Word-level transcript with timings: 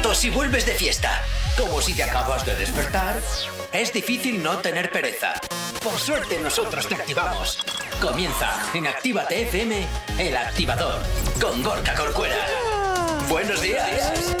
Tanto 0.00 0.14
si 0.14 0.30
vuelves 0.30 0.64
de 0.64 0.72
fiesta 0.72 1.22
como 1.58 1.82
si 1.82 1.92
te 1.92 2.02
acabas 2.02 2.46
de 2.46 2.56
despertar, 2.56 3.20
es 3.70 3.92
difícil 3.92 4.42
no 4.42 4.56
tener 4.56 4.90
pereza. 4.90 5.34
Por 5.84 5.92
suerte 5.98 6.40
nosotros 6.40 6.88
te 6.88 6.94
activamos. 6.94 7.58
Comienza 8.00 8.48
en 8.72 8.86
Actívate 8.86 9.42
FM, 9.42 9.86
el 10.16 10.34
activador, 10.38 11.02
con 11.38 11.62
Gorka 11.62 11.94
Corcuera. 11.94 12.34
Buenos 13.28 13.60
días. 13.60 14.34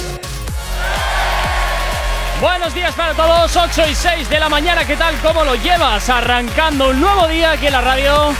Buenos 2.40 2.72
días 2.72 2.94
para 2.94 3.12
todos, 3.12 3.54
8 3.54 3.82
y 3.90 3.94
6 3.94 4.30
de 4.30 4.40
la 4.40 4.48
mañana, 4.48 4.86
¿qué 4.86 4.96
tal? 4.96 5.14
¿Cómo 5.20 5.44
lo 5.44 5.56
llevas? 5.56 6.08
Arrancando 6.08 6.88
un 6.88 7.00
nuevo 7.00 7.28
día 7.28 7.50
aquí 7.50 7.66
en 7.66 7.72
la 7.74 7.82
radio. 7.82 8.34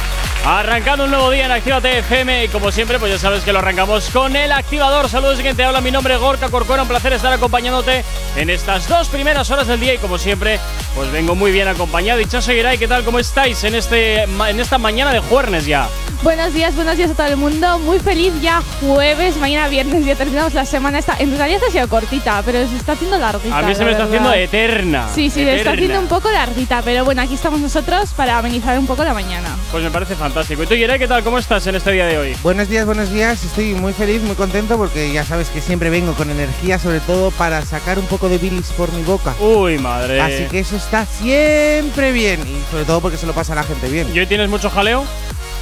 Arrancando 0.44 1.04
un 1.04 1.10
nuevo 1.10 1.30
día 1.30 1.44
en 1.44 1.50
Actívate 1.50 1.98
FM 1.98 2.44
y 2.44 2.48
como 2.48 2.72
siempre, 2.72 2.98
pues 2.98 3.12
ya 3.12 3.18
sabes 3.18 3.44
que 3.44 3.52
lo 3.52 3.58
arrancamos 3.58 4.08
con 4.08 4.34
el 4.34 4.50
activador. 4.52 5.10
Saludos 5.10 5.38
y 5.38 5.42
quien 5.42 5.54
te 5.54 5.64
habla, 5.64 5.82
mi 5.82 5.90
nombre 5.90 6.14
es 6.14 6.20
Gorka 6.20 6.48
Corcuera, 6.48 6.80
un 6.82 6.88
placer 6.88 7.12
estar 7.12 7.30
acompañándote 7.30 8.02
en 8.36 8.48
estas 8.48 8.88
dos 8.88 9.08
primeras 9.08 9.50
horas 9.50 9.66
del 9.66 9.78
día 9.78 9.92
y 9.92 9.98
como 9.98 10.16
siempre, 10.16 10.58
pues 10.94 11.12
vengo 11.12 11.34
muy 11.34 11.52
bien 11.52 11.68
acompañado. 11.68 12.20
Y 12.20 12.26
Chaso 12.26 12.52
Giray, 12.52 12.78
¿qué 12.78 12.88
tal? 12.88 13.04
¿Cómo 13.04 13.18
estáis 13.18 13.62
en, 13.64 13.74
este, 13.74 14.22
en 14.22 14.60
esta 14.60 14.78
mañana 14.78 15.12
de 15.12 15.20
jueves 15.20 15.66
ya? 15.66 15.88
Buenos 16.22 16.54
días, 16.54 16.74
buenos 16.74 16.96
días 16.96 17.10
a 17.10 17.14
todo 17.14 17.26
el 17.26 17.36
mundo. 17.36 17.78
Muy 17.78 17.98
feliz 17.98 18.32
ya 18.40 18.62
jueves, 18.80 19.36
mañana 19.36 19.68
viernes, 19.68 20.06
ya 20.06 20.16
terminamos 20.16 20.54
la 20.54 20.64
semana. 20.64 20.98
Esta, 20.98 21.16
en 21.18 21.36
realidad 21.36 21.60
ha 21.68 21.70
sido 21.70 21.86
cortita, 21.88 22.42
pero 22.46 22.66
se 22.66 22.76
está 22.76 22.92
haciendo 22.92 23.18
larguita. 23.18 23.58
A 23.58 23.62
mí 23.62 23.74
se 23.74 23.84
me 23.84 23.90
está 23.90 24.04
haciendo 24.04 24.32
eterna. 24.32 25.06
Sí, 25.14 25.28
sí, 25.28 25.44
se 25.44 25.56
está 25.56 25.72
haciendo 25.72 25.98
un 25.98 26.08
poco 26.08 26.30
larguita, 26.30 26.80
pero 26.82 27.04
bueno, 27.04 27.20
aquí 27.20 27.34
estamos 27.34 27.60
nosotros 27.60 28.10
para 28.16 28.38
amenizar 28.38 28.78
un 28.78 28.86
poco 28.86 29.04
la 29.04 29.12
mañana. 29.12 29.50
Pues 29.70 29.84
me 29.84 29.90
parece 29.90 30.14
fantástico. 30.14 30.29
¿Y 30.30 30.66
tú, 30.66 30.74
Yeray, 30.76 30.98
qué 31.00 31.08
tal? 31.08 31.24
¿Cómo 31.24 31.38
estás 31.38 31.66
en 31.66 31.74
este 31.74 31.90
día 31.90 32.06
de 32.06 32.16
hoy? 32.16 32.36
Buenos 32.44 32.68
días, 32.68 32.86
buenos 32.86 33.10
días. 33.10 33.42
Estoy 33.42 33.74
muy 33.74 33.92
feliz, 33.92 34.22
muy 34.22 34.36
contento 34.36 34.76
porque 34.76 35.12
ya 35.12 35.24
sabes 35.24 35.48
que 35.48 35.60
siempre 35.60 35.90
vengo 35.90 36.12
con 36.14 36.30
energía, 36.30 36.78
sobre 36.78 37.00
todo 37.00 37.32
para 37.32 37.62
sacar 37.62 37.98
un 37.98 38.06
poco 38.06 38.28
de 38.28 38.38
bilis 38.38 38.68
por 38.68 38.92
mi 38.92 39.02
boca. 39.02 39.34
Uy, 39.40 39.78
madre. 39.78 40.20
Así 40.20 40.44
que 40.44 40.60
eso 40.60 40.76
está 40.76 41.04
siempre 41.04 42.12
bien 42.12 42.40
y 42.46 42.70
sobre 42.70 42.84
todo 42.84 43.00
porque 43.00 43.16
se 43.16 43.26
lo 43.26 43.32
pasa 43.32 43.54
a 43.54 43.56
la 43.56 43.64
gente 43.64 43.88
bien. 43.88 44.06
¿Y 44.14 44.20
hoy 44.20 44.26
tienes 44.26 44.48
mucho 44.48 44.70
jaleo? 44.70 45.04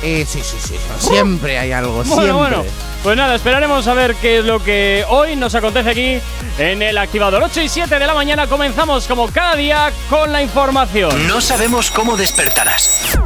Eh, 0.03 0.27
sí, 0.29 0.43
sí, 0.43 0.59
sí, 0.61 0.75
siempre 0.99 1.59
hay 1.59 1.73
algo, 1.73 2.05
bueno, 2.05 2.13
siempre. 2.15 2.33
Bueno, 2.33 2.65
pues 3.03 3.17
nada, 3.17 3.35
esperaremos 3.35 3.87
a 3.89 3.95
ver 3.95 4.15
qué 4.17 4.41
es 4.41 4.45
lo 4.45 4.63
que 4.63 5.03
hoy 5.09 5.35
nos 5.35 5.55
acontece 5.55 5.91
aquí 5.91 6.21
en 6.59 6.83
el 6.83 6.99
activador 6.99 7.43
8 7.43 7.63
y 7.63 7.69
7 7.71 7.99
de 7.99 8.07
la 8.07 8.15
mañana. 8.15 8.47
Comenzamos 8.47 9.07
como 9.07 9.29
cada 9.29 9.57
día 9.57 9.91
con 10.11 10.31
la 10.31 10.43
información. 10.43 11.27
No 11.27 11.41
sabemos 11.41 11.91
cómo 11.91 12.19
despertarás, 12.19 13.19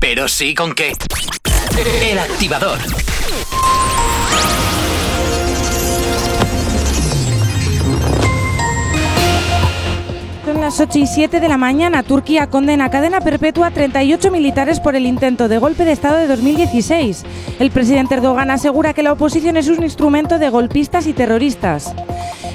pero 0.00 0.28
sí 0.28 0.54
con 0.54 0.74
qué. 0.74 0.92
El 2.02 2.18
activador. 2.18 2.78
Son 10.44 10.60
las 10.62 10.80
8 10.80 10.98
y 10.98 11.06
7 11.06 11.40
de 11.40 11.48
la 11.48 11.58
mañana. 11.58 12.02
Turquía 12.02 12.48
condena 12.48 12.86
a 12.86 12.90
cadena 12.90 13.20
perpetua 13.20 13.66
a 13.66 13.70
38 13.70 14.30
militares 14.30 14.80
por 14.80 14.96
el 14.96 15.04
intento 15.04 15.46
de 15.46 15.58
golpe 15.58 15.84
de 15.84 15.92
Estado 15.92 16.16
de 16.16 16.26
2016. 16.26 17.24
El 17.58 17.70
presidente 17.70 18.14
Erdogan 18.14 18.50
asegura 18.50 18.94
que 18.94 19.02
la 19.02 19.12
oposición 19.12 19.56
es 19.56 19.68
un 19.68 19.82
instrumento 19.82 20.38
de 20.38 20.48
golpistas 20.48 21.06
y 21.06 21.12
terroristas. 21.12 21.94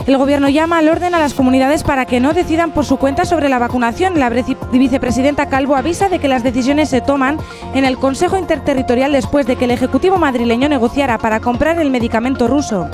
El 0.05 0.17
gobierno 0.17 0.49
llama 0.49 0.79
al 0.79 0.89
orden 0.89 1.15
a 1.15 1.19
las 1.19 1.33
comunidades 1.33 1.83
para 1.83 2.05
que 2.05 2.19
no 2.19 2.33
decidan 2.33 2.71
por 2.71 2.85
su 2.85 2.97
cuenta 2.97 3.23
sobre 3.23 3.47
la 3.47 3.57
vacunación. 3.57 4.19
La 4.19 4.29
vicepresidenta 4.29 5.47
Calvo 5.47 5.77
avisa 5.77 6.09
de 6.09 6.19
que 6.19 6.27
las 6.27 6.43
decisiones 6.43 6.89
se 6.89 6.99
toman 6.99 7.37
en 7.73 7.85
el 7.85 7.97
Consejo 7.97 8.37
Interterritorial 8.37 9.13
después 9.13 9.47
de 9.47 9.55
que 9.55 9.63
el 9.63 9.71
Ejecutivo 9.71 10.17
madrileño 10.17 10.67
negociara 10.67 11.17
para 11.17 11.39
comprar 11.39 11.79
el 11.79 11.89
medicamento 11.89 12.49
ruso. 12.49 12.89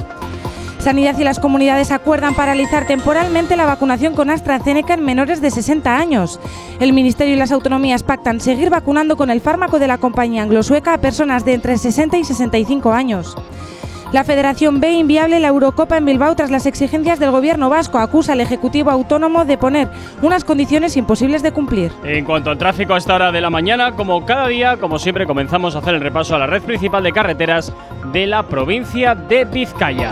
Sanidad 0.77 1.17
y 1.17 1.23
las 1.23 1.39
comunidades 1.39 1.91
acuerdan 1.91 2.35
paralizar 2.35 2.85
temporalmente 2.85 3.57
la 3.57 3.65
vacunación 3.65 4.13
con 4.13 4.29
AstraZeneca 4.29 4.93
en 4.93 5.03
menores 5.03 5.41
de 5.41 5.49
60 5.49 5.97
años. 5.97 6.39
El 6.79 6.93
Ministerio 6.93 7.33
y 7.33 7.37
las 7.37 7.51
autonomías 7.51 8.03
pactan 8.03 8.39
seguir 8.39 8.69
vacunando 8.69 9.17
con 9.17 9.31
el 9.31 9.41
fármaco 9.41 9.79
de 9.79 9.87
la 9.87 9.97
compañía 9.97 10.43
anglo-sueca 10.43 10.93
a 10.93 11.01
personas 11.01 11.43
de 11.43 11.55
entre 11.55 11.77
60 11.77 12.19
y 12.19 12.23
65 12.23 12.93
años. 12.93 13.35
La 14.11 14.23
Federación 14.23 14.79
ve 14.79 14.93
inviable 14.93 15.39
la 15.39 15.49
Eurocopa 15.49 15.95
en 15.95 16.05
Bilbao 16.05 16.35
tras 16.35 16.49
las 16.49 16.65
exigencias 16.65 17.19
del 17.19 17.29
gobierno 17.29 17.69
vasco. 17.69 17.99
Acusa 17.99 18.33
al 18.33 18.41
Ejecutivo 18.41 18.89
Autónomo 18.89 19.45
de 19.45 19.55
poner 19.55 19.87
unas 20.23 20.43
condiciones 20.43 20.97
imposibles 20.97 21.43
de 21.43 21.51
cumplir. 21.51 21.91
En 22.03 22.25
cuanto 22.25 22.49
al 22.49 22.57
tráfico 22.57 22.95
a 22.95 22.97
esta 22.97 23.13
hora 23.13 23.31
de 23.31 23.39
la 23.39 23.51
mañana, 23.51 23.91
como 23.91 24.25
cada 24.25 24.47
día, 24.47 24.77
como 24.77 24.97
siempre, 24.97 25.27
comenzamos 25.27 25.75
a 25.75 25.79
hacer 25.79 25.93
el 25.93 26.01
repaso 26.01 26.35
a 26.35 26.39
la 26.39 26.47
red 26.47 26.63
principal 26.63 27.03
de 27.03 27.11
carreteras 27.11 27.71
de 28.11 28.25
la 28.25 28.41
provincia 28.41 29.13
de 29.13 29.45
Vizcaya. 29.45 30.11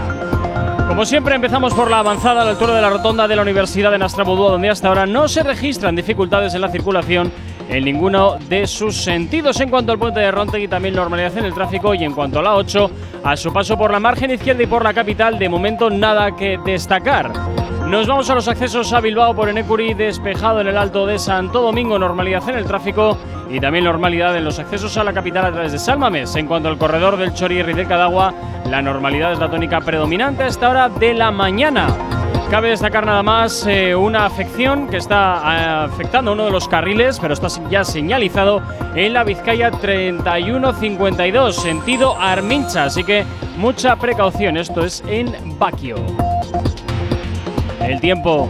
Como 0.87 1.03
siempre 1.03 1.33
empezamos 1.33 1.73
por 1.73 1.89
la 1.89 1.99
avanzada 1.99 2.43
a 2.43 2.45
la 2.45 2.51
altura 2.51 2.75
de 2.75 2.81
la 2.83 2.91
rotonda 2.91 3.27
de 3.27 3.35
la 3.35 3.41
Universidad 3.41 3.91
de 3.91 3.97
Nastrabudúa, 3.97 4.51
donde 4.51 4.69
hasta 4.69 4.89
ahora 4.89 5.07
no 5.07 5.27
se 5.27 5.41
registran 5.41 5.95
dificultades 5.95 6.53
en 6.53 6.61
la 6.61 6.69
circulación 6.69 7.31
en 7.69 7.85
ninguno 7.85 8.37
de 8.49 8.67
sus 8.67 8.95
sentidos. 8.95 9.59
En 9.59 9.69
cuanto 9.69 9.91
al 9.91 9.99
puente 9.99 10.19
de 10.19 10.31
Rontegui, 10.31 10.67
también 10.67 10.95
normalidad 10.95 11.37
en 11.37 11.45
el 11.45 11.53
tráfico. 11.53 11.93
Y 11.93 12.03
en 12.03 12.13
cuanto 12.13 12.39
a 12.39 12.43
la 12.43 12.55
8, 12.55 12.91
a 13.23 13.35
su 13.35 13.51
paso 13.51 13.77
por 13.77 13.91
la 13.91 13.99
margen 13.99 14.31
izquierda 14.31 14.63
y 14.63 14.67
por 14.67 14.83
la 14.83 14.93
capital, 14.93 15.37
de 15.37 15.49
momento 15.49 15.89
nada 15.89 16.35
que 16.35 16.59
destacar. 16.63 17.31
Nos 17.87 18.05
vamos 18.05 18.29
a 18.29 18.35
los 18.35 18.47
accesos 18.49 18.91
a 18.91 18.99
Bilbao 18.99 19.33
por 19.33 19.47
Enecuri, 19.47 19.93
despejado 19.93 20.59
en 20.59 20.67
el 20.67 20.77
Alto 20.77 21.05
de 21.05 21.17
Santo 21.17 21.61
Domingo, 21.61 21.97
normalidad 21.97 22.47
en 22.49 22.57
el 22.57 22.65
tráfico 22.65 23.17
y 23.49 23.61
también 23.61 23.85
normalidad 23.85 24.35
en 24.35 24.43
los 24.43 24.59
accesos 24.59 24.97
a 24.97 25.05
la 25.05 25.13
capital 25.13 25.45
a 25.45 25.51
través 25.53 25.71
de 25.71 25.79
Salmames. 25.79 26.35
En 26.35 26.47
cuanto 26.47 26.67
al 26.67 26.77
corredor 26.77 27.15
del 27.15 27.33
Chorierri 27.33 27.73
del 27.73 27.87
Cadagua, 27.87 28.33
la 28.69 28.81
normalidad 28.81 29.31
es 29.31 29.39
la 29.39 29.49
tónica 29.49 29.79
predominante 29.79 30.43
a 30.43 30.47
esta 30.47 30.69
hora 30.69 30.89
de 30.89 31.13
la 31.13 31.31
mañana. 31.31 32.16
Cabe 32.49 32.69
destacar 32.69 33.05
nada 33.05 33.23
más 33.23 33.67
eh, 33.67 33.93
una 33.93 34.25
afección 34.25 34.87
que 34.87 34.97
está 34.97 35.41
eh, 35.43 35.85
afectando 35.91 36.31
uno 36.31 36.45
de 36.45 36.51
los 36.51 36.69
carriles, 36.69 37.19
pero 37.19 37.33
está 37.33 37.49
ya 37.69 37.83
señalizado 37.83 38.61
en 38.95 39.11
la 39.11 39.25
Vizcaya 39.25 39.69
3152, 39.69 41.55
sentido 41.55 42.17
Armincha. 42.17 42.85
Así 42.85 43.03
que 43.03 43.25
mucha 43.57 43.97
precaución, 43.97 44.55
esto 44.55 44.85
es 44.85 45.03
en 45.07 45.59
Baquio. 45.59 45.97
El 47.81 47.99
tiempo 47.99 48.47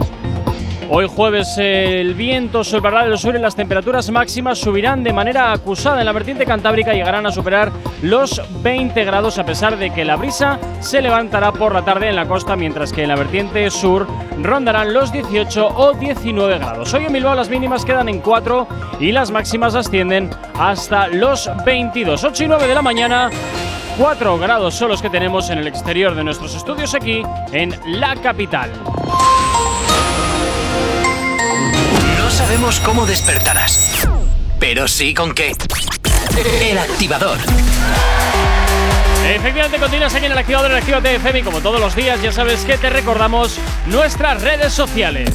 Hoy 0.90 1.06
jueves 1.06 1.58
el 1.58 2.14
viento 2.14 2.64
soplará 2.64 3.04
del 3.04 3.18
sur 3.18 3.36
y 3.36 3.38
las 3.38 3.54
temperaturas 3.54 4.10
máximas 4.10 4.58
subirán 4.58 5.04
de 5.04 5.12
manera 5.12 5.52
acusada 5.52 6.00
en 6.00 6.06
la 6.06 6.12
vertiente 6.12 6.46
cantábrica 6.46 6.94
y 6.94 6.96
llegarán 6.96 7.26
a 7.26 7.30
superar 7.30 7.70
los 8.00 8.40
20 8.62 9.04
grados 9.04 9.38
a 9.38 9.44
pesar 9.44 9.76
de 9.76 9.90
que 9.90 10.06
la 10.06 10.16
brisa 10.16 10.58
se 10.80 11.02
levantará 11.02 11.52
por 11.52 11.74
la 11.74 11.84
tarde 11.84 12.08
en 12.08 12.16
la 12.16 12.26
costa 12.26 12.56
mientras 12.56 12.94
que 12.94 13.02
en 13.02 13.08
la 13.08 13.16
vertiente 13.16 13.68
sur 13.70 14.06
rondarán 14.42 14.94
los 14.94 15.12
18 15.12 15.66
o 15.66 15.92
19 15.92 16.58
grados. 16.58 16.94
Hoy 16.94 17.04
en 17.04 17.12
Bilbao 17.12 17.34
las 17.34 17.50
mínimas 17.50 17.84
quedan 17.84 18.08
en 18.08 18.20
4 18.20 18.66
y 18.98 19.12
las 19.12 19.30
máximas 19.30 19.74
ascienden 19.74 20.30
hasta 20.58 21.08
los 21.08 21.50
22. 21.66 22.24
8 22.24 22.44
y 22.44 22.48
9 22.48 22.66
de 22.66 22.74
la 22.74 22.82
mañana 22.82 23.28
4 23.98 24.38
grados 24.38 24.74
son 24.74 24.88
los 24.88 25.02
que 25.02 25.10
tenemos 25.10 25.50
en 25.50 25.58
el 25.58 25.66
exterior 25.66 26.14
de 26.14 26.24
nuestros 26.24 26.54
estudios 26.54 26.94
aquí 26.94 27.22
en 27.52 27.74
la 27.86 28.16
capital. 28.16 28.70
Sabemos 32.48 32.80
cómo 32.80 33.04
despertarás, 33.04 34.08
pero 34.58 34.88
sí 34.88 35.12
con 35.12 35.34
qué. 35.34 35.52
El 36.62 36.78
activador. 36.78 37.36
Efectivamente, 39.22 39.78
continúas 39.78 40.14
aquí 40.14 40.24
en 40.24 40.32
el 40.32 40.38
activador 40.38 40.72
Actívate 40.72 41.16
FM 41.16 41.40
y 41.40 41.42
como 41.42 41.60
todos 41.60 41.78
los 41.78 41.94
días 41.94 42.22
ya 42.22 42.32
sabes 42.32 42.64
que 42.64 42.78
te 42.78 42.88
recordamos 42.88 43.58
nuestras 43.84 44.40
redes 44.40 44.72
sociales. 44.72 45.28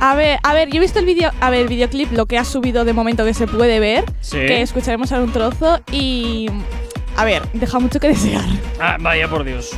A 0.00 0.16
ver, 0.16 0.40
a 0.42 0.52
ver, 0.52 0.68
yo 0.68 0.78
he 0.78 0.80
visto 0.80 0.98
el 0.98 1.04
vídeo, 1.06 1.30
a 1.40 1.50
ver, 1.50 1.60
el 1.60 1.68
videoclip, 1.68 2.10
lo 2.12 2.26
que 2.26 2.36
ha 2.36 2.44
subido 2.44 2.84
de 2.84 2.92
momento 2.92 3.24
que 3.24 3.34
se 3.34 3.46
puede 3.46 3.78
ver, 3.78 4.04
Sí. 4.20 4.38
que 4.38 4.60
escucharemos 4.62 5.12
ahora 5.12 5.24
un 5.24 5.32
trozo 5.32 5.80
y 5.92 6.48
a 7.16 7.24
ver, 7.24 7.42
deja 7.52 7.78
mucho 7.78 8.00
que 8.00 8.08
desear. 8.08 8.42
Ah, 8.80 8.96
vaya 8.98 9.28
por 9.28 9.44
Dios. 9.44 9.70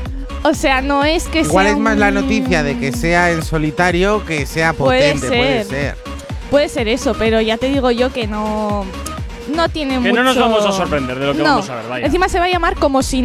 O 0.42 0.54
sea, 0.54 0.80
no 0.80 1.04
es 1.04 1.24
que 1.28 1.40
Igual 1.40 1.66
sea 1.66 1.72
es 1.74 1.78
más 1.78 1.98
la 1.98 2.08
un- 2.08 2.14
noticia 2.14 2.62
de 2.62 2.78
que 2.78 2.92
sea 2.92 3.32
en 3.32 3.42
solitario 3.42 4.24
que 4.24 4.46
sea 4.46 4.72
Puede 4.72 5.12
potente, 5.12 5.26
puede 5.28 5.64
ser. 5.64 5.66
ser. 5.66 5.96
Puede 6.54 6.68
ser 6.68 6.86
eso, 6.86 7.14
pero 7.18 7.40
ya 7.40 7.56
te 7.58 7.66
digo 7.66 7.90
yo 7.90 8.12
que 8.12 8.28
no 8.28 8.84
no 9.52 9.68
tiene 9.70 9.94
Que 9.94 9.98
mucho 9.98 10.14
no 10.14 10.22
nos 10.22 10.38
vamos 10.38 10.64
a 10.64 10.70
sorprender 10.70 11.18
de 11.18 11.26
lo 11.26 11.32
que 11.32 11.38
No. 11.38 11.44
vamos 11.44 11.68
a 11.68 11.74
ver, 11.74 11.88
vaya. 11.88 12.06
Encima 12.06 12.28
se 12.28 12.38
va 12.38 12.44
a 12.44 12.48
llamar 12.48 12.76
como 12.76 13.02
si. 13.02 13.24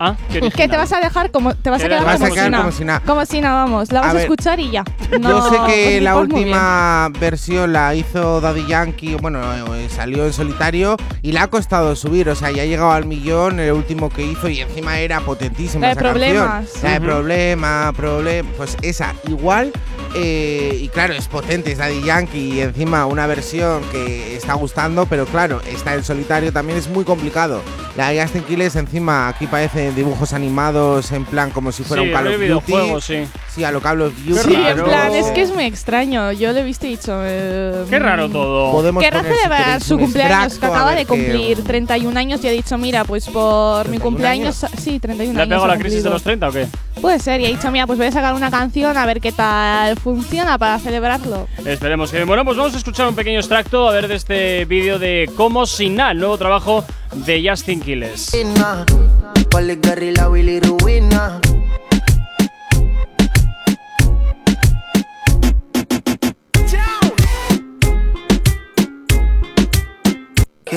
Ah, 0.00 0.16
qué 0.30 0.40
Que 0.50 0.68
te 0.68 0.76
vas 0.76 0.92
a 0.92 1.00
dejar 1.00 1.30
como 1.30 1.54
te 1.54 1.70
vas 1.70 1.82
a 1.82 1.88
quedar 1.88 2.04
vas 2.04 2.16
a 2.16 2.18
como, 2.24 2.34
quedar 2.34 2.50
si 2.50 2.56
como 2.56 2.72
si 2.72 2.84
na. 2.84 3.00
Como 3.00 3.26
si 3.26 3.40
na, 3.40 3.52
vamos. 3.52 3.92
La 3.92 4.00
vas 4.00 4.14
A 4.14 4.18
a, 4.18 4.22
escuchar 4.22 4.60
y 4.60 4.70
ya. 4.70 4.84
Yo 5.10 5.18
No, 5.18 5.42
sé 5.50 5.56
que 5.66 5.84
pues, 5.92 6.02
la 6.02 6.16
última 6.16 7.10
versión 7.20 7.72
la 7.72 7.94
hizo 7.94 8.40
Daddy 8.40 8.66
Yankee, 8.66 9.14
bueno, 9.16 9.40
eh, 9.74 9.88
salió 9.88 10.24
en 10.26 10.32
solitario 10.32 10.96
y 11.22 11.32
le 11.32 11.38
ha 11.38 11.48
costado 11.48 11.94
subir, 11.96 12.28
o 12.28 12.34
sea, 12.34 12.50
ya 12.50 12.62
ha 12.62 12.66
llegado 12.66 12.92
al 12.92 13.04
millón 13.06 13.60
el 13.60 13.72
último 13.72 14.10
que 14.10 14.22
hizo 14.24 14.48
y 14.48 14.60
encima 14.60 14.98
era 14.98 15.20
potentísima 15.20 15.82
La 15.82 15.88
de 15.88 15.92
esa 15.92 16.02
canción. 16.02 16.14
Problemas. 16.34 16.82
La 16.82 16.90
de 16.90 16.96
Ujú. 16.98 17.06
problema, 17.06 17.92
problema, 17.96 18.48
pues 18.56 18.76
esa 18.82 19.14
igual 19.28 19.72
eh, 20.16 20.78
y 20.80 20.88
claro, 20.88 21.12
es 21.14 21.26
potente, 21.26 21.72
es 21.72 21.78
Daddy 21.78 22.02
Yankee 22.04 22.54
y 22.54 22.60
encima 22.60 23.04
una 23.06 23.26
versión 23.26 23.82
que 23.90 24.36
está 24.36 24.54
gustando, 24.54 25.06
pero 25.06 25.26
claro, 25.26 25.60
está 25.66 25.94
en 25.94 26.04
solitario 26.04 26.52
también 26.52 26.78
es 26.78 26.88
muy 26.88 27.04
complicado. 27.04 27.62
La 27.96 28.10
de 28.10 28.22
Justin 28.22 28.42
Quiles 28.42 28.76
encima 28.76 29.28
aquí 29.28 29.46
parecen 29.46 29.93
dibujos 29.94 30.32
animados 30.32 31.12
en 31.12 31.24
plan 31.24 31.50
como 31.50 31.72
si 31.72 31.82
fuera 31.84 32.02
sí, 32.02 32.08
un 32.08 32.14
Call 32.14 32.26
of 32.26 32.32
Duty. 32.34 32.44
videojuego, 32.44 33.00
sí. 33.00 33.24
Sí, 33.54 33.64
a 33.64 33.70
lo 33.70 33.80
Call 33.80 34.00
of 34.02 34.12
Duty. 34.24 34.40
Sí, 34.40 34.54
en 34.54 34.82
plan, 34.82 35.14
es 35.14 35.26
que 35.28 35.42
es 35.42 35.52
muy 35.54 35.64
extraño. 35.64 36.32
Yo 36.32 36.52
lo 36.52 36.58
he 36.58 36.64
visto 36.64 36.86
y 36.86 36.88
he 36.88 36.96
dicho. 36.96 37.12
eh, 37.24 37.84
Qué 37.88 37.98
raro 37.98 38.28
mm, 38.28 38.32
todo. 38.32 38.72
Podemos 38.72 39.02
Querrá 39.02 39.20
si 39.22 39.28
celebrar 39.28 39.82
su 39.82 39.98
cumpleaños, 39.98 40.58
que 40.58 40.66
acaba 40.66 40.90
de 40.92 40.98
qué- 40.98 41.06
cumplir 41.06 41.62
31 41.64 42.18
años 42.18 42.42
y 42.44 42.48
ha 42.48 42.50
dicho, 42.50 42.76
mira, 42.78 43.04
pues 43.04 43.26
por 43.28 43.88
mi 43.88 43.98
31 43.98 44.02
cumpleaños. 44.02 44.66
Sí, 44.78 44.98
31 44.98 45.34
¿Le 45.34 45.40
ha 45.40 45.42
años. 45.42 45.48
pegado 45.50 45.64
ha 45.64 45.68
la 45.76 45.78
crisis 45.78 46.02
de 46.02 46.10
los 46.10 46.22
30 46.22 46.48
o 46.48 46.52
qué? 46.52 46.66
Puede 47.00 47.18
ser, 47.18 47.40
y 47.40 47.46
ha 47.46 47.48
dicho, 47.48 47.70
mira, 47.70 47.86
pues 47.86 47.98
voy 47.98 48.08
a 48.08 48.12
sacar 48.12 48.34
una 48.34 48.50
canción 48.50 48.96
a 48.96 49.04
ver 49.06 49.20
qué 49.20 49.32
tal 49.32 49.96
funciona 49.98 50.58
para 50.58 50.78
celebrarlo. 50.78 51.46
Esperemos 51.64 52.10
que. 52.10 52.24
Bueno, 52.24 52.44
pues 52.44 52.56
vamos 52.56 52.74
a 52.74 52.78
escuchar 52.78 53.06
un 53.08 53.14
pequeño 53.14 53.38
extracto 53.38 53.88
a 53.88 53.92
ver 53.92 54.08
de 54.08 54.14
este 54.16 54.64
vídeo 54.64 54.98
de 54.98 55.30
Como 55.36 55.66
Sin 55.66 55.96
Nada, 55.96 56.12
el 56.12 56.18
nuevo 56.18 56.38
trabajo 56.38 56.84
de 57.14 57.42
Justin 57.48 57.80
Quiles. 57.80 58.32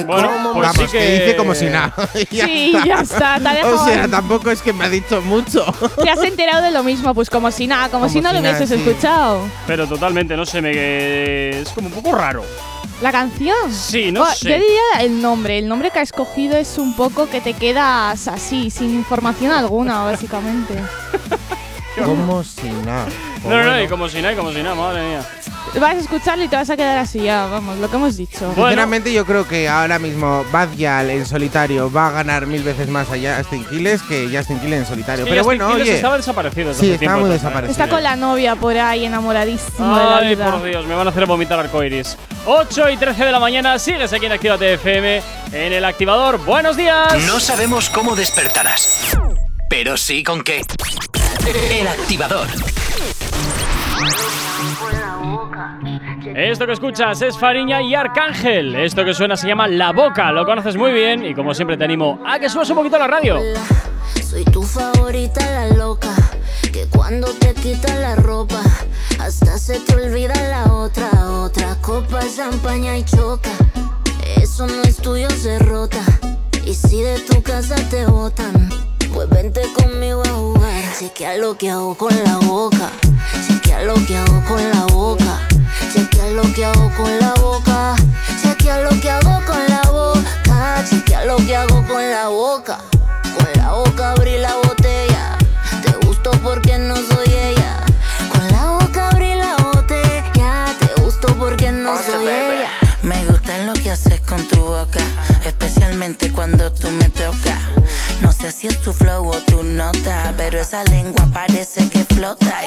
Bueno, 0.05 0.29
como 0.31 0.53
pues 0.53 0.67
Vamos, 0.67 0.75
sí 0.91 0.97
que... 0.97 0.97
que- 1.05 1.19
dice 1.25 1.35
como 1.35 1.55
si 1.55 1.65
nada. 1.65 1.93
Y 2.31 2.35
Sí, 2.41 2.75
ya 2.85 3.01
está, 3.01 3.39
te 3.39 3.47
ha 3.47 3.53
dejado- 3.53 3.81
O 3.81 3.85
sea, 3.85 4.07
tampoco 4.07 4.51
es 4.51 4.61
que 4.61 4.73
me 4.73 4.85
ha 4.85 4.89
dicho 4.89 5.21
mucho. 5.21 5.65
Te 6.03 6.09
has 6.09 6.23
enterado 6.23 6.61
de 6.63 6.71
lo 6.71 6.83
mismo, 6.83 7.13
pues 7.13 7.29
como 7.29 7.51
si 7.51 7.67
nada, 7.67 7.89
como, 7.89 8.01
Como 8.05 8.09
si 8.13 8.21
no 8.21 8.29
si 8.29 8.35
lo 8.35 8.41
hubieses 8.41 8.69
sí. 8.69 8.75
escuchado. 8.75 9.41
Pero 9.65 9.87
totalmente, 9.87 10.35
no 10.35 10.45
sé, 10.45 10.61
me. 10.61 11.59
Es 11.61 11.69
como 11.69 11.87
un 11.87 11.93
poco 11.93 12.13
raro. 12.15 12.43
La 13.01 13.11
canción. 13.11 13.55
Sí, 13.71 14.11
no 14.11 14.23
Oh, 14.23 14.25
sé. 14.25 14.49
Yo 14.49 14.55
diría 14.55 15.01
el 15.01 15.21
nombre. 15.21 15.59
El 15.59 15.67
nombre 15.67 15.91
que 15.91 15.99
ha 15.99 16.01
escogido 16.01 16.57
es 16.57 16.77
un 16.79 16.95
poco 16.95 17.29
que 17.29 17.41
te 17.41 17.53
quedas 17.53 18.27
así, 18.27 18.71
sin 18.71 18.89
información 18.95 19.51
alguna, 19.51 20.03
básicamente. 20.03 20.73
Como 22.05 22.43
si 22.43 22.69
nada. 22.85 23.07
No, 23.43 23.49
no, 23.49 23.63
no, 23.63 23.81
y 23.81 23.87
como 23.87 24.07
si 24.09 24.21
nada, 24.21 24.33
y 24.33 24.35
como 24.37 24.51
si 24.51 24.61
nada, 24.61 24.75
madre 24.75 25.01
mía. 25.07 25.21
Vas 25.79 25.95
a 25.95 25.99
escucharlo 25.99 26.43
y 26.43 26.47
te 26.47 26.55
vas 26.55 26.69
a 26.69 26.77
quedar 26.77 26.97
así, 26.97 27.19
ya, 27.21 27.45
vamos, 27.47 27.77
lo 27.77 27.89
que 27.89 27.97
hemos 27.97 28.15
dicho. 28.17 28.39
Bueno. 28.47 28.69
Sinceramente, 28.69 29.11
yo 29.13 29.25
creo 29.25 29.47
que 29.47 29.67
ahora 29.67 29.99
mismo 29.99 30.45
Bad 30.51 30.69
Gyal 30.75 31.09
en 31.09 31.25
solitario 31.25 31.91
va 31.91 32.07
a 32.07 32.11
ganar 32.11 32.45
mil 32.47 32.63
veces 32.63 32.87
más 32.87 33.07
a 33.11 33.15
Justin 33.37 33.65
Quiles 33.65 34.01
que 34.03 34.29
Justin 34.31 34.59
Quiles 34.59 34.79
en 34.79 34.85
solitario. 34.85 35.25
Sí, 35.25 35.29
Pero 35.29 35.43
Justin 35.43 35.59
bueno, 35.59 35.73
Quiles 35.73 35.87
oye. 35.89 35.95
estaba 35.97 36.17
desaparecido 36.17 36.73
Sí, 36.73 36.91
estaba 36.91 36.97
tiempo 36.99 37.19
muy 37.19 37.29
desaparecido. 37.29 37.71
Está 37.71 37.89
con 37.93 38.01
la 38.01 38.15
novia 38.15 38.55
por 38.55 38.77
ahí 38.77 39.05
enamoradísimo 39.05 39.97
de 39.97 40.03
la 40.05 40.17
Ay, 40.17 40.35
vida. 40.35 40.51
por 40.51 40.63
Dios, 40.63 40.85
me 40.85 40.95
van 40.95 41.05
a 41.07 41.09
hacer 41.09 41.25
vomitar 41.25 41.59
arcoiris. 41.59 42.17
8 42.45 42.89
y 42.89 42.97
13 42.97 43.25
de 43.25 43.31
la 43.31 43.39
mañana, 43.39 43.77
sigues 43.77 44.11
aquí 44.13 44.25
en 44.25 44.31
Actívate 44.31 44.73
FM, 44.75 45.21
en 45.51 45.73
el 45.73 45.83
activador. 45.85 46.37
¡Buenos 46.45 46.77
días! 46.77 47.13
No 47.27 47.39
sabemos 47.39 47.89
cómo 47.89 48.15
despertarás, 48.15 49.17
pero 49.69 49.97
sí 49.97 50.23
con 50.23 50.43
qué. 50.43 50.61
El 51.47 51.87
activador. 51.87 52.45
Esto 56.35 56.65
que 56.65 56.73
escuchas 56.73 57.21
es 57.21 57.37
Fariña 57.37 57.81
y 57.81 57.95
Arcángel. 57.95 58.75
Esto 58.75 59.05
que 59.05 59.13
suena 59.13 59.37
se 59.37 59.47
llama 59.47 59.65
La 59.65 59.93
Boca. 59.93 60.29
Lo 60.33 60.45
conoces 60.45 60.75
muy 60.75 60.91
bien 60.91 61.25
y 61.25 61.33
como 61.33 61.53
siempre 61.53 61.77
te 61.77 61.85
animo 61.85 62.21
a 62.27 62.37
que 62.37 62.49
subas 62.49 62.69
un 62.71 62.75
poquito 62.75 62.99
la 62.99 63.07
radio. 63.07 63.39
Soy 64.21 64.43
tu 64.43 64.61
favorita, 64.61 65.39
la 65.49 65.69
loca. 65.77 66.13
Que 66.73 66.85
cuando 66.87 67.27
te 67.35 67.53
quitas 67.53 67.97
la 67.97 68.17
ropa, 68.17 68.61
hasta 69.17 69.57
se 69.57 69.79
te 69.79 69.95
olvida 69.95 70.33
la 70.49 70.73
otra. 70.73 71.09
Otra 71.29 71.75
copa, 71.81 72.19
champaña 72.35 72.97
y 72.97 73.05
choca. 73.05 73.51
Eso 74.35 74.67
no 74.67 74.81
es 74.81 74.97
tuyo, 74.97 75.29
se 75.29 75.59
rota. 75.59 76.03
Y 76.65 76.73
si 76.73 77.01
de 77.01 77.19
tu 77.19 77.41
casa 77.41 77.75
te 77.89 78.05
botan, 78.05 78.69
pues 79.13 79.29
vente 79.29 79.61
conmigo 79.73 80.21
a 80.25 80.29
jugar. 80.29 80.83
Chequea 80.99 81.37
lo 81.37 81.57
que 81.57 81.69
hago 81.69 81.95
con 81.95 82.13
la 82.23 82.37
boca. 82.37 82.89
Chequea 83.47 83.83
lo 83.83 83.93
que 84.05 84.17
hago 84.17 84.43
con 84.47 84.69
la 84.71 84.85
boca. 84.85 85.47
Chequea 85.93 86.29
lo 86.31 86.41
que 86.53 86.65
hago 86.65 86.91
con 86.95 87.19
la 87.19 87.33
boca. 87.35 87.95
Chequea 88.41 88.81
lo 88.81 88.89
que 89.01 89.09
hago 89.09 89.45
con 89.45 89.65
la 89.67 89.81
boca. 89.89 90.83
Chequea 90.89 91.25
lo 91.25 91.37
que 91.37 91.55
hago 91.55 91.85
con 91.87 92.09
la 92.11 92.27
boca. 92.27 92.79
Con 93.37 93.47
la 93.55 93.73
boca 93.73 94.11
abrí 94.11 94.37
la 94.37 94.55
botella. 94.55 95.37
Te 95.83 96.05
gustó 96.05 96.31
porque 96.43 96.77
no 96.77 96.95
soy 96.95 97.27
ella. 97.27 97.83
Con 98.31 98.47
la 98.51 98.71
boca 98.71 99.09
abrí 99.09 99.35
la 99.35 99.55
botella. 99.57 100.65
Te 100.79 101.01
gustó 101.01 101.27
porque 101.35 101.71
no 101.71 101.95
soy 102.01 102.27
ella. 102.27 102.69
Me 103.03 103.25
gusta 103.25 103.57
lo 103.59 103.73
que 103.73 103.91
haces 103.91 104.19
con 104.21 104.45
tu 104.47 104.57
boca, 104.57 104.99
especialmente 105.45 106.31
cuando 106.31 106.71
tú 106.73 106.89
me 106.91 107.09
tocas. 107.09 107.66
Si 108.51 108.65
es 108.65 108.81
tu 108.81 108.93
flow 108.93 109.27
o 109.27 109.37
tu 109.41 109.61
nota, 109.61 110.33
pero 110.37 110.61
esa 110.61 110.81
lengua 110.85 111.27
parece 111.33 111.89
que 111.89 112.05
flota. 112.05 112.61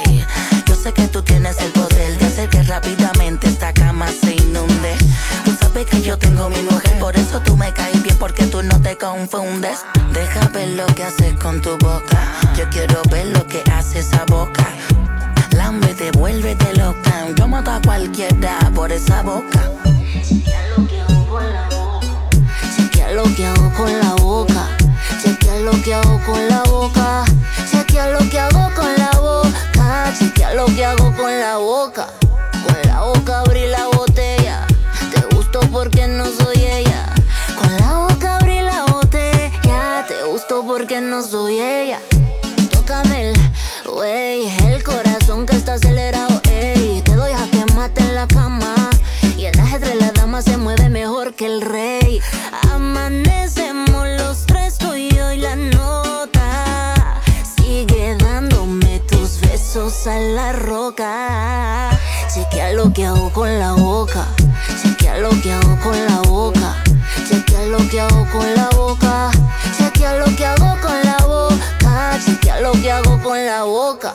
Yo 0.67 0.75
sé 0.75 0.93
que 0.93 1.09
tú 1.09 1.23
tienes 1.23 1.59
el 1.59 1.73
poder 1.73 2.19
de 2.19 2.27
hacer 2.27 2.51
que 2.51 2.63
rápidamente 2.63 3.49
esta 3.49 3.73
cama 3.73 4.07
se 4.09 4.35
inunde. 4.35 4.95
Tú 5.45 5.57
sabes 5.59 5.87
que 5.87 6.03
yo 6.03 6.19
tengo 6.19 6.51
mi 6.51 6.61
mujer, 6.63 6.99
por 6.99 7.17
eso 7.17 7.41
tú 7.41 7.57
me 7.57 7.73
caes 7.73 8.03
bien, 8.03 8.15
porque 8.19 8.45
tú 8.47 8.63
no 8.63 8.81
te 8.83 8.99
confundes. 8.99 9.81
Deja 10.13 10.49
ver 10.49 10.69
lo 10.69 10.87
que 10.87 11.03
haces 11.03 11.35
con 11.39 11.63
tu 11.63 11.71
boca. 11.79 12.19
Yo 12.57 12.69
quiero 12.69 13.01
ver 13.11 13.27
lo 13.29 13.47
que 13.47 13.63
hace 13.73 14.01
esa 14.01 14.27
boca. 14.27 14.69
Lámbete, 15.53 16.11
vuélvete 16.13 16.75
loca. 16.75 17.27
Yo 17.37 17.49
mato 17.49 17.71
a 17.71 17.81
cualquiera 17.81 18.59
por 18.75 18.93
esa 18.93 19.23
boca. 19.23 19.71
Chequea 20.29 20.69
lo 20.77 20.87
que 20.87 21.01
hago 21.01 21.27
con 21.27 21.53
la 21.53 21.69
boca. 21.71 22.07
Chequea 22.77 23.13
lo 23.13 23.25
que 23.35 23.47
hago 23.47 23.73
con 23.73 23.99
la 23.99 24.15
boca. 24.17 24.50
Lo 25.71 25.81
que 25.83 25.95
hago 25.95 26.21
con 26.27 26.49
la 26.49 26.63
boca. 26.65 27.25
Chequea 27.71 28.11
lo 28.11 28.19
que 28.29 28.41
hago 28.41 28.75
con 28.75 28.93
la 28.97 29.11
boca. 29.21 30.13
Chequea 30.19 30.55
lo 30.55 30.67
que 30.67 30.85
hago 30.85 31.15
con 31.15 31.39
la 31.39 31.59
boca. 31.59 32.09
Con 32.67 32.77
la 32.91 33.03
boca 33.03 33.41
abrí 33.41 33.69
la 33.69 33.87
botella. 33.87 34.67
Te 35.15 35.37
gustó 35.37 35.61
porque 35.71 36.09
no 36.09 36.25
soy 36.25 36.57
ella. 36.57 37.15
Con 37.57 37.77
la 37.77 37.99
boca 37.99 38.37
abrí 38.39 38.61
la 38.61 38.85
botella. 38.87 40.05
Te 40.09 40.25
gustó 40.25 40.67
porque 40.67 41.01
no 41.01 41.23
soy 41.23 41.61
ella. 41.61 42.01
Tócame 42.73 43.31
el 43.31 43.39
wey, 43.95 44.53
el 44.67 44.83
corazón 44.83 45.47
que 45.47 45.55
está 45.55 45.75
acelerado, 45.75 46.41
ey. 46.51 47.01
Te 47.05 47.15
doy 47.15 47.31
a 47.31 47.49
que 47.49 47.73
mate 47.75 48.01
en 48.01 48.17
la 48.17 48.27
cama. 48.27 48.75
Y 49.39 49.45
el 49.45 49.59
ajedrez 49.61 49.95
la 50.01 50.11
dama 50.11 50.43
se 50.43 50.57
mueve 50.57 50.89
mejor 50.89 51.35
que 51.35 51.47
el 51.47 51.61
rey. 51.61 51.80
A 60.07 60.19
la 60.19 60.53
roca. 60.53 61.91
Chequea 62.33 62.73
lo 62.73 62.91
que 62.91 63.05
hago 63.05 63.31
con 63.33 63.59
la 63.59 63.73
boca. 63.73 64.27
Chequea 64.83 65.19
lo 65.19 65.29
que 65.43 65.53
hago 65.53 65.79
con 65.83 66.07
la 66.07 66.21
boca. 66.23 66.83
Chequea 67.29 67.67
lo 67.67 67.79
que 67.91 68.01
hago 68.01 68.27
con 68.31 68.55
la 68.55 68.69
boca. 68.71 69.31
Chequea 69.77 70.15
lo 70.15 70.25
que 70.37 70.47
hago 70.47 70.81
con 70.81 71.03
la 71.03 71.19
boca. 71.27 72.19
Chequea 72.25 72.61
lo 72.61 72.73
que 72.73 72.91
hago 72.91 73.23
con 73.23 73.45
la 73.45 73.65
boca. 73.65 74.15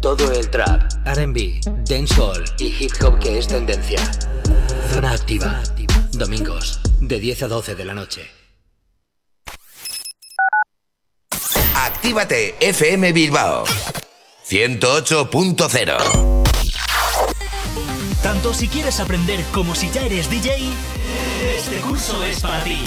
todo 0.00 0.32
el 0.32 0.48
trap, 0.50 0.82
RB, 1.04 1.60
dancehall 1.88 2.44
y 2.58 2.66
hip 2.66 2.92
hop 3.02 3.18
que 3.18 3.38
es 3.38 3.48
tendencia. 3.48 4.00
Zona 4.92 5.12
activa. 5.12 5.62
Domingos, 6.12 6.80
de 7.00 7.20
10 7.20 7.42
a 7.44 7.48
12 7.48 7.74
de 7.74 7.84
la 7.84 7.94
noche. 7.94 8.30
Actívate 11.74 12.56
FM 12.60 13.12
Bilbao 13.12 13.64
108.0 14.48 16.28
Tanto 18.22 18.52
si 18.52 18.66
quieres 18.68 18.98
aprender 19.00 19.44
como 19.52 19.74
si 19.74 19.90
ya 19.90 20.02
eres 20.02 20.28
DJ, 20.28 20.70
este 21.70 21.82
curso 21.82 22.24
es 22.24 22.40
para 22.40 22.64
ti. 22.64 22.82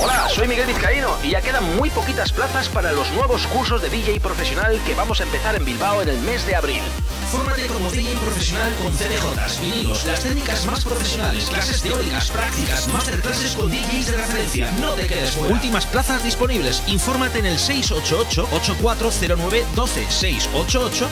Hola, 0.00 0.28
soy 0.28 0.48
Miguel 0.48 0.66
Vizcaíno 0.66 1.16
y 1.22 1.30
ya 1.30 1.40
quedan 1.40 1.76
muy 1.76 1.90
poquitas 1.90 2.32
plazas 2.32 2.68
para 2.68 2.90
los 2.90 3.08
nuevos 3.12 3.46
cursos 3.46 3.80
de 3.80 3.88
DJ 3.88 4.18
profesional 4.18 4.80
que 4.84 4.94
vamos 4.94 5.20
a 5.20 5.22
empezar 5.22 5.54
en 5.54 5.64
Bilbao 5.64 6.02
en 6.02 6.08
el 6.08 6.18
mes 6.22 6.44
de 6.44 6.56
abril. 6.56 6.82
Fórmate 7.30 7.68
como 7.68 7.88
DJ 7.88 8.16
profesional 8.16 8.74
con 8.82 8.92
CDJs, 8.92 9.60
vinilos, 9.60 10.04
las 10.06 10.24
técnicas 10.24 10.66
más 10.66 10.84
profesionales, 10.84 11.44
clases 11.44 11.82
teóricas, 11.82 12.32
prácticas, 12.32 12.88
masterclasses 12.88 13.54
con 13.54 13.70
DJs 13.70 14.10
de 14.10 14.16
referencia. 14.16 14.72
No 14.80 14.94
te 14.94 15.06
quedes 15.06 15.30
fuera. 15.30 15.54
Últimas 15.54 15.86
plazas 15.86 16.24
disponibles. 16.24 16.82
Infórmate 16.88 17.38
en 17.38 17.46
el 17.46 17.58
688-8409-12, 17.58 19.64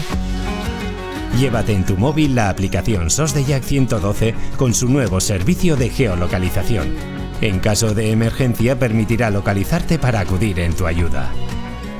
Llévate 1.37 1.73
en 1.73 1.85
tu 1.85 1.95
móvil 1.95 2.35
la 2.35 2.49
aplicación 2.49 3.09
SOS 3.09 3.33
de 3.33 3.45
Jack 3.45 3.63
112 3.63 4.33
con 4.57 4.73
su 4.73 4.89
nuevo 4.89 5.19
servicio 5.19 5.75
de 5.75 5.89
geolocalización. 5.89 6.95
En 7.41 7.59
caso 7.59 7.93
de 7.93 8.11
emergencia 8.11 8.77
permitirá 8.77 9.29
localizarte 9.29 9.99
para 9.99 10.21
acudir 10.21 10.59
en 10.59 10.73
tu 10.73 10.87
ayuda. 10.87 11.31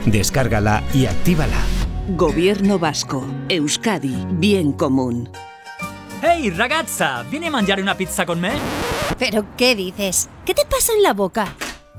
Descárgala 0.06 0.84
y 0.94 1.06
actívala. 1.06 1.58
Gobierno 2.16 2.80
vasco. 2.80 3.26
Euskadi. 3.50 4.16
Bien 4.32 4.72
común. 4.72 5.30
¡Hey, 6.22 6.50
ragazza! 6.50 7.24
¿Viene 7.24 7.48
a 7.48 7.52
mangiare 7.52 7.82
una 7.82 7.96
pizza 7.96 8.26
con 8.26 8.42
me? 8.42 8.52
¿Pero 9.18 9.46
qué 9.56 9.76
dices? 9.76 10.30
¿Qué 10.46 10.54
te 10.54 10.66
pasa 10.66 10.92
en 10.94 11.04
la 11.04 11.14
boca? 11.14 11.56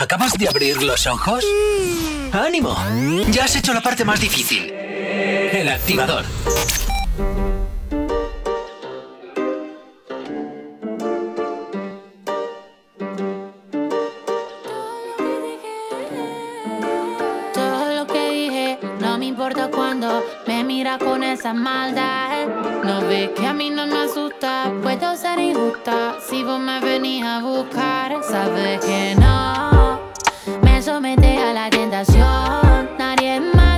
¿Acabas 0.00 0.32
de 0.32 0.48
abrir 0.48 0.82
los 0.82 1.06
ojos? 1.06 1.44
¡Ánimo! 2.32 2.74
Ya 3.32 3.44
has 3.44 3.54
hecho 3.54 3.74
la 3.74 3.82
parte 3.82 4.02
más 4.02 4.18
difícil. 4.18 4.70
El 4.72 5.68
activador. 5.68 6.24
Todo 17.52 17.94
lo 17.94 18.06
que 18.06 18.30
dije 18.30 18.78
no 19.00 19.18
me 19.18 19.26
importa 19.26 19.68
cuando 19.68 20.24
me 20.46 20.64
mira 20.64 20.96
con 20.96 21.22
esa 21.22 21.52
maldad. 21.52 22.46
No 22.84 23.02
ves 23.02 23.32
que 23.36 23.46
a 23.46 23.52
mí 23.52 23.68
no 23.68 23.86
me 23.86 23.98
asusta, 23.98 24.72
puedo 24.82 25.14
ser 25.14 25.38
injusta. 25.40 26.16
Si 26.26 26.42
vos 26.42 26.58
me 26.58 26.80
venís 26.80 27.22
a 27.22 27.42
buscar, 27.42 28.18
sabes 28.24 28.80
que 28.80 29.14
no 29.16 29.69
somete 30.90 31.38
a 31.38 31.52
la 31.52 31.70
tentación. 31.70 32.90
Nadie 32.98 33.40
más 33.40 33.69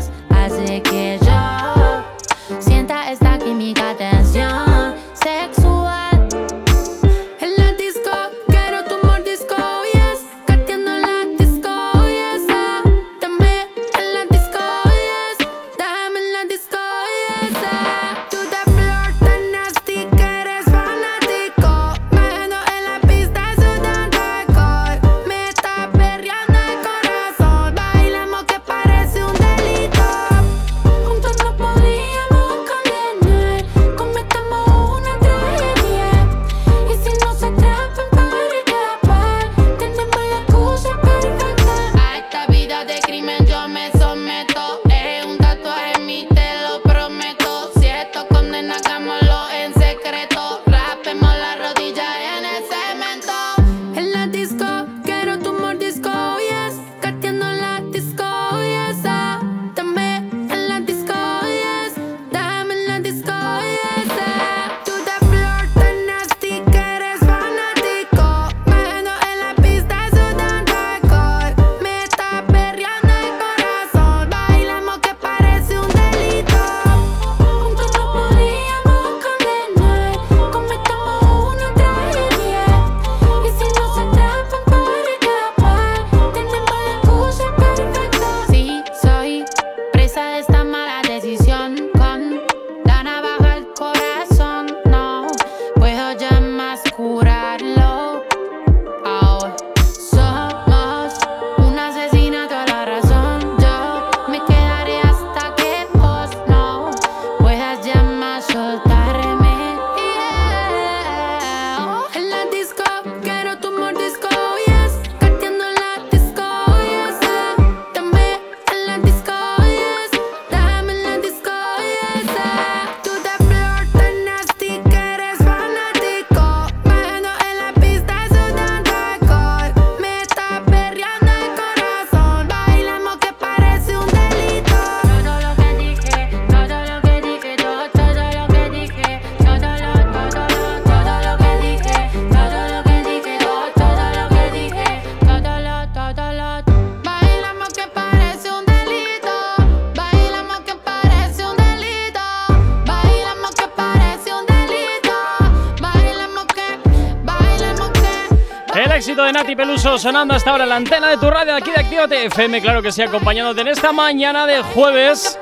sonando 159.98 160.34
hasta 160.34 160.50
ahora 160.50 160.64
la 160.64 160.76
antena 160.76 161.08
de 161.08 161.18
tu 161.18 161.28
radio 161.30 161.54
aquí 161.54 161.70
de 161.70 161.80
Actívate 161.80 162.26
FM. 162.26 162.62
Claro 162.62 162.82
que 162.82 162.92
sí, 162.92 163.02
acompañándote 163.02 163.60
en 163.60 163.68
esta 163.68 163.92
mañana 163.92 164.46
de 164.46 164.62
jueves 164.62 165.38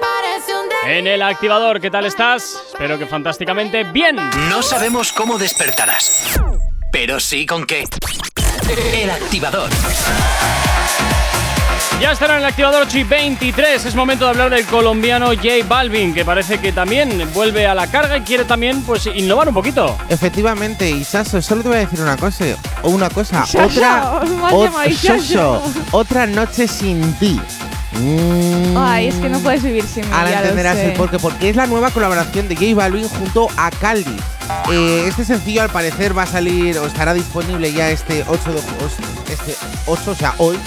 en 0.86 1.06
el 1.06 1.22
activador. 1.22 1.80
¿Qué 1.80 1.90
tal 1.90 2.06
estás? 2.06 2.56
Espero 2.72 2.98
que 2.98 3.06
fantásticamente 3.06 3.84
bien. 3.84 4.16
No 4.48 4.62
sabemos 4.62 5.12
cómo 5.12 5.38
despertarás, 5.38 6.40
pero 6.90 7.20
sí 7.20 7.46
con 7.46 7.64
qué. 7.66 7.84
El 8.92 9.10
activador. 9.10 9.70
Ya 12.00 12.12
estará 12.12 12.36
en 12.36 12.40
el 12.40 12.46
activador 12.46 12.84
8 12.86 12.98
y 12.98 13.04
23. 13.04 13.84
Es 13.84 13.94
momento 13.94 14.24
de 14.24 14.30
hablar 14.30 14.48
del 14.48 14.64
colombiano 14.64 15.26
J 15.34 15.48
Balvin, 15.68 16.14
que 16.14 16.24
parece 16.24 16.58
que 16.58 16.72
también 16.72 17.30
vuelve 17.34 17.66
a 17.66 17.74
la 17.74 17.88
carga 17.88 18.16
y 18.16 18.22
quiere 18.22 18.44
también 18.44 18.82
pues 18.82 19.04
innovar 19.06 19.48
un 19.48 19.54
poquito. 19.54 19.98
Efectivamente, 20.08 20.90
Isaso, 20.90 21.42
solo 21.42 21.62
te 21.62 21.68
voy 21.68 21.76
a 21.76 21.80
decir 21.80 22.00
una 22.00 22.16
cosa. 22.16 22.46
O 22.82 22.90
una 22.90 23.08
cosa. 23.10 23.44
Otra. 23.62 24.20
ot- 24.50 25.72
otra 25.92 26.26
noche 26.26 26.66
sin 26.68 27.12
ti. 27.14 27.40
Mm. 27.92 28.76
Ay, 28.76 29.08
es 29.08 29.14
que 29.16 29.28
no 29.28 29.38
puedes 29.40 29.62
vivir 29.62 29.84
sin 29.84 30.04
mí. 30.08 30.10
Ahora 30.14 30.40
entenderás 30.40 30.76
sé. 30.76 30.92
el 30.92 30.96
porqué, 30.96 31.18
porque 31.18 31.50
es 31.50 31.56
la 31.56 31.66
nueva 31.66 31.90
colaboración 31.90 32.48
de 32.48 32.54
J 32.56 32.74
Balvin 32.74 33.08
junto 33.08 33.48
a 33.56 33.70
Caldi. 33.70 34.16
Eh, 34.72 35.04
este 35.08 35.24
sencillo 35.24 35.62
al 35.62 35.70
parecer 35.70 36.16
va 36.16 36.22
a 36.24 36.26
salir 36.26 36.78
o 36.78 36.86
estará 36.86 37.14
disponible 37.14 37.72
ya 37.72 37.90
este 37.90 38.24
8 38.26 38.52
de 38.52 38.58
este 39.32 39.54
8, 39.86 40.10
o 40.10 40.14
sea, 40.14 40.34
hoy. 40.38 40.58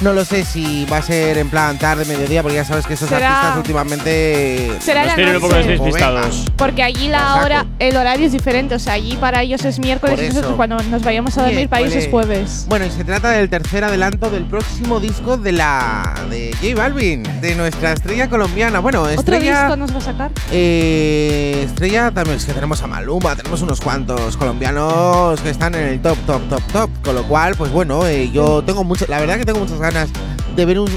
No 0.00 0.12
lo 0.12 0.24
sé 0.24 0.44
si 0.44 0.86
va 0.86 0.98
a 0.98 1.02
ser 1.02 1.38
en 1.38 1.48
plan 1.50 1.78
tarde, 1.78 2.04
mediodía, 2.04 2.42
porque 2.42 2.56
ya 2.56 2.64
sabes 2.64 2.86
que 2.86 2.94
estos 2.94 3.08
Será- 3.08 3.28
artistas 3.28 3.56
últimamente 3.58 4.72
Será 4.80 5.00
Nos 5.02 5.08
la 5.08 5.14
tienen 5.16 5.34
un 5.36 5.40
poco 5.42 5.54
despistados. 5.54 6.44
Porque 6.56 6.82
allí 6.82 7.08
la 7.08 7.18
Exacto. 7.18 7.44
hora, 7.44 7.66
el 7.78 7.96
horario 7.96 8.26
es 8.26 8.32
diferente. 8.32 8.74
O 8.74 8.78
sea, 8.78 8.94
allí 8.94 9.16
para 9.16 9.42
ellos 9.42 9.64
es 9.64 9.78
miércoles 9.78 10.20
y 10.22 10.28
nosotros 10.28 10.54
cuando 10.56 10.76
nos 10.84 11.02
vayamos 11.02 11.36
a 11.38 11.44
dormir 11.44 11.68
para 11.68 11.82
ellos 11.82 11.94
es 11.96 12.08
jueves. 12.10 12.66
Bueno, 12.68 12.86
y 12.86 12.90
se 12.90 13.04
trata 13.04 13.30
del 13.30 13.48
tercer 13.48 13.84
adelanto 13.84 14.30
del 14.30 14.44
próximo 14.44 15.00
disco 15.00 15.36
de 15.36 15.52
la 15.52 16.14
de 16.30 16.54
J 16.60 16.74
Balvin, 16.76 17.22
de 17.40 17.54
nuestra 17.54 17.92
estrella 17.92 18.28
colombiana. 18.28 18.80
Bueno, 18.80 19.00
¿Otro 19.02 19.14
estrella 19.14 19.62
disco 19.62 19.76
nos 19.76 19.92
va 19.92 19.98
a 19.98 20.00
sacar? 20.00 20.30
Eh, 20.52 21.62
estrella 21.66 22.10
también 22.10 22.36
es 22.36 22.44
que 22.44 22.52
tenemos 22.52 22.82
a 22.82 22.86
Maluma, 22.86 23.23
tenemos 23.32 23.62
unos 23.62 23.80
cuantos 23.80 24.36
colombianos 24.36 25.40
que 25.40 25.48
están 25.48 25.74
en 25.74 25.88
el 25.88 26.02
top, 26.02 26.18
top, 26.26 26.42
top, 26.48 26.62
top. 26.72 26.90
Con 27.02 27.14
lo 27.14 27.22
cual, 27.26 27.54
pues 27.56 27.72
bueno, 27.72 28.06
eh, 28.06 28.30
yo 28.30 28.62
tengo 28.62 28.84
mucho, 28.84 29.06
la 29.08 29.18
verdad 29.18 29.38
que 29.38 29.46
tengo 29.46 29.60
muchas 29.60 29.78
ganas 29.80 30.10
de 30.54 30.64
ver 30.66 30.78
un, 30.78 30.90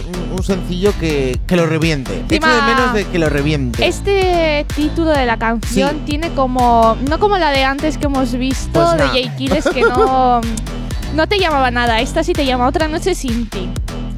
sencillo 0.43 0.93
que, 0.99 1.39
que 1.47 1.55
lo 1.55 1.65
reviente. 1.65 2.23
Echo 2.29 2.47
de 2.47 2.61
menos 2.61 2.93
de 2.93 3.05
que 3.05 3.17
lo 3.17 3.29
reviente. 3.29 3.87
Este 3.87 4.65
título 4.75 5.11
de 5.11 5.25
la 5.25 5.37
canción 5.37 6.05
tiene 6.05 6.29
como. 6.31 6.97
No 7.09 7.17
como 7.19 7.37
la 7.37 7.49
de 7.51 7.63
antes 7.63 7.97
que 7.97 8.05
hemos 8.05 8.33
visto 8.33 8.71
Pues 8.73 8.91
de 8.91 8.97
nah. 8.97 9.07
Jay 9.07 9.31
Kiles, 9.37 9.65
que 9.65 9.81
no. 9.81 10.41
no 11.15 11.27
te 11.27 11.39
llamaba 11.39 11.71
nada. 11.71 12.01
Esta 12.01 12.23
sí 12.23 12.33
te 12.33 12.45
llama 12.45 12.67
Otra 12.67 12.87
Noche 12.87 13.15
sin 13.15 13.49
ti. 13.49 13.69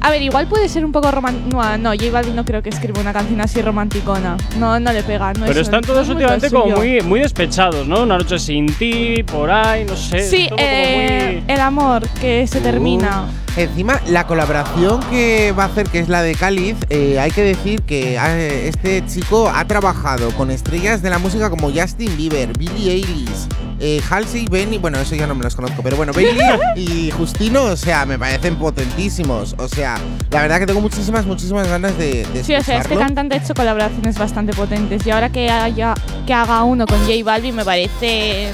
A 0.02 0.10
ver, 0.10 0.22
igual 0.22 0.46
puede 0.46 0.68
ser 0.68 0.84
un 0.84 0.92
poco 0.92 1.10
romántico. 1.10 1.50
No, 1.62 1.76
no, 1.78 1.90
J 1.90 2.10
Balvin 2.10 2.34
no 2.34 2.44
creo 2.44 2.62
que 2.62 2.70
escriba 2.70 3.00
una 3.00 3.12
canción 3.12 3.40
así 3.40 3.60
romanticona. 3.60 4.36
No, 4.58 4.80
no 4.80 4.92
le 4.92 5.02
pega. 5.02 5.32
No 5.34 5.40
Pero 5.46 5.60
es- 5.60 5.66
están 5.66 5.82
no 5.82 5.86
todos 5.86 6.08
últimamente 6.08 6.50
como 6.50 6.76
muy, 6.76 7.00
muy 7.02 7.20
despechados, 7.20 7.86
¿no? 7.86 8.02
Una 8.02 8.16
noche 8.18 8.38
sin 8.38 8.66
ti, 8.66 9.22
por 9.24 9.50
ahí, 9.50 9.84
no 9.84 9.94
sé. 9.96 10.28
Sí, 10.28 10.48
eh, 10.56 11.42
muy- 11.46 11.54
el 11.54 11.60
amor 11.60 12.08
que 12.20 12.46
se 12.46 12.60
termina. 12.60 13.24
Uh, 13.56 13.60
encima, 13.60 14.00
la 14.08 14.26
colaboración 14.26 15.00
que 15.10 15.52
va 15.52 15.64
a 15.64 15.66
hacer, 15.66 15.86
que 15.88 15.98
es 15.98 16.08
la 16.08 16.22
de 16.22 16.34
Cáliz, 16.34 16.76
eh, 16.88 17.18
hay 17.20 17.30
que 17.30 17.42
decir 17.42 17.82
que 17.82 18.16
eh, 18.16 18.68
este 18.68 19.04
chico 19.06 19.50
ha 19.54 19.64
trabajado 19.66 20.30
con 20.30 20.50
estrellas 20.50 21.02
de 21.02 21.10
la 21.10 21.18
música 21.18 21.50
como 21.50 21.70
Justin 21.70 22.16
Bieber, 22.16 22.56
Billie 22.56 22.92
Eilish, 22.92 23.48
eh, 23.80 24.00
Halsey, 24.08 24.46
Benny, 24.50 24.78
bueno, 24.78 24.98
eso 24.98 25.14
ya 25.14 25.26
no 25.26 25.34
me 25.34 25.42
los 25.42 25.56
conozco, 25.56 25.82
pero 25.82 25.96
bueno, 25.96 26.12
Bailey 26.12 26.38
y 26.76 27.10
Justino, 27.10 27.64
o 27.64 27.76
sea, 27.76 28.04
me 28.06 28.18
parecen 28.18 28.56
potentísimos. 28.56 29.54
O 29.58 29.68
sea, 29.68 29.98
la 30.30 30.42
verdad 30.42 30.58
que 30.60 30.66
tengo 30.66 30.80
muchísimas, 30.80 31.24
muchísimas 31.26 31.66
ganas 31.66 31.96
de, 31.96 32.26
de 32.32 32.44
Sí, 32.44 32.54
o 32.54 32.62
sea, 32.62 32.78
este 32.78 32.96
cantante 32.96 33.34
ha 33.36 33.38
hecho 33.38 33.54
colaboraciones 33.54 34.18
bastante 34.18 34.52
potentes. 34.52 35.06
Y 35.06 35.10
ahora 35.10 35.30
que 35.30 35.50
haya 35.50 35.94
que 36.26 36.34
haga 36.34 36.62
uno 36.62 36.86
con 36.86 36.98
J 37.00 37.12
Balvin 37.24 37.56
me 37.56 37.64
parece. 37.64 38.52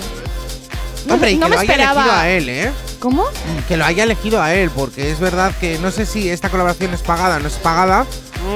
No, 1.06 1.14
Hombre, 1.14 1.32
y 1.32 1.36
no 1.36 1.46
que 1.46 1.50
me 1.50 1.56
lo 1.56 1.60
haya 1.60 1.72
esperaba. 1.72 2.00
elegido 2.02 2.16
a 2.20 2.28
él, 2.30 2.48
¿eh? 2.48 2.72
¿Cómo? 2.98 3.24
Que 3.68 3.76
lo 3.76 3.84
haya 3.84 4.04
elegido 4.04 4.42
a 4.42 4.54
él, 4.54 4.70
porque 4.70 5.10
es 5.10 5.20
verdad 5.20 5.52
que 5.60 5.78
no 5.78 5.90
sé 5.90 6.06
si 6.06 6.30
esta 6.30 6.48
colaboración 6.48 6.94
es 6.94 7.02
pagada 7.02 7.36
o 7.36 7.38
no 7.40 7.46
es 7.46 7.54
pagada, 7.54 8.06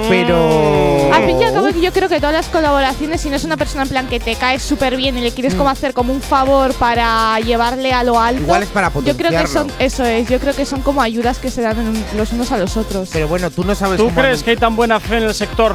pero. 0.08 1.10
Al 1.12 1.24
fin 1.26 1.40
y 1.40 1.44
al 1.44 1.52
cabo, 1.52 1.68
yo 1.70 1.92
creo 1.92 2.08
que 2.08 2.16
todas 2.20 2.34
las 2.34 2.46
colaboraciones, 2.46 3.20
si 3.20 3.28
no 3.30 3.36
es 3.36 3.44
una 3.44 3.56
persona 3.56 3.82
en 3.82 3.88
plan 3.88 4.06
que 4.08 4.20
te 4.20 4.36
cae 4.36 4.58
súper 4.58 4.96
bien 4.96 5.16
y 5.18 5.20
le 5.20 5.32
quieres 5.32 5.54
como 5.54 5.68
hacer 5.70 5.92
como 5.92 6.12
un 6.12 6.20
favor 6.22 6.72
para 6.74 7.38
llevarle 7.40 7.92
a 7.92 8.02
lo 8.04 8.18
alto. 8.20 8.40
Mm. 8.40 8.44
Igual 8.44 8.62
es 8.62 8.68
para 8.70 8.90
Yo 9.04 9.16
creo 9.16 9.30
que 9.30 9.46
son, 9.46 9.70
eso 9.78 10.04
es, 10.04 10.28
yo 10.28 10.38
creo 10.38 10.54
que 10.54 10.64
son 10.64 10.80
como 10.82 11.02
ayudas 11.02 11.38
que 11.38 11.50
se 11.50 11.62
dan 11.62 11.78
en- 11.78 12.04
los 12.16 12.32
unos 12.32 12.52
a 12.52 12.58
los 12.58 12.76
otros. 12.76 13.10
Pero 13.12 13.28
bueno, 13.28 13.50
tú 13.50 13.64
no 13.64 13.74
sabes 13.74 13.98
¿Tú 13.98 14.04
cómo. 14.06 14.20
crees 14.20 14.42
que 14.42 14.50
hay 14.50 14.56
tan 14.56 14.76
buena 14.76 15.00
fe 15.00 15.18
en 15.18 15.24
el 15.24 15.34
sector? 15.34 15.74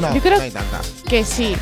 No, 0.00 0.12
Yo 0.14 0.20
creo- 0.20 0.38
no 0.38 0.42
hay 0.42 0.50
tanta. 0.50 0.80
Que 1.08 1.24
sí. 1.24 1.54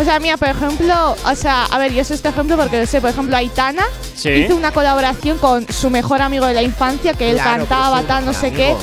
O 0.00 0.04
sea, 0.04 0.18
mira, 0.20 0.36
por 0.38 0.48
ejemplo, 0.48 1.16
o 1.26 1.34
sea, 1.34 1.66
a 1.66 1.78
ver, 1.78 1.92
yo 1.92 2.02
sé 2.02 2.14
este 2.14 2.28
ejemplo 2.30 2.56
porque 2.56 2.78
lo 2.80 2.86
sé, 2.86 3.00
por 3.02 3.10
ejemplo, 3.10 3.36
Aitana 3.36 3.84
Sí. 4.16 4.30
hizo 4.30 4.56
una 4.56 4.72
colaboración 4.72 5.36
con 5.38 5.66
su 5.70 5.90
mejor 5.90 6.22
amigo 6.22 6.46
de 6.46 6.54
la 6.54 6.62
infancia, 6.62 7.12
que 7.12 7.28
él 7.30 7.36
Claro, 7.36 7.58
cantaba, 7.66 8.02
tal, 8.02 8.24
no 8.24 8.32
sé 8.32 8.52
qué. 8.52 8.74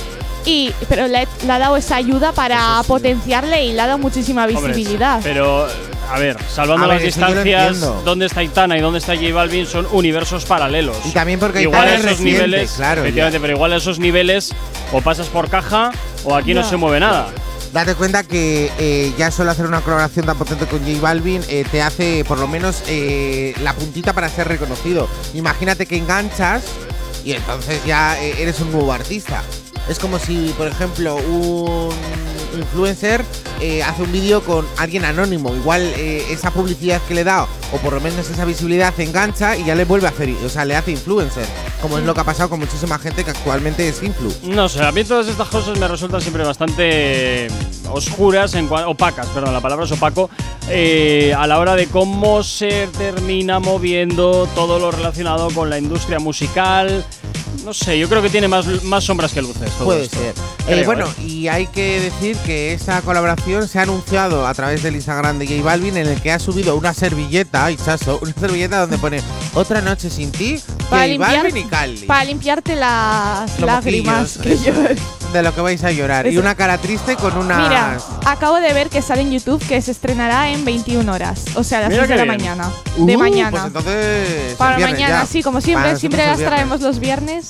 Y, 0.50 0.74
pero 0.88 1.08
le, 1.08 1.28
le 1.46 1.52
ha 1.52 1.60
dado 1.60 1.78
esa 1.78 1.98
ayuda 1.98 2.32
para 2.32 2.82
potenciarle 2.88 3.66
y 3.66 3.74
le 3.74 3.82
ha 3.82 3.86
dado 3.86 4.00
muchísima 4.00 4.46
Hombre, 4.48 4.74
visibilidad. 4.74 5.20
pero, 5.22 5.68
a 6.12 6.18
ver, 6.18 6.38
salvando 6.52 6.86
A 6.86 6.88
las 6.88 6.98
ver, 6.98 7.06
distancias, 7.06 7.80
dónde 8.04 8.26
está 8.26 8.42
Itana 8.42 8.76
y 8.76 8.82
dónde 8.82 8.98
está 8.98 9.16
J 9.16 9.32
Balvin 9.32 9.68
son 9.68 9.88
universos 9.92 10.46
paralelos. 10.46 10.98
Y 11.06 11.12
también 11.12 11.40
porque 11.40 11.62
igual 11.62 11.82
Aitana 11.88 11.92
a 11.92 12.00
es 12.00 12.00
esos 12.06 12.18
reciente, 12.18 12.48
niveles, 12.48 12.72
claro, 12.72 13.02
efectivamente, 13.02 13.38
ya. 13.38 13.42
pero 13.42 13.54
igual 13.54 13.74
a 13.74 13.76
esos 13.76 14.00
niveles 14.00 14.52
o 14.92 15.02
pasas 15.02 15.28
por 15.28 15.50
caja 15.52 15.92
o 16.24 16.36
aquí 16.36 16.56
no 16.56 16.64
se 16.68 16.78
mueve 16.78 17.00
nada. 17.00 17.28
Date 17.72 17.94
cuenta 17.94 18.24
que 18.24 18.72
eh, 18.80 19.14
ya 19.20 19.30
solo 19.30 19.52
hacer 19.52 19.68
una 19.68 19.82
colaboración 19.82 20.26
tan 20.26 20.36
potente 20.36 20.66
con 20.66 20.80
J 20.80 21.00
Balvin 21.00 21.44
eh, 21.48 21.64
te 21.72 21.84
hace 21.84 22.26
por 22.28 22.40
lo 22.40 22.48
menos 22.48 22.82
eh, 22.88 23.54
la 23.62 23.74
puntita 23.76 24.14
para 24.14 24.28
ser 24.30 24.48
reconocido. 24.48 25.08
Imagínate 25.36 25.86
que 25.86 25.96
enganchas 25.98 26.64
y 27.24 27.34
entonces 27.34 27.86
ya 27.86 28.20
eh, 28.20 28.34
eres 28.40 28.60
un 28.62 28.72
nuevo 28.72 28.92
artista. 28.92 29.44
Es 29.90 29.98
como 29.98 30.20
si, 30.20 30.54
por 30.58 30.68
ejemplo, 30.68 31.16
un 31.16 31.90
influencer 32.58 33.24
eh, 33.60 33.84
hace 33.84 34.04
un 34.04 34.12
vídeo 34.12 34.42
con 34.42 34.66
alguien 34.78 35.04
anónimo. 35.04 35.56
Igual 35.56 35.82
eh, 35.82 36.24
esa 36.30 36.52
publicidad 36.52 37.02
que 37.08 37.14
le 37.14 37.24
da, 37.24 37.44
o 37.74 37.78
por 37.78 37.94
lo 37.94 38.00
menos 38.00 38.30
esa 38.30 38.46
visibilidad, 38.46 38.98
engancha 39.00 39.58
y 39.58 39.66
ya 39.66 39.76
le 39.76 39.86
vuelve 39.86 40.08
a 40.08 40.12
hacer, 40.12 40.30
o 40.46 40.50
sea, 40.50 40.64
le 40.64 40.76
hace 40.76 40.92
influencer. 40.92 41.46
Como 41.82 41.98
es 41.98 42.06
lo 42.06 42.14
que 42.14 42.22
ha 42.22 42.24
pasado 42.24 42.50
con 42.50 42.60
muchísima 42.60 43.00
gente 43.00 43.24
que 43.24 43.32
actualmente 43.32 43.88
es 43.88 44.04
influ. 44.04 44.32
No 44.44 44.70
sé, 44.70 44.84
a 44.84 44.92
mí 44.92 45.04
todas 45.04 45.28
estas 45.28 45.48
cosas 45.48 45.78
me 45.80 45.88
resultan 45.88 46.22
siempre 46.22 46.44
bastante 46.44 47.48
oscuras, 47.92 48.54
en 48.54 48.70
opacas, 48.72 49.28
perdón, 49.28 49.54
la 49.54 49.62
palabra 49.62 49.86
es 49.86 49.92
opaco, 49.92 50.30
eh, 50.70 51.34
a 51.38 51.48
la 51.48 51.60
hora 51.60 51.76
de 51.76 51.88
cómo 51.88 52.44
se 52.44 52.88
termina 52.98 53.60
moviendo 53.60 54.48
todo 54.56 54.80
lo 54.80 54.92
relacionado 54.92 55.50
con 55.50 55.70
la 55.70 55.80
industria 55.80 56.20
musical. 56.20 57.04
No 57.66 57.74
sé, 57.74 58.00
yo 58.00 58.08
creo 58.10 58.22
que 58.22 58.30
tiene 58.30 58.48
más, 58.48 58.66
más 58.84 59.04
sombras 59.04 59.32
que 59.34 59.42
luces. 59.42 59.70
todo 59.74 59.86
Puede 59.86 60.04
esto. 60.04 60.18
ser. 60.18 60.34
Creo, 60.66 60.78
Eh, 60.80 60.86
bueno, 60.86 61.06
¿eh? 61.20 61.24
y 61.24 61.48
hay 61.48 61.68
que 61.68 62.00
decir 62.00 62.36
que 62.46 62.74
esta 62.74 63.02
colaboración 63.02 63.68
se 63.68 63.80
ha 63.80 63.84
anunciado 63.84 64.48
a 64.48 64.54
través 64.54 64.82
del 64.84 64.96
Instagram 64.96 65.38
de 65.40 65.48
J 65.48 65.62
Balvin 65.64 65.98
en 65.98 66.08
el 66.08 66.22
que 66.22 66.32
ha 66.32 66.40
subido 66.40 66.76
una 66.76 66.94
servilleta, 66.94 67.68
Chaso, 67.84 68.20
una 68.22 68.34
servilleta 68.34 68.80
donde 68.82 68.98
pone 68.98 69.22
Otra 69.54 69.82
noche 69.82 70.10
sin 70.10 70.32
ti, 70.32 70.60
Para 70.90 71.04
J 71.04 71.08
limpiar- 71.08 71.44
Balvin 71.44 71.58
y 71.58 71.64
Cali. 71.66 71.98
Para 72.06 72.24
limpiarte 72.24 72.76
las 72.76 73.52
Los 73.60 73.68
lágrimas 73.68 74.38
que. 74.42 74.58
De 75.34 75.44
lo 75.44 75.54
que 75.54 75.62
vais 75.62 75.84
a 75.84 75.92
llorar. 75.92 76.26
Y 76.26 76.38
una 76.40 76.56
cara 76.56 76.80
triste 76.80 77.16
con 77.16 77.38
una. 77.38 77.60
Mira, 77.60 78.00
acabo 78.26 78.56
de 78.60 78.74
ver 78.74 78.90
que 78.90 79.04
sale 79.04 79.22
en 79.22 79.32
YouTube 79.32 79.64
que 79.68 79.80
se 79.80 79.92
estrenará 79.92 80.50
en 80.50 80.66
21 80.66 81.08
horas, 81.14 81.42
o 81.54 81.64
sea, 81.64 81.78
a 81.78 81.82
las 81.82 81.90
Mira 81.92 82.08
6 82.08 82.10
de 82.10 82.16
la 82.16 82.24
bien. 82.24 82.38
mañana. 82.56 82.72
Uh, 82.98 83.06
de 83.06 83.16
mañana. 83.18 83.52
Pues 83.52 83.64
entonces. 83.66 84.56
Para 84.58 84.78
viernes 84.78 85.00
mañana, 85.00 85.22
ya. 85.22 85.28
sí, 85.28 85.44
como 85.44 85.62
siempre, 85.62 85.96
siempre 85.98 86.26
las 86.26 86.38
viernes. 86.38 86.48
traemos 86.58 86.82
los 86.82 86.98
viernes. 87.00 87.46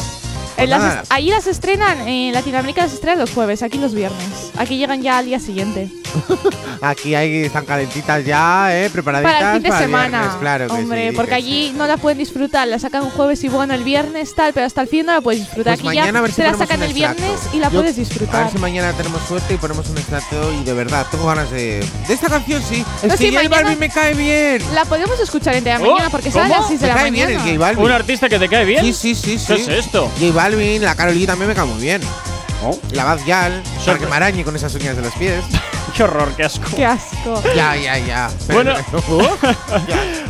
En 0.64 0.70
las 0.70 1.10
ahí 1.12 1.30
las 1.30 1.48
estrenan, 1.48 2.08
en 2.08 2.34
Latinoamérica 2.34 2.84
las 2.84 2.94
estrenan 2.94 3.20
los 3.20 3.32
jueves, 3.32 3.62
aquí 3.64 3.78
los 3.78 3.94
viernes. 3.94 4.52
Aquí 4.58 4.78
llegan 4.78 5.02
ya 5.02 5.18
al 5.20 5.26
día 5.26 5.40
siguiente. 5.40 5.90
Aquí 6.82 7.14
hay, 7.14 7.44
están 7.46 7.66
calentitas 7.66 8.26
ya, 8.26 8.76
¿eh? 8.76 8.90
Preparaditas 8.90 9.34
Para 9.34 9.56
el 9.56 9.62
fin 9.62 9.72
de 9.72 9.78
semana. 9.78 10.20
viernes, 10.22 10.40
claro 10.40 10.68
que 10.68 10.74
Hombre, 10.74 11.10
sí, 11.10 11.16
porque 11.16 11.30
que 11.30 11.36
allí 11.36 11.74
no 11.78 11.86
la 11.88 11.98
pueden 11.98 12.18
disfrutar. 12.18 12.68
La 12.68 12.80
sacan 12.80 13.04
un 13.04 13.10
jueves 13.12 13.44
y 13.44 13.50
bueno, 13.50 13.74
el 13.74 13.84
viernes 13.84 14.34
tal, 14.34 14.54
pero 14.54 14.66
hasta 14.66 14.82
el 14.82 14.88
fin 14.88 15.06
no 15.06 15.12
la 15.14 15.22
puedes 15.22 15.42
disfrutar. 15.42 15.78
Pues 15.78 15.88
aquí 15.88 15.96
ya 15.96 16.02
mañana 16.04 16.20
a 16.20 16.22
ver 16.24 16.32
si 16.32 16.38
te 16.38 16.44
la 16.46 16.54
sacan 16.58 16.82
el 16.82 16.94
viernes 16.94 17.40
y 17.54 17.58
la 17.60 17.70
Yo- 17.70 17.80
puedes 17.82 17.96
A 17.96 18.00
disfrutar. 18.00 18.44
ver 18.46 18.52
si 18.54 18.58
mañana 18.60 18.94
tenemos 18.94 19.22
suerte 19.28 19.54
y 19.54 19.58
ponemos 19.58 19.88
un 19.90 19.98
extracto 19.98 20.52
y 20.60 20.64
de 20.64 20.74
verdad 20.74 21.06
tengo 21.12 21.28
ganas 21.28 21.52
de. 21.52 21.86
De 22.08 22.14
esta 22.14 22.28
canción 22.30 22.62
sí. 22.68 22.84
Es 23.04 23.10
No, 23.12 23.18
que 23.18 23.30
sí, 23.30 23.48
Balvin 23.48 23.78
me 23.80 23.90
cae 23.90 24.14
bien. 24.16 24.64
La 24.74 24.86
podemos 24.86 25.20
escuchar 25.20 25.56
entera 25.56 25.78
Oh, 25.80 25.92
mañana 25.92 26.10
porque 26.10 26.32
sale 26.32 26.54
a 26.54 26.60
las 26.60 26.68
6 26.70 26.80
de 26.80 26.88
la 26.88 26.94
cae 26.96 27.12
bien 27.12 27.38
mañana. 27.38 27.70
el. 27.72 27.78
¿Un 27.78 27.92
artista 27.92 28.28
que 28.30 28.40
te 28.40 28.48
cae 28.50 28.66
bien? 28.66 28.84
Sí, 28.84 28.94
sí, 28.94 29.16
sí, 29.16 29.38
sí. 29.38 29.46
¿Qué 29.54 29.62
es 29.62 29.68
esto? 29.68 30.10
J 30.20 30.32
Balvin, 30.50 30.82
la 30.82 30.96
Karol 30.96 31.14
G 31.14 31.28
también 31.28 31.50
me 31.50 31.56
cae 31.56 31.66
muy 31.66 31.80
bien. 31.80 32.02
Oh. 32.64 32.78
La 32.92 33.04
Bad 33.04 33.24
Yal, 33.26 33.62
que 33.86 34.08
me 34.08 34.16
arañe 34.16 34.44
con 34.44 34.56
esas 34.56 34.74
uñas 34.74 34.96
de 34.96 35.04
los 35.04 35.14
pies. 35.14 35.44
Qué 35.96 36.04
horror, 36.04 36.32
qué 36.38 36.46
asco. 36.46 36.70
Qué 36.76 36.86
asco. 36.86 37.42
Ya, 37.56 37.76
ya, 37.76 37.98
ya. 37.98 38.30
Bueno, 38.54 38.74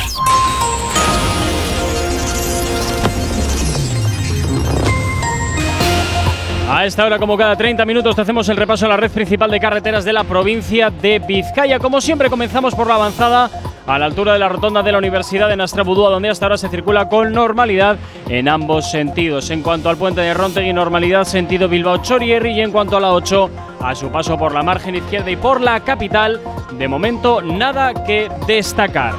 A 6.67 6.83
esta 6.85 7.05
hora, 7.05 7.19
como 7.19 7.37
cada 7.37 7.55
30 7.55 7.85
minutos, 7.85 8.15
te 8.15 8.23
hacemos 8.23 8.49
el 8.49 8.57
repaso 8.57 8.87
a 8.87 8.89
la 8.89 8.97
red 8.97 9.11
principal 9.11 9.51
de 9.51 9.59
carreteras 9.59 10.03
de 10.03 10.11
la 10.11 10.23
provincia 10.23 10.89
de 10.89 11.19
Vizcaya. 11.19 11.77
Como 11.77 12.01
siempre, 12.01 12.27
comenzamos 12.27 12.73
por 12.73 12.87
la 12.87 12.95
avanzada 12.95 13.51
a 13.85 13.99
la 13.99 14.05
altura 14.05 14.33
de 14.33 14.39
la 14.39 14.49
rotonda 14.49 14.81
de 14.81 14.91
la 14.91 14.97
Universidad 14.97 15.47
de 15.47 15.55
Nastrabudúa, 15.55 16.09
donde 16.09 16.29
hasta 16.29 16.47
ahora 16.47 16.57
se 16.57 16.69
circula 16.69 17.07
con 17.07 17.33
normalidad 17.33 17.97
en 18.29 18.49
ambos 18.49 18.89
sentidos. 18.89 19.51
En 19.51 19.61
cuanto 19.61 19.89
al 19.89 19.97
puente 19.97 20.21
de 20.21 20.33
Rontegui, 20.33 20.73
normalidad 20.73 21.25
sentido 21.25 21.69
Bilbao-Chorierri 21.69 22.53
y 22.53 22.61
en 22.61 22.71
cuanto 22.71 22.97
a 22.97 22.99
la 22.99 23.13
8, 23.13 23.49
a 23.81 23.93
su 23.93 24.09
paso 24.09 24.35
por 24.35 24.51
la 24.51 24.63
margen 24.63 24.95
izquierda 24.95 25.29
y 25.29 25.35
por 25.35 25.61
la 25.61 25.81
capital, 25.81 26.41
de 26.71 26.87
momento 26.87 27.43
nada 27.43 27.93
que 28.05 28.27
destacar. 28.47 29.13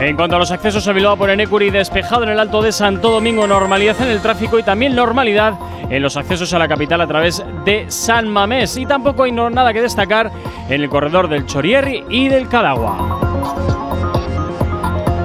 En 0.00 0.16
cuanto 0.16 0.36
a 0.36 0.38
los 0.38 0.50
accesos 0.50 0.88
a 0.88 0.94
Bilbao 0.94 1.14
por 1.18 1.28
Enecuri, 1.28 1.68
despejado 1.68 2.22
en 2.22 2.30
el 2.30 2.40
Alto 2.40 2.62
de 2.62 2.72
Santo 2.72 3.10
Domingo, 3.10 3.46
normalidad 3.46 4.00
en 4.00 4.08
el 4.08 4.22
tráfico 4.22 4.58
y 4.58 4.62
también 4.62 4.96
normalidad 4.96 5.58
en 5.90 6.02
los 6.02 6.16
accesos 6.16 6.54
a 6.54 6.58
la 6.58 6.66
capital 6.66 7.02
a 7.02 7.06
través 7.06 7.44
de 7.66 7.84
San 7.88 8.26
Mamés. 8.26 8.78
Y 8.78 8.86
tampoco 8.86 9.24
hay 9.24 9.32
nada 9.32 9.74
que 9.74 9.82
destacar 9.82 10.32
en 10.70 10.80
el 10.80 10.88
corredor 10.88 11.28
del 11.28 11.44
Chorierri 11.44 12.04
y 12.08 12.28
del 12.28 12.48
Cadagua. 12.48 13.20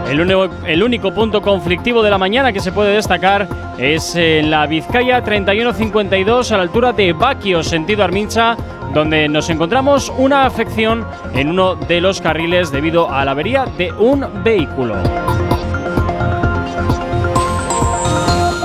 El 0.09 0.19
único, 0.19 0.49
el 0.67 0.83
único 0.83 1.13
punto 1.13 1.41
conflictivo 1.41 2.03
de 2.03 2.09
la 2.09 2.17
mañana 2.17 2.51
que 2.51 2.59
se 2.59 2.73
puede 2.73 2.93
destacar 2.95 3.47
es 3.77 4.15
en 4.17 4.51
la 4.51 4.67
Vizcaya 4.67 5.23
3152 5.23 6.51
a 6.51 6.57
la 6.57 6.63
altura 6.63 6.91
de 6.91 7.13
Baquio, 7.13 7.63
sentido 7.63 8.03
Armincha, 8.03 8.57
donde 8.93 9.27
nos 9.27 9.49
encontramos 9.49 10.11
una 10.17 10.45
afección 10.45 11.05
en 11.33 11.49
uno 11.49 11.75
de 11.75 12.01
los 12.01 12.21
carriles 12.21 12.71
debido 12.71 13.09
a 13.11 13.25
la 13.25 13.31
avería 13.31 13.65
de 13.77 13.91
un 13.91 14.25
vehículo. 14.43 14.95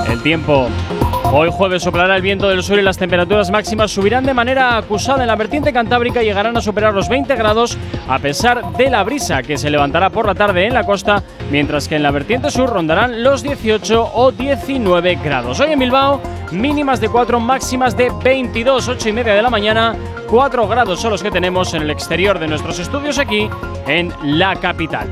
El 0.08 0.22
tiempo. 0.22 0.68
Hoy 1.32 1.48
jueves 1.52 1.84
soplará 1.84 2.16
el 2.16 2.22
viento 2.22 2.48
del 2.48 2.60
sur 2.60 2.76
y 2.80 2.82
las 2.82 2.98
temperaturas 2.98 3.52
máximas 3.52 3.92
subirán 3.92 4.26
de 4.26 4.34
manera 4.34 4.76
acusada 4.76 5.22
en 5.22 5.28
la 5.28 5.36
vertiente 5.36 5.72
cantábrica 5.72 6.20
y 6.20 6.26
llegarán 6.26 6.56
a 6.56 6.60
superar 6.60 6.92
los 6.92 7.08
20 7.08 7.36
grados 7.36 7.78
a 8.08 8.18
pesar 8.18 8.72
de 8.72 8.90
la 8.90 9.04
brisa 9.04 9.40
que 9.44 9.56
se 9.56 9.70
levantará 9.70 10.10
por 10.10 10.26
la 10.26 10.34
tarde 10.34 10.66
en 10.66 10.74
la 10.74 10.82
costa, 10.82 11.22
mientras 11.52 11.86
que 11.86 11.94
en 11.94 12.02
la 12.02 12.10
vertiente 12.10 12.50
sur 12.50 12.68
rondarán 12.68 13.22
los 13.22 13.44
18 13.44 14.10
o 14.12 14.32
19 14.32 15.14
grados. 15.22 15.60
Hoy 15.60 15.70
en 15.70 15.78
Bilbao, 15.78 16.20
mínimas 16.50 17.00
de 17.00 17.08
4, 17.08 17.38
máximas 17.38 17.96
de 17.96 18.10
22, 18.24 18.88
8 18.88 19.08
y 19.08 19.12
media 19.12 19.34
de 19.34 19.42
la 19.42 19.50
mañana, 19.50 19.94
4 20.28 20.66
grados 20.66 21.00
son 21.00 21.12
los 21.12 21.22
que 21.22 21.30
tenemos 21.30 21.72
en 21.74 21.82
el 21.82 21.90
exterior 21.90 22.40
de 22.40 22.48
nuestros 22.48 22.80
estudios 22.80 23.18
aquí 23.18 23.48
en 23.86 24.12
la 24.24 24.56
capital. 24.56 25.08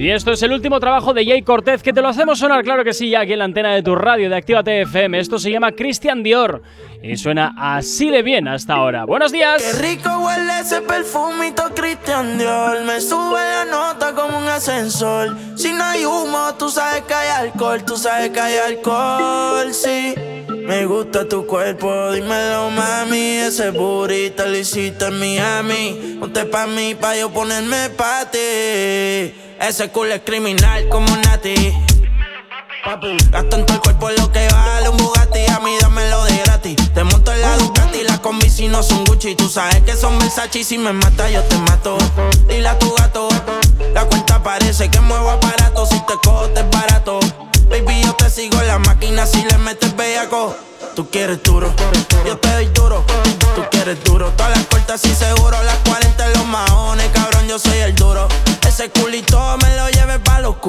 Y 0.00 0.08
esto 0.08 0.32
es 0.32 0.42
el 0.42 0.52
último 0.52 0.80
trabajo 0.80 1.12
de 1.12 1.26
Jay 1.26 1.42
Cortez, 1.42 1.82
que 1.82 1.92
te 1.92 2.00
lo 2.00 2.08
hacemos 2.08 2.38
sonar, 2.38 2.64
claro 2.64 2.82
que 2.84 2.94
sí, 2.94 3.14
aquí 3.14 3.34
en 3.34 3.40
la 3.40 3.44
antena 3.44 3.74
de 3.74 3.82
tu 3.82 3.94
radio 3.94 4.30
de 4.30 4.36
Actívate 4.36 4.80
FM. 4.80 5.18
Esto 5.18 5.38
se 5.38 5.50
llama 5.50 5.72
Christian 5.72 6.22
Dior 6.22 6.62
y 7.02 7.18
suena 7.18 7.52
así 7.58 8.08
de 8.08 8.22
bien 8.22 8.48
hasta 8.48 8.76
ahora. 8.76 9.04
¡Buenos 9.04 9.30
días! 9.30 9.62
Qué 9.62 9.78
rico 9.78 10.08
huele 10.20 10.60
ese 10.60 10.80
perfumito 10.80 11.64
Christian 11.74 12.38
Dior. 12.38 12.82
Me 12.86 12.98
sube 12.98 13.40
la 13.40 13.66
nota 13.66 14.14
como 14.14 14.38
un 14.38 14.48
ascensor. 14.48 15.36
Si 15.54 15.70
no 15.70 15.84
hay 15.84 16.06
humo, 16.06 16.54
tú 16.58 16.70
sabes 16.70 17.02
que 17.02 17.12
hay 17.12 17.28
alcohol. 17.28 17.84
Tú 17.84 17.98
sabes 17.98 18.30
que 18.30 18.40
hay 18.40 18.56
alcohol, 18.56 19.74
sí. 19.74 20.14
Me 20.48 20.86
gusta 20.86 21.28
tu 21.28 21.44
cuerpo, 21.44 22.10
dímelo 22.12 22.70
mami. 22.70 23.36
Ese 23.36 23.68
burrito 23.68 24.46
lo 24.46 24.56
hiciste 24.56 25.08
en 25.08 25.18
Miami. 25.18 26.16
Ponte 26.18 26.46
pa' 26.46 26.66
mí, 26.66 26.94
pa' 26.94 27.18
yo 27.18 27.28
ponerme 27.28 27.90
pa' 27.90 28.30
ti. 28.30 29.49
Ese 29.60 29.90
culo 29.90 30.14
es 30.14 30.22
criminal 30.24 30.88
como 30.88 31.14
Nati. 31.18 31.74
Gasto 33.30 33.56
en 33.56 33.66
todo 33.66 33.76
el 33.76 33.80
cuerpo 33.82 34.08
lo 34.10 34.32
que 34.32 34.48
vale 34.48 34.88
un 34.88 34.96
Bugatti 34.96 35.46
A 35.50 35.60
mí 35.60 35.76
dámelo 35.82 36.24
de 36.24 36.38
gratis. 36.38 36.76
Te 36.94 37.04
monto 37.04 37.30
en 37.30 37.42
la 37.42 37.58
Ducati 37.58 38.02
Las 38.04 38.20
combi 38.20 38.48
si 38.48 38.68
no 38.68 38.82
son 38.82 39.04
Gucci. 39.04 39.34
Tú 39.34 39.50
sabes 39.50 39.82
que 39.82 39.94
son 39.96 40.18
Versace 40.18 40.60
y 40.60 40.64
Si 40.64 40.78
me 40.78 40.94
mata 40.94 41.28
yo 41.30 41.42
te 41.42 41.58
mato. 41.58 41.98
Dile 42.48 42.68
a 42.68 42.78
tu 42.78 42.90
gato 42.94 43.28
La 43.92 44.06
cuenta 44.06 44.42
parece 44.42 44.90
que 44.90 44.98
muevo 45.00 45.30
aparato 45.30 45.84
Si 45.84 46.00
te 46.06 46.14
cojo 46.24 46.48
te 46.48 46.60
es 46.60 46.70
barato. 46.70 47.20
Baby 47.68 48.02
yo 48.02 48.14
te 48.14 48.30
sigo 48.30 48.58
en 48.62 48.66
la 48.66 48.78
máquina 48.78 49.26
Si 49.26 49.44
le 49.44 49.58
metes 49.58 49.94
bellaco. 49.94 50.56
Tú 50.96 51.10
quieres 51.10 51.42
duro 51.42 51.72
Yo 52.26 52.38
te 52.38 52.50
doy 52.50 52.66
duro 52.68 53.04
Tú 53.54 53.62
quieres 53.70 54.02
duro. 54.04 54.32
Todas 54.36 54.56
las 54.56 54.64
puertas 54.64 55.04
y 55.04 55.14
seguro 55.14 55.62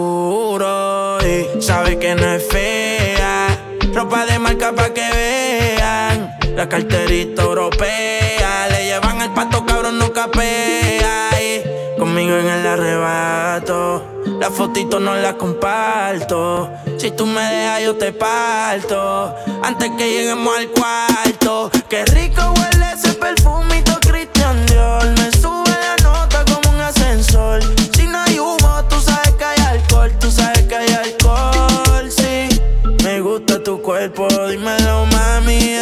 oscuro 0.01 1.17
Y 1.21 1.61
sabe 1.61 1.97
que 1.99 2.15
no 2.15 2.25
es 2.33 2.47
fea. 2.47 3.47
Ropa 3.93 4.25
de 4.25 4.39
marca 4.39 4.73
pa' 4.73 4.93
que 4.93 5.07
vean. 5.11 6.31
La 6.55 6.67
carterita 6.67 7.43
europea 7.43 8.67
Le 8.69 8.85
llevan 8.85 9.21
el 9.21 9.31
pato 9.31 9.65
cabrón 9.65 9.99
no 9.99 10.11
capea. 10.11 11.29
Y 11.41 11.99
Conmigo 11.99 12.35
en 12.35 12.47
el 12.47 12.65
arrebato 12.65 14.03
La 14.39 14.49
fotito 14.49 14.99
no 14.99 15.15
la 15.15 15.37
comparto. 15.37 16.71
Si 16.97 17.11
tú 17.11 17.25
me 17.25 17.41
dejas 17.41 17.83
yo 17.83 17.95
te 17.95 18.11
parto. 18.11 19.35
Antes 19.63 19.91
que 19.97 20.09
lleguemos 20.09 20.57
al 20.57 20.67
cuarto 20.69 21.71
Qué 21.89 22.05
rico 22.05 22.41
huele 22.55 22.93
ese 22.93 23.13
perfumito 23.13 23.90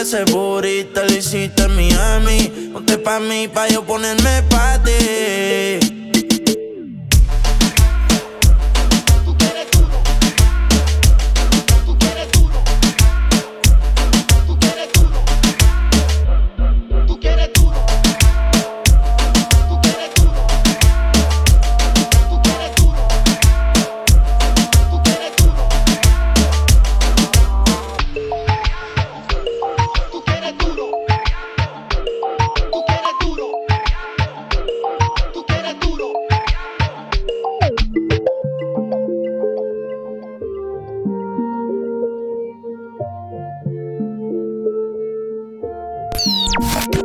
Ese 0.10 0.26
burrito 0.26 1.04
lo 1.04 1.14
hiciste 1.14 1.66
en 1.66 1.76
Miami. 1.76 2.72
Ponte 2.74 2.98
pa' 2.98 3.20
mí, 3.20 3.48
pa' 3.48 3.68
yo 3.68 3.86
ponerme 3.86 4.42
pa' 4.50 4.82
ti 4.84 5.89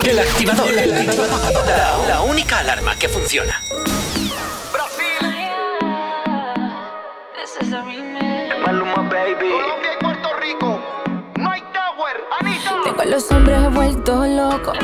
El 0.04 0.18
activador. 0.18 0.70
La, 0.70 1.98
la 2.08 2.20
única 2.22 2.58
alarma 2.58 2.94
que 2.96 3.08
funciona. 3.08 3.60
Maluma, 8.64 9.08
baby. 9.08 9.50
Tengo 12.84 13.00
a 13.00 13.04
los 13.06 13.30
hombres 13.32 13.72
vueltos 13.72 14.28
locos 14.28 14.76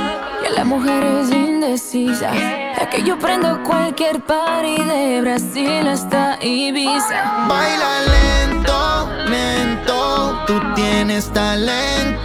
y 0.42 0.46
a 0.46 0.50
las 0.50 0.64
mujeres 0.64 1.30
indecisas. 1.30 2.35
Es 2.80 2.88
que 2.88 3.02
yo 3.02 3.18
prendo 3.18 3.62
cualquier 3.62 4.20
party 4.22 4.83
de 4.83 5.20
Brasil 5.20 5.87
hasta 5.87 6.38
Ibiza. 6.42 7.46
Baila 7.46 8.00
lento, 8.48 9.09
lento, 9.28 10.44
tú 10.46 10.61
tienes 10.74 11.30
talento. 11.33 12.20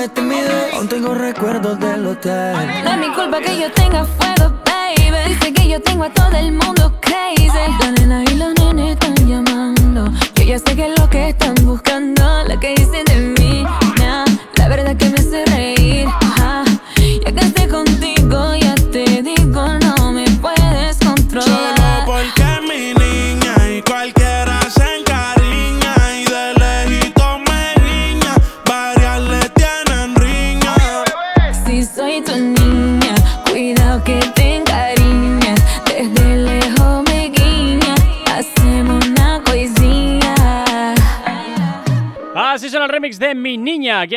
De 0.00 0.08
timidez. 0.08 0.74
Aún 0.74 0.88
tengo 0.88 1.14
recuerdos 1.14 1.78
del 1.78 2.06
hotel. 2.06 2.56
No 2.84 2.90
es 2.90 2.98
mi 2.98 3.08
culpa 3.14 3.40
que 3.40 3.60
yo 3.60 3.70
tenga 3.72 4.04
fuego, 4.04 4.54
baby. 4.64 5.28
Dice 5.28 5.52
que 5.52 5.68
yo 5.68 5.80
tengo 5.80 6.04
a 6.04 6.10
todo 6.10 6.36
el 6.36 6.52
mundo 6.52 6.92
crazy. 7.00 7.48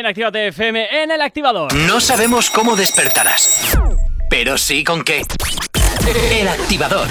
En 0.04 0.08
Actívate 0.08 0.48
FM 0.48 1.02
en 1.02 1.10
el 1.12 1.22
activador. 1.22 1.72
No 1.72 1.98
sabemos 1.98 2.50
cómo 2.50 2.76
despertarás, 2.76 3.74
pero 4.28 4.58
sí 4.58 4.84
con 4.84 5.02
qué. 5.02 5.22
El 6.30 6.46
activador. 6.46 7.08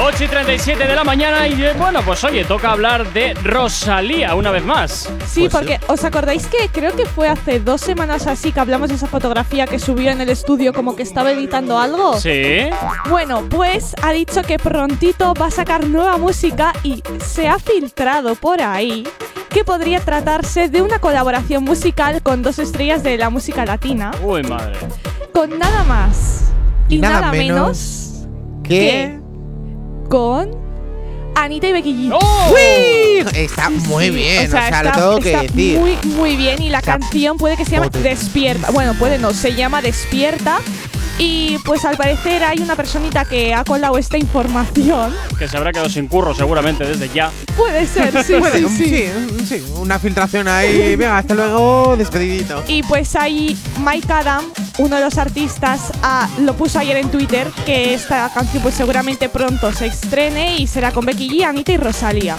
8 0.00 0.24
y 0.24 0.28
37 0.28 0.86
de 0.86 0.94
la 0.94 1.02
mañana 1.02 1.48
y 1.48 1.62
eh, 1.62 1.74
bueno, 1.76 2.02
pues 2.02 2.22
oye, 2.24 2.44
toca 2.44 2.70
hablar 2.70 3.12
de 3.12 3.34
Rosalía 3.34 4.34
una 4.36 4.52
vez 4.52 4.64
más. 4.64 5.10
Sí, 5.26 5.48
porque 5.50 5.80
¿os 5.88 6.04
acordáis 6.04 6.46
que 6.46 6.68
creo 6.68 6.94
que 6.94 7.04
fue 7.04 7.28
hace 7.28 7.58
dos 7.58 7.80
semanas 7.80 8.26
así 8.26 8.52
que 8.52 8.60
hablamos 8.60 8.90
de 8.90 8.94
esa 8.94 9.08
fotografía 9.08 9.66
que 9.66 9.78
subió 9.78 10.10
en 10.10 10.20
el 10.20 10.30
estudio 10.30 10.72
como 10.72 10.94
que 10.94 11.02
estaba 11.02 11.32
editando 11.32 11.78
algo? 11.78 12.18
Sí. 12.18 12.68
Bueno, 13.08 13.44
pues 13.50 13.94
ha 14.02 14.12
dicho 14.12 14.42
que 14.42 14.58
prontito 14.58 15.34
va 15.34 15.46
a 15.46 15.50
sacar 15.50 15.84
nueva 15.84 16.16
música 16.16 16.72
y 16.84 17.02
se 17.24 17.48
ha 17.48 17.58
filtrado 17.58 18.36
por 18.36 18.62
ahí 18.62 19.04
que 19.52 19.64
podría 19.64 20.00
tratarse 20.00 20.68
de 20.68 20.82
una 20.82 20.98
colaboración 20.98 21.64
musical 21.64 22.22
con 22.22 22.42
dos 22.42 22.58
estrellas 22.58 23.02
de 23.02 23.16
la 23.18 23.30
música 23.30 23.64
latina, 23.64 24.10
Uy, 24.22 24.42
madre. 24.42 24.76
con 25.32 25.58
nada 25.58 25.84
más 25.84 26.44
y, 26.88 26.96
Y 26.96 26.98
nada, 26.98 27.20
nada 27.20 27.32
menos 27.32 28.26
¿Qué? 28.64 29.18
con 30.08 30.50
Anita 31.34 31.66
y 31.68 31.72
Becky 31.72 31.94
G. 32.10 32.14
¡Uy! 32.14 33.26
Está 33.34 33.70
muy 33.70 34.10
bien, 34.10 34.46
o 34.48 34.50
sea, 34.50 34.82
lo 34.82 34.88
está- 34.88 34.92
tengo 35.00 35.18
que 35.20 35.30
está 35.30 35.42
decir. 35.42 35.78
Muy, 35.78 35.96
muy 36.14 36.36
bien. 36.36 36.60
Y 36.62 36.68
la 36.68 36.82
canción 36.82 37.38
puede 37.38 37.56
que 37.56 37.64
se 37.64 37.72
llame. 37.76 37.88
Despierta. 37.88 38.70
Bueno, 38.70 38.92
puede 38.98 39.18
no, 39.18 39.32
se 39.32 39.54
llama 39.54 39.80
Despierta. 39.80 40.58
Y 41.18 41.58
pues 41.64 41.84
al 41.84 41.96
parecer 41.96 42.42
hay 42.42 42.58
una 42.60 42.74
personita 42.76 43.24
que 43.24 43.54
ha 43.54 43.64
colado 43.64 43.98
esta 43.98 44.18
información. 44.18 45.14
Que 45.38 45.48
se 45.48 45.56
habrá 45.56 45.72
quedado 45.72 45.88
sin 45.88 46.08
curro 46.08 46.34
seguramente 46.34 46.84
desde 46.84 47.08
ya. 47.08 47.30
Puede 47.56 47.86
ser, 47.86 48.24
sí, 48.24 48.34
Puede, 48.34 48.68
sí, 48.68 48.68
sí. 48.68 49.06
sí, 49.38 49.46
sí, 49.46 49.64
una 49.76 49.98
filtración 49.98 50.48
ahí. 50.48 50.96
Venga, 50.96 51.18
hasta 51.18 51.34
luego, 51.34 51.96
despedidito. 51.96 52.62
Y 52.66 52.82
pues 52.82 53.14
ahí 53.16 53.56
Mike 53.84 54.12
Adam, 54.12 54.44
uno 54.78 54.96
de 54.96 55.02
los 55.02 55.18
artistas, 55.18 55.92
ah, 56.02 56.28
lo 56.40 56.54
puso 56.54 56.78
ayer 56.78 56.96
en 56.96 57.10
Twitter 57.10 57.48
que 57.64 57.94
esta 57.94 58.30
canción 58.32 58.62
pues 58.62 58.74
seguramente 58.74 59.28
pronto 59.28 59.72
se 59.72 59.86
estrene 59.86 60.56
y 60.58 60.66
será 60.66 60.92
con 60.92 61.04
Becky 61.04 61.28
G, 61.28 61.44
Anita 61.44 61.72
y 61.72 61.76
Rosalía. 61.76 62.36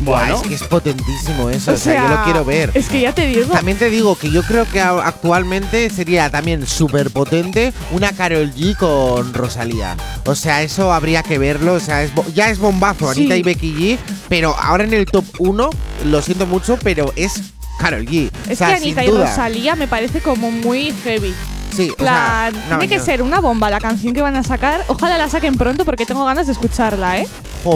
Buah, 0.00 0.34
es 0.34 0.42
que 0.42 0.54
es 0.54 0.62
potentísimo 0.64 1.48
eso, 1.50 1.70
O 1.70 1.74
o 1.74 1.76
sea, 1.76 1.94
yo 2.02 2.08
sea, 2.08 2.16
lo 2.18 2.24
quiero 2.24 2.44
ver. 2.44 2.70
Es 2.74 2.88
que 2.88 3.00
ya 3.00 3.14
te 3.14 3.26
digo. 3.26 3.52
También 3.52 3.78
te 3.78 3.88
digo 3.88 4.16
que 4.16 4.30
yo 4.30 4.42
creo 4.42 4.66
que 4.70 4.80
actualmente 4.80 5.88
sería 5.90 6.30
también 6.30 6.66
súper 6.66 7.10
potente 7.10 7.72
una 7.90 8.12
Carol 8.12 8.52
G 8.54 8.76
con 8.76 9.32
Rosalía. 9.32 9.96
O 10.24 10.34
sea, 10.34 10.62
eso 10.62 10.92
habría 10.92 11.22
que 11.22 11.38
verlo. 11.38 11.74
O 11.74 11.80
sea, 11.80 12.02
es 12.02 12.12
ya 12.34 12.50
es 12.50 12.58
bombazo 12.58 13.12
Sí. 13.12 13.20
Anita 13.20 13.36
y 13.36 13.42
Becky 13.42 13.74
G, 13.74 13.98
pero 14.28 14.54
ahora 14.60 14.84
en 14.84 14.92
el 14.92 15.06
top 15.06 15.24
1, 15.38 15.70
lo 16.06 16.22
siento 16.22 16.46
mucho, 16.46 16.78
pero 16.82 17.12
es 17.16 17.40
Carol 17.78 18.04
G. 18.06 18.30
Es 18.48 18.52
o 18.52 18.56
sea, 18.56 18.68
que 18.68 18.74
Anita 18.74 19.04
y. 19.04 19.10
Rosalía 19.10 19.76
me 19.76 19.88
parece 19.88 20.20
como 20.20 20.50
muy 20.50 20.92
heavy. 21.04 21.34
Sí, 21.74 21.90
o 21.90 21.96
plan, 21.96 22.52
sea, 22.52 22.62
no, 22.70 22.78
tiene 22.78 22.96
que 22.96 23.02
ser 23.02 23.22
una 23.22 23.40
bomba 23.40 23.68
la 23.70 23.80
canción 23.80 24.14
que 24.14 24.22
van 24.22 24.36
a 24.36 24.42
sacar. 24.42 24.82
Ojalá 24.88 25.18
la 25.18 25.28
saquen 25.28 25.56
pronto 25.56 25.84
porque 25.84 26.06
tengo 26.06 26.24
ganas 26.24 26.46
de 26.46 26.52
escucharla, 26.52 27.18
¿eh? 27.18 27.28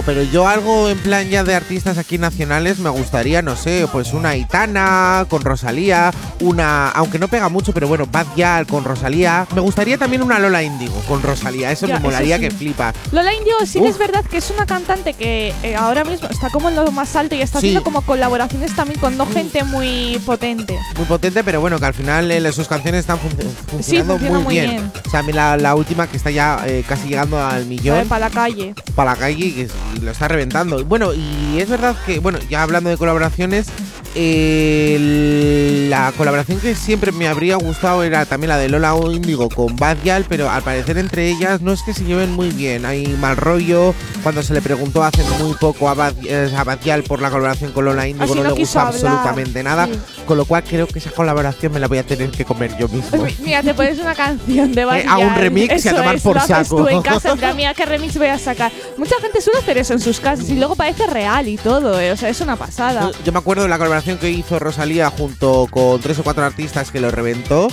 Pero 0.07 0.23
yo 0.23 0.47
algo 0.47 0.89
en 0.89 0.99
plan 0.99 1.29
ya 1.29 1.43
de 1.43 1.55
artistas 1.55 1.99
aquí 1.99 2.17
nacionales 2.17 2.79
me 2.79 2.91
gustaría, 2.91 3.43
no 3.43 3.57
sé, 3.57 3.87
pues 3.91 4.13
una 4.13 4.37
Itana 4.37 5.27
con 5.29 5.43
Rosalía, 5.43 6.13
una, 6.41 6.89
aunque 6.91 7.19
no 7.19 7.27
pega 7.29 7.49
mucho, 7.49 7.73
pero 7.73 7.89
bueno, 7.89 8.07
Bad 8.11 8.27
Gyal 8.37 8.67
con 8.67 8.85
Rosalía. 8.85 9.47
Me 9.55 9.61
gustaría 9.61 9.99
también 9.99 10.23
una 10.23 10.39
Lola 10.39 10.63
Índigo 10.63 10.95
con 11.09 11.23
Rosalía, 11.23 11.73
eso 11.73 11.87
Ya, 11.87 11.95
me 11.95 11.99
eso 11.99 12.07
molaría 12.07 12.37
sí. 12.37 12.43
que 12.43 12.51
flipa. 12.53 12.95
Lola 13.11 13.35
Indio 13.35 13.55
sí 13.67 13.81
que 13.81 13.89
es 13.89 13.99
verdad 13.99 14.25
que 14.25 14.39
es 14.39 14.51
una 14.51 14.65
cantante 14.67 15.15
que 15.15 15.53
eh, 15.65 15.75
ahora 15.77 16.05
mismo 16.05 16.29
está 16.29 16.49
como 16.51 16.69
en 16.69 16.77
lo 16.77 16.91
más 16.93 17.17
alto 17.17 17.35
y 17.35 17.43
está 17.43 17.61
Sí. 17.61 17.67
haciendo 17.67 17.83
como 17.83 18.03
colaboraciones 18.03 18.75
también 18.77 19.01
con 19.01 19.19
dos 19.19 19.29
gente 19.33 19.65
muy 19.65 20.21
potente. 20.25 20.79
Muy 20.97 21.05
potente, 21.07 21.43
pero 21.43 21.61
bueno, 21.61 21.79
que 21.81 21.87
al 21.87 21.95
final 21.95 22.31
eh, 22.31 22.53
sus 22.53 22.69
canciones 22.69 23.01
están 23.01 23.19
func- 23.19 23.45
funcionando 23.71 24.15
funciona 24.19 24.35
muy, 24.39 24.45
muy 24.45 24.55
bien. 24.55 24.71
bien. 24.71 24.93
O 25.07 25.11
sea, 25.11 25.21
a 25.21 25.23
mí 25.25 25.33
la, 25.33 25.57
la 25.57 25.75
última 25.75 26.07
que 26.07 26.17
está 26.17 26.31
ya 26.31 26.63
eh, 26.67 26.85
casi 26.89 27.09
llegando 27.09 27.45
al 27.45 27.67
millón. 27.67 28.07
Para 28.09 28.29
la 28.29 28.31
calle. 28.35 28.75
para 28.95 29.13
la 29.13 29.17
calle 29.17 29.55
que 29.55 29.63
s- 29.63 29.73
y 29.97 30.01
lo 30.01 30.11
está 30.11 30.29
reventando. 30.29 30.85
Bueno, 30.85 31.13
y 31.15 31.59
es 31.61 31.69
verdad 31.69 31.97
que, 32.07 32.19
bueno, 32.19 32.39
ya 32.49 32.63
hablando 32.63 32.91
de 32.91 32.97
colaboraciones, 32.97 33.67
eh, 34.15 35.87
la 35.89 36.13
colaboración 36.17 36.59
que 36.61 36.75
siempre 36.75 37.13
me 37.13 37.29
habría 37.29 37.57
gustado 37.57 38.03
era 38.03 38.25
también 38.25 38.49
la 38.49 38.59
de 38.59 38.69
Lola 38.69 38.95
Índigo 39.13 39.49
con 39.49 39.77
Bad 39.77 39.99
Gyal, 40.03 40.25
pero 40.29 40.51
al 40.51 40.63
parecer 40.63 40.99
entre 40.99 41.29
ellas 41.29 41.61
no 41.61 41.73
es 41.73 41.83
que 41.83 41.95
se 41.95 42.05
lleven 42.05 42.33
muy 42.33 42.51
bien. 42.51 42.85
Hay 42.87 43.07
mal 43.21 43.37
rollo. 43.37 43.95
Cuando 44.23 44.43
se 44.43 44.53
le 44.55 44.61
preguntó 44.63 45.03
hace 45.03 45.23
muy 45.43 45.55
poco 45.55 45.89
a 45.89 45.95
Bad, 45.95 46.15
eh, 46.25 46.53
a 46.57 46.65
Bad 46.65 46.81
Gyal 46.83 47.03
por 47.05 47.21
la 47.23 47.31
colaboración 47.31 47.73
con 47.73 47.85
Lola 47.85 48.07
Índigo, 48.09 48.25
Así 48.25 48.35
no, 48.35 48.43
no 48.43 48.51
le 48.55 48.61
gustó 48.61 48.81
absolutamente 48.81 49.63
nada. 49.63 49.87
Sí. 49.87 49.93
Con 50.27 50.37
lo 50.37 50.45
cual 50.45 50.63
creo 50.65 50.87
que 50.87 50.99
esa 50.99 51.11
colaboración 51.11 51.73
me 51.73 51.81
la 51.81 51.89
voy 51.89 51.99
a 51.99 52.03
tener 52.05 52.31
que 52.31 52.45
comer 52.45 52.77
yo 52.79 52.89
mismo. 52.89 53.27
Mira, 53.45 53.63
te 53.63 53.75
pones 53.75 53.99
una 53.99 54.15
canción 54.15 54.73
de 54.73 54.85
Bad 54.85 54.99
Eh, 54.99 55.05
a 55.09 55.19
un 55.19 55.35
remix 55.35 55.69
y 55.85 55.89
a 55.89 55.91
Eso 55.93 55.97
tomar 55.97 56.15
es, 56.17 56.23
por 56.23 56.37
lo 56.37 56.41
haces 56.43 56.57
saco. 56.69 56.77
tú 56.83 56.89
en 56.89 57.03
casa, 57.03 57.35
mira 57.57 57.75
qué 57.75 57.87
remix 57.87 58.17
voy 58.17 58.29
a 58.29 58.39
sacar. 58.39 58.71
Mucha 58.97 59.15
gente 59.21 59.41
suele 59.41 59.59
hacer 59.61 59.70
eso 59.79 59.93
en 59.93 60.01
sus 60.01 60.21
casas 60.21 60.49
y 60.51 60.57
luego 60.57 60.77
parece 60.77 61.07
real 61.07 61.49
y 61.49 61.57
todo, 61.57 62.01
eh, 62.01 62.13
o 62.13 62.17
sea, 62.17 62.29
es 62.29 62.41
una 62.41 62.57
pasada. 62.57 63.11
Yo, 63.13 63.25
yo 63.25 63.33
me 63.33 63.39
acuerdo 63.39 63.63
de 63.63 63.69
la 63.69 63.79
colaboración 63.79 64.19
que 64.19 64.31
hizo 64.31 64.59
Rosalía 64.59 65.11
junto 65.11 65.67
con 65.71 66.01
tres 66.01 66.19
o 66.19 66.23
cuatro 66.23 66.45
artistas 66.45 66.91
que 66.91 67.01
lo 67.01 67.11
reventó. 67.11 67.69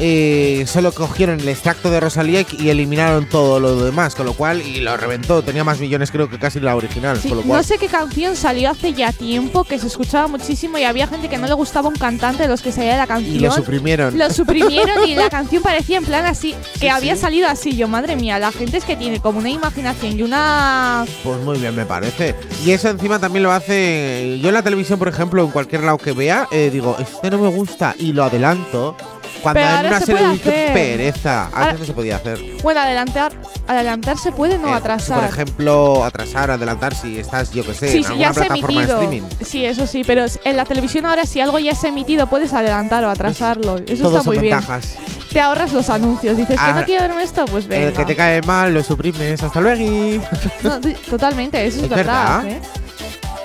Eh, 0.00 0.64
solo 0.66 0.92
cogieron 0.92 1.40
el 1.40 1.48
extracto 1.48 1.90
de 1.90 2.00
Rosalía 2.00 2.44
y, 2.52 2.68
eliminaron 2.68 3.28
todo 3.28 3.58
lo 3.58 3.84
demás, 3.84 4.14
con 4.14 4.26
lo 4.26 4.34
cual, 4.34 4.62
y 4.62 4.80
lo 4.80 4.96
reventó. 4.96 5.42
Tenía 5.42 5.64
más 5.64 5.80
millones, 5.80 6.10
creo 6.10 6.28
que 6.28 6.38
casi 6.38 6.60
la 6.60 6.76
original. 6.76 7.18
Sí, 7.20 7.28
con 7.28 7.38
lo 7.38 7.44
cual, 7.44 7.58
no 7.58 7.62
sé 7.62 7.78
qué 7.78 7.88
canción 7.88 8.36
salió 8.36 8.70
hace 8.70 8.92
ya 8.92 9.12
tiempo 9.12 9.64
que 9.64 9.78
se 9.78 9.86
escuchaba 9.86 10.28
muchísimo 10.28 10.78
y 10.78 10.84
había 10.84 11.06
gente 11.06 11.28
que 11.28 11.38
no 11.38 11.46
le 11.46 11.54
gustaba 11.54 11.88
un 11.88 11.96
cantante 11.96 12.44
de 12.44 12.48
los 12.48 12.62
que 12.62 12.70
salía 12.72 12.92
de 12.92 12.98
la 12.98 13.06
canción. 13.06 13.36
y 13.36 13.38
lo 13.40 13.52
suprimieron. 13.52 14.16
Lo 14.16 14.30
suprimieron 14.30 15.08
y 15.08 15.14
la 15.14 15.30
canción 15.30 15.62
parecía 15.62 15.98
en 15.98 16.04
plan 16.04 16.24
así, 16.26 16.54
que 16.74 16.80
Sí, 16.80 16.88
había 16.88 17.14
sí. 17.16 17.22
salido 17.22 17.48
así. 17.48 17.76
Yo, 17.76 17.88
madre 17.88 18.16
mía, 18.16 18.38
la 18.38 18.52
gente 18.52 18.76
es 18.76 18.84
que 18.84 18.96
tiene 18.96 19.20
como 19.20 19.38
una 19.38 19.50
imaginación 19.50 20.18
y 20.18 20.22
una. 20.22 21.04
Pues 21.24 21.40
muy 21.40 21.58
bien, 21.58 21.74
me 21.74 21.86
parece. 21.86 22.34
Y 22.64 22.70
eso 22.70 22.88
encima 22.88 23.18
también 23.18 23.42
lo 23.42 23.52
hace. 23.52 24.38
Yo 24.40 24.48
en 24.48 24.54
la 24.54 24.62
televisión, 24.62 24.98
por 24.98 25.08
ejemplo, 25.08 25.42
en 25.44 25.50
cualquier 25.50 25.82
lado 25.82 25.98
que 25.98 26.12
vea, 26.12 26.46
eh, 26.50 26.70
digo, 26.72 26.96
este 26.98 27.30
no 27.30 27.38
me 27.38 27.48
gusta 27.48 27.94
y 27.98 28.12
lo 28.12 28.24
adelanto. 28.24 28.96
Cuando 29.42 29.60
Pero 29.60 29.68
en 29.70 29.76
ahora 29.76 29.88
una 29.88 29.98
se 30.00 30.06
serie 30.06 30.20
puede 30.22 30.34
hacer. 30.40 30.72
pereza. 30.74 31.44
Antes 31.44 31.58
Ahora- 31.58 31.72
no 31.78 31.84
se 31.84 31.92
podía 31.92 32.16
hacer. 32.16 32.38
Bueno, 32.62 32.80
adelantar, 32.80 33.32
adelantar 33.66 34.18
se 34.18 34.32
puede, 34.32 34.58
no 34.58 34.68
Eh, 34.68 34.74
atrasar. 34.74 35.20
Por 35.20 35.28
ejemplo, 35.28 36.04
atrasar, 36.04 36.50
adelantar 36.50 36.94
si 36.94 37.18
estás, 37.18 37.50
yo 37.52 37.64
que 37.64 37.74
sé, 37.74 37.90
Sí, 37.92 37.98
en 37.98 38.02
sí, 38.04 38.08
alguna 38.10 38.28
ya 38.28 38.34
se 38.34 38.40
ha 38.40 38.46
plataforma 38.46 38.80
de 38.86 38.92
streaming. 38.92 39.22
Sí, 39.44 39.64
eso 39.64 39.86
sí, 39.86 40.02
pero 40.06 40.26
en 40.44 40.56
la 40.56 40.64
televisión 40.64 41.06
ahora 41.06 41.24
si 41.24 41.40
algo 41.40 41.58
ya 41.58 41.74
se 41.74 41.86
ha 41.86 41.90
emitido 41.90 42.26
puedes 42.28 42.52
adelantar 42.52 43.04
o 43.04 43.10
atrasarlo. 43.10 43.76
Eso 43.76 44.02
Todos 44.02 44.12
está 44.12 44.24
son 44.24 44.26
muy 44.26 44.38
bien. 44.38 44.56
ventajas. 44.58 44.94
Te 45.32 45.40
ahorras 45.40 45.72
los 45.72 45.88
anuncios. 45.90 46.36
Dices 46.36 46.58
que 46.58 46.64
Ah, 46.66 46.72
no 46.80 46.84
quiero 46.84 47.02
verme 47.06 47.22
esto, 47.22 47.44
pues 47.44 47.66
venga. 47.68 47.88
El 47.88 47.92
que 47.92 48.04
te 48.06 48.16
cae 48.16 48.40
mal 48.42 48.72
lo 48.74 48.82
suprimes. 48.82 49.42
Hasta 49.42 49.60
luego. 49.60 50.24
No, 50.62 50.80
totalmente, 51.08 51.64
eso 51.66 51.78
es, 51.78 51.82
Es 51.84 51.88
verdad. 51.90 52.42
verdad. 52.42 52.46
¿eh? 52.46 52.60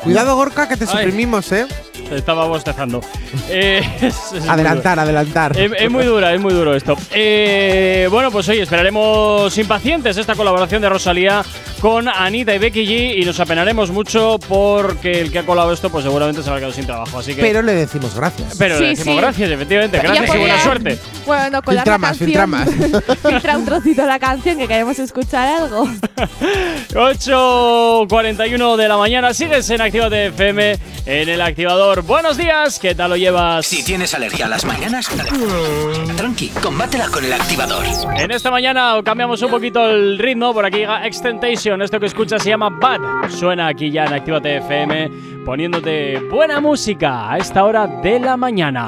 Cuidado, 0.04 0.36
Gorka, 0.36 0.68
que 0.68 0.76
te 0.78 0.86
Ay. 0.86 0.90
suprimimos, 0.92 1.52
¿eh? 1.52 1.66
Estaba 2.12 2.46
bostezando. 2.48 3.02
Eh, 3.50 3.82
es- 4.02 4.34
es 4.34 4.42
muy 4.42 4.50
Adelantar, 4.50 5.00
adelantar. 5.00 5.58
Es, 5.58 5.72
es 5.78 5.90
muy 5.92 6.06
dura, 6.06 6.34
es 6.34 6.40
muy 6.42 6.54
duro 6.54 6.76
esto. 6.76 6.96
Eh, 7.12 8.08
bueno, 8.12 8.32
pues 8.32 8.48
hoy 8.50 8.60
esperaremos 8.60 9.58
impacientes 9.58 10.18
esta 10.18 10.36
colaboración 10.36 10.82
de 10.82 10.90
Rosalía 10.90 11.44
con 11.82 12.08
Anita 12.08 12.56
y 12.56 12.60
Becky 12.60 12.86
G 12.86 13.18
y 13.22 13.26
nos 13.26 13.40
apenaremos 13.42 13.92
mucho 13.92 14.40
porque 14.48 15.20
el 15.20 15.32
que 15.32 15.40
ha 15.40 15.46
colado 15.46 15.74
esto 15.74 15.90
pues 15.90 16.06
seguramente 16.06 16.42
se 16.42 16.48
habrá 16.50 16.60
quedado 16.62 16.74
sin 16.74 16.86
trabajo. 16.86 17.20
Así 17.20 17.36
que, 17.36 17.42
Pero 17.42 17.62
le 17.62 17.74
decimos 17.74 18.16
gracias. 18.16 18.56
pero 18.58 18.80
le 18.80 18.86
Sí, 18.86 18.86
decimos 18.96 19.16
sí. 19.16 19.22
gracias, 19.22 19.52
efectivamente. 19.52 20.00
Gracias 20.00 20.34
y 20.36 20.38
buena 20.38 20.60
suerte. 20.64 20.98
Bueno, 21.26 21.62
con 21.62 21.74
Filtra 21.76 21.94
la 21.94 21.98
más, 21.98 22.10
canción. 22.12 22.28
filtra 22.28 22.48
más. 22.48 22.70
filtra 23.22 23.58
un 23.58 23.66
trocito 23.66 24.02
de 24.04 24.08
la 24.08 24.20
canción 24.20 24.58
que 24.58 24.68
queremos 24.68 24.98
escuchar 25.00 25.48
algo. 25.62 25.88
8.41 26.94 28.76
de 28.78 28.88
la 28.88 28.98
mañana, 28.98 29.34
sigues 29.34 29.70
en 29.70 29.82
Actívate 29.82 30.28
FM 30.28 30.78
en 31.06 31.30
el 31.30 31.42
activador. 31.42 31.93
Buenos 32.02 32.38
días, 32.38 32.80
¿qué 32.80 32.96
tal 32.96 33.12
lo 33.12 33.18
llevas? 33.18 33.68
Si 33.68 33.84
tienes 33.84 34.16
alergia 34.16 34.48
a 34.48 34.50
las 34.50 34.66
mañanas, 34.66 35.08
tranqui, 36.18 36.50
combátela 36.62 37.08
con 37.10 37.24
el 37.24 37.32
activador. 37.32 37.86
En 38.16 38.32
esta 38.32 38.50
mañana 38.50 38.96
cambiamos 39.04 39.42
un 39.44 39.52
poquito 39.52 39.88
el 39.88 40.18
ritmo. 40.18 40.54
Por 40.54 40.66
aquí 40.66 40.78
llega 40.78 41.06
Extentation. 41.06 41.82
Esto 41.84 42.00
que 42.00 42.08
escuchas 42.08 42.42
se 42.42 42.50
llama 42.50 42.70
Bad. 42.70 43.30
Suena 43.30 43.68
aquí 43.68 43.92
ya 43.92 44.06
en 44.06 44.14
Actívate 44.14 44.58
FM, 44.58 45.12
poniéndote 45.46 46.20
buena 46.32 46.60
música 46.60 47.32
a 47.32 47.38
esta 47.38 47.64
hora 47.64 47.86
de 47.86 48.20
la 48.20 48.38
mañana. 48.38 48.88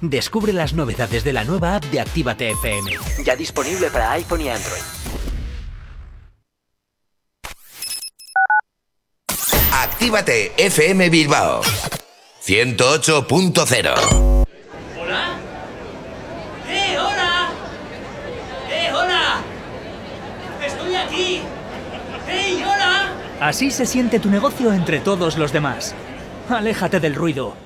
Descubre 0.00 0.52
las 0.52 0.74
novedades 0.74 1.24
de 1.24 1.32
la 1.32 1.44
nueva 1.44 1.76
app 1.76 1.84
de 1.84 2.00
Actívate 2.00 2.50
FM. 2.50 2.90
Ya 3.24 3.34
disponible 3.34 3.90
para 3.90 4.12
iPhone 4.12 4.42
y 4.42 4.48
Android. 4.50 4.82
Actívate 9.72 10.52
FM 10.56 11.10
Bilbao 11.10 11.60
108.0 12.42 14.46
¿Hola? 14.98 15.38
¡Eh, 16.68 16.96
hola! 16.98 17.48
¡Eh, 18.70 18.90
hola! 18.92 19.40
¡Estoy 20.64 20.94
aquí! 20.94 21.40
¡Hey, 22.28 22.62
hola! 22.62 23.12
Así 23.40 23.70
se 23.70 23.86
siente 23.86 24.20
tu 24.20 24.30
negocio 24.30 24.72
entre 24.72 25.00
todos 25.00 25.36
los 25.38 25.52
demás. 25.52 25.94
Aléjate 26.48 27.00
del 27.00 27.14
ruido. 27.14 27.65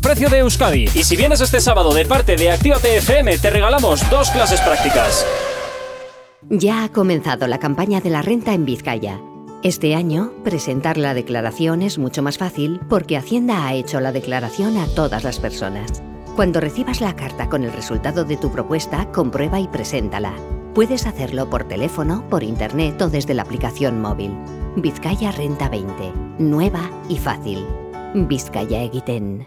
precio 0.00 0.28
de 0.28 0.38
Euskadi. 0.38 0.84
Y 0.94 1.04
si 1.04 1.16
vienes 1.16 1.40
este 1.40 1.60
sábado 1.60 1.92
de 1.92 2.04
parte 2.04 2.36
de 2.36 2.50
Actívate 2.50 2.96
FM, 2.98 3.38
te 3.38 3.50
regalamos 3.50 4.08
dos 4.10 4.30
clases 4.30 4.60
prácticas. 4.60 5.26
Ya 6.48 6.84
ha 6.84 6.88
comenzado 6.90 7.46
la 7.46 7.58
campaña 7.58 8.00
de 8.00 8.10
la 8.10 8.22
renta 8.22 8.52
en 8.52 8.64
Vizcaya. 8.64 9.20
Este 9.62 9.94
año, 9.94 10.32
presentar 10.44 10.98
la 10.98 11.14
declaración 11.14 11.82
es 11.82 11.98
mucho 11.98 12.22
más 12.22 12.38
fácil 12.38 12.80
porque 12.88 13.16
Hacienda 13.16 13.66
ha 13.66 13.74
hecho 13.74 14.00
la 14.00 14.12
declaración 14.12 14.76
a 14.76 14.86
todas 14.86 15.24
las 15.24 15.38
personas. 15.38 16.02
Cuando 16.34 16.60
recibas 16.60 17.00
la 17.00 17.14
carta 17.14 17.48
con 17.48 17.62
el 17.62 17.72
resultado 17.72 18.24
de 18.24 18.36
tu 18.36 18.50
propuesta, 18.50 19.06
comprueba 19.12 19.60
y 19.60 19.68
preséntala. 19.68 20.34
Puedes 20.74 21.06
hacerlo 21.06 21.48
por 21.50 21.64
teléfono, 21.64 22.28
por 22.28 22.42
internet 22.42 23.00
o 23.02 23.08
desde 23.08 23.34
la 23.34 23.42
aplicación 23.42 24.00
móvil. 24.00 24.36
Vizcaya 24.76 25.30
Renta 25.30 25.68
20. 25.68 26.12
Nueva 26.38 26.90
y 27.08 27.18
fácil. 27.18 27.66
Vizcaya 28.14 28.82
Egiten. 28.82 29.46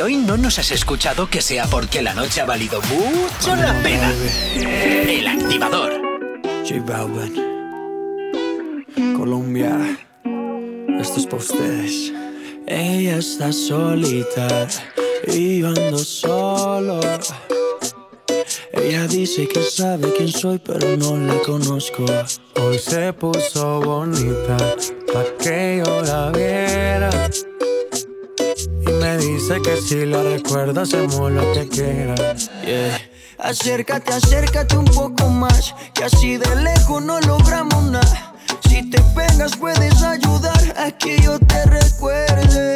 Hoy 0.00 0.16
no 0.16 0.36
nos 0.36 0.58
has 0.60 0.70
escuchado, 0.70 1.28
que 1.28 1.40
sea 1.40 1.66
porque 1.66 2.02
la 2.02 2.14
noche 2.14 2.40
ha 2.40 2.44
valido 2.44 2.80
mucho 2.82 3.56
la 3.56 3.74
pena. 3.82 4.12
El 4.54 5.26
activador. 5.26 6.00
J 6.62 6.80
Balvin. 6.86 7.34
Colombia. 9.16 9.98
Esto 11.00 11.20
es 11.20 11.26
para 11.26 11.36
ustedes. 11.38 12.12
Ella 12.66 13.16
está 13.16 13.52
solita 13.52 14.68
y 15.26 15.60
yo 15.60 15.68
ando 15.68 15.98
solo. 15.98 17.00
Ella 18.72 19.06
dice 19.08 19.48
que 19.48 19.62
sabe 19.62 20.12
quién 20.16 20.28
soy, 20.28 20.60
pero 20.60 20.96
no 20.96 21.16
la 21.16 21.38
conozco. 21.40 22.04
Hoy 22.54 22.78
se 22.78 23.12
puso 23.14 23.80
bonita 23.80 24.56
pa' 25.12 25.24
que 25.42 25.82
yo 25.84 26.02
la 26.02 26.30
viera. 26.30 27.10
Me 28.98 29.16
dice 29.18 29.62
que 29.62 29.76
si 29.80 30.06
la 30.06 30.22
recuerda 30.22 30.82
hacemos 30.82 31.30
lo 31.30 31.52
que 31.52 31.68
quieras. 31.68 32.50
Yeah. 32.64 33.00
Acércate, 33.38 34.12
acércate 34.12 34.76
un 34.76 34.86
poco 34.86 35.28
más, 35.28 35.74
que 35.94 36.04
así 36.04 36.36
de 36.36 36.56
lejos 36.56 37.02
no 37.04 37.20
logramos 37.20 37.84
nada. 37.84 38.34
Si 38.68 38.90
te 38.90 39.00
pegas 39.14 39.56
puedes 39.56 40.02
ayudar 40.02 40.74
a 40.76 40.90
que 40.90 41.20
yo 41.20 41.38
te 41.38 41.64
recuerde. 41.66 42.74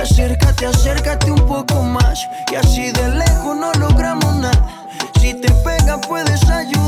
Acércate, 0.00 0.66
acércate 0.66 1.30
un 1.30 1.46
poco 1.46 1.82
más, 1.82 2.26
y 2.50 2.56
así 2.56 2.90
de 2.90 3.08
lejos 3.08 3.56
no 3.56 3.72
logramos 3.74 4.34
nada. 4.36 4.88
Si 5.20 5.34
te 5.34 5.52
pegas 5.64 6.00
puedes 6.08 6.42
ayudar 6.48 6.87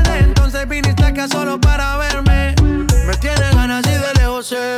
Entonces 0.53 0.67
viniste 0.67 1.05
acá 1.05 1.29
solo 1.29 1.61
para 1.61 1.95
verme. 1.95 2.53
Me 3.07 3.15
tiene 3.21 3.51
ganas 3.53 3.87
y 3.87 3.91
de 3.91 4.13
lejos 4.15 4.47
sé. 4.47 4.75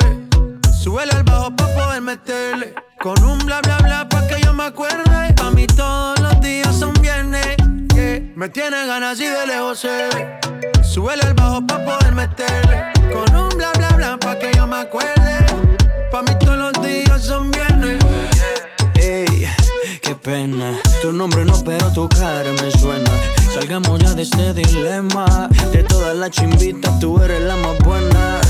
Súbele 0.72 1.12
al 1.14 1.24
bajo 1.24 1.50
pa' 1.56 1.66
poder 1.66 2.00
meterle. 2.00 2.76
Con 3.02 3.20
un 3.24 3.40
bla 3.40 3.60
bla 3.62 3.80
bla 3.80 4.08
pa' 4.08 4.28
que 4.28 4.40
yo 4.44 4.54
me 4.54 4.66
acuerde. 4.66 5.34
A 5.42 5.50
mí 5.50 5.66
todos 5.66 6.20
los 6.20 6.40
días 6.42 6.76
son 6.76 6.94
viernes. 7.02 7.58
yeah. 7.96 8.22
Me 8.36 8.50
tiene 8.50 8.86
ganas 8.86 9.20
y 9.20 9.26
de 9.26 9.48
lejos 9.48 9.80
sé. 9.80 10.10
Súbele 10.84 11.24
al 11.24 11.34
bajo 11.34 11.66
pa' 11.66 11.84
poder 11.84 12.14
meterle. 12.14 12.94
Con 13.12 13.36
un 13.36 13.50
bla 13.58 13.72
bla 13.76 13.90
bla 13.96 14.18
pa' 14.20 14.38
que 14.38 14.52
yo 14.56 14.68
me 14.68 14.76
acuerde. 14.76 15.44
Pa' 16.12 16.22
mí 16.22 16.38
todos 16.40 16.56
los 16.56 16.86
días 16.86 17.20
son 17.20 17.50
viernes. 17.50 17.98
Ey, 18.94 19.50
qué 20.04 20.14
pena. 20.14 20.78
Tu 21.02 21.12
nombre 21.12 21.44
no, 21.44 21.64
pero 21.64 21.92
tu 21.92 22.08
cara 22.10 22.52
me 22.62 22.70
suena. 22.70 23.10
Salgamos 23.54 24.00
ya 24.00 24.14
de 24.14 24.24
este 24.24 24.54
dilema. 24.54 25.48
De 25.72 25.84
todas 25.84 26.16
las 26.18 26.32
chimbitas, 26.32 27.00
tú 27.00 27.22
eres 27.22 27.42
la 27.42 27.56
más 27.56 27.78
buena. 27.80 28.42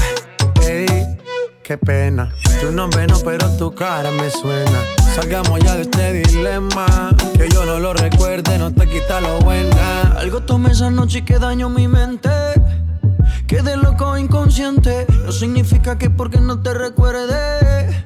Ey, 0.66 1.18
qué 1.62 1.78
pena. 1.78 2.34
Tu 2.62 2.72
nombre 2.72 3.06
no, 3.08 3.20
pero 3.20 3.50
tu 3.58 3.76
cara 3.76 4.10
me 4.12 4.30
suena. 4.30 4.80
Salgamos 5.14 5.60
ya 5.60 5.76
de 5.76 5.82
este 5.82 6.14
dilema. 6.14 7.14
Que 7.38 7.50
yo 7.50 7.66
no 7.66 7.80
lo 7.80 7.94
recuerde, 7.94 8.58
no 8.58 8.74
te 8.74 8.88
quita 8.88 9.20
lo 9.20 9.40
buena. 9.40 10.14
Algo 10.18 10.42
tomé 10.42 10.72
esa 10.72 10.90
noche 10.90 11.20
y 11.20 11.22
que 11.24 11.38
daño 11.38 11.68
mi 11.70 11.90
mente. 11.90 12.30
Quedé 13.46 13.76
loco 13.76 14.18
inconsciente. 14.18 15.06
No 15.26 15.32
significa 15.34 15.98
que 15.98 16.10
porque 16.10 16.40
no 16.40 16.62
te 16.62 16.74
recuerde. 16.74 18.06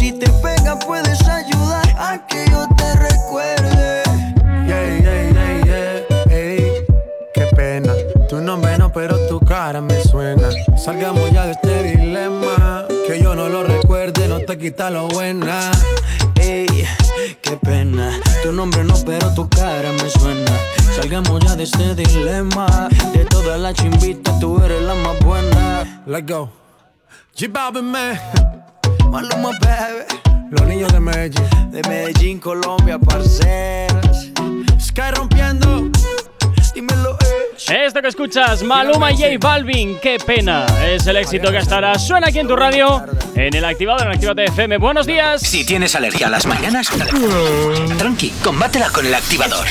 Si 0.00 0.12
te 0.12 0.30
pegas 0.42 0.82
puedes 0.86 1.20
ayudar 1.28 1.86
a 1.98 2.26
que 2.26 2.46
yo 2.50 2.66
te 2.74 2.94
recuerde. 2.94 4.02
Yeah, 4.66 4.98
yeah, 4.98 5.30
yeah, 5.30 5.64
yeah, 5.66 6.34
ey, 6.34 6.86
qué 7.34 7.44
pena. 7.54 7.92
Tu 8.26 8.40
nombre 8.40 8.78
no, 8.78 8.90
pero 8.90 9.14
tu 9.28 9.38
cara 9.40 9.82
me 9.82 10.02
suena. 10.04 10.48
Salgamos 10.78 11.30
ya 11.32 11.44
de 11.44 11.52
este 11.52 11.82
dilema. 11.82 12.86
Que 13.06 13.22
yo 13.22 13.34
no 13.34 13.50
lo 13.50 13.62
recuerde, 13.62 14.26
no 14.26 14.38
te 14.40 14.56
quita 14.56 14.88
lo 14.88 15.06
buena. 15.08 15.70
Ey, 16.36 16.86
qué 17.42 17.58
pena. 17.58 18.18
Tu 18.42 18.52
nombre 18.52 18.82
no, 18.84 18.94
pero 19.04 19.34
tu 19.34 19.50
cara 19.50 19.92
me 19.92 20.08
suena. 20.08 20.50
Salgamos 20.96 21.40
ya 21.44 21.56
de 21.56 21.64
este 21.64 21.94
dilema. 21.94 22.88
De 23.12 23.26
todas 23.26 23.60
las 23.60 23.74
chimbitas, 23.74 24.40
tú 24.40 24.64
eres 24.64 24.80
la 24.80 24.94
más 24.94 25.20
buena. 25.20 26.02
Let's 26.06 26.26
go. 26.26 26.48
J 27.38 27.48
Balvin, 27.52 27.84
man. 27.84 28.59
Maluma, 29.10 29.50
baby. 29.60 30.04
Los 30.50 30.62
niños 30.68 30.92
de 30.92 31.00
Medellín. 31.00 31.70
De 31.72 31.82
Medellín, 31.88 32.38
Colombia, 32.38 32.98
parceras. 32.98 34.28
Sky 34.80 35.10
rompiendo. 35.14 35.90
Dímelo, 36.74 37.18
eh. 37.20 37.86
Esto 37.86 38.00
que 38.00 38.08
escuchas, 38.08 38.62
Maluma 38.62 39.10
y 39.10 39.16
J 39.16 39.26
Balvin, 39.40 39.98
qué 40.00 40.18
pena. 40.24 40.64
Es 40.86 41.06
el 41.08 41.16
éxito 41.16 41.50
que 41.50 41.58
ahora 41.58 41.98
suena 41.98 42.28
aquí 42.28 42.38
en 42.38 42.46
tu 42.46 42.54
radio, 42.54 43.04
en 43.34 43.54
el 43.54 43.64
activador 43.64 44.06
en 44.06 44.12
Actívate 44.12 44.44
FM. 44.44 44.78
Buenos 44.78 45.06
días. 45.06 45.42
Si 45.42 45.66
tienes 45.66 45.94
alergia 45.96 46.28
a 46.28 46.30
las 46.30 46.46
mañanas, 46.46 46.88
tranqui, 47.98 48.30
combátela 48.42 48.90
con 48.90 49.06
el 49.06 49.14
activador. 49.14 49.66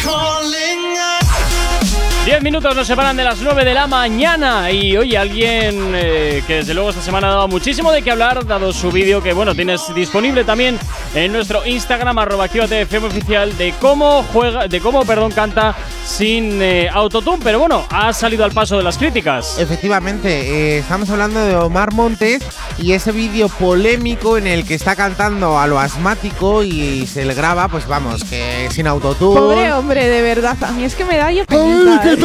10 2.29 2.43
minutos 2.43 2.75
nos 2.75 2.85
separan 2.85 3.17
de 3.17 3.23
las 3.23 3.41
9 3.41 3.65
de 3.65 3.73
la 3.73 3.87
mañana 3.87 4.69
y 4.69 4.95
oye, 4.95 5.17
alguien 5.17 5.93
eh, 5.95 6.43
que 6.45 6.57
desde 6.57 6.75
luego 6.75 6.91
esta 6.91 7.01
semana 7.01 7.25
ha 7.25 7.31
dado 7.31 7.47
muchísimo 7.47 7.91
de 7.91 8.03
qué 8.03 8.11
hablar, 8.11 8.45
dado 8.45 8.71
su 8.71 8.91
vídeo 8.91 9.23
que 9.23 9.33
bueno, 9.33 9.55
tienes 9.55 9.81
disponible 9.95 10.43
también 10.43 10.77
en 11.15 11.33
nuestro 11.33 11.65
Instagram 11.65 12.19
arroba 12.19 12.45
oficial 12.45 13.57
de 13.57 13.73
cómo 13.81 14.23
juega, 14.31 14.67
de 14.67 14.79
cómo, 14.79 15.05
perdón, 15.05 15.31
canta 15.31 15.75
sin 16.05 16.61
eh, 16.61 16.87
autotune, 16.91 17.39
pero 17.43 17.57
bueno, 17.57 17.83
ha 17.89 18.13
salido 18.13 18.43
al 18.43 18.51
paso 18.51 18.77
de 18.77 18.83
las 18.83 18.99
críticas. 18.99 19.57
Efectivamente, 19.57 20.29
eh, 20.29 20.77
estamos 20.79 21.09
hablando 21.09 21.43
de 21.43 21.55
Omar 21.55 21.93
Montes 21.93 22.43
y 22.77 22.91
ese 22.91 23.11
vídeo 23.11 23.49
polémico 23.49 24.37
en 24.37 24.45
el 24.45 24.65
que 24.65 24.75
está 24.75 24.95
cantando 24.95 25.57
a 25.57 25.65
lo 25.65 25.79
asmático 25.79 26.63
y 26.63 27.07
se 27.07 27.25
le 27.25 27.33
graba, 27.33 27.69
pues 27.69 27.87
vamos, 27.87 28.23
que 28.23 28.67
sin 28.69 28.85
autotune. 28.85 29.39
Pobre 29.39 29.73
hombre, 29.73 30.07
de 30.07 30.21
verdad. 30.21 30.57
A 30.61 30.71
mí 30.71 30.83
es 30.83 30.93
que 30.93 31.05
me 31.05 31.17
da 31.17 31.31
yo 31.31 31.45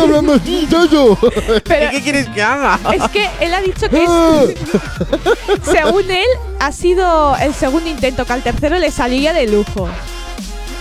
¿eh? 0.00 0.04
hablando 0.04 0.32
así, 0.34 0.66
yo? 0.70 1.18
Pero- 1.64 1.90
¿Qué 1.90 2.02
quieres 2.02 2.28
que 2.28 2.42
haga? 2.42 2.78
Es 2.94 3.02
que 3.10 3.28
él 3.40 3.54
ha 3.54 3.60
dicho 3.60 3.88
que 3.88 4.04
es- 4.04 5.64
según 5.72 6.10
él 6.10 6.26
ha 6.60 6.72
sido 6.72 7.36
el 7.36 7.54
segundo 7.54 7.88
intento, 7.88 8.24
que 8.24 8.32
al 8.32 8.42
tercero 8.42 8.78
le 8.78 8.90
salía 8.90 9.32
de 9.32 9.46
lujo. 9.46 9.88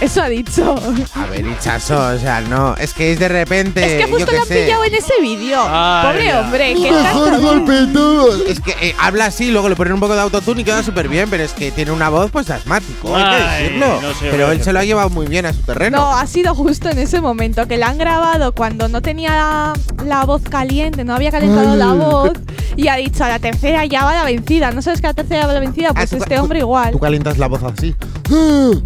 Eso 0.03 0.21
ha 0.21 0.27
dicho. 0.27 0.75
A 1.15 1.25
ver, 1.27 1.45
Hichazo, 1.47 1.97
o 2.15 2.17
sea, 2.19 2.41
no, 2.41 2.75
es 2.75 2.93
que 2.93 3.13
es 3.13 3.19
de 3.19 3.29
repente. 3.29 3.85
es 3.99 4.05
que 4.05 4.11
justo 4.11 4.25
yo 4.27 4.33
lo 4.33 4.41
han 4.41 4.47
sé. 4.47 4.63
pillado 4.65 4.83
en 4.83 4.95
ese 4.95 5.13
vídeo. 5.21 5.61
Pobre 5.61 6.25
ya. 6.25 6.41
hombre, 6.41 6.73
que 6.73 6.91
Mejor 6.91 7.39
golpe 7.39 7.73
todos. 7.93 8.41
Es 8.47 8.59
que 8.59 8.71
eh, 8.81 8.95
habla 8.99 9.25
así, 9.27 9.49
luego 9.51 9.69
le 9.69 9.75
ponen 9.77 9.93
un 9.93 10.01
poco 10.01 10.13
de 10.15 10.21
autotune 10.21 10.61
y 10.61 10.63
queda 10.65 10.83
súper 10.83 11.07
bien, 11.07 11.29
pero 11.29 11.43
es 11.43 11.53
que 11.53 11.71
tiene 11.71 11.91
una 11.91 12.09
voz 12.09 12.31
pues 12.31 12.49
asmático, 12.49 13.15
hay 13.15 13.23
que 13.23 13.63
decirlo. 13.63 14.01
no 14.01 14.13
sé, 14.13 14.27
pero 14.29 14.51
él 14.51 14.61
se 14.61 14.73
lo 14.73 14.79
ha 14.79 14.83
llevado 14.83 15.09
muy 15.09 15.25
bien 15.27 15.45
a 15.45 15.53
su 15.53 15.61
terreno. 15.61 15.97
No, 15.99 16.13
ha 16.17 16.27
sido 16.27 16.53
justo 16.53 16.89
en 16.89 16.99
ese 16.99 17.21
momento 17.21 17.65
que 17.67 17.77
la 17.77 17.87
han 17.87 17.97
grabado 17.97 18.51
cuando 18.53 18.89
no 18.89 19.01
tenía 19.01 19.71
la 20.05 20.25
voz 20.25 20.41
caliente, 20.41 21.05
no 21.05 21.15
había 21.15 21.31
calentado 21.31 21.71
Ay, 21.71 21.77
la 21.77 21.93
voz 21.93 22.33
y 22.75 22.89
ha 22.89 22.95
dicho 22.97 23.23
a 23.23 23.29
la 23.29 23.39
tercera 23.39 23.85
ya 23.85 24.03
va 24.03 24.13
la 24.15 24.23
vencida. 24.25 24.71
¿No 24.71 24.81
sabes 24.81 24.99
que 24.99 25.07
la 25.07 25.13
tercera 25.13 25.41
ya 25.41 25.47
va 25.47 25.53
la 25.53 25.59
vencida? 25.61 25.93
Pues 25.93 26.11
Ah, 26.11 26.17
este 26.17 26.39
hombre 26.39 26.59
igual. 26.59 26.91
Tú 26.91 26.99
calientas 26.99 27.37
la 27.37 27.47
voz 27.47 27.63
así. 27.63 27.95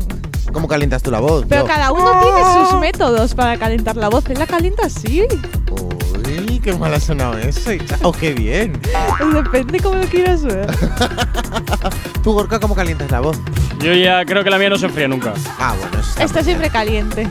¿Cómo 0.53 0.67
calientas 0.67 1.03
tú 1.03 1.11
la 1.11 1.19
voz? 1.19 1.45
Pero 1.47 1.61
Yo- 1.61 1.67
cada 1.67 1.91
uno 1.91 2.19
tiene 2.21 2.69
sus 2.69 2.79
métodos 2.79 3.35
para 3.35 3.57
calentar 3.57 3.95
la 3.95 4.09
voz. 4.09 4.25
Él 4.29 4.39
la 4.39 4.47
calienta 4.47 4.87
así. 4.87 5.23
Uy, 5.71 6.59
qué 6.59 6.73
mal 6.73 6.93
ha 6.93 6.99
sonado 6.99 7.37
eso. 7.37 7.71
Hicha- 7.71 7.97
Oh, 8.03 8.11
qué 8.11 8.33
bien. 8.33 8.73
Depende 9.33 9.79
cómo 9.79 9.95
lo 9.95 10.07
quieras 10.07 10.43
ver. 10.43 10.67
Tú, 12.23 12.33
Gorka, 12.33 12.59
¿cómo 12.59 12.75
calientas 12.75 13.11
la 13.11 13.19
voz? 13.19 13.37
Yo 13.79 13.93
ya 13.93 14.25
creo 14.25 14.43
que 14.43 14.49
la 14.49 14.57
mía 14.57 14.69
no 14.69 14.77
se 14.77 14.87
enfría 14.87 15.07
nunca. 15.07 15.33
Ah, 15.59 15.75
bueno, 15.79 15.99
está 15.99 16.23
Está 16.23 16.43
siempre 16.43 16.69
caliente. 16.69 17.27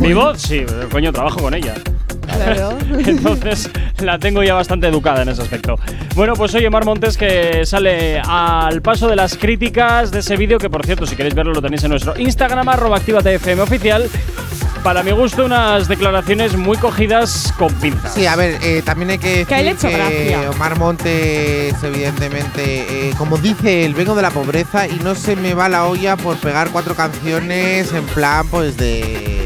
Mi 0.00 0.14
voz, 0.14 0.40
sí, 0.40 0.64
coño, 0.90 1.12
trabajo 1.12 1.40
con 1.40 1.54
ella. 1.54 1.74
Claro. 2.34 2.78
Entonces 3.06 3.70
la 4.00 4.18
tengo 4.18 4.42
ya 4.42 4.54
bastante 4.54 4.88
educada 4.88 5.22
en 5.22 5.28
ese 5.28 5.42
aspecto. 5.42 5.78
Bueno, 6.14 6.34
pues 6.34 6.54
oye, 6.54 6.68
Mar 6.70 6.84
Montes 6.84 7.16
que 7.16 7.64
sale 7.64 8.20
al 8.20 8.82
paso 8.82 9.08
de 9.08 9.16
las 9.16 9.36
críticas 9.36 10.10
de 10.10 10.20
ese 10.20 10.36
vídeo, 10.36 10.58
que 10.58 10.70
por 10.70 10.84
cierto, 10.84 11.06
si 11.06 11.16
queréis 11.16 11.34
verlo, 11.34 11.52
lo 11.52 11.62
tenéis 11.62 11.84
en 11.84 11.90
nuestro 11.90 12.18
Instagram, 12.18 12.68
arroba 12.68 12.96
activatefm 12.96 13.60
oficial. 13.60 14.08
Para 14.82 15.04
mi 15.04 15.12
gusto, 15.12 15.44
unas 15.44 15.86
declaraciones 15.86 16.56
muy 16.56 16.76
cogidas 16.76 17.54
con 17.56 17.72
pinzas. 17.74 18.14
Sí, 18.14 18.26
a 18.26 18.34
ver, 18.34 18.58
eh, 18.62 18.82
también 18.84 19.10
hay 19.10 19.18
que 19.18 19.28
decir 19.28 19.46
Que 19.46 19.70
hecho 19.70 19.88
gracia. 19.88 20.50
Omar 20.50 20.76
Montes, 20.76 21.74
evidentemente, 21.84 23.08
eh, 23.08 23.14
como 23.16 23.38
dice 23.38 23.84
él, 23.84 23.94
vengo 23.94 24.16
de 24.16 24.22
la 24.22 24.32
pobreza 24.32 24.88
y 24.88 24.96
no 24.96 25.14
se 25.14 25.36
me 25.36 25.54
va 25.54 25.68
la 25.68 25.84
olla 25.84 26.16
por 26.16 26.36
pegar 26.38 26.70
cuatro 26.70 26.96
canciones 26.96 27.92
en 27.92 28.04
plan, 28.06 28.48
pues 28.48 28.76
de. 28.76 29.41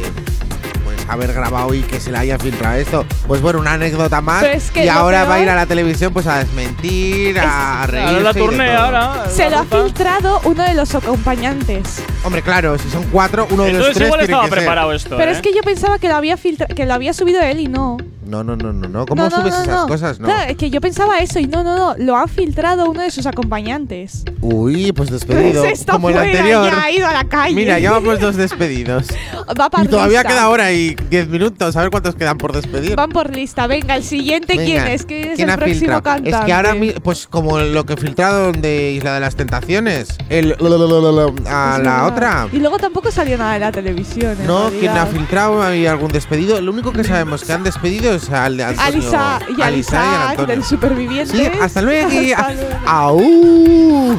Pues 1.06 1.14
haber 1.14 1.32
grabado 1.32 1.72
y 1.74 1.82
que 1.82 2.00
se 2.00 2.10
le 2.10 2.18
haya 2.18 2.38
filtrado 2.38 2.76
esto. 2.76 3.06
Pues 3.26 3.40
bueno, 3.40 3.60
una 3.60 3.74
anécdota 3.74 4.20
más. 4.20 4.42
Pero 4.42 4.54
es 4.54 4.70
que 4.70 4.84
y 4.84 4.88
ahora 4.88 5.24
va 5.24 5.34
a 5.34 5.40
ir 5.40 5.48
a 5.48 5.54
la 5.54 5.66
televisión 5.66 6.12
pues 6.12 6.26
a 6.26 6.38
desmentir, 6.38 7.38
a. 7.38 7.82
Ahora 7.84 8.20
la 8.20 8.78
ahora. 8.82 9.30
Se 9.30 9.48
lo 9.48 9.58
ha 9.58 9.64
filtrado 9.64 10.40
uno 10.44 10.62
de 10.64 10.74
los 10.74 10.94
acompañantes. 10.94 12.02
Hombre, 12.24 12.42
claro, 12.42 12.76
si 12.78 12.90
son 12.90 13.04
cuatro, 13.12 13.46
uno 13.50 13.64
de 13.64 13.72
los 13.72 13.92
tres 13.92 14.08
igual 14.08 14.20
tiene 14.20 14.24
estaba 14.24 14.44
que 14.44 14.50
ser. 14.50 14.58
preparado 14.58 14.92
esto. 14.92 15.16
Pero 15.16 15.30
¿eh? 15.30 15.34
es 15.34 15.40
que 15.42 15.54
yo 15.54 15.60
pensaba 15.62 15.98
que 15.98 16.08
lo 16.08 16.16
había 16.16 16.36
filtra- 16.36 16.66
que 16.66 16.86
lo 16.86 16.94
había 16.94 17.12
subido 17.12 17.40
él 17.40 17.60
y 17.60 17.68
no. 17.68 17.98
No, 18.26 18.42
no, 18.42 18.56
no, 18.56 18.72
no, 18.72 18.88
no. 18.88 19.06
¿Cómo 19.06 19.22
No, 19.22 19.28
no, 19.30 19.36
subes 19.36 19.52
no, 19.52 19.62
esas 19.62 19.76
no. 19.76 19.86
cosas? 19.86 20.18
No. 20.18 20.26
Claro, 20.26 20.50
es 20.50 20.56
que 20.56 20.68
yo 20.68 20.80
pensaba 20.80 21.20
eso 21.20 21.38
y 21.38 21.46
no, 21.46 21.62
no, 21.62 21.76
no. 21.76 21.94
Lo 21.96 22.16
ha 22.16 22.26
filtrado 22.26 22.90
uno 22.90 23.02
de 23.02 23.12
sus 23.12 23.24
acompañantes. 23.24 24.24
Uy, 24.40 24.90
pues 24.90 25.10
despedido. 25.10 25.64
Está 25.64 25.92
como 25.92 26.10
el 26.10 26.18
anterior. 26.18 26.66
ya 26.66 26.82
ha 26.82 26.90
ido 26.90 27.06
a 27.06 27.12
la 27.12 27.24
calle. 27.24 27.54
Mira, 27.54 27.78
ya 27.78 27.92
vamos 27.92 28.18
dos 28.18 28.34
despedidos. 28.34 29.06
Va 29.60 29.70
para 29.70 29.84
Y 29.84 29.88
todavía 29.88 30.24
queda 30.24 30.48
hora 30.48 30.72
y 30.72 30.95
10 31.10 31.28
minutos. 31.28 31.76
A 31.76 31.80
ver 31.82 31.90
cuántos 31.90 32.14
quedan 32.14 32.38
por 32.38 32.52
despedir. 32.52 32.96
Van 32.96 33.10
por 33.10 33.34
lista. 33.34 33.66
Venga, 33.66 33.96
el 33.96 34.02
siguiente, 34.02 34.56
¿quién 34.56 34.86
es? 34.86 35.04
¿Quién 35.06 35.30
es 35.30 35.36
¿quién 35.36 35.50
el 35.50 35.56
próximo 35.56 35.78
filtrado? 35.78 36.02
cantante? 36.02 36.30
Es 36.30 36.44
que 36.44 36.52
ahora, 36.52 36.74
pues 37.02 37.26
como 37.26 37.58
lo 37.58 37.84
que 37.86 37.96
filtraron 37.96 38.60
de 38.60 38.92
Isla 38.92 39.14
de 39.14 39.20
las 39.20 39.36
Tentaciones, 39.36 40.16
el 40.28 40.56
a 41.46 41.78
la 41.82 42.06
otra. 42.06 42.48
Y 42.52 42.58
luego 42.58 42.78
tampoco 42.78 43.10
salió 43.10 43.36
nada 43.38 43.54
de 43.54 43.60
la 43.60 43.72
televisión. 43.72 44.36
No, 44.46 44.70
¿quién 44.70 44.92
ha 44.96 45.06
filtrado? 45.06 45.62
¿Hay 45.62 45.86
algún 45.86 46.10
despedido? 46.12 46.60
Lo 46.60 46.72
único 46.72 46.92
que 46.92 47.04
sabemos 47.04 47.44
que 47.44 47.52
han 47.52 47.62
despedido 47.64 48.14
es 48.14 48.30
al 48.30 48.56
de 48.56 48.64
Antonio. 48.64 48.86
Alisa 48.86 49.38
y 49.48 49.52
Alisa 49.62 49.66
Alisa 49.66 50.30
Antonio. 50.30 50.54
del 50.54 50.64
superviviente. 50.64 51.36
Sí, 51.36 51.48
hasta 51.60 51.82
luego. 51.82 52.08
Hasta. 52.36 53.10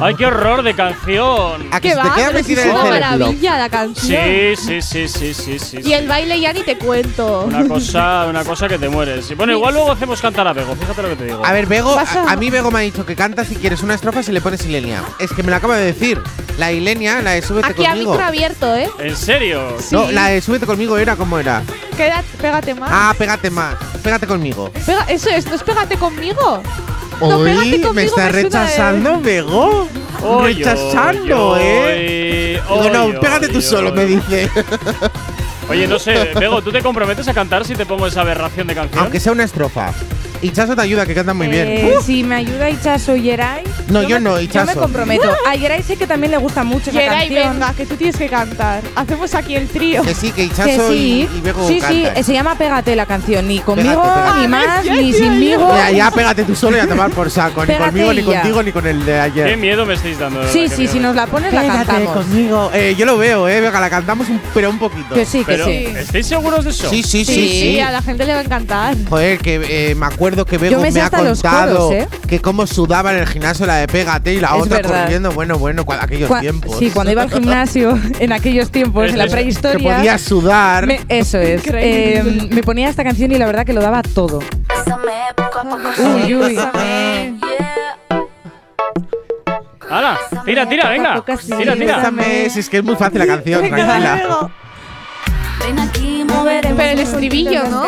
¡Ay, 0.00 0.14
qué 0.16 0.26
horror 0.26 0.62
de 0.62 0.74
canción! 0.74 1.66
¿A 1.70 1.80
que 1.80 1.88
¿Qué 1.88 1.94
se 1.94 2.00
te 2.02 2.08
va? 2.08 2.14
queda 2.14 2.26
Pero 2.32 2.44
si 2.44 2.50
metida 2.54 2.60
es 2.60 2.66
en 2.66 2.70
el 2.70 2.76
una 2.76 2.82
cerebro? 2.84 3.18
maravilla 3.18 3.58
la 3.58 3.68
canción. 3.68 4.22
Sí, 4.24 4.56
sí, 4.56 4.82
sí, 4.82 5.08
sí, 5.08 5.34
sí, 5.34 5.58
sí. 5.58 5.78
Y 5.84 5.92
el 5.92 6.06
baile 6.08 6.40
ya 6.40 6.52
ni 6.52 6.62
te 6.68 6.76
cuento. 6.76 7.44
Una 7.46 7.66
cosa, 7.66 8.26
una 8.28 8.44
cosa 8.44 8.68
que 8.68 8.78
te 8.78 8.90
mueres. 8.90 9.30
Y 9.30 9.34
bueno, 9.34 9.52
igual 9.54 9.72
luego 9.72 9.90
hacemos 9.92 10.20
cantar 10.20 10.46
a 10.48 10.52
Bego, 10.52 10.74
fíjate 10.76 11.00
lo 11.02 11.08
que 11.08 11.16
te 11.16 11.24
digo. 11.24 11.42
A 11.44 11.52
ver, 11.52 11.64
Bego, 11.66 11.98
a- 11.98 12.02
a, 12.02 12.32
a 12.32 12.36
mí 12.36 12.50
Bego 12.50 12.70
me 12.70 12.80
ha 12.80 12.82
dicho 12.82 13.06
que 13.06 13.16
canta 13.16 13.42
si 13.46 13.56
quieres 13.56 13.82
una 13.82 13.94
estrofa 13.94 14.22
si 14.22 14.32
le 14.32 14.42
pones 14.42 14.66
Ilenia. 14.66 15.02
Es 15.18 15.32
que 15.32 15.42
me 15.42 15.48
lo 15.50 15.56
acaba 15.56 15.76
de 15.78 15.86
decir. 15.86 16.20
La 16.58 16.70
Ilenia, 16.72 17.22
la 17.22 17.30
de 17.30 17.42
Súbete 17.42 17.68
Aquí 17.68 17.86
a 17.86 17.90
conmigo. 17.90 18.10
micro 18.12 18.26
abierto, 18.26 18.74
¿eh? 18.76 18.90
¿En 18.98 19.16
serio? 19.16 19.76
No, 19.92 20.10
la 20.10 20.26
de 20.26 20.40
Súbete 20.42 20.66
conmigo 20.66 20.98
era 20.98 21.16
como 21.16 21.38
era. 21.38 21.62
Queda, 21.96 22.22
pégate 22.40 22.74
más. 22.74 22.90
Ah, 22.92 23.14
pégate 23.16 23.48
más. 23.48 23.76
Pégate 24.02 24.26
conmigo. 24.26 24.70
Pega- 24.84 25.06
eso 25.08 25.30
es, 25.30 25.46
no 25.46 25.54
es 25.54 25.62
pégate 25.62 25.96
conmigo. 25.96 26.62
No, 27.20 27.38
Uy, 27.38 27.54
conmigo 27.54 27.60
me 27.60 27.76
está 27.76 27.92
me 27.92 28.08
suena 28.08 28.24
de- 28.26 28.42
rechazando, 28.42 29.20
Bego. 29.20 29.88
Oy, 30.22 30.52
rechazando, 30.54 31.48
oy, 31.52 31.60
¿eh? 31.62 32.60
oy, 32.68 32.90
no, 32.90 33.04
oy, 33.04 33.12
pégate 33.20 33.48
tú 33.48 33.62
solo, 33.62 33.90
oy. 33.90 33.96
me 33.96 34.04
dice. 34.04 34.50
Oye, 35.68 35.86
no 35.86 35.98
sé, 35.98 36.32
Bego, 36.38 36.62
¿tú 36.62 36.72
te 36.72 36.82
comprometes 36.82 37.28
a 37.28 37.34
cantar 37.34 37.64
si 37.64 37.74
te 37.74 37.84
pongo 37.84 38.06
esa 38.06 38.22
aberración 38.22 38.66
de 38.66 38.74
canción? 38.74 39.02
Aunque 39.02 39.20
sea 39.20 39.32
una 39.32 39.44
estrofa. 39.44 39.92
Ichazo 40.40 40.76
te 40.76 40.82
ayuda, 40.82 41.04
que 41.04 41.14
canta 41.14 41.34
muy 41.34 41.48
bien. 41.48 41.66
Eh, 41.66 41.94
si 42.04 42.22
me 42.22 42.36
ayuda 42.36 42.70
Ichazo 42.70 43.16
y 43.16 43.22
Yeray. 43.22 43.64
No, 43.88 44.02
yo 44.02 44.16
me- 44.16 44.20
no, 44.20 44.30
Yo 44.30 44.36
me 44.36 44.42
Ichazo. 44.44 44.78
comprometo. 44.80 45.28
A 45.46 45.56
Yeray 45.56 45.82
sé 45.82 45.96
que 45.96 46.06
también 46.06 46.30
le 46.30 46.36
gusta 46.38 46.62
mucho 46.64 46.90
esa 46.90 47.00
Yeray, 47.00 47.28
canción. 47.28 47.52
venga, 47.54 47.72
que 47.74 47.86
tú 47.86 47.96
tienes 47.96 48.16
que 48.16 48.28
cantar. 48.28 48.82
Hacemos 48.94 49.34
aquí 49.34 49.56
el 49.56 49.66
trío. 49.68 50.02
Que 50.02 50.14
sí, 50.14 50.28
que 50.30 50.36
Que 50.42 50.44
Ichazo 50.44 50.90
sí, 50.90 51.28
y, 51.32 51.38
y 51.38 51.40
Bego 51.40 51.66
sí, 51.66 51.80
sí, 51.86 52.02
cantan. 52.04 52.24
se 52.24 52.32
llama 52.32 52.54
Pégate 52.56 52.94
la 52.94 53.06
canción. 53.06 53.48
Ni 53.48 53.58
conmigo, 53.60 54.00
Pégate, 54.02 54.40
ni 54.40 54.46
pégate. 54.46 54.48
más, 54.48 54.86
Ay, 54.88 54.90
ni 55.02 55.12
sinmigo. 55.12 55.68
Ya, 55.74 55.90
ya, 55.90 56.10
pégate 56.10 56.44
tú 56.44 56.54
solo 56.54 56.76
y 56.76 56.80
a 56.80 56.86
tomar 56.86 57.10
por 57.10 57.30
saco. 57.30 57.66
Ni 57.66 57.74
conmigo, 57.74 58.12
ni 58.12 58.22
contigo, 58.22 58.62
ni 58.62 58.70
con 58.72 58.86
el 58.86 59.00
de 59.04 59.12
Qué 59.12 59.20
ayer. 59.20 59.56
miedo 59.56 59.84
me 59.86 59.94
estáis 59.94 60.18
dando. 60.18 60.40
Sí, 60.48 60.60
verdad, 60.60 60.76
qué 60.76 60.86
sí, 60.86 60.92
si 60.92 61.00
nos 61.00 61.16
la 61.16 61.26
pones 61.26 61.52
la 61.52 61.66
cantamos. 61.66 62.12
conmigo. 62.16 62.70
Eh, 62.72 62.94
yo 62.96 63.06
lo 63.06 63.18
veo, 63.18 63.48
eh. 63.48 63.60
Venga, 63.60 63.80
la 63.80 63.90
cantamos 63.90 64.28
un, 64.28 64.40
pero 64.54 64.70
un 64.70 64.78
poquito. 64.78 65.14
Que 65.14 65.24
sí, 65.26 65.38
que 65.40 65.44
Pero, 65.46 65.64
sí. 65.66 65.86
¿estáis 65.96 66.26
seguros 66.26 66.64
de 66.64 66.70
eso? 66.70 66.88
Sí, 66.90 67.02
sí, 67.02 67.24
sí, 67.24 67.34
Sí, 67.34 67.60
sí. 67.74 67.80
a 67.80 67.90
la 67.90 68.02
gente 68.02 68.24
le 68.24 68.32
va 68.34 68.38
a 68.40 68.42
encantar. 68.42 68.96
Joder, 69.08 69.38
que 69.38 69.90
eh, 69.90 69.94
me 69.94 70.06
acuerdo 70.06 70.27
que 70.46 70.58
Bego 70.58 70.80
me 70.80 70.90
me 70.90 71.00
ha 71.00 71.10
contado 71.10 71.76
coros, 71.76 71.92
¿eh? 71.92 72.08
que 72.28 72.40
cómo 72.40 72.66
sudaba 72.66 73.12
en 73.12 73.18
el 73.20 73.26
gimnasio 73.26 73.66
la 73.66 73.76
de 73.76 73.86
Pégate 73.86 74.34
y 74.34 74.40
la 74.40 74.48
Es 74.56 74.62
otra 74.62 74.76
verdad. 74.78 75.02
corriendo. 75.04 75.32
Bueno, 75.32 75.58
bueno, 75.58 75.84
cua- 75.84 75.98
aquellos 76.00 76.30
Cua- 76.30 76.40
tiempos. 76.40 76.78
Sí, 76.78 76.90
cuando 76.90 77.12
iba 77.12 77.22
al 77.22 77.30
gimnasio 77.30 77.98
en 78.20 78.32
aquellos 78.32 78.70
tiempos, 78.70 79.08
en 79.10 79.18
la 79.18 79.24
es- 79.24 79.30
que 79.30 79.36
prehistoria. 79.36 79.96
podías 79.96 80.20
sudar. 80.20 80.86
me- 80.86 81.00
eso 81.08 81.38
es. 81.38 81.62
Eh, 81.66 82.48
me 82.50 82.62
ponía 82.62 82.88
esta 82.88 83.04
canción 83.04 83.30
y 83.32 83.38
la 83.38 83.46
verdad 83.46 83.64
que 83.64 83.72
lo 83.72 83.80
daba 83.80 84.02
todo. 84.02 84.40
Uy, 86.24 86.34
uy. 86.34 86.58
¡Hala! 89.90 90.18
Tira, 90.44 90.68
tira, 90.68 90.90
venga. 90.90 91.24
Tira, 91.56 91.74
tira. 91.74 92.12
Si 92.50 92.60
es 92.60 92.68
que 92.68 92.78
es 92.78 92.84
muy 92.84 92.96
fácil 92.96 93.18
la 93.20 93.26
canción, 93.26 93.68
tranquila. 93.68 94.50
Pero 96.44 96.82
el 96.90 96.98
estribillo, 97.00 97.64
¿no? 97.64 97.82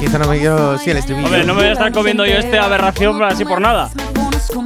Quizá 0.00 0.18
no 0.18 0.26
me 0.28 0.38
quiero. 0.38 0.78
Sí, 0.78 0.90
el 0.90 0.96
estribillo. 0.98 1.26
Hombre, 1.26 1.44
no 1.44 1.54
me 1.54 1.60
voy 1.60 1.68
a 1.70 1.72
estar 1.72 1.92
comiendo 1.92 2.26
yo 2.26 2.34
esta 2.34 2.64
aberración 2.64 3.22
así 3.22 3.44
por 3.44 3.60
nada. 3.60 3.90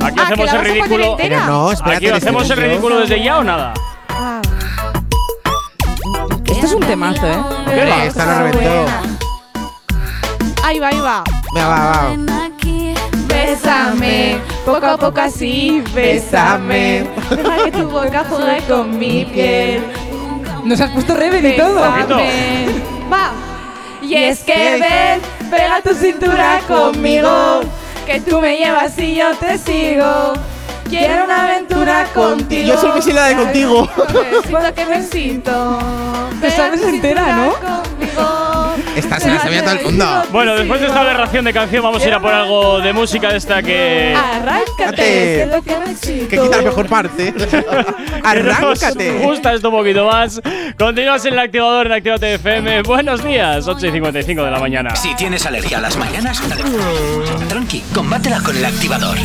Aquí 0.02 0.18
Ah, 0.18 0.24
hacemos 0.24 0.52
el 0.52 0.60
ridículo. 0.60 1.16
Pero 1.16 1.44
no, 1.46 1.72
espérate. 1.72 1.96
Aquí 1.96 2.06
el 2.06 2.14
hacemos 2.14 2.50
el 2.50 2.56
ridículo 2.56 3.00
desde 3.00 3.22
ya 3.22 3.38
o 3.38 3.44
nada. 3.44 3.74
Ah. 4.10 4.40
Esto 6.46 6.66
es 6.66 6.72
un 6.72 6.80
temazo, 6.82 7.26
¿eh? 7.26 7.38
¿Qué 7.66 7.84
va? 7.84 8.04
Esta 8.04 8.24
no 8.26 8.38
reventó. 8.44 8.86
Ahí 10.64 10.78
va, 10.78 10.88
ahí 10.88 11.00
va. 11.00 11.24
Va, 11.56 11.68
va. 11.68 12.10
Aquí, 12.46 12.92
Bésame, 13.28 14.38
poco 14.66 14.86
a 14.86 14.96
poco 14.96 15.20
así, 15.20 15.82
bésame. 15.94 17.06
Deja 17.30 17.64
que 17.64 17.70
tu 17.72 17.88
boca 17.88 18.24
juegue 18.28 18.60
con 18.68 18.98
mi 18.98 19.24
piel. 19.26 19.84
Nos 20.64 20.80
has 20.80 20.90
puesto 20.90 21.14
Reven 21.14 21.46
y 21.46 21.56
todo. 21.56 21.80
Bésame. 21.92 22.97
Va. 23.10 23.32
Y 24.02 24.14
es 24.14 24.40
que 24.40 24.78
ven, 24.80 25.50
pega 25.50 25.80
tu 25.82 25.94
cintura 25.94 26.60
conmigo, 26.68 27.60
que 28.06 28.20
tú 28.20 28.40
me 28.40 28.56
llevas 28.56 28.96
y 28.98 29.16
yo 29.16 29.34
te 29.36 29.58
sigo. 29.58 30.34
Quiero 30.88 31.24
una 31.24 31.44
aventura 31.44 32.06
contigo. 32.14 32.68
Yo 32.68 32.80
solo 32.80 32.94
me 32.94 33.02
sé 33.02 33.12
la 33.12 33.26
de 33.26 33.36
contigo. 33.36 33.88
Besito 34.12 34.74
que 34.74 34.84
besito. 34.86 35.78
Te 36.40 36.50
sabes 36.50 36.82
entera, 36.82 37.36
¿no? 37.36 37.52
Esta 38.00 38.87
se 39.02 39.08
la 39.30 39.40
sabía 39.40 39.62
todo 39.62 39.74
el 39.74 39.84
mundo. 39.84 40.22
Bueno, 40.32 40.54
después 40.56 40.80
de 40.80 40.86
esta 40.88 41.00
aberración 41.00 41.44
de 41.44 41.52
canción, 41.52 41.82
vamos 41.82 42.02
a 42.02 42.08
ir 42.08 42.14
a 42.14 42.20
por 42.20 42.32
algo 42.32 42.80
de 42.80 42.92
música 42.92 43.30
de 43.30 43.38
esta 43.38 43.62
que. 43.62 44.14
Arráncate, 44.16 44.96
que 44.96 45.42
es 45.42 45.48
lo 45.48 45.62
que 45.62 45.78
necesito. 45.78 46.28
Que 46.28 46.38
quita 46.38 46.56
la 46.58 46.62
mejor 46.62 46.86
parte. 46.88 47.32
que 47.50 47.56
nos 47.56 47.76
Arráncate. 48.24 49.18
gusta 49.18 49.54
esto 49.54 49.68
un 49.70 49.76
poquito 49.76 50.06
más. 50.06 50.40
Continuas 50.78 51.24
en 51.26 51.34
el 51.34 51.38
activador 51.38 51.86
en 51.86 51.92
Activate 51.92 52.34
FM. 52.34 52.82
Buenos 52.82 53.24
días, 53.24 53.66
8 53.66 53.86
y 53.86 53.90
55 53.92 54.42
de 54.42 54.50
la 54.50 54.58
mañana. 54.58 54.94
Si 54.96 55.14
tienes 55.14 55.44
alergia 55.46 55.78
a 55.78 55.80
las 55.80 55.96
mañanas, 55.96 56.40
tranqui, 57.48 57.82
combátela 57.94 58.40
con 58.40 58.56
el 58.56 58.64
activador. 58.64 59.16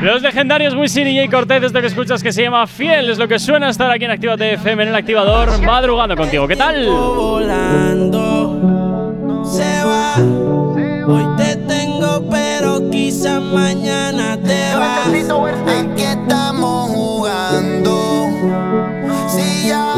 Los 0.00 0.22
legendarios 0.22 0.74
Wisin 0.74 1.06
y 1.08 1.16
Jay 1.16 1.28
Cortez, 1.28 1.62
esto 1.62 1.80
que 1.80 1.86
escuchas 1.86 2.22
que 2.22 2.32
se 2.32 2.42
llama 2.42 2.66
Fiel, 2.66 3.10
es 3.10 3.18
lo 3.18 3.28
que 3.28 3.38
suena 3.38 3.68
estar 3.68 3.90
aquí 3.90 4.04
en 4.04 4.10
Activate 4.12 4.54
FM 4.54 4.84
en 4.84 4.88
el 4.90 4.94
activador, 4.94 5.60
madrugando 5.62 6.16
contigo. 6.16 6.46
¿Qué 6.48 6.56
tal? 6.56 6.86
volando 6.86 8.39
va. 10.18 11.12
Hoy 11.12 11.36
te 11.36 11.56
tengo, 11.56 12.22
pero 12.30 12.90
quizás 12.90 13.42
mañana 13.42 14.38
te 14.42 14.74
vas. 14.74 15.08
Aquí 15.08 16.02
estamos 16.02 16.90
jugando. 16.90 18.28
Si 19.28 19.68
ya 19.68 19.94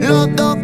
los 0.00 0.34
dos 0.36 0.56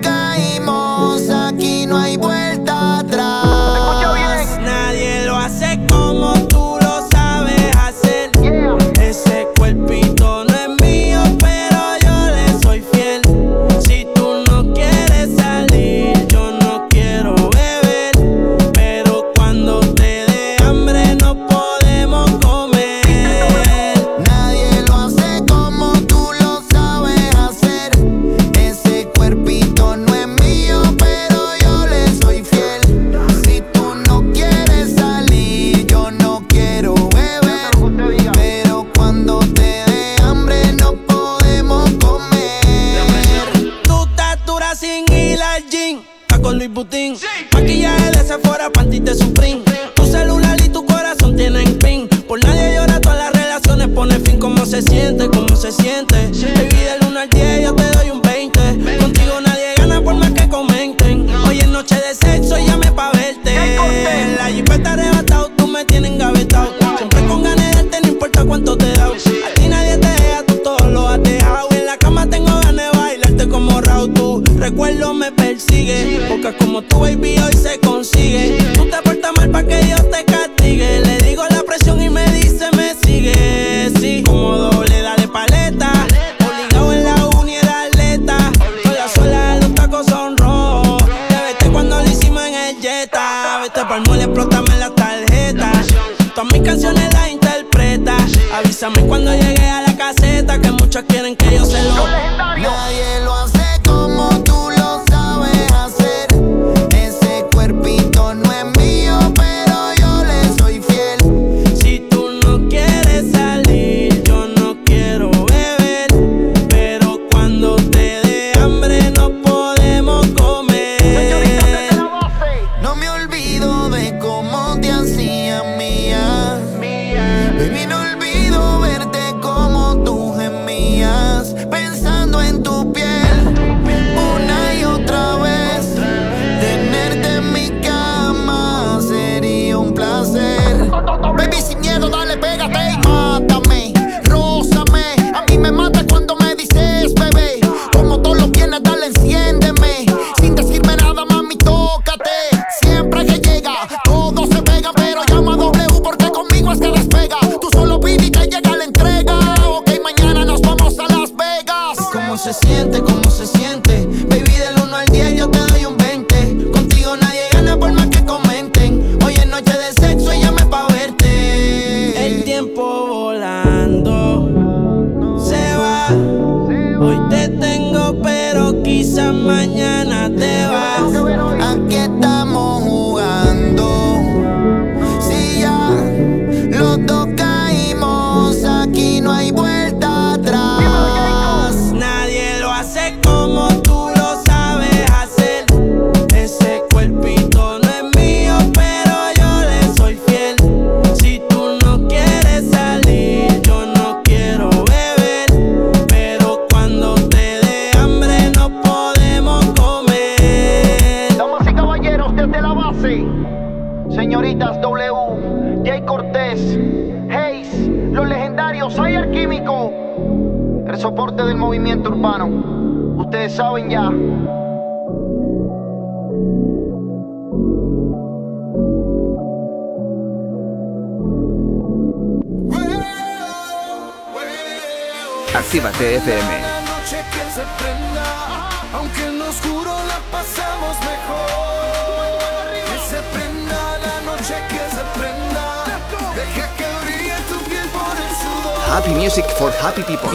Happy 248.88 249.12
music 249.12 249.44
for 249.58 249.70
happy 249.70 250.02
people. 250.02 250.30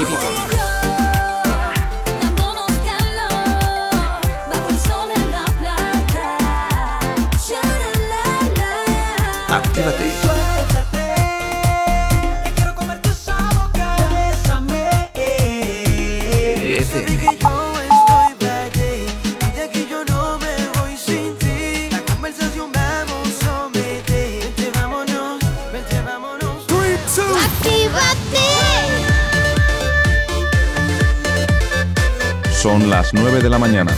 Actívate. 9.49 10.32
Las 32.88 33.13
9 33.13 33.39
de 33.41 33.49
la 33.49 33.57
mañana. 33.57 33.91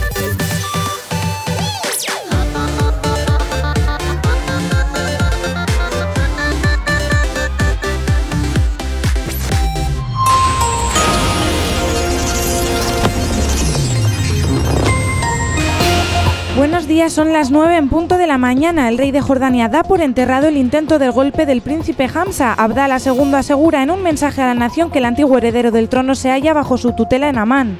Buenos 16.56 16.86
días, 16.86 17.12
son 17.12 17.32
las 17.32 17.50
9 17.50 17.76
en 17.76 17.88
punto 17.88 18.16
de 18.16 18.26
la 18.26 18.38
mañana. 18.38 18.88
El 18.88 18.98
rey 18.98 19.10
de 19.10 19.20
Jordania 19.20 19.68
da 19.68 19.82
por 19.82 20.00
enterrado 20.00 20.46
el 20.46 20.56
intento 20.56 20.98
del 21.00 21.10
golpe 21.10 21.44
del 21.44 21.60
príncipe 21.60 22.08
Hamza. 22.12 22.52
Abdallah 22.52 22.98
II 23.04 23.34
asegura 23.34 23.82
en 23.82 23.90
un 23.90 24.02
mensaje 24.02 24.42
a 24.42 24.46
la 24.46 24.54
nación 24.54 24.90
que 24.90 24.98
el 24.98 25.06
antiguo 25.06 25.38
heredero 25.38 25.72
del 25.72 25.88
trono 25.88 26.14
se 26.14 26.30
halla 26.30 26.54
bajo 26.54 26.78
su 26.78 26.92
tutela 26.92 27.28
en 27.28 27.38
Amán. 27.38 27.78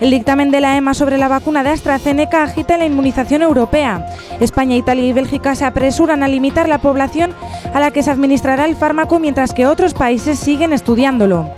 El 0.00 0.10
dictamen 0.10 0.50
de 0.50 0.62
la 0.62 0.78
EMA 0.78 0.94
sobre 0.94 1.18
la 1.18 1.28
vacuna 1.28 1.62
de 1.62 1.68
AstraZeneca 1.68 2.42
agita 2.42 2.78
la 2.78 2.86
inmunización 2.86 3.42
europea. 3.42 4.06
España, 4.40 4.74
Italia 4.74 5.04
y 5.04 5.12
Bélgica 5.12 5.54
se 5.54 5.66
apresuran 5.66 6.22
a 6.22 6.28
limitar 6.28 6.70
la 6.70 6.78
población 6.78 7.34
a 7.74 7.80
la 7.80 7.90
que 7.90 8.02
se 8.02 8.10
administrará 8.10 8.64
el 8.64 8.76
fármaco 8.76 9.18
mientras 9.18 9.52
que 9.52 9.66
otros 9.66 9.92
países 9.92 10.38
siguen 10.38 10.72
estudiándolo. 10.72 11.50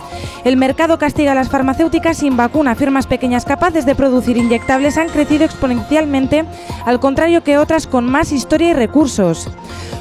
El 0.43 0.57
mercado 0.57 0.99
castiga 0.99 1.31
a 1.31 1.35
las 1.35 1.47
farmacéuticas 1.47 2.17
sin 2.17 2.35
vacuna. 2.35 2.75
Firmas 2.75 3.07
pequeñas 3.07 3.45
capaces 3.45 3.85
de 3.85 3.95
producir 3.95 4.35
inyectables 4.35 4.97
han 4.97 5.07
crecido 5.07 5.45
exponencialmente, 5.45 6.43
al 6.85 6.99
contrario 6.99 7.43
que 7.45 7.57
otras 7.57 7.87
con 7.87 8.03
más 8.03 8.33
historia 8.33 8.71
y 8.71 8.73
recursos. 8.73 9.49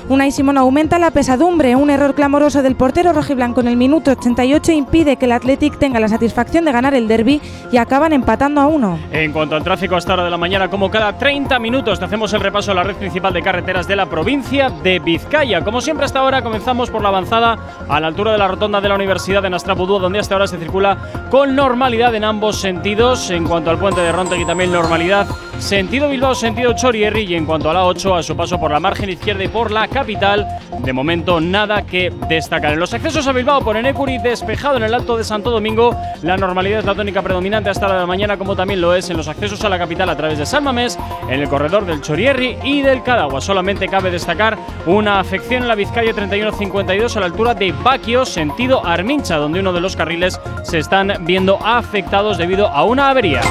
Unai 0.08 0.32
Simón 0.32 0.58
aumenta 0.58 0.98
la 0.98 1.10
pesadumbre. 1.10 1.76
Un 1.76 1.88
error 1.88 2.14
clamoroso 2.14 2.62
del 2.62 2.74
portero 2.74 3.12
rojiblanco 3.12 3.60
en 3.60 3.68
el 3.68 3.76
minuto 3.76 4.10
88 4.10 4.72
impide 4.72 5.16
que 5.16 5.26
el 5.26 5.32
Athletic 5.32 5.78
tenga 5.78 6.00
la 6.00 6.08
satisfacción 6.08 6.64
de 6.64 6.72
ganar 6.72 6.94
el 6.94 7.08
derby 7.08 7.40
y 7.70 7.76
acaban 7.76 8.12
empatando 8.12 8.60
a 8.60 8.66
uno. 8.66 8.98
En 9.10 9.32
cuanto 9.32 9.56
al 9.56 9.64
tráfico 9.64 9.94
a 9.94 9.98
esta 9.98 10.14
hora 10.14 10.24
de 10.24 10.30
la 10.30 10.36
mañana, 10.36 10.68
como 10.68 10.90
cada 10.90 11.16
30 11.16 11.58
minutos, 11.58 12.02
hacemos 12.02 12.32
el 12.32 12.40
repaso 12.40 12.72
a 12.72 12.74
la 12.74 12.82
red 12.82 12.96
principal 12.96 13.32
de 13.32 13.42
carreteras 13.42 13.86
de 13.86 13.96
la 13.96 14.06
provincia 14.06 14.70
de 14.70 14.98
Vizcaya. 14.98 15.62
Como 15.62 15.80
siempre, 15.80 16.04
hasta 16.04 16.18
ahora 16.18 16.42
comenzamos 16.42 16.90
por 16.90 17.02
la 17.02 17.08
avanzada 17.08 17.58
a 17.88 18.00
la 18.00 18.08
altura 18.08 18.32
de 18.32 18.38
la 18.38 18.48
rotonda 18.48 18.80
de 18.80 18.88
la 18.88 18.96
Universidad 18.96 19.42
de 19.42 19.50
Nastrabudú, 19.50 19.98
donde 19.98 20.18
hasta 20.18 20.34
ahora 20.34 20.46
se 20.46 20.58
circula 20.58 20.98
con 21.30 21.54
normalidad 21.54 22.14
en 22.14 22.24
ambos 22.24 22.60
sentidos. 22.60 23.30
En 23.30 23.44
cuanto 23.44 23.70
al 23.70 23.78
puente 23.78 24.00
de 24.00 24.12
Rontegui, 24.12 24.44
también 24.44 24.72
normalidad. 24.72 25.26
Sentido 25.58 26.08
Bilbao, 26.08 26.34
sentido 26.34 26.72
Chorierri. 26.72 27.22
Y 27.22 27.36
en 27.36 27.46
cuanto 27.46 27.70
a 27.70 27.74
la 27.74 27.84
8, 27.84 28.16
a 28.16 28.22
su 28.22 28.36
paso 28.36 28.58
por 28.58 28.72
la 28.72 28.80
margen 28.80 29.10
izquierda 29.10 29.44
y 29.44 29.48
por 29.48 29.61
la 29.70 29.88
capital, 29.88 30.46
de 30.78 30.92
momento 30.92 31.40
nada 31.40 31.82
que 31.82 32.12
destacar. 32.28 32.72
En 32.72 32.80
los 32.80 32.92
accesos 32.92 33.26
a 33.26 33.32
Bilbao 33.32 33.60
por 33.62 33.76
Enecuri, 33.76 34.18
despejado 34.18 34.76
en 34.76 34.82
el 34.82 34.94
Alto 34.94 35.16
de 35.16 35.24
Santo 35.24 35.50
Domingo, 35.50 35.96
la 36.22 36.36
normalidad 36.36 36.80
es 36.80 36.84
la 36.84 36.94
tónica 36.94 37.22
predominante 37.22 37.70
hasta 37.70 37.88
la 37.88 38.00
de 38.00 38.06
mañana, 38.06 38.36
como 38.36 38.56
también 38.56 38.80
lo 38.80 38.94
es 38.94 39.10
en 39.10 39.16
los 39.16 39.28
accesos 39.28 39.64
a 39.64 39.68
la 39.68 39.78
capital 39.78 40.08
a 40.08 40.16
través 40.16 40.38
de 40.38 40.46
San 40.46 40.64
Mamés, 40.64 40.98
en 41.28 41.40
el 41.40 41.48
corredor 41.48 41.86
del 41.86 42.00
Chorierri 42.00 42.56
y 42.64 42.82
del 42.82 43.02
Cadagua. 43.02 43.40
Solamente 43.40 43.88
cabe 43.88 44.10
destacar 44.10 44.58
una 44.86 45.20
afección 45.20 45.62
en 45.62 45.68
la 45.68 45.74
Vizcaya 45.74 46.12
3152 46.12 47.16
a 47.16 47.20
la 47.20 47.26
altura 47.26 47.54
de 47.54 47.72
Baquio, 47.72 48.24
sentido 48.24 48.84
Armincha, 48.84 49.36
donde 49.36 49.60
uno 49.60 49.72
de 49.72 49.80
los 49.80 49.96
carriles 49.96 50.40
se 50.62 50.78
están 50.78 51.12
viendo 51.20 51.58
afectados 51.64 52.38
debido 52.38 52.68
a 52.68 52.84
una 52.84 53.10
avería. 53.10 53.42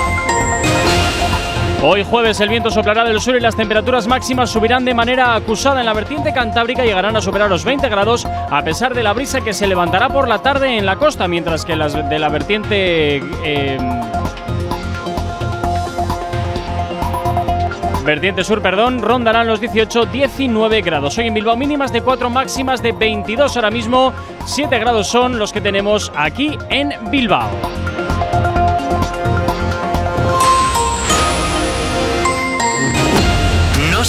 Hoy 1.83 2.03
jueves 2.03 2.39
el 2.39 2.49
viento 2.49 2.69
soplará 2.69 3.03
del 3.03 3.19
sur 3.19 3.35
y 3.35 3.39
las 3.39 3.55
temperaturas 3.55 4.05
máximas 4.05 4.51
subirán 4.51 4.85
de 4.85 4.93
manera 4.93 5.33
acusada 5.33 5.79
en 5.79 5.87
la 5.87 5.93
vertiente 5.93 6.31
cantábrica 6.31 6.85
y 6.85 6.89
llegarán 6.89 7.15
a 7.15 7.21
superar 7.21 7.49
los 7.49 7.65
20 7.65 7.89
grados 7.89 8.25
a 8.25 8.61
pesar 8.63 8.93
de 8.93 9.01
la 9.01 9.13
brisa 9.13 9.41
que 9.41 9.51
se 9.51 9.65
levantará 9.65 10.07
por 10.07 10.27
la 10.27 10.43
tarde 10.43 10.77
en 10.77 10.85
la 10.85 10.97
costa, 10.97 11.27
mientras 11.27 11.65
que 11.65 11.75
las 11.75 11.93
de 11.93 12.19
la 12.19 12.29
vertiente 12.29 13.17
eh, 13.43 13.79
Vertiente 18.05 18.43
sur, 18.43 18.61
perdón, 18.61 19.01
rondarán 19.01 19.47
los 19.47 19.61
18-19 19.61 20.83
grados. 20.83 21.17
Hoy 21.17 21.27
en 21.27 21.35
Bilbao 21.35 21.55
mínimas 21.55 21.91
de 21.93 22.01
4, 22.01 22.29
máximas 22.31 22.81
de 22.81 22.93
22 22.93 23.55
ahora 23.55 23.69
mismo. 23.69 24.11
7 24.45 24.79
grados 24.79 25.07
son 25.07 25.37
los 25.37 25.53
que 25.53 25.61
tenemos 25.61 26.11
aquí 26.15 26.57
en 26.69 26.93
Bilbao. 27.11 27.49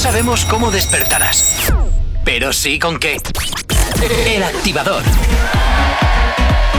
Sabemos 0.03 0.45
cómo 0.47 0.73
despertarás, 0.73 1.73
pero 2.25 2.53
sí 2.53 2.81
con 2.81 2.99
qué. 2.99 3.21
El 4.27 4.43
activador. 4.43 5.01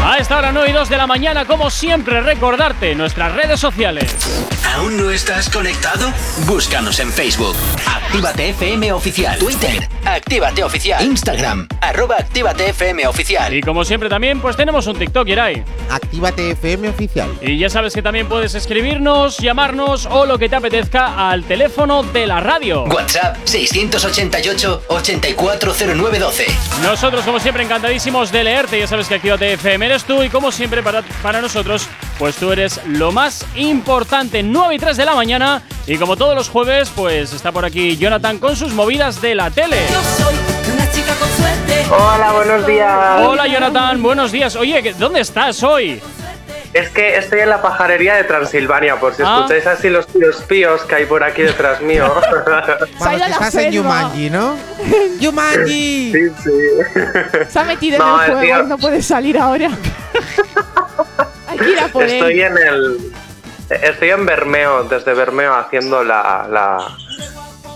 A 0.04 0.18
esta 0.18 0.40
hora 0.40 0.52
9 0.52 0.70
y 0.70 0.74
2 0.74 0.90
de 0.90 0.98
la 0.98 1.08
mañana, 1.08 1.46
como 1.46 1.70
siempre, 1.70 2.20
recordarte 2.20 2.94
nuestras 2.96 3.34
redes 3.34 3.62
sociales. 3.62 4.53
¿Aún 4.66 4.98
no 4.98 5.12
estás 5.12 5.50
conectado? 5.50 6.12
Búscanos 6.48 7.00
en 7.00 7.12
Facebook. 7.12 7.56
Actívate 7.86 8.50
FM 8.50 8.92
Oficial. 8.94 9.38
Twitter. 9.38 9.88
Actívate 10.06 10.64
Oficial. 10.64 11.06
Instagram. 11.06 11.68
Arroba 11.82 12.16
Actívate 12.18 12.70
FM 12.70 13.06
Oficial. 13.08 13.54
Y 13.54 13.62
como 13.62 13.86
siempre 13.86 14.10
también, 14.10 14.40
pues 14.40 14.56
tenemos 14.58 14.88
un 14.88 14.98
TikTok, 14.98 15.28
Irai. 15.28 15.64
Actívate 15.90 16.52
FM 16.52 16.90
Oficial. 16.90 17.30
Y 17.42 17.58
ya 17.60 17.70
sabes 17.70 17.94
que 17.94 18.02
también 18.02 18.28
puedes 18.28 18.56
escribirnos, 18.56 19.38
llamarnos 19.38 20.08
o 20.08 20.26
lo 20.26 20.40
que 20.40 20.50
te 20.50 20.56
apetezca 20.56 21.30
al 21.30 21.44
teléfono 21.44 22.02
de 22.04 22.26
la 22.26 22.40
radio. 22.40 22.86
WhatsApp 22.86 23.38
688-840912. 23.46 26.46
Nosotros, 26.82 27.24
como 27.26 27.40
siempre, 27.40 27.64
encantadísimos 27.64 28.32
de 28.32 28.44
leerte. 28.44 28.80
Ya 28.80 28.88
sabes 28.88 29.08
que 29.08 29.16
Actívate 29.16 29.54
FM 29.54 29.86
eres 29.86 30.04
tú 30.06 30.24
y 30.24 30.30
como 30.30 30.52
siempre 30.52 30.82
para, 30.82 31.04
para 31.22 31.42
nosotros, 31.42 31.88
pues 32.18 32.36
tú 32.38 32.52
eres 32.52 32.80
lo 32.88 33.12
más 33.12 33.46
importante. 33.56 34.42
9 34.54 34.76
y 34.76 34.78
3 34.78 34.96
de 34.98 35.06
la 35.06 35.16
mañana 35.16 35.64
y 35.88 35.98
como 35.98 36.16
todos 36.16 36.36
los 36.36 36.48
jueves, 36.48 36.92
pues 36.96 37.34
está 37.34 37.52
por 37.52 37.66
aquí 37.66 37.98
Jonathan 37.98 38.38
con 38.38 38.56
sus 38.56 38.72
movidas 38.72 39.20
de 39.20 39.34
la 39.34 39.50
tele. 39.50 39.80
Una 40.72 40.92
chica 40.92 41.14
con 41.16 41.28
suerte. 41.30 41.86
Hola, 41.90 42.32
buenos 42.34 42.68
días. 42.68 43.22
Hola 43.26 43.48
Jonathan, 43.48 44.04
buenos 44.04 44.32
días. 44.32 44.56
Oye, 44.56 44.84
¿qué- 44.84 44.94
¿dónde 44.94 45.22
estás 45.22 45.64
hoy? 45.64 46.00
Es 46.72 46.90
que 46.90 47.18
estoy 47.18 47.40
en 47.42 47.50
la 47.50 47.62
pajarería 47.64 48.14
de 48.16 48.24
Transilvania, 48.26 49.00
por 49.00 49.16
si 49.16 49.24
Ah. 49.26 49.38
escucháis 49.40 49.66
así 49.68 49.90
los 49.90 50.06
tíos 50.08 50.38
píos 50.48 50.82
que 50.84 50.96
hay 50.96 51.06
por 51.06 51.24
aquí 51.24 51.42
detrás 51.42 51.82
mío. 51.82 52.06
Vamos, 53.00 53.22
que 53.22 53.32
estás 53.32 53.56
en 53.56 53.72
Yumanji, 53.72 54.30
¿no? 54.30 54.56
¡Yumanji! 55.20 56.12
Sí, 56.14 56.30
sí. 56.44 56.52
Se 57.50 57.60
ha 57.60 57.64
metido 57.64 57.98
No, 57.98 58.18
en 58.18 58.24
el 58.24 58.30
el 58.30 58.38
juego 58.38 58.42
tío- 58.58 58.66
y 58.66 58.70
no 58.70 58.78
puede 58.78 59.02
salir 59.02 59.38
ahora. 59.40 59.70
Hay 61.48 61.58
que 61.58 61.70
ir 61.72 61.80
a 61.80 61.88
por 61.88 62.04
Estoy 62.04 62.40
él. 62.42 62.48
en 62.48 62.58
el. 62.58 63.13
Estoy 63.82 64.10
en 64.12 64.26
Bermeo, 64.26 64.84
desde 64.86 65.14
Bermeo, 65.14 65.54
haciendo 65.56 66.04
la, 66.04 66.48
la, 66.50 66.78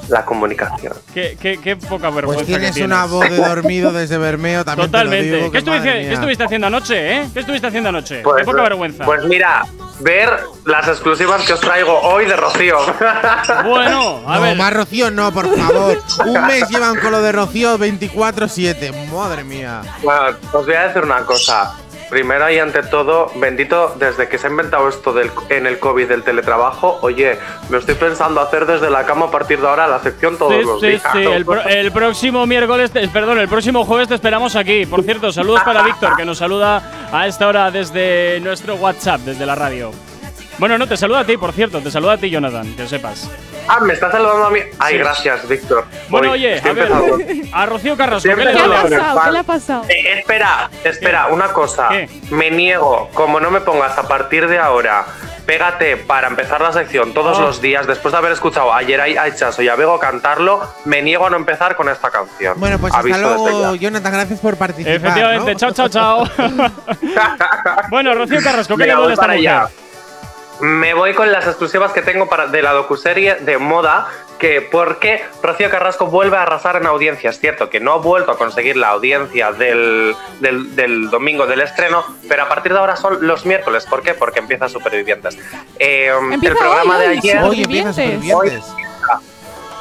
la 0.10 0.26
comunicación. 0.26 0.94
Qué, 1.14 1.38
qué- 1.40 1.60
qué 1.62 1.76
poca 1.76 2.10
vergüenza 2.10 2.44
Pues 2.46 2.48
tienes 2.48 2.76
que 2.76 2.84
una 2.84 3.06
voz 3.06 3.30
de 3.30 3.38
dormido 3.38 3.92
desde 3.92 4.18
Bermeo 4.18 4.64
también. 4.64 4.90
te 4.92 4.98
lo 4.98 5.04
Totalmente. 5.04 5.36
digo, 5.38 5.52
¿Qué, 5.52 5.58
estuviste, 5.60 5.94
mía. 5.94 6.08
¿Qué 6.08 6.14
estuviste 6.14 6.44
haciendo 6.44 6.68
anoche, 6.68 7.18
eh? 7.18 7.28
¿Qué 7.34 7.40
estuviste 7.42 7.68
haciendo 7.68 7.90
anoche? 7.90 8.22
Pues, 8.24 8.38
qué 8.38 8.46
poca 8.46 8.62
vergüenza. 8.64 9.04
Pues 9.06 9.24
mira, 9.26 9.66
ver 10.00 10.30
las 10.66 10.88
exclusivas 10.88 11.42
que 11.46 11.54
os 11.54 11.60
traigo 11.60 12.00
hoy 12.02 12.26
de 12.26 12.36
Rocío. 12.36 12.78
Bueno, 13.66 14.22
a 14.28 14.36
no, 14.36 14.42
ver. 14.42 14.58
más 14.58 14.74
Rocío 14.74 15.12
no, 15.12 15.32
por 15.34 15.48
favor. 15.58 16.02
Un 16.26 16.46
mes 16.48 16.68
llevan 16.70 16.96
con 17.00 17.12
lo 17.12 17.22
de 17.22 17.32
Rocío 17.32 17.78
24-7. 17.78 18.94
Madre 19.12 19.44
mía. 19.44 19.82
Bueno, 20.04 20.38
os 20.54 20.66
voy 20.66 20.76
a 20.76 20.88
decir 20.88 21.04
una 21.04 21.20
cosa. 21.22 21.74
Primero 22.10 22.50
y 22.50 22.58
ante 22.58 22.84
todo, 22.84 23.30
bendito, 23.36 23.94
desde 24.00 24.30
que 24.30 24.38
se 24.38 24.48
ha 24.48 24.50
inventado 24.50 24.88
esto 24.88 25.12
del, 25.12 25.30
en 25.50 25.68
el 25.68 25.78
COVID 25.78 26.08
del 26.08 26.24
teletrabajo, 26.24 27.00
oye, 27.02 27.38
me 27.70 27.78
estoy 27.80 27.96
pensando 27.96 28.40
hacer 28.40 28.66
desde 28.66 28.90
la 28.90 29.06
cama 29.06 29.26
a 29.26 29.32
partir 29.32 29.60
de 29.60 29.68
ahora 29.68 29.88
la 29.88 30.00
sección 30.00 30.38
todos 30.38 30.54
Sí, 30.54 30.62
los 30.64 30.80
sí, 30.80 30.88
días. 30.88 31.02
sí. 31.12 31.24
El, 31.24 31.44
pro- 31.46 31.64
el 31.64 31.92
próximo 31.92 32.46
miércoles, 32.46 32.92
perdón, 33.12 33.40
el 33.40 33.50
próximo 33.50 33.84
jueves 33.84 34.08
te 34.08 34.16
esperamos 34.16 34.56
aquí. 34.56 34.86
Por 34.86 35.04
cierto, 35.04 35.34
saludos 35.34 35.62
para 35.64 35.82
Víctor, 35.84 36.16
que 36.16 36.24
nos 36.24 36.38
saluda 36.38 37.10
a 37.12 37.28
esta 37.28 37.46
hora 37.48 37.72
desde 37.72 38.40
nuestro 38.40 38.76
WhatsApp, 38.76 39.20
desde 39.22 39.46
la 39.46 39.56
radio. 39.56 39.92
Bueno, 40.60 40.78
no, 40.78 40.88
te 40.88 40.96
saluda 40.96 41.20
a 41.20 41.26
ti, 41.26 41.36
por 41.36 41.52
cierto, 41.52 41.82
te 41.82 41.92
saluda 41.92 42.14
a 42.14 42.18
ti, 42.18 42.30
Jonathan, 42.30 42.74
que 42.76 42.88
sepas. 42.88 43.30
Ah, 43.68 43.80
me 43.82 43.94
está 43.94 44.12
saludando 44.12 44.46
a 44.46 44.50
mí. 44.50 44.60
Ay, 44.80 44.94
Sí. 44.94 45.00
gracias, 45.00 45.48
Víctor. 45.48 45.86
Bueno, 46.10 46.30
Voy, 46.30 46.38
oye, 46.40 46.62
a 46.64 46.74
ver, 46.74 46.90
a 47.54 47.66
Rocío 47.66 47.98
Carrasco, 47.98 48.30
¿qué 48.30 48.36
le 48.36 48.46
¿Qué 48.54 48.54
le 48.54 48.68
pasado? 48.70 49.22
¿Qué 49.26 49.32
le 49.32 49.40
ha 49.40 49.44
pasado? 49.44 49.84
Eh, 49.90 50.20
espera, 50.20 50.70
espera, 50.84 51.28
una 51.28 51.48
cosa. 51.50 51.90
¿Qué? 51.90 52.10
Me 52.32 52.50
niego, 52.52 53.10
como 53.14 53.40
no 53.40 53.52
me 53.52 53.62
pongas 53.62 53.98
a 53.98 54.08
partir 54.08 54.48
de 54.48 54.58
ahora, 54.60 55.06
pégate 55.46 55.98
para 55.98 56.28
empezar 56.28 56.60
la 56.62 56.72
sección 56.74 57.14
todos 57.14 57.38
Oh. 57.38 57.42
los 57.42 57.62
días, 57.62 57.88
después 57.88 58.12
de 58.12 58.18
haber 58.18 58.32
escuchado 58.34 58.74
ayer 58.74 59.00
a 59.00 59.04
Aichazo 59.24 59.62
y 59.62 59.70
a 59.70 59.76
Bego 59.76 59.98
cantarlo, 60.00 60.62
me 60.86 61.02
niego 61.02 61.26
a 61.26 61.30
no 61.30 61.38
empezar 61.38 61.76
con 61.76 61.88
esta 61.90 62.10
canción. 62.10 62.60
Bueno, 62.60 62.78
pues 62.80 62.94
Aviso 62.94 63.16
hasta 63.18 63.38
luego. 63.52 63.76
Jonathan. 63.76 64.12
Gracias 64.14 64.40
por 64.40 64.56
participar. 64.58 64.96
Efectivamente, 64.96 65.54
¿no? 65.54 65.58
chao, 65.60 65.72
chao, 65.72 65.90
chao. 65.90 66.24
bueno, 67.90 68.14
Rocío 68.14 68.42
Carrasco, 68.42 68.76
¿qué 68.78 68.86
le 68.86 68.94
duele 68.94 69.02
voy 69.02 69.10
a 69.10 69.14
esta 69.14 69.22
para 69.22 69.34
mujer? 69.36 69.50
allá. 69.50 69.70
Me 70.60 70.94
voy 70.96 71.14
con 71.14 71.32
las 71.32 71.46
exclusivas 71.46 71.92
que 71.92 72.02
tengo 72.02 72.28
para, 72.28 72.48
de 72.48 72.62
la 72.64 72.74
docuserie 72.74 73.36
de 73.36 73.60
moda, 73.60 74.08
que 74.40 74.62
porque 74.62 75.24
Rocío 75.44 75.70
Carrasco 75.70 76.08
vuelve 76.08 76.38
a 76.38 76.44
arrasar 76.44 76.78
en 76.78 76.88
audiencia. 76.88 77.30
Es 77.30 77.40
cierto 77.40 77.70
que 77.70 77.80
no 77.80 77.94
ha 77.94 77.98
vuelto 77.98 78.32
a 78.32 78.38
conseguir 78.38 78.76
la 78.76 78.90
audiencia 78.90 79.52
del, 79.52 80.16
del, 80.40 80.76
del 80.76 81.10
domingo 81.12 81.46
del 81.46 81.62
estreno, 81.62 82.04
pero 82.28 82.44
a 82.44 82.50
partir 82.50 82.74
de 82.74 82.80
ahora 82.80 82.96
son 82.96 83.28
los 83.28 83.46
miércoles. 83.46 83.86
¿Por 83.86 84.02
qué? 84.02 84.16
Porque 84.16 84.40
empieza 84.40 84.68
Supervivientes. 84.68 85.38
Eh, 85.78 86.12
Empieza 86.32 86.54
el 86.54 86.60
programa 86.60 86.98
hoy, 86.98 87.02
de 87.02 87.08
ayer... 87.10 87.38
Hoy 87.44 87.62
empieza 87.64 87.94
Supervivientes. 87.94 88.64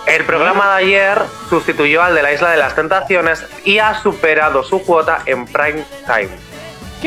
El 0.06 0.24
programa 0.24 0.68
de 0.76 0.84
ayer 0.84 1.18
sustituyó 1.50 2.00
al 2.00 2.14
de 2.14 2.22
la 2.22 2.32
Isla 2.32 2.50
de 2.52 2.58
las 2.58 2.76
Tentaciones 2.76 3.44
y 3.64 3.78
ha 3.78 4.00
superado 4.00 4.62
su 4.62 4.82
cuota 4.84 5.22
en 5.26 5.46
prime 5.46 5.84
time. 6.06 6.28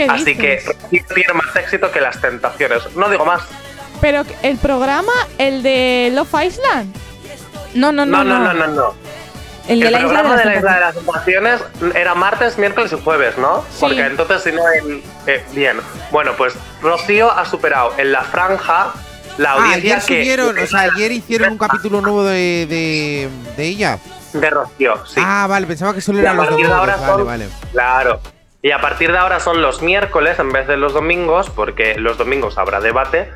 ¿Qué 0.05 0.11
Así 0.11 0.35
que 0.37 0.55
dices? 0.57 0.75
Rocío 0.81 1.03
tiene 1.15 1.33
más 1.33 1.55
éxito 1.55 1.91
que 1.91 2.01
las 2.01 2.19
tentaciones. 2.21 2.95
No 2.95 3.09
digo 3.09 3.25
más. 3.25 3.41
Pero 4.01 4.23
el 4.43 4.57
programa, 4.57 5.11
el 5.37 5.61
de 5.63 6.11
Love 6.13 6.33
Island. 6.45 6.95
No, 7.73 7.91
no, 7.91 8.05
No, 8.05 8.23
no, 8.23 8.39
no, 8.39 8.53
no, 8.53 8.67
no. 8.67 8.93
El 9.67 9.81
de 9.81 9.91
la 9.91 9.99
isla 9.99 10.09
de 10.09 10.13
programa 10.15 10.37
de 10.37 10.45
la 10.45 10.55
Isla 10.55 10.73
de 10.73 10.79
las 10.79 10.95
Tentaciones 10.95 11.61
era 11.93 12.15
martes, 12.15 12.57
miércoles 12.57 12.91
y 12.91 13.03
jueves, 13.03 13.37
¿no? 13.37 13.63
Porque 13.79 14.03
entonces 14.03 14.41
si 14.41 14.51
no 14.51 14.63
en, 14.71 15.03
eh, 15.27 15.43
bien. 15.51 15.77
Bueno, 16.09 16.31
pues 16.35 16.53
Rocío 16.81 17.31
ha 17.31 17.45
superado 17.45 17.93
en 17.97 18.11
la 18.11 18.23
franja 18.23 18.93
la 19.37 19.51
Ah, 19.51 19.53
audiencia 19.65 19.97
ayer 19.97 20.05
que 20.07 20.21
subieron, 20.23 20.57
o 20.57 20.65
sea, 20.65 20.79
ayer 20.81 21.11
hicieron 21.11 21.51
un 21.51 21.57
capítulo 21.59 22.01
nuevo 22.01 22.23
de, 22.23 22.65
de, 22.67 23.29
de 23.55 23.65
ella. 23.67 23.99
de 24.33 24.49
Rocío, 24.49 25.05
sí. 25.05 25.21
Ah, 25.23 25.45
vale, 25.47 25.67
pensaba 25.67 25.93
que 25.93 26.01
solo 26.01 26.19
eran 26.19 26.35
los 26.37 26.49
domingos. 26.49 26.71
ahora 26.73 26.95
Vale, 26.97 27.13
son- 27.13 27.25
vale. 27.27 27.47
Claro. 27.71 28.21
Y 28.62 28.72
a 28.72 28.80
partir 28.82 29.12
de 29.12 29.18
ahora 29.18 29.39
son 29.39 29.62
los 29.62 29.82
miércoles 29.82 30.38
en 30.39 30.51
vez 30.51 30.68
de 30.68 30.76
los 30.78 30.93
domingos, 30.93 31.49
porque 31.49 31.95
los 31.95 32.18
domingos 32.18 32.57
habrá 32.57 32.82
debate. 32.82 33.32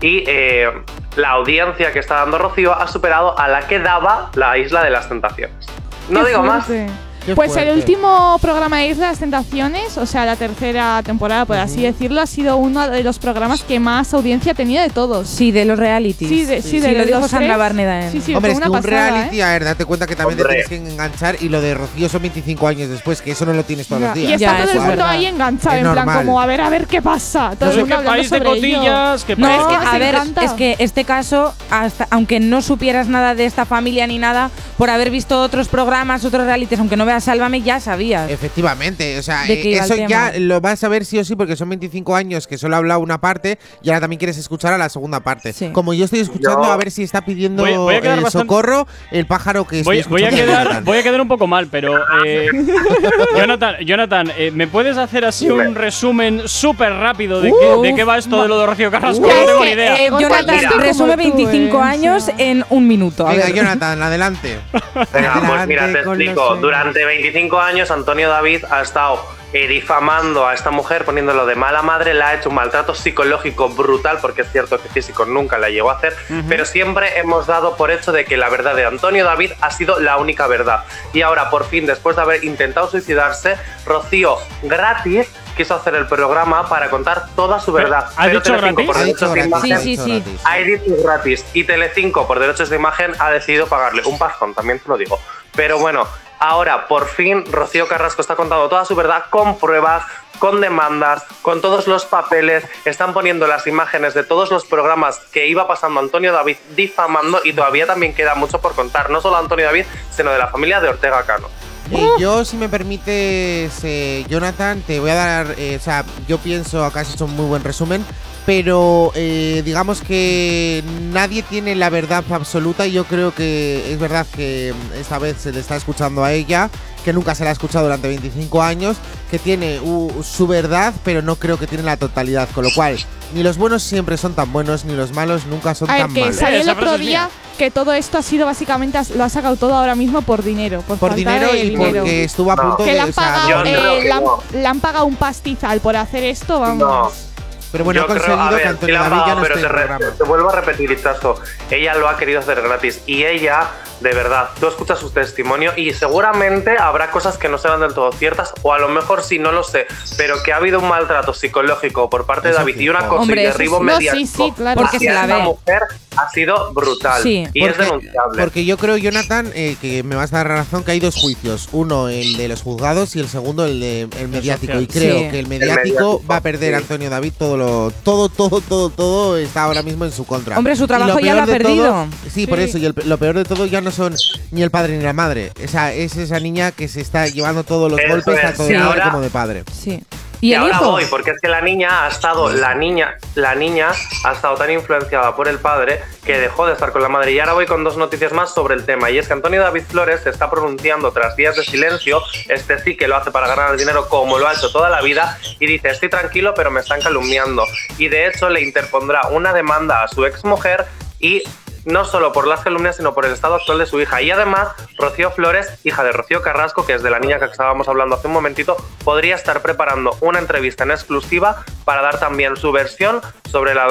Y 0.00 0.24
eh, 0.26 0.68
la 1.16 1.30
audiencia 1.30 1.92
que 1.92 2.00
está 2.00 2.16
dando 2.16 2.38
Rocío 2.38 2.74
ha 2.74 2.88
superado 2.88 3.38
a 3.38 3.46
la 3.48 3.68
que 3.68 3.78
daba 3.78 4.30
la 4.34 4.58
Isla 4.58 4.82
de 4.82 4.90
las 4.90 5.08
Tentaciones. 5.08 5.66
No 6.08 6.22
Qué 6.22 6.30
digo 6.30 6.42
más. 6.42 6.66
fuerte. 6.66 6.86
Qué 6.86 6.92
Pues 7.34 7.52
fuerte. 7.52 7.70
el 7.70 7.78
último 7.78 8.38
programa 8.42 8.78
de 8.80 8.88
Islas 8.88 9.18
Tentaciones, 9.18 9.96
o 9.96 10.04
sea, 10.04 10.26
la 10.26 10.36
tercera 10.36 11.02
temporada, 11.02 11.46
por 11.46 11.56
así 11.56 11.80
decirlo, 11.82 12.20
ha 12.20 12.26
sido 12.26 12.56
uno 12.58 12.86
de 12.88 13.02
los 13.02 13.18
programas 13.18 13.62
que 13.62 13.80
más 13.80 14.12
audiencia 14.12 14.52
ha 14.52 14.54
tenido 14.54 14.82
de 14.82 14.90
todos. 14.90 15.26
Sí, 15.28 15.50
de 15.50 15.64
los 15.64 15.78
realities. 15.78 16.28
Sí, 16.28 16.44
de, 16.44 16.60
sí, 16.60 16.80
de 16.80 16.92
lo 16.92 16.98
los 16.98 17.06
dijo. 17.06 17.28
Sandra 17.28 17.56
Barneda 17.56 18.04
en. 18.06 18.12
Sí, 18.12 18.20
sí, 18.20 18.34
Hombre, 18.34 18.52
fue 18.52 18.58
es 18.58 18.60
que 18.62 18.68
una 18.68 18.76
un 18.78 18.82
pasada, 18.84 19.10
reality, 19.10 19.38
¿eh? 19.38 19.42
a 19.42 19.48
ver, 19.52 19.64
date 19.64 19.84
cuenta 19.86 20.06
que 20.06 20.16
también 20.16 20.38
Hombre. 20.40 20.62
te 20.62 20.68
tienes 20.68 20.84
que 20.86 20.92
enganchar 20.92 21.36
y 21.40 21.48
lo 21.48 21.60
de 21.62 21.74
Rocío 21.74 22.08
son 22.10 22.20
25 22.22 22.68
años 22.68 22.90
después, 22.90 23.22
que 23.22 23.30
eso 23.30 23.46
no 23.46 23.54
lo 23.54 23.64
tienes 23.64 23.86
todos 23.86 24.02
Ya, 24.02 24.08
los 24.08 24.16
Y 24.18 24.20
días. 24.26 24.32
está 24.42 24.52
Ya, 24.52 24.52
todo 24.58 24.62
el 24.64 24.68
es 24.68 24.74
mundo 24.76 24.90
verdad. 24.90 25.08
ahí 25.10 25.26
enganchado, 25.26 25.76
Es 25.76 25.84
en 25.86 25.92
plan, 25.92 26.18
como 26.18 26.40
a 26.40 26.46
ver, 26.46 26.60
a 26.60 26.68
ver 26.68 26.86
qué 26.86 27.00
pasa. 27.00 27.52
Todo 27.58 27.66
No 27.66 27.70
el 27.70 27.74
sé 27.76 27.80
mundo 27.80 27.96
qué 28.00 28.04
país 28.04 28.30
de 28.30 28.36
sobre 28.38 28.50
ello. 28.50 28.76
cotillas, 28.78 29.24
qué 29.24 29.36
No, 29.36 29.46
país 29.48 29.60
es 29.62 29.66
que 29.66 29.86
a 29.86 29.98
ver, 29.98 30.14
encanta. 30.14 30.44
es 30.44 30.52
que 30.52 30.76
este 30.78 31.04
caso, 31.04 31.54
hasta, 31.70 32.06
aunque 32.10 32.38
no 32.38 32.60
supieras 32.60 33.08
nada 33.08 33.34
de 33.34 33.46
esta 33.46 33.64
familia 33.64 34.06
ni 34.06 34.18
nada, 34.18 34.50
por 34.76 34.90
haber 34.90 35.10
visto 35.10 35.40
otros 35.40 35.68
programas, 35.68 36.22
otros 36.24 36.44
realities, 36.44 36.78
aunque 36.80 36.96
no 36.96 37.06
veas 37.06 37.13
Sálvame, 37.20 37.62
ya 37.62 37.80
sabías. 37.80 38.30
Efectivamente, 38.30 39.18
o 39.18 39.22
sea, 39.22 39.42
¿De 39.42 39.60
qué 39.60 39.68
eh, 39.72 39.76
iba 39.76 39.84
el 39.84 39.92
eso 39.92 40.08
ya 40.08 40.32
lo 40.38 40.60
vas 40.60 40.82
a 40.84 40.88
ver 40.88 41.04
sí 41.04 41.18
o 41.18 41.24
sí 41.24 41.36
porque 41.36 41.56
son 41.56 41.68
25 41.68 42.14
años 42.16 42.46
que 42.46 42.58
solo 42.58 42.74
ha 42.74 42.78
hablado 42.78 43.00
una 43.00 43.20
parte 43.20 43.58
y 43.82 43.88
ahora 43.88 44.00
también 44.02 44.18
quieres 44.18 44.38
escuchar 44.38 44.72
a 44.72 44.78
la 44.78 44.88
segunda 44.88 45.20
parte. 45.20 45.52
Sí. 45.52 45.70
Como 45.72 45.94
yo 45.94 46.04
estoy 46.04 46.20
escuchando 46.20 46.62
Yo- 46.64 46.72
a 46.72 46.76
ver 46.76 46.90
si 46.90 47.02
está 47.02 47.24
pidiendo 47.24 47.62
Voy- 47.62 47.76
voy 47.76 47.94
bastante- 48.00 48.30
socorro 48.30 48.86
el 49.10 49.26
pájaro 49.26 49.66
que 49.66 49.80
estoy 49.80 50.02
Voy, 50.02 50.20
voy 50.20 50.24
a 50.24 50.30
quedar, 50.30 50.82
voy 50.84 50.98
a 50.98 51.02
quedar 51.02 51.20
un 51.20 51.28
poco 51.28 51.46
mal, 51.46 51.68
pero 51.70 51.98
eh, 52.24 52.48
Jonathan, 53.36 53.76
Jonathan 53.84 54.32
eh, 54.36 54.50
¿me 54.52 54.66
puedes 54.66 54.96
hacer 54.96 55.24
así 55.24 55.50
un 55.50 55.74
resumen 55.74 56.42
súper 56.46 56.92
rápido 56.92 57.40
de, 57.40 57.50
qué, 57.50 57.88
de 57.88 57.94
qué 57.94 58.04
va 58.04 58.18
esto 58.18 58.42
de 58.42 58.48
lo 58.48 58.58
de 58.58 58.66
Rocío 58.66 58.90
Carrasco? 58.90 59.26
Ya 59.26 59.40
no 59.40 59.46
tengo 59.46 59.64
ni 59.64 59.70
idea. 59.72 59.96
eh, 59.96 60.10
Jonathan 60.10 60.58
resume 60.80 61.16
Como 61.16 61.32
tú, 61.32 61.46
25 61.46 61.78
eh, 61.78 61.82
años 61.82 62.30
en 62.38 62.64
un 62.70 62.86
minuto. 62.88 63.26
A 63.26 63.30
Venga, 63.32 63.46
ver. 63.46 63.54
Jonathan, 63.54 64.02
adelante. 64.02 64.58
Venga, 65.12 65.42
pues 65.46 65.66
mira, 65.66 65.92
te 65.92 65.98
explico. 66.00 66.46
sueños. 66.46 66.60
Durante 67.04 67.22
25 67.22 67.60
años, 67.60 67.90
Antonio 67.90 68.30
David 68.30 68.64
ha 68.70 68.80
estado 68.80 69.20
eh, 69.52 69.68
difamando 69.68 70.46
a 70.48 70.54
esta 70.54 70.70
mujer, 70.70 71.04
poniéndolo 71.04 71.44
de 71.44 71.54
mala 71.54 71.82
madre, 71.82 72.14
le 72.14 72.22
ha 72.22 72.34
hecho 72.34 72.48
un 72.48 72.54
maltrato 72.54 72.94
psicológico 72.94 73.68
brutal, 73.68 74.18
porque 74.22 74.40
es 74.42 74.50
cierto 74.50 74.80
que 74.80 74.88
físico 74.88 75.26
nunca 75.26 75.58
la 75.58 75.68
llegó 75.68 75.90
a 75.90 75.94
hacer, 75.96 76.16
pero 76.48 76.64
siempre 76.64 77.18
hemos 77.18 77.46
dado 77.46 77.76
por 77.76 77.90
hecho 77.90 78.10
de 78.10 78.24
que 78.24 78.36
la 78.38 78.48
verdad 78.48 78.74
de 78.74 78.86
Antonio 78.86 79.24
David 79.24 79.52
ha 79.60 79.70
sido 79.70 80.00
la 80.00 80.16
única 80.16 80.46
verdad. 80.46 80.84
Y 81.12 81.20
ahora, 81.22 81.50
por 81.50 81.66
fin, 81.66 81.84
después 81.86 82.16
de 82.16 82.22
haber 82.22 82.42
intentado 82.42 82.88
suicidarse, 82.90 83.56
Rocío, 83.84 84.38
gratis, 84.62 85.28
quiso 85.56 85.74
hacer 85.74 85.94
el 85.94 86.06
programa 86.06 86.68
para 86.68 86.88
contar 86.90 87.26
toda 87.36 87.60
su 87.60 87.70
verdad. 87.72 88.08
¿Ha 88.16 88.24
Pero 88.24 88.40
dicho 88.40 88.54
Telecinco, 88.56 88.82
gratis? 88.82 88.86
por 88.86 88.96
Ha 88.96 89.04
dicho 89.04 89.28
derechos 89.28 89.34
de 89.34 89.48
gratis, 89.50 89.70
imagen, 89.70 89.80
Sí, 89.82 89.96
sí, 89.96 90.22
sí. 90.24 90.38
ha 90.44 90.56
dicho 90.56 91.02
gratis 91.04 91.44
y 91.52 91.64
Telecinco 91.64 92.26
por 92.26 92.40
derechos 92.40 92.70
de 92.70 92.76
imagen 92.76 93.12
ha 93.18 93.30
decidido 93.30 93.66
pagarle 93.66 94.02
un 94.06 94.18
pastón, 94.18 94.54
también 94.54 94.80
te 94.80 94.88
lo 94.88 94.96
digo. 94.96 95.20
Pero 95.54 95.78
bueno, 95.78 96.08
ahora 96.44 96.88
por 96.88 97.08
fin 97.08 97.42
Rocío 97.50 97.88
Carrasco 97.88 98.20
está 98.20 98.36
contando 98.36 98.68
toda 98.68 98.84
su 98.84 98.94
verdad 98.94 99.24
con 99.30 99.58
pruebas, 99.58 100.04
con 100.38 100.60
demandas, 100.60 101.24
con 101.40 101.62
todos 101.62 101.86
los 101.86 102.04
papeles. 102.04 102.64
Están 102.84 103.14
poniendo 103.14 103.46
las 103.46 103.66
imágenes 103.66 104.12
de 104.12 104.24
todos 104.24 104.50
los 104.50 104.66
programas 104.66 105.18
que 105.32 105.46
iba 105.46 105.66
pasando 105.66 106.00
Antonio 106.00 106.32
David 106.32 106.56
difamando 106.76 107.40
y 107.44 107.54
todavía 107.54 107.86
también 107.86 108.14
queda 108.14 108.34
mucho 108.34 108.60
por 108.60 108.74
contar, 108.74 109.08
no 109.08 109.22
solo 109.22 109.38
Antonio 109.38 109.64
David, 109.64 109.86
sino 110.10 110.30
de 110.32 110.38
la 110.38 110.48
familia 110.48 110.80
de 110.80 110.88
Ortega 110.90 111.24
Cano. 111.24 111.48
Y 111.90 112.20
yo, 112.20 112.44
si 112.44 112.56
me 112.56 112.68
permites, 112.68 113.72
eh, 113.82 114.24
Jonathan, 114.28 114.82
te 114.82 115.00
voy 115.00 115.10
a 115.10 115.14
dar. 115.14 115.54
eh, 115.58 115.76
o 115.80 115.82
sea, 115.82 116.04
yo 116.26 116.38
pienso, 116.38 116.84
acá 116.84 117.00
has 117.00 117.14
hecho 117.14 117.26
un 117.26 117.36
muy 117.36 117.46
buen 117.46 117.62
resumen, 117.62 118.04
pero 118.46 119.10
eh, 119.14 119.62
digamos 119.64 120.02
que 120.02 120.82
nadie 121.12 121.42
tiene 121.42 121.74
la 121.74 121.90
verdad 121.90 122.24
absoluta. 122.30 122.86
Y 122.86 122.92
yo 122.92 123.04
creo 123.04 123.34
que 123.34 123.92
es 123.92 123.98
verdad 123.98 124.26
que 124.34 124.74
esta 124.98 125.18
vez 125.18 125.36
se 125.40 125.52
le 125.52 125.60
está 125.60 125.76
escuchando 125.76 126.22
a 126.24 126.32
ella, 126.32 126.68
que 127.04 127.12
nunca 127.12 127.34
se 127.34 127.44
la 127.44 127.50
ha 127.50 127.52
escuchado 127.52 127.84
durante 127.84 128.08
25 128.08 128.62
años, 128.62 128.96
que 129.30 129.38
tiene 129.38 129.80
uh, 129.80 130.22
su 130.22 130.46
verdad, 130.46 130.92
pero 131.04 131.22
no 131.22 131.36
creo 131.36 131.58
que 131.58 131.66
tiene 131.66 131.84
la 131.84 131.96
totalidad. 131.96 132.48
Con 132.54 132.64
lo 132.64 132.70
cual, 132.74 132.98
ni 133.34 133.42
los 133.42 133.56
buenos 133.56 133.82
siempre 133.82 134.16
son 134.18 134.34
tan 134.34 134.52
buenos, 134.52 134.84
ni 134.84 134.94
los 134.94 135.12
malos 135.12 135.46
nunca 135.46 135.74
son 135.74 135.90
A 135.90 135.94
ver, 135.94 136.02
tan 136.02 136.14
que 136.14 136.20
malos. 136.20 136.36
salió 136.36 136.60
el 136.60 136.68
otro 136.68 136.98
día 136.98 137.30
que 137.58 137.70
todo 137.70 137.92
esto 137.92 138.18
ha 138.18 138.22
sido 138.22 138.46
básicamente, 138.46 138.98
lo 139.16 139.22
ha 139.24 139.28
sacado 139.28 139.56
todo 139.56 139.74
ahora 139.74 139.94
mismo 139.94 140.22
por 140.22 140.42
dinero. 140.42 140.80
Por, 140.82 140.98
Por 140.98 141.10
falta 141.10 141.16
dinero 141.16 141.52
de 141.52 141.58
y 141.60 141.70
dinero. 141.70 142.00
porque 142.00 142.24
estuvo 142.24 142.50
a 142.52 142.56
No. 142.56 142.62
punto 142.62 142.76
Que 142.78 142.90
de. 142.90 142.92
le 142.94 143.00
han, 143.00 143.08
o 143.10 143.12
sea, 143.12 143.24
pagado, 143.24 143.60
eh, 143.60 143.62
que 143.64 144.04
le 144.04 144.12
han- 144.12 144.24
no. 144.24 144.42
le 144.52 144.66
han 144.66 144.80
pagado 144.80 145.04
un 145.06 145.16
pastizal 145.16 145.80
por 145.80 145.96
hacer 145.96 146.24
esto, 146.24 146.58
vamos. 146.60 146.78
No. 146.78 147.33
Pero 147.74 147.84
bueno, 147.84 148.02
ha 148.02 148.04
Yo 148.04 148.06
creo- 148.06 148.18
conseguido 148.22 148.44
a 148.46 148.48
que 148.50 148.54
ver, 148.54 148.66
Antonio 148.68 148.94
sí 148.94 149.00
la 149.00 149.06
ha 149.06 149.10
pagado, 149.10 149.34
no 149.34 149.42
pero 149.42 149.54
esté 149.56 149.66
en 149.66 149.72
te, 149.72 149.76
el 149.76 149.82
re- 149.82 149.88
programa. 149.88 150.16
te 150.16 150.24
vuelvo 150.24 150.48
a 150.50 150.54
repetir, 150.60 150.90
Ichazo. 150.92 151.42
Ella 151.70 151.94
lo 151.96 152.08
ha 152.08 152.16
querido 152.16 152.38
hacer 152.38 152.62
gratis. 152.62 153.02
Y 153.06 153.24
ella, 153.24 153.66
de 154.04 154.14
verdad, 154.14 154.50
tú 154.60 154.68
escuchas 154.68 155.00
su 155.00 155.10
testimonio 155.10 155.72
y 155.76 155.92
seguramente 155.94 156.76
habrá 156.78 157.10
cosas 157.10 157.36
que 157.38 157.48
no 157.48 157.58
serán 157.58 157.80
del 157.80 157.92
todo 157.94 158.12
ciertas, 158.12 158.52
o 158.62 158.72
a 158.72 158.78
lo 158.78 158.88
mejor 158.88 159.24
sí, 159.24 159.38
no 159.40 159.50
lo 159.50 159.64
sé, 159.64 159.86
pero 160.16 160.40
que 160.44 160.52
ha 160.52 160.56
habido 160.58 160.78
un 160.78 160.88
maltrato 160.88 161.34
psicológico 161.34 162.08
por 162.08 162.26
parte 162.26 162.48
de 162.48 162.54
David 162.54 162.78
y 162.78 162.88
una 162.88 163.08
cosa 163.08 163.22
Hombre, 163.22 163.42
y 163.42 163.46
derribo. 163.46 163.82
No, 163.82 163.96
sí, 163.98 164.04
mediático 164.04 164.44
sí, 164.46 164.52
claro. 164.56 164.80
Porque 164.80 164.98
hacia 164.98 165.22
se 165.22 165.26
la 165.28 165.36
ve. 165.38 165.42
mujer 165.42 165.82
ha 166.16 166.30
sido 166.30 166.72
brutal 166.72 167.20
Sí. 167.22 167.44
y 167.52 167.64
es 167.64 167.68
Porque- 167.72 167.84
denunciable. 167.84 168.42
Porque 168.42 168.64
yo 168.64 168.76
creo, 168.76 168.96
Jonathan, 168.96 169.50
eh, 169.54 169.76
que 169.80 170.02
me 170.04 170.14
vas 170.14 170.32
a 170.32 170.36
dar 170.36 170.48
razón 170.48 170.84
que 170.84 170.92
hay 170.92 171.00
dos 171.00 171.16
juicios. 171.16 171.68
Uno, 171.72 172.08
el 172.08 172.36
de 172.36 172.46
los 172.48 172.62
juzgados 172.62 173.16
y 173.16 173.20
el 173.20 173.28
segundo, 173.28 173.64
el 173.64 173.80
de 173.80 174.02
el 174.20 174.28
mediático. 174.28 174.78
Y 174.78 174.86
creo 174.86 175.16
Sí. 175.18 175.22
que 175.30 175.38
el 175.40 175.44
El 175.44 175.46
mediático 175.48 175.82
mediático, 175.84 176.22
va 176.30 176.36
a 176.36 176.40
perder 176.40 176.70
sí. 176.74 176.82
Antonio 176.82 177.10
David 177.10 177.32
todo 177.38 177.56
lo. 177.56 177.92
Todo, 178.04 178.28
todo, 178.28 178.60
todo, 178.60 178.90
todo 178.90 179.36
está 179.38 179.64
ahora 179.64 179.82
mismo 179.82 180.04
en 180.04 180.12
su 180.12 180.24
contra. 180.26 180.56
Hombre, 180.58 180.76
su 180.76 180.86
trabajo 180.86 181.18
ya 181.20 181.34
lo 181.34 181.42
ha 181.42 181.46
de 181.46 181.58
todo- 181.58 181.62
perdido. 181.64 182.06
sí, 182.32 182.46
por 182.46 182.60
eso. 182.60 182.78
Y 182.78 182.86
el- 182.86 182.94
lo 183.06 183.16
peor 183.18 183.34
de 183.36 183.44
todo 183.44 183.66
ya 183.66 183.80
no 183.80 183.90
son 183.94 184.14
ni 184.50 184.62
el 184.62 184.70
padre 184.70 184.96
ni 184.96 185.02
la 185.04 185.12
madre. 185.12 185.52
Esa, 185.58 185.92
es 185.92 186.16
esa 186.16 186.38
niña 186.40 186.72
que 186.72 186.88
se 186.88 187.00
está 187.00 187.26
llevando 187.28 187.64
todos 187.64 187.90
los 187.90 188.00
Eso 188.00 188.08
golpes, 188.10 188.34
es. 188.36 188.42
tanto 188.42 188.62
de 188.64 188.68
Sí. 188.68 188.74
madre 188.82 189.02
como 189.02 189.20
de 189.20 189.30
padre. 189.30 189.64
Sí. 189.72 190.02
Y, 190.40 190.48
¿Y 190.48 190.54
el 190.54 190.60
ahora 190.60 190.74
hijo? 190.74 190.90
voy, 190.90 191.04
porque 191.06 191.30
es 191.30 191.40
que 191.40 191.48
la 191.48 191.62
niña 191.62 192.04
ha 192.04 192.08
estado, 192.08 192.50
la 192.52 192.74
niña, 192.74 193.16
la 193.34 193.54
niña 193.54 193.92
ha 194.24 194.32
estado 194.32 194.56
tan 194.56 194.70
influenciada 194.70 195.34
por 195.34 195.48
el 195.48 195.58
padre 195.58 196.02
que 196.22 196.38
dejó 196.38 196.66
de 196.66 196.74
estar 196.74 196.92
con 196.92 197.00
la 197.00 197.08
madre. 197.08 197.32
Y 197.32 197.38
ahora 197.40 197.54
voy 197.54 197.64
con 197.64 197.82
dos 197.82 197.96
noticias 197.96 198.32
más 198.32 198.52
sobre 198.52 198.74
el 198.74 198.84
tema. 198.84 199.10
Y 199.10 199.16
es 199.16 199.26
que 199.26 199.32
Antonio 199.32 199.62
David 199.62 199.84
Flores 199.88 200.20
se 200.22 200.28
está 200.30 200.50
pronunciando 200.50 201.12
tras 201.12 201.34
días 201.36 201.56
de 201.56 201.64
silencio. 201.64 202.20
Este 202.48 202.78
sí 202.82 202.94
que 202.94 203.08
lo 203.08 203.16
hace 203.16 203.30
para 203.30 203.46
ganar 203.48 203.70
el 203.72 203.78
dinero 203.78 204.06
como 204.10 204.38
lo 204.38 204.46
ha 204.46 204.52
hecho 204.52 204.70
toda 204.70 204.90
la 204.90 205.00
vida. 205.00 205.38
Y 205.60 205.66
dice, 205.66 205.88
estoy 205.88 206.10
tranquilo, 206.10 206.52
pero 206.54 206.70
me 206.70 206.80
están 206.80 207.00
calumniando. 207.00 207.64
Y 207.96 208.08
de 208.08 208.26
hecho 208.28 208.50
le 208.50 208.60
interpondrá 208.60 209.28
una 209.30 209.54
demanda 209.54 210.02
a 210.02 210.08
su 210.08 210.26
ex 210.26 210.44
mujer 210.44 210.84
y 211.20 211.42
no 211.84 212.04
solo 212.04 212.32
por 212.32 212.46
las 212.46 212.60
calumnias, 212.60 212.96
sino 212.96 213.14
por 213.14 213.26
el 213.26 213.32
estado 213.32 213.56
actual 213.56 213.78
de 213.78 213.86
su 213.86 214.00
hija. 214.00 214.22
Y 214.22 214.30
además, 214.30 214.68
Rocío 214.98 215.30
Flores, 215.30 215.68
hija 215.84 216.02
de 216.04 216.12
Rocío 216.12 216.42
Carrasco, 216.42 216.86
que 216.86 216.94
es 216.94 217.02
de 217.02 217.10
la 217.10 217.18
niña 217.18 217.38
que 217.38 217.44
estábamos 217.46 217.88
hablando 217.88 218.16
hace 218.16 218.26
un 218.26 218.32
momentito, 218.32 218.76
podría 219.04 219.34
estar 219.34 219.60
preparando 219.62 220.16
una 220.20 220.38
entrevista 220.38 220.84
en 220.84 220.90
exclusiva 220.92 221.64
para 221.84 222.02
dar 222.02 222.18
también 222.18 222.56
su 222.56 222.72
versión 222.72 223.20
sobre 223.50 223.74
la, 223.74 223.86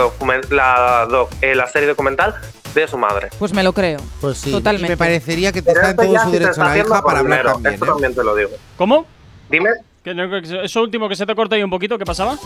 la, 0.49 1.05
doc- 1.07 1.31
eh, 1.41 1.55
la 1.55 1.67
serie 1.67 1.87
documental 1.87 2.35
de 2.73 2.87
su 2.87 2.97
madre. 2.97 3.29
Pues 3.37 3.53
me 3.53 3.61
lo 3.63 3.71
creo. 3.73 3.99
Pues 4.19 4.39
sí. 4.39 4.51
Totalmente. 4.51 4.89
Me 4.93 4.97
parecería 4.97 5.51
que 5.51 5.61
te 5.61 5.71
Pero 5.73 5.87
está 5.87 6.03
en 6.03 6.09
todo 6.09 6.19
su 6.23 6.31
derecho 6.31 6.63
la 6.63 6.77
hija 6.77 7.03
para 7.03 7.19
hablar 7.19 7.23
dinero, 7.39 7.53
también. 7.53 7.73
Esto 7.75 7.85
¿eh? 7.85 7.89
también 7.89 8.15
te 8.15 8.23
lo 8.23 8.35
digo. 8.35 8.49
¿Cómo? 8.77 9.05
Dime 9.49 9.69
Eso 10.63 10.81
último 10.81 11.07
que 11.07 11.15
se 11.15 11.25
te 11.25 11.35
corta 11.35 11.55
ahí 11.55 11.63
un 11.63 11.69
poquito, 11.69 11.97
¿qué 11.99 12.05
pasaba? 12.05 12.37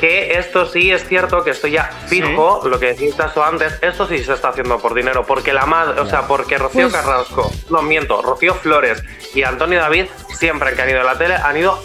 Que 0.00 0.38
esto 0.38 0.66
sí 0.66 0.90
es 0.90 1.06
cierto, 1.08 1.42
que 1.44 1.50
esto 1.50 1.66
ya 1.66 1.90
fijo, 2.06 2.62
lo 2.68 2.78
que 2.78 2.86
decías 2.94 3.34
tú 3.34 3.42
antes, 3.42 3.72
esto 3.82 4.06
sí 4.06 4.18
se 4.22 4.32
está 4.32 4.48
haciendo 4.50 4.78
por 4.78 4.94
dinero, 4.94 5.24
porque 5.26 5.52
la 5.52 5.66
madre, 5.66 6.00
o 6.00 6.06
sea, 6.06 6.26
porque 6.26 6.56
Rocío 6.58 6.88
Pues- 6.88 6.92
Carrasco, 6.94 7.50
no 7.70 7.82
miento, 7.82 8.22
Rocío 8.22 8.54
Flores 8.54 9.02
y 9.34 9.42
Antonio 9.42 9.80
David, 9.80 10.06
siempre 10.38 10.74
que 10.74 10.82
han 10.82 10.90
ido 10.90 11.00
a 11.00 11.04
la 11.04 11.18
tele, 11.18 11.34
han 11.34 11.56
ido 11.56 11.82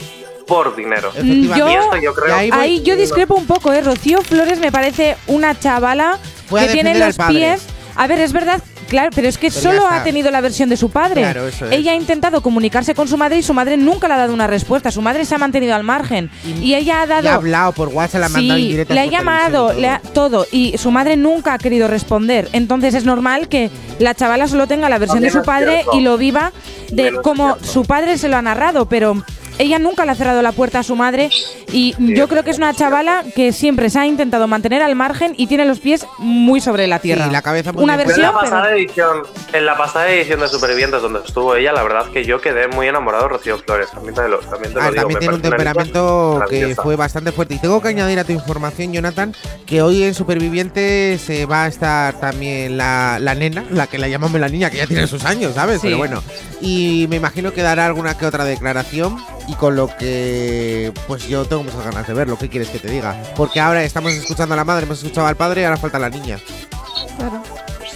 por 0.48 0.76
dinero. 0.76 1.12
Mm, 1.20 1.54
Yo, 1.56 1.70
y 1.70 1.74
esto 1.74 1.98
yo 1.98 2.14
creo 2.14 2.36
ahí 2.36 2.52
voy- 2.52 2.60
ahí 2.60 2.84
yo 2.84 2.96
discrepo 2.96 3.34
un 3.36 3.48
poco, 3.48 3.72
¿eh? 3.74 3.82
Rocío 3.82 4.22
Flores 4.22 4.60
me 4.60 4.72
parece 4.72 5.16
una 5.28 5.58
chavala 5.58 6.20
que 6.50 6.68
tiene 6.68 6.98
los 7.00 7.18
pies. 7.30 7.66
A 7.96 8.08
ver, 8.08 8.20
es 8.20 8.34
verdad, 8.34 8.62
claro, 8.88 9.10
pero 9.14 9.28
es 9.28 9.38
que 9.38 9.50
Pero 9.50 9.62
solo 9.62 9.88
ha 9.88 10.04
tenido 10.04 10.32
la 10.32 10.42
versión 10.42 10.70
de 10.70 10.78
su 10.78 10.90
padre. 10.90 11.22
Claro, 11.22 11.48
eso 11.48 11.66
es. 11.66 11.72
Ella 11.72 11.94
ha 11.94 11.96
intentado 11.96 12.42
comunicarse 12.42 12.96
con 12.96 13.08
su 13.08 13.18
madre 13.18 13.38
y 13.38 13.44
su 13.44 13.54
madre 13.54 13.78
nunca 13.78 14.08
le 14.08 14.16
ha 14.16 14.18
dado 14.18 14.34
una 14.34 14.48
respuesta. 14.48 14.92
Su 14.92 15.02
madre 15.02 15.26
se 15.26 15.36
ha 15.36 15.38
mantenido 15.38 15.76
al 15.76 15.84
margen. 15.84 16.30
Y, 16.62 16.74
ella 16.76 17.02
ha 17.02 17.08
dado. 17.08 17.24
Le 17.24 17.30
ha 17.30 17.36
hablado 17.36 17.72
por 17.74 17.90
WhatsApp, 17.90 18.20
le 18.20 18.26
ha 18.26 18.30
mandado 18.30 18.60
Sí, 18.60 18.86
le 18.88 19.00
ha 19.00 19.06
llamado, 19.06 19.74
le 19.74 19.88
ha, 19.88 20.00
todo, 20.00 20.46
y 20.52 20.78
su 20.78 20.92
madre 20.92 21.18
nunca 21.18 21.54
ha 21.54 21.58
querido 21.58 21.88
responder. 21.88 22.50
Entonces 22.54 22.94
es 22.94 23.06
normal 23.06 23.48
que 23.48 23.70
la 24.00 24.16
chavala 24.16 24.48
solo 24.48 24.68
tenga 24.68 24.90
la 24.90 24.98
versión 24.98 25.22
de 25.22 25.30
su 25.30 25.44
padre 25.44 25.82
cierto. 25.82 25.98
y 25.98 26.02
lo 26.02 26.18
viva 26.18 26.52
de 26.92 27.04
Menos 27.04 27.22
como 27.22 27.54
cierto. 27.54 27.72
su 27.72 27.86
padre 27.86 28.18
se 28.18 28.28
lo 28.28 28.38
ha 28.38 28.42
narrado, 28.42 28.88
pero 28.88 29.24
ella 29.60 29.80
nunca 29.80 30.06
le 30.06 30.12
ha 30.12 30.16
cerrado 30.16 30.42
la 30.42 30.52
puerta 30.52 30.80
a 30.80 30.84
su 30.84 30.96
madre 30.96 31.30
y 31.74 31.96
yo 32.16 32.28
creo 32.30 32.44
que 32.44 32.52
es 32.52 32.58
una 32.58 32.74
chavala 32.74 33.24
que 33.36 33.52
siempre 33.52 33.90
se 33.90 34.00
ha 34.00 34.06
intentado 34.08 34.48
mantener 34.48 34.82
al 34.82 34.96
margen 34.96 35.34
y 35.38 35.48
tiene 35.48 35.66
los 35.66 35.80
pies 35.80 36.06
muy 36.20 36.62
sobre 36.62 36.88
la 36.88 37.00
tierra. 37.00 37.26
Sí, 37.26 37.32
la 37.32 37.42
cabeza 37.42 37.74
muy 37.74 37.84
una 37.84 37.96
Yo 37.96 38.02
en 38.02 38.08
versión, 38.08 38.28
la 38.28 38.40
pasada 38.40 38.64
pero- 38.64 38.76
edición, 38.78 39.18
en 39.52 39.66
la 39.66 39.78
pasada 39.78 40.10
edición 40.12 40.40
de 40.40 40.48
Supervivientes 40.48 41.02
donde 41.02 41.20
estuvo 41.26 41.56
ella, 41.56 41.74
la 41.74 41.84
verdad 41.84 42.06
que 42.12 42.24
yo 42.26 42.40
quedé 42.40 42.68
muy 42.70 42.88
enamorado 42.88 43.24
de 43.24 43.30
Rocío 43.30 43.58
Flores. 43.58 43.90
También 43.92 44.16
te 44.16 44.28
lo, 44.30 44.40
también 44.40 44.74
te 44.74 44.80
lo 44.80 44.82
Ah, 44.86 44.90
digo, 44.90 45.02
también 45.02 45.20
tiene 45.20 45.36
un 45.36 45.42
temperamento 45.42 46.44
que 46.50 46.76
fue 46.76 46.96
bastante 46.96 47.32
fuerte. 47.32 47.56
Y 47.56 47.60
tengo 47.60 47.82
que 47.82 47.88
añadir 47.90 48.20
a 48.20 48.24
tu 48.24 48.32
información, 48.32 48.94
Jonathan, 48.94 49.34
que 49.66 49.82
hoy 49.82 50.04
en 50.04 50.14
Supervivientes 50.14 51.22
se 51.22 51.46
va 51.46 51.64
a 51.64 51.68
estar 51.68 52.20
también 52.20 52.78
la, 52.78 53.18
la 53.20 53.34
nena, 53.36 53.66
la 53.72 53.88
que 53.88 53.98
la 53.98 54.08
llamamos 54.08 54.40
la 54.40 54.50
niña, 54.50 54.70
que 54.70 54.78
ya 54.78 54.88
tiene 54.88 55.08
sus 55.08 55.26
años, 55.26 55.56
¿sabes? 55.56 55.82
Sí. 55.82 55.88
Pero 55.88 55.98
bueno. 55.98 56.24
Y 56.62 57.08
me 57.10 57.16
imagino 57.18 57.52
que 57.52 57.62
dará 57.62 57.86
alguna 57.86 58.18
que 58.18 58.26
otra 58.26 58.46
declaración. 58.46 59.18
Y 59.48 59.56
con 59.56 59.76
lo 59.76 59.88
que, 59.98 60.94
pues 61.06 61.28
yo 61.28 61.44
tengo 61.44 61.63
muchas 61.64 61.84
ganas 61.86 62.08
de 62.08 62.14
verlo. 62.14 62.38
¿Qué 62.38 62.50
quieres 62.50 62.70
que 62.70 62.80
te 62.80 62.90
diga? 62.90 63.16
Porque 63.36 63.60
ahora 63.60 63.84
estamos 63.84 64.12
escuchando 64.14 64.54
a 64.54 64.58
la 64.58 64.64
madre, 64.64 64.86
hemos 64.86 65.00
escuchado 65.00 65.28
al 65.28 65.36
padre 65.36 65.62
y 65.62 65.64
ahora 65.66 65.78
falta 65.78 65.98
la 66.00 66.10
niña. 66.10 66.38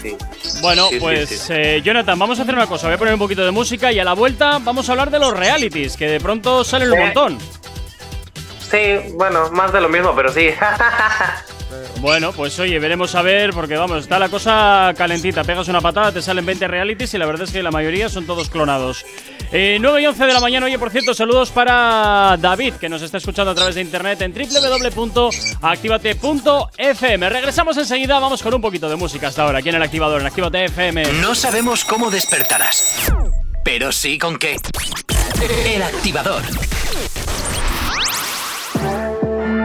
Sí. 0.01 0.15
Bueno, 0.61 0.87
Sí, 0.89 0.99
pues 0.99 1.29
sí. 1.29 1.53
eh, 1.53 1.81
Jonathan, 1.83 2.17
vamos 2.17 2.39
a 2.39 2.43
hacer 2.43 2.53
una 2.55 2.67
cosa. 2.67 2.87
Voy 2.87 2.95
a 2.95 2.97
poner 2.97 3.13
un 3.13 3.19
poquito 3.19 3.43
de 3.43 3.51
música 3.51 3.91
y 3.91 3.99
a 3.99 4.03
la 4.03 4.13
vuelta 4.13 4.59
vamos 4.59 4.87
a 4.89 4.91
hablar 4.93 5.09
de 5.11 5.19
los 5.19 5.35
realities, 5.37 5.97
que 5.97 6.07
de 6.07 6.19
pronto 6.19 6.63
salen 6.63 6.91
un 6.91 6.97
Eh. 6.97 7.01
montón. 7.05 7.37
Sí, 8.69 9.11
bueno, 9.13 9.49
más 9.51 9.71
de 9.71 9.81
lo 9.81 9.89
mismo, 9.89 10.13
pero 10.15 10.31
sí. 10.31 10.49
Bueno, 11.99 12.31
pues 12.31 12.59
oye, 12.59 12.77
veremos 12.79 13.15
a 13.15 13.23
ver, 13.23 13.51
porque 13.53 13.75
vamos, 13.75 14.03
está 14.03 14.19
la 14.19 14.29
cosa 14.29 14.93
calentita. 14.95 15.43
Pegas 15.43 15.67
una 15.67 15.81
patada, 15.81 16.11
te 16.11 16.21
salen 16.21 16.45
20 16.45 16.67
realities 16.67 17.13
y 17.13 17.17
la 17.17 17.25
verdad 17.25 17.43
es 17.43 17.51
que 17.51 17.63
la 17.63 17.71
mayoría 17.71 18.09
son 18.09 18.25
todos 18.25 18.49
clonados. 18.49 19.05
Eh, 19.51 19.77
9 19.79 20.01
y 20.01 20.05
11 20.05 20.25
de 20.25 20.33
la 20.33 20.39
mañana, 20.39 20.65
oye, 20.65 20.77
por 20.77 20.91
cierto, 20.91 21.13
saludos 21.13 21.51
para 21.51 22.37
David, 22.39 22.73
que 22.75 22.89
nos 22.89 23.01
está 23.01 23.17
escuchando 23.17 23.51
a 23.51 23.55
través 23.55 23.75
de 23.75 23.81
internet 23.81 24.21
en 24.21 24.33
www.activate.fm. 24.33 27.29
Regresamos 27.29 27.77
enseguida, 27.77 28.19
vamos 28.19 28.43
con 28.43 28.53
un 28.53 28.61
poquito 28.61 28.89
de 28.89 28.95
música 28.95 29.29
hasta 29.29 29.43
ahora, 29.43 29.59
aquí 29.59 29.69
en 29.69 29.75
el 29.75 29.83
activador, 29.83 30.21
en 30.21 30.27
Activate 30.27 30.65
FM. 30.65 31.13
No 31.21 31.33
sabemos 31.33 31.85
cómo 31.85 32.11
despertarás, 32.11 33.09
pero 33.63 33.91
sí 33.91 34.17
con 34.17 34.37
qué. 34.37 34.57
El 35.65 35.81
activador. 35.81 36.43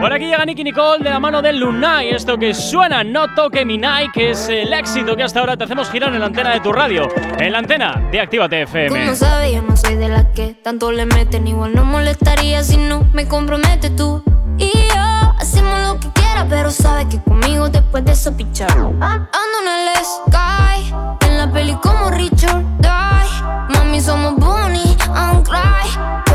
Por 0.03 0.11
aquí 0.11 0.25
llega 0.25 0.43
Nicky 0.43 0.65
Nicole 0.65 1.01
de 1.01 1.09
la 1.09 1.17
mano 1.17 1.41
de 1.41 1.53
Lunay. 1.53 2.09
Esto 2.09 2.37
que 2.37 2.53
suena, 2.53 3.05
no 3.05 3.33
toque 3.33 3.63
mi 3.63 3.77
Nike, 3.77 4.11
que 4.13 4.29
es 4.31 4.49
el 4.49 4.73
éxito 4.73 5.15
que 5.15 5.23
hasta 5.23 5.39
ahora 5.39 5.55
te 5.55 5.63
hacemos 5.63 5.89
girar 5.89 6.13
en 6.13 6.19
la 6.19 6.25
antena 6.25 6.49
de 6.51 6.59
tu 6.59 6.73
radio. 6.73 7.07
En 7.39 7.53
la 7.53 7.59
antena 7.59 8.09
de 8.11 8.19
Actívate 8.19 8.65
Tú 8.65 8.77
FM. 8.77 9.05
no 9.05 9.15
sabes, 9.15 9.53
yo 9.53 9.61
no 9.61 9.77
soy 9.77 9.95
de 9.95 10.09
las 10.09 10.25
que 10.35 10.55
tanto 10.61 10.91
le 10.91 11.05
meten. 11.05 11.47
Igual 11.47 11.73
no 11.73 11.85
molestaría 11.85 12.65
si 12.65 12.75
no 12.75 13.07
me 13.13 13.29
compromete 13.29 13.91
tú. 13.91 14.21
Y 14.57 14.73
yo 14.73 15.33
hacemos 15.39 15.79
lo 15.87 15.97
que 15.97 16.09
quiera, 16.09 16.45
pero 16.49 16.69
sabes 16.69 17.05
que 17.05 17.21
conmigo 17.21 17.69
después 17.69 18.03
de 18.03 18.11
eso 18.11 18.35
pichar. 18.35 18.71
Ando 18.71 18.99
en 18.99 19.87
el 19.87 20.03
sky, 20.03 20.93
en 21.29 21.37
la 21.37 21.49
peli 21.49 21.75
como 21.75 22.11
Richard 22.11 22.61
Die. 22.79 23.73
Mami, 23.77 24.01
somos 24.01 24.35
Bonnie 24.35 24.97
and 25.15 25.47
Clyde, 25.47 26.32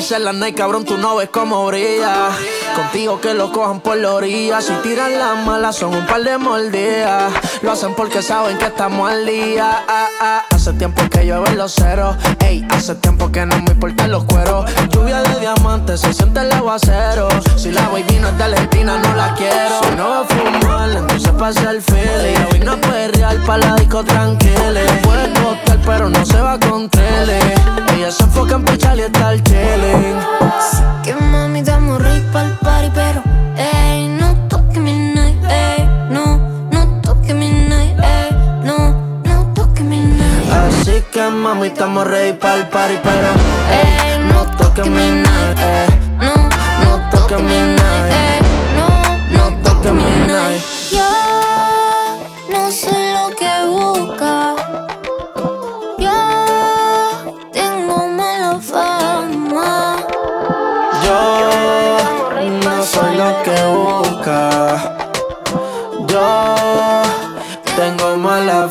pisé 0.00 0.18
la 0.18 0.32
night, 0.32 0.56
cabrón, 0.56 0.86
tú 0.86 0.96
no 0.96 1.16
ves 1.16 1.28
cómo 1.28 1.66
brilla. 1.66 2.30
Contigo 2.74 3.20
que 3.20 3.34
lo 3.34 3.52
cojan 3.52 3.80
por 3.80 3.96
la 3.96 4.14
orilla. 4.14 4.60
Si 4.60 4.72
tiran 4.82 5.18
las 5.18 5.44
malas, 5.44 5.76
son 5.76 5.94
un 5.94 6.06
par 6.06 6.22
de 6.22 6.38
mordidas. 6.38 7.32
Lo 7.62 7.72
hacen 7.72 7.94
porque 7.94 8.22
saben 8.22 8.58
que 8.58 8.66
estamos 8.66 9.10
al 9.10 9.26
día. 9.26 9.84
Ah, 9.88 10.08
ah. 10.20 10.44
Hace 10.50 10.72
tiempo 10.74 11.02
que 11.10 11.24
llueven 11.26 11.56
los 11.56 11.74
ceros. 11.74 12.16
Ey, 12.40 12.66
hace 12.70 12.94
tiempo 12.96 13.30
que 13.32 13.44
no 13.46 13.56
me 13.62 13.72
importan 13.72 14.10
los 14.10 14.24
cueros. 14.24 14.70
Lluvia 14.90 15.22
de 15.22 15.40
diamantes, 15.40 16.00
se 16.00 16.12
siente 16.12 16.40
el 16.40 16.52
aguacero. 16.52 17.28
Si 17.56 17.70
la 17.72 17.88
baby 17.88 18.18
no 18.20 18.28
es 18.28 18.38
de 18.38 18.44
Argentina, 18.44 18.98
no 18.98 19.14
la 19.14 19.34
quiero. 19.34 19.80
Si 19.82 19.96
no 19.96 20.08
va 20.08 20.20
a 20.20 20.24
fumar, 20.24 20.90
entonces 20.90 21.32
pasa 21.32 21.70
el 21.70 21.82
feeling. 21.82 22.46
Hoy 22.52 22.60
no 22.60 22.80
puede 22.80 23.08
real 23.08 23.38
pa' 23.46 23.58
la 23.58 23.74
disco 23.76 24.04
tranquila. 24.04 24.80
Puede 25.02 25.32
costar, 25.32 25.78
pero 25.86 26.08
no 26.08 26.24
se 26.24 26.40
va 26.40 26.58
con 26.60 26.88
tele. 26.88 27.38
Ella 27.96 28.10
se 28.10 28.22
enfoca 28.24 28.54
en 28.54 28.64
pichar 28.64 28.98
y 28.98 29.02
estar 29.02 29.42
chilling. 29.42 30.16
Así 30.40 30.82
que 31.02 31.14
mami, 31.14 31.62
damos 31.62 32.00
rey 32.02 32.20
party, 32.62 32.90
pero 32.94 33.22
ey, 33.56 34.08
no 34.08 34.34
toque 34.48 34.80
mi 34.80 34.92
night, 35.14 35.42
ey, 35.48 35.86
no, 36.10 36.38
no 36.70 37.00
toque 37.02 37.34
mi 37.34 37.50
night, 37.50 37.98
ey, 38.02 38.30
no, 38.64 38.76
no 39.24 39.52
toque 39.54 39.82
mi 39.82 39.98
night. 39.98 40.50
Así 40.52 41.02
que 41.12 41.28
mami, 41.30 41.68
estamos 41.68 42.06
ready 42.06 42.32
pa'l 42.34 42.68
party, 42.68 42.98
pero 43.02 43.28
ey, 43.70 44.18
no 44.32 44.44
toques 44.56 44.86
mi 44.88 45.10
night, 45.24 45.58
ey, 45.58 45.88
No, 46.18 46.34
no 46.82 47.10
toques 47.10 47.40
mi 47.42 47.58
night, 47.78 48.12
ey, 48.12 48.40
no, 48.76 48.88
no 49.36 49.62
toques 49.62 49.92
mi 49.92 50.10
night. 50.26 50.62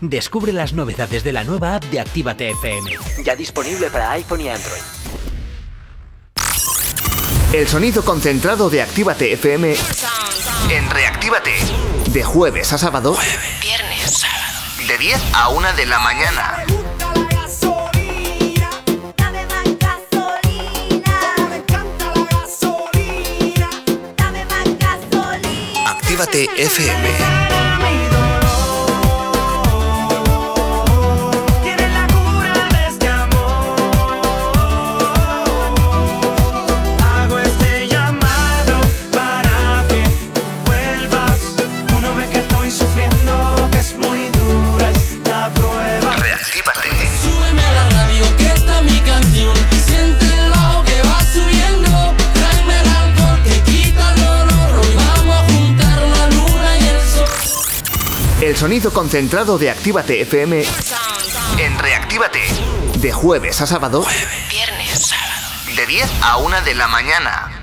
Descubre 0.00 0.52
las 0.52 0.74
novedades 0.74 1.24
de 1.24 1.32
la 1.32 1.44
nueva 1.44 1.76
app 1.76 1.84
de 1.84 2.00
Actívate 2.00 2.50
FM. 2.50 2.90
Ya 3.24 3.34
disponible 3.34 3.90
para 3.90 4.12
iPhone 4.12 4.42
y 4.42 4.48
Android. 4.48 4.82
El 7.52 7.66
sonido 7.66 8.04
concentrado 8.04 8.68
de 8.68 8.82
Actívate 8.82 9.32
FM 9.32 9.74
en 10.70 10.90
Reactívate. 10.90 11.54
De 12.12 12.22
jueves 12.22 12.72
a 12.72 12.78
sábado. 12.78 13.16
Viernes, 13.62 14.18
sábado. 14.18 14.86
De 14.86 14.98
10 14.98 15.22
a 15.32 15.48
1 15.48 15.72
de 15.72 15.86
la 15.86 15.98
mañana. 16.00 16.64
Actívate 25.86 26.48
FM. 26.56 27.45
Sonido 58.66 58.92
concentrado 58.92 59.58
de 59.58 59.70
Actívate 59.70 60.20
FM 60.22 60.64
en 61.58 61.78
Reactívate. 61.78 62.40
De 62.98 63.12
jueves 63.12 63.60
a 63.60 63.66
sábado. 63.68 64.04
Viernes, 64.50 65.06
sábado. 65.06 65.76
De 65.76 65.86
10 65.86 66.10
a 66.20 66.38
1 66.38 66.62
de 66.62 66.74
la 66.74 66.88
mañana. 66.88 67.62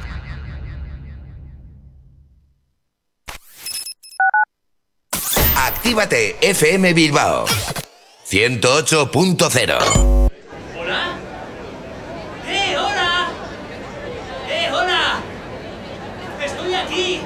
Actívate 5.57 6.37
FM 6.39 6.93
Bilbao 6.93 7.47
108.0 8.29 10.29
¿Hola? 10.79 11.17
¡Eh, 12.47 12.77
hola! 12.77 13.27
¡Eh, 14.49 14.69
hola! 14.71 15.19
¡Estoy 16.41 16.73
aquí! 16.73 17.19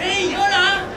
¡Hey, 0.00 0.34
hola! 0.34 0.96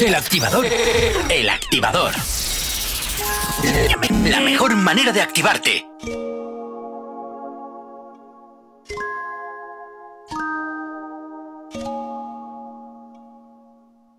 El 0.00 0.14
activador. 0.14 0.64
El 1.28 1.50
activador. 1.50 2.12
La 4.24 4.40
mejor 4.40 4.74
manera 4.74 5.12
de 5.12 5.20
activarte. 5.20 5.86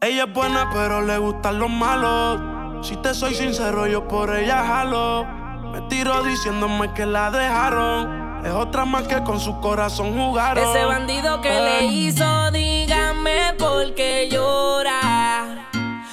Ella 0.01 0.23
es 0.25 0.33
buena, 0.33 0.69
pero 0.71 1.01
le 1.01 1.17
gustan 1.17 1.57
los 1.57 1.69
malos. 1.71 2.87
Si 2.87 2.95
te 2.97 3.15
soy 3.15 3.33
sincero, 3.33 3.87
yo 3.87 4.07
por 4.07 4.35
ella 4.35 4.63
jalo. 4.63 5.25
Me 5.71 5.81
tiro 5.89 6.21
diciéndome 6.21 6.93
que 6.93 7.07
la 7.07 7.31
dejaron. 7.31 8.45
Es 8.45 8.51
otra 8.53 8.85
más 8.85 9.07
que 9.07 9.23
con 9.23 9.39
su 9.39 9.59
corazón 9.59 10.15
jugaron. 10.15 10.63
Ese 10.69 10.85
bandido 10.85 11.41
que 11.41 11.49
le 11.49 11.85
hizo, 11.85 12.51
dígame 12.51 13.55
por 13.57 13.95
qué 13.95 14.29
llora. 14.31 14.90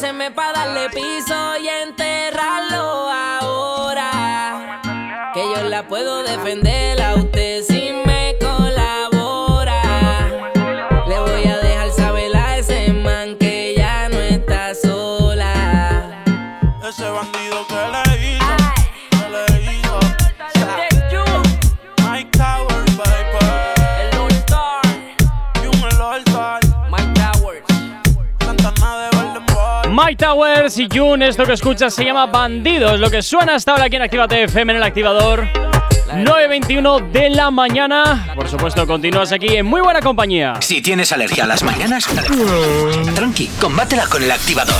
Confiéseme 0.00 0.30
para 0.30 0.64
darle 0.64 0.88
piso 0.88 1.58
y 1.62 1.68
enterrarlo 1.68 3.10
ahora. 3.10 4.80
Que 5.34 5.40
yo 5.40 5.68
la 5.68 5.82
puedo 5.88 6.22
defender 6.22 7.02
a 7.02 7.16
usted 7.16 7.39
Towers 30.60 30.78
y 30.78 30.88
June, 30.92 31.26
esto 31.26 31.44
que 31.44 31.54
escuchas 31.54 31.94
se 31.94 32.04
llama 32.04 32.26
Bandidos, 32.26 33.00
lo 33.00 33.10
que 33.10 33.22
suena 33.22 33.54
hasta 33.54 33.72
ahora 33.72 33.84
aquí 33.84 33.96
en 33.96 34.02
Actívate 34.02 34.42
FM 34.42 34.72
en 34.72 34.76
el 34.76 34.82
activador. 34.82 35.48
9.21 36.12 37.10
de 37.10 37.30
la 37.30 37.50
mañana. 37.50 38.30
Por 38.34 38.46
supuesto, 38.46 38.86
continúas 38.86 39.32
aquí 39.32 39.56
en 39.56 39.64
muy 39.64 39.80
buena 39.80 40.00
compañía. 40.02 40.54
Si 40.60 40.82
tienes 40.82 41.12
alergia 41.12 41.44
a 41.44 41.46
las 41.46 41.62
mañanas, 41.62 42.06
tranqui, 43.14 43.46
combátela 43.58 44.06
con 44.06 44.22
el 44.22 44.30
activador. 44.30 44.76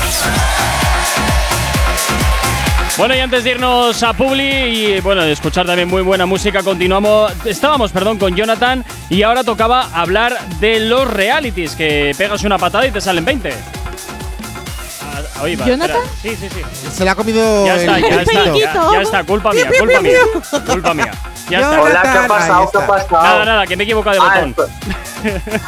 Bueno, 2.99 3.15
y 3.15 3.21
antes 3.21 3.45
de 3.45 3.53
irnos 3.53 4.03
a 4.03 4.13
Publi 4.13 4.43
y 4.43 5.01
bueno, 5.01 5.23
de 5.23 5.33
escuchar 5.33 5.65
también 5.65 5.89
muy 5.89 6.03
buena 6.03 6.27
música, 6.27 6.63
continuamos. 6.63 7.33
Estábamos, 7.47 7.91
perdón, 7.91 8.19
con 8.19 8.37
Jonathan 8.37 8.85
y 9.09 9.23
ahora 9.23 9.45
tocaba 9.45 9.89
hablar 9.95 10.39
de 10.61 10.81
los 10.81 11.11
realities, 11.11 11.75
que 11.75 12.15
pegas 12.19 12.45
una 12.45 12.59
patada 12.59 12.87
y 12.87 12.91
te 12.91 13.01
salen 13.01 13.25
20. 13.25 13.80
Ah, 15.41 15.45
oye, 15.45 15.57
va, 15.57 15.65
¿Jonathan? 15.67 15.97
espera. 15.97 16.15
Sí, 16.23 16.37
sí, 16.37 16.49
sí. 16.51 16.91
Se 16.91 17.03
le 17.05 17.11
ha 17.11 17.15
comido 17.15 17.65
Ya 17.67 17.77
está, 17.77 17.97
el 17.97 18.03
ya 18.03 18.09
está, 18.09 18.25
periquito. 18.33 18.59
ya, 18.59 18.93
ya 18.93 19.01
está, 19.01 19.25
culpa 19.25 19.53
mía, 19.53 19.71
culpa 19.79 20.01
mía, 20.01 20.19
culpa 20.67 20.95
mía. 20.95 21.11
Ya 21.49 21.61
está. 21.61 21.81
Hola, 21.83 22.03
¿qué 22.03 22.09
ha 22.09 22.27
pasado? 22.29 22.55
ahí 22.61 22.67
¿Qué 22.71 22.79
ha 22.79 22.81
está. 22.83 22.87
pasado? 22.87 23.23
Nada, 23.23 23.45
nada, 23.47 23.67
que 23.67 23.77
me 23.77 23.83
he 23.83 23.87
equivocado 23.87 24.17
de 24.17 24.23
Ah, 24.23 24.35
botón. 24.45 24.51
esto- 24.51 24.69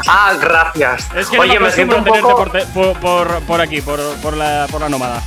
Ah, 0.06 0.32
gracias. 0.40 1.08
Es 1.16 1.28
que 1.28 1.36
no 1.36 1.42
Oye, 1.42 1.58
me 1.58 1.70
siento 1.72 1.96
un 1.96 2.02
acostumbro 2.02 2.30
a 2.30 2.34
poco. 2.44 2.50
tenerte 2.50 2.72
por, 2.74 2.92
te- 2.92 3.00
por, 3.00 3.26
por, 3.28 3.42
por 3.44 3.60
aquí, 3.60 3.80
por, 3.80 3.98
por, 4.16 4.36
la, 4.36 4.66
por 4.70 4.80
la 4.82 4.88
nómada. 4.88 5.22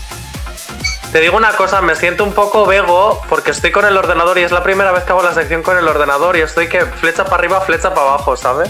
Te 1.11 1.21
digo 1.21 1.37
una 1.37 1.51
cosa, 1.53 1.81
me 1.81 1.95
siento 1.95 2.23
un 2.23 2.33
poco 2.33 2.65
vego 2.65 3.21
porque 3.29 3.51
estoy 3.51 3.71
con 3.71 3.85
el 3.85 3.95
ordenador 3.97 4.37
y 4.37 4.43
es 4.43 4.51
la 4.51 4.63
primera 4.63 4.91
vez 4.91 5.03
que 5.05 5.11
hago 5.11 5.23
la 5.23 5.33
sección 5.33 5.63
con 5.63 5.77
el 5.77 5.87
ordenador 5.87 6.35
y 6.35 6.41
estoy 6.41 6.67
que 6.67 6.81
flecha 6.85 7.23
para 7.23 7.37
arriba, 7.37 7.61
flecha 7.61 7.93
para 7.93 8.09
abajo, 8.09 8.35
¿sabes? 8.35 8.69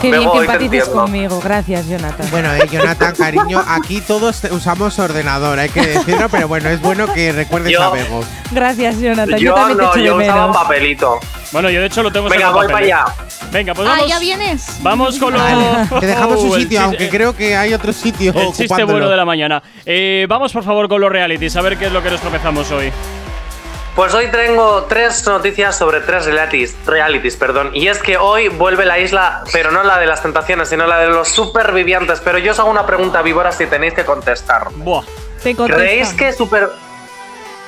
Qué 0.00 0.08
bien 0.08 0.20
Bego, 0.20 0.32
que 0.32 0.38
te 0.38 0.44
empatices 0.44 0.88
conmigo. 0.88 1.40
Gracias, 1.42 1.86
Jonathan. 1.86 2.26
Bueno, 2.30 2.52
eh, 2.54 2.66
Jonathan, 2.70 3.14
cariño, 3.16 3.62
aquí 3.68 4.00
todos 4.00 4.42
usamos 4.50 4.98
ordenador, 4.98 5.58
hay 5.60 5.68
que 5.68 5.80
decirlo, 5.86 6.28
pero 6.28 6.48
bueno, 6.48 6.68
es 6.70 6.80
bueno 6.80 7.12
que 7.12 7.30
recuerdes 7.32 7.72
Yo- 7.72 7.82
a 7.82 7.90
Bego. 7.90 8.20
Gracias, 8.50 8.98
Jonathan. 8.98 9.38
Yo, 9.38 9.38
Yo 9.38 9.54
también 9.54 9.78
te 9.78 9.84
no, 9.84 9.90
echo 9.90 9.98
de 10.00 10.04
yo 10.06 10.16
usaba 10.16 10.40
menos. 10.46 10.56
papelito. 10.56 11.20
Bueno, 11.52 11.70
yo 11.70 11.80
de 11.80 11.86
hecho 11.86 12.02
lo 12.02 12.10
tengo 12.10 12.28
Venga, 12.28 12.50
voy 12.50 12.66
papel, 12.66 12.72
para 12.72 12.84
allá. 12.86 13.04
Venga, 13.52 13.74
pues 13.74 13.86
Ah, 13.86 13.92
vamos. 13.92 14.08
¿ya 14.08 14.18
vienes? 14.18 14.78
Vamos 14.80 15.18
con 15.18 15.34
lo. 15.34 16.00
Te 16.00 16.06
dejamos 16.06 16.40
su 16.40 16.46
el 16.54 16.62
sitio, 16.62 16.78
chiste- 16.78 16.78
aunque 16.84 17.08
creo 17.10 17.36
que 17.36 17.54
hay 17.56 17.74
otro 17.74 17.92
sitio 17.92 18.32
El 18.34 18.52
chiste 18.54 18.84
bueno 18.84 19.08
de 19.08 19.16
la 19.16 19.24
mañana. 19.26 19.62
Eh, 19.84 20.26
vamos 20.28 20.52
por 20.52 20.64
favor 20.64 20.88
con 20.88 21.00
los 21.00 21.12
realities, 21.12 21.54
a 21.56 21.60
ver 21.60 21.76
qué 21.76 21.86
es 21.86 21.92
lo 21.92 22.02
que 22.02 22.10
nos 22.10 22.20
tropezamos 22.20 22.70
hoy. 22.70 22.90
Pues 23.94 24.14
hoy 24.14 24.28
tengo 24.28 24.84
tres 24.84 25.26
noticias 25.26 25.76
sobre 25.76 26.00
tres 26.00 26.24
realities, 26.24 26.74
realities, 26.86 27.36
perdón. 27.36 27.72
Y 27.74 27.88
es 27.88 27.98
que 27.98 28.16
hoy 28.16 28.48
vuelve 28.48 28.86
la 28.86 28.98
isla, 28.98 29.44
pero 29.52 29.70
no 29.70 29.82
la 29.82 29.98
de 29.98 30.06
las 30.06 30.22
tentaciones, 30.22 30.70
sino 30.70 30.86
la 30.86 30.98
de 30.98 31.08
los 31.08 31.28
supervivientes. 31.28 32.20
Pero 32.20 32.38
yo 32.38 32.52
os 32.52 32.58
hago 32.58 32.70
una 32.70 32.86
pregunta, 32.86 33.20
víboras, 33.20 33.56
si 33.56 33.66
tenéis 33.66 33.92
que 33.92 34.04
contestar. 34.04 34.68
Buah. 34.76 35.02
Te. 35.42 35.54
¿Creéis 35.54 36.14
que 36.14 36.32
super 36.32 36.70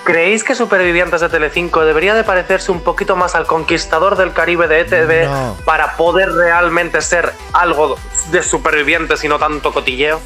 ¿Creéis 0.04 0.44
que 0.44 0.54
Supervivientes 0.54 1.22
de 1.22 1.30
Telecinco 1.30 1.82
debería 1.82 2.14
de 2.14 2.24
parecerse 2.24 2.70
un 2.70 2.80
poquito 2.80 3.16
más 3.16 3.34
al 3.34 3.46
Conquistador 3.46 4.16
del 4.16 4.34
Caribe 4.34 4.68
de 4.68 4.80
ETV 4.80 5.24
No. 5.24 5.56
para 5.64 5.96
poder 5.96 6.30
realmente 6.30 7.00
ser 7.00 7.32
algo 7.54 7.96
de 8.30 8.42
supervivientes 8.42 9.24
y 9.24 9.28
no 9.28 9.38
tanto 9.38 9.72
cotilleo? 9.72 10.20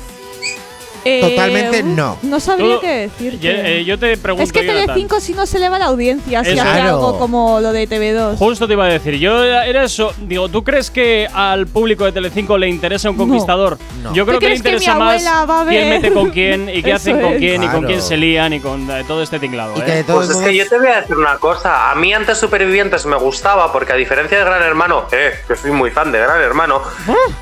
Eh, 1.04 1.20
Totalmente 1.22 1.82
no. 1.82 2.18
No 2.22 2.40
sabría 2.40 2.74
Tú- 2.76 2.80
qué 2.80 2.88
decirte. 3.08 3.38
Yo, 3.38 3.50
eh, 3.52 3.84
yo 3.84 3.98
te 3.98 4.16
pregunto. 4.16 4.44
Es 4.44 4.52
que 4.52 4.64
Jonathan. 4.64 4.86
Telecinco 4.86 5.20
si 5.20 5.32
no 5.34 5.46
se 5.46 5.56
eleva 5.58 5.78
la 5.78 5.86
audiencia, 5.86 6.42
si 6.44 6.50
hace 6.58 6.60
Claro. 6.70 6.88
algo 6.96 7.18
como 7.18 7.60
lo 7.60 7.72
de 7.72 7.88
TV2. 7.88 8.36
Justo 8.36 8.66
te 8.66 8.72
iba 8.74 8.84
a 8.84 8.88
decir, 8.88 9.14
yo 9.18 9.42
era 9.44 9.84
eso, 9.84 10.12
digo, 10.18 10.48
¿tú 10.48 10.64
crees 10.64 10.90
que 10.90 11.28
al 11.32 11.66
público 11.66 12.04
de 12.04 12.12
Telecinco 12.12 12.58
le 12.58 12.68
interesa 12.68 13.10
un 13.10 13.16
conquistador? 13.16 13.78
No. 14.02 14.12
Yo 14.14 14.24
creo 14.26 14.36
¿Tú 14.38 14.40
que 14.40 14.46
le 14.48 14.52
que 14.54 14.58
interesa 14.58 14.94
más 14.96 15.24
va 15.24 15.64
quién 15.68 15.88
mete 15.88 16.12
con 16.12 16.30
quién 16.30 16.68
y 16.68 16.82
qué 16.82 16.92
hacen 16.94 17.20
con 17.20 17.34
quién 17.38 17.62
y 17.62 17.68
con 17.68 17.84
quién 17.84 18.02
se 18.02 18.16
lían 18.16 18.52
y 18.52 18.60
con 18.60 18.90
eh, 18.90 19.04
todo 19.06 19.22
este 19.22 19.38
tinglado. 19.38 19.74
¿eh? 19.86 20.04
Pues 20.06 20.30
es 20.30 20.36
que 20.38 20.54
yo 20.56 20.68
te 20.68 20.78
voy 20.78 20.88
a 20.88 21.00
decir 21.00 21.16
una 21.16 21.36
cosa. 21.38 21.90
A 21.90 21.94
mí 21.94 22.12
antes 22.12 22.38
Supervivientes 22.38 23.06
me 23.06 23.16
gustaba 23.16 23.72
porque 23.72 23.92
a 23.92 23.96
diferencia 23.96 24.38
de 24.38 24.44
Gran 24.44 24.62
Hermano, 24.62 25.04
eh, 25.12 25.32
que 25.46 25.56
soy 25.56 25.70
muy 25.70 25.90
fan 25.90 26.12
de 26.12 26.18
Gran 26.18 26.40
Hermano, 26.40 26.82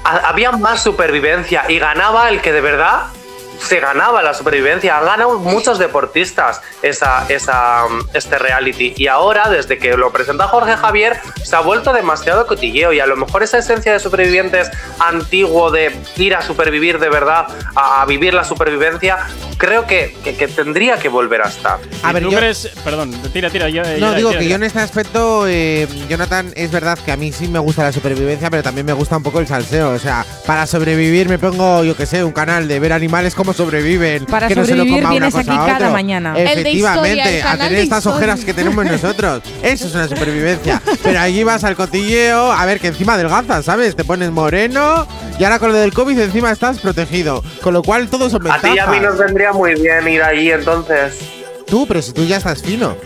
ha- 0.04 0.28
había 0.28 0.52
más 0.52 0.82
supervivencia 0.82 1.64
y 1.68 1.78
ganaba 1.78 2.28
el 2.28 2.40
que 2.40 2.52
de 2.52 2.60
verdad 2.60 3.02
se 3.60 3.80
ganaba 3.80 4.22
la 4.22 4.34
supervivencia. 4.34 4.98
Han 4.98 5.04
ganado 5.06 5.38
muchos 5.38 5.78
deportistas 5.78 6.60
esa, 6.82 7.24
esa, 7.28 7.84
este 8.14 8.38
reality. 8.38 8.94
Y 8.96 9.06
ahora, 9.08 9.48
desde 9.48 9.78
que 9.78 9.96
lo 9.96 10.10
presenta 10.12 10.46
Jorge 10.48 10.76
Javier, 10.76 11.16
se 11.44 11.56
ha 11.56 11.60
vuelto 11.60 11.92
demasiado 11.92 12.46
cotilleo. 12.46 12.92
Y 12.92 13.00
a 13.00 13.06
lo 13.06 13.16
mejor 13.16 13.42
esa 13.42 13.58
esencia 13.58 13.92
de 13.92 14.00
supervivientes 14.00 14.70
antiguo, 14.98 15.70
de 15.70 15.94
ir 16.16 16.34
a 16.34 16.42
supervivir 16.42 16.98
de 16.98 17.08
verdad, 17.08 17.46
a, 17.74 18.02
a 18.02 18.06
vivir 18.06 18.34
la 18.34 18.44
supervivencia, 18.44 19.18
creo 19.58 19.86
que, 19.86 20.16
que- 20.22 20.36
que 20.36 20.48
tendría 20.48 20.98
que 20.98 21.08
volver 21.08 21.42
a 21.42 21.48
estar. 21.48 21.78
A 22.02 22.12
ver, 22.12 22.22
¿Tú 22.22 22.30
yo- 22.30 22.38
crees- 22.38 22.70
Perdón, 22.84 23.12
tira, 23.32 23.50
tira. 23.50 23.68
yo- 23.68 23.82
No, 23.82 24.10
yo- 24.10 24.14
digo 24.14 24.28
tira, 24.30 24.38
que 24.40 24.44
tira. 24.44 24.50
yo 24.50 24.56
en 24.56 24.62
este 24.64 24.80
aspecto, 24.80 25.46
eh, 25.48 25.88
Jonathan, 26.08 26.52
es 26.56 26.70
verdad 26.70 26.98
que 26.98 27.12
a 27.12 27.16
mí 27.16 27.32
sí 27.32 27.48
me 27.48 27.58
gusta 27.58 27.82
la 27.84 27.92
supervivencia, 27.92 28.50
pero 28.50 28.62
también 28.62 28.86
me 28.86 28.92
gusta 28.92 29.16
un 29.16 29.22
poco 29.22 29.40
el 29.40 29.46
salseo. 29.46 29.90
O 29.92 29.98
sea, 29.98 30.24
para 30.46 30.66
sobrevivir 30.66 31.28
me 31.28 31.38
pongo, 31.38 31.84
yo 31.84 31.96
que 31.96 32.06
sé, 32.06 32.22
un 32.24 32.32
canal 32.32 32.68
de 32.68 32.78
ver 32.80 32.92
animales 32.92 33.34
cómo 33.34 33.52
sobreviven. 33.56 34.26
Para 34.26 34.48
que 34.48 34.54
no 34.54 34.64
se 34.64 34.72
lo 34.74 34.84
sobrevivir 34.84 35.02
coma 35.02 35.14
una 35.14 35.26
vienes 35.26 35.34
cosa 35.34 35.52
aquí 35.52 35.60
a 35.62 35.64
cada 35.66 35.76
otro. 35.78 35.90
mañana. 35.92 36.30
El 36.38 36.44
de 36.44 36.52
Efectivamente, 36.52 37.08
historia, 37.18 37.30
el 37.36 37.40
a 37.40 37.44
canal 37.44 37.58
tener 37.58 37.76
de 37.78 37.82
estas 37.82 37.98
historia. 37.98 38.16
ojeras 38.16 38.44
que 38.44 38.54
tenemos 38.54 38.84
nosotros. 38.84 39.42
Eso 39.62 39.86
es 39.86 39.94
una 39.94 40.08
supervivencia. 40.08 40.82
Pero 41.02 41.18
allí 41.20 41.42
vas 41.44 41.64
al 41.64 41.76
cotilleo, 41.76 42.52
a 42.52 42.64
ver 42.66 42.78
que 42.80 42.88
encima 42.88 43.14
adelgazas, 43.14 43.64
¿sabes? 43.64 43.96
Te 43.96 44.04
pones 44.04 44.30
moreno 44.30 45.06
y 45.38 45.44
ahora 45.44 45.58
con 45.58 45.72
lo 45.72 45.78
del 45.78 45.92
COVID 45.92 46.18
encima 46.18 46.50
estás 46.52 46.78
protegido. 46.78 47.42
Con 47.62 47.74
lo 47.74 47.82
cual 47.82 48.08
todo 48.08 48.28
son 48.30 48.50
A 48.50 48.60
ti 48.60 48.68
y 48.74 48.78
a 48.78 48.86
mí 48.86 49.00
nos 49.00 49.18
vendría 49.18 49.52
muy 49.52 49.74
bien 49.80 50.06
ir 50.08 50.22
allí 50.22 50.50
entonces. 50.50 51.14
Tú, 51.66 51.86
pero 51.86 52.00
si 52.02 52.12
tú 52.12 52.24
ya 52.24 52.36
estás 52.36 52.62
fino. 52.62 52.96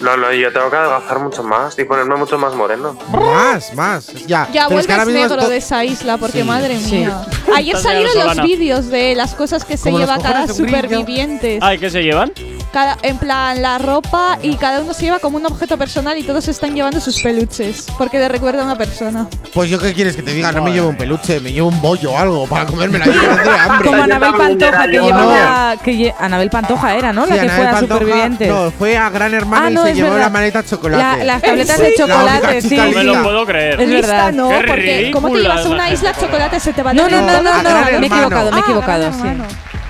No, 0.00 0.16
no, 0.16 0.32
yo 0.32 0.50
tengo 0.52 0.70
que 0.70 0.76
adelgazar 0.76 1.18
mucho 1.18 1.42
más 1.42 1.78
y 1.78 1.84
ponerme 1.84 2.16
mucho 2.16 2.38
más 2.38 2.54
moreno. 2.54 2.96
Más, 3.12 3.74
más. 3.74 4.06
Ya, 4.26 4.48
Ya 4.50 4.66
pero 4.66 4.80
es 4.80 4.86
que 4.86 4.94
vuelves 4.94 5.14
negro 5.14 5.46
de 5.48 5.56
esa 5.58 5.84
isla, 5.84 6.16
porque 6.16 6.38
Sí. 6.40 6.44
madre 6.44 6.78
Sí. 6.80 6.96
mía. 6.96 7.20
Ayer 7.54 7.76
Estás 7.76 7.92
salieron 7.92 8.26
los 8.26 8.42
vídeos 8.42 8.86
de 8.88 9.14
las 9.14 9.34
cosas 9.34 9.64
que 9.64 9.76
se 9.76 9.92
lleva 9.92 10.18
cada 10.18 10.48
superviviente. 10.48 11.58
Ay, 11.60 11.78
¿qué 11.78 11.90
se 11.90 12.02
llevan? 12.02 12.32
Cada, 12.72 12.96
en 13.02 13.18
plan, 13.18 13.60
la 13.60 13.78
ropa 13.78 14.38
y 14.42 14.54
cada 14.54 14.80
uno 14.80 14.94
se 14.94 15.02
lleva 15.02 15.18
como 15.18 15.38
un 15.38 15.44
objeto 15.46 15.76
personal 15.76 16.16
y 16.16 16.22
todos 16.22 16.46
están 16.46 16.72
llevando 16.72 17.00
sus 17.00 17.20
peluches, 17.20 17.86
porque 17.98 18.18
le 18.20 18.28
recuerda 18.28 18.62
a 18.62 18.64
una 18.64 18.78
persona. 18.78 19.26
Pues 19.52 19.68
yo 19.68 19.78
qué 19.80 19.92
quieres 19.92 20.14
que 20.14 20.22
te 20.22 20.32
diga, 20.32 20.52
no 20.52 20.62
me 20.62 20.72
llevo 20.72 20.88
un 20.88 20.96
peluche, 20.96 21.40
me 21.40 21.52
llevo 21.52 21.66
un 21.68 21.82
bollo 21.82 22.12
o 22.12 22.16
algo 22.18 22.46
para 22.46 22.66
comérmela. 22.66 23.04
Yo 23.06 23.12
tendré 23.12 23.50
hambre. 23.58 23.88
Como 23.90 24.02
Anabel 24.04 24.34
Pantoja, 24.34 24.86
que 24.86 24.92
llevaba. 25.00 25.76
Que 25.84 25.92
lle- 25.94 26.14
Anabel 26.20 26.48
Pantoja 26.50 26.94
era, 26.94 27.12
¿no? 27.12 27.24
Sí, 27.26 27.30
la 27.34 27.40
que 27.42 27.48
fue 27.48 27.54
Anabel 27.56 27.66
a 27.68 27.72
Pantoja, 27.80 27.98
Supervivientes. 28.00 28.48
No, 28.48 28.70
fue 28.70 28.96
a 28.96 29.10
Gran 29.10 29.34
Hermano 29.34 29.66
Ah, 29.66 29.70
y 29.70 29.74
no, 29.74 29.84
es 29.90 29.96
llevó 29.96 30.10
verdad. 30.10 30.20
la 30.26 30.30
maleta 30.30 30.62
de 30.62 30.68
chocolate. 30.68 31.02
La- 31.18 31.24
las 31.24 31.42
tabletas 31.42 31.76
Sí. 31.76 31.82
de 31.82 31.90
La 31.90 31.96
chocolate, 31.96 32.46
única 32.46 32.60
sí. 32.60 32.68
chica 32.68 32.84
No 32.84 32.90
me 32.92 33.04
lo 33.04 33.22
puedo 33.22 33.46
creer. 33.46 33.80
Es 33.80 33.90
verdad. 33.90 34.32
no, 34.32 34.48
Qué 34.48 34.64
porque 34.66 35.10
¿cómo 35.12 35.28
te 35.28 35.34
ridícula 35.34 35.54
llevas 35.54 35.64
la 35.64 35.70
una 35.74 35.84
gente. 35.84 35.94
isla 35.98 36.12
de 36.12 36.20
chocolate? 36.20 36.60
Se 36.60 36.72
te 36.72 36.82
va 36.82 36.90
a 36.90 36.94
No, 36.94 37.08
no, 37.08 37.20
no, 37.20 37.42
no, 37.42 37.50
A 37.50 37.62
Gran 37.62 37.92
no, 37.94 38.00
me 38.00 38.06
he 38.06 38.08
equivocado, 38.08 38.50
me 38.50 38.56
he 38.56 38.60
Ah, 38.60 38.64
equivocado, 38.64 39.12
sí. 39.12 39.18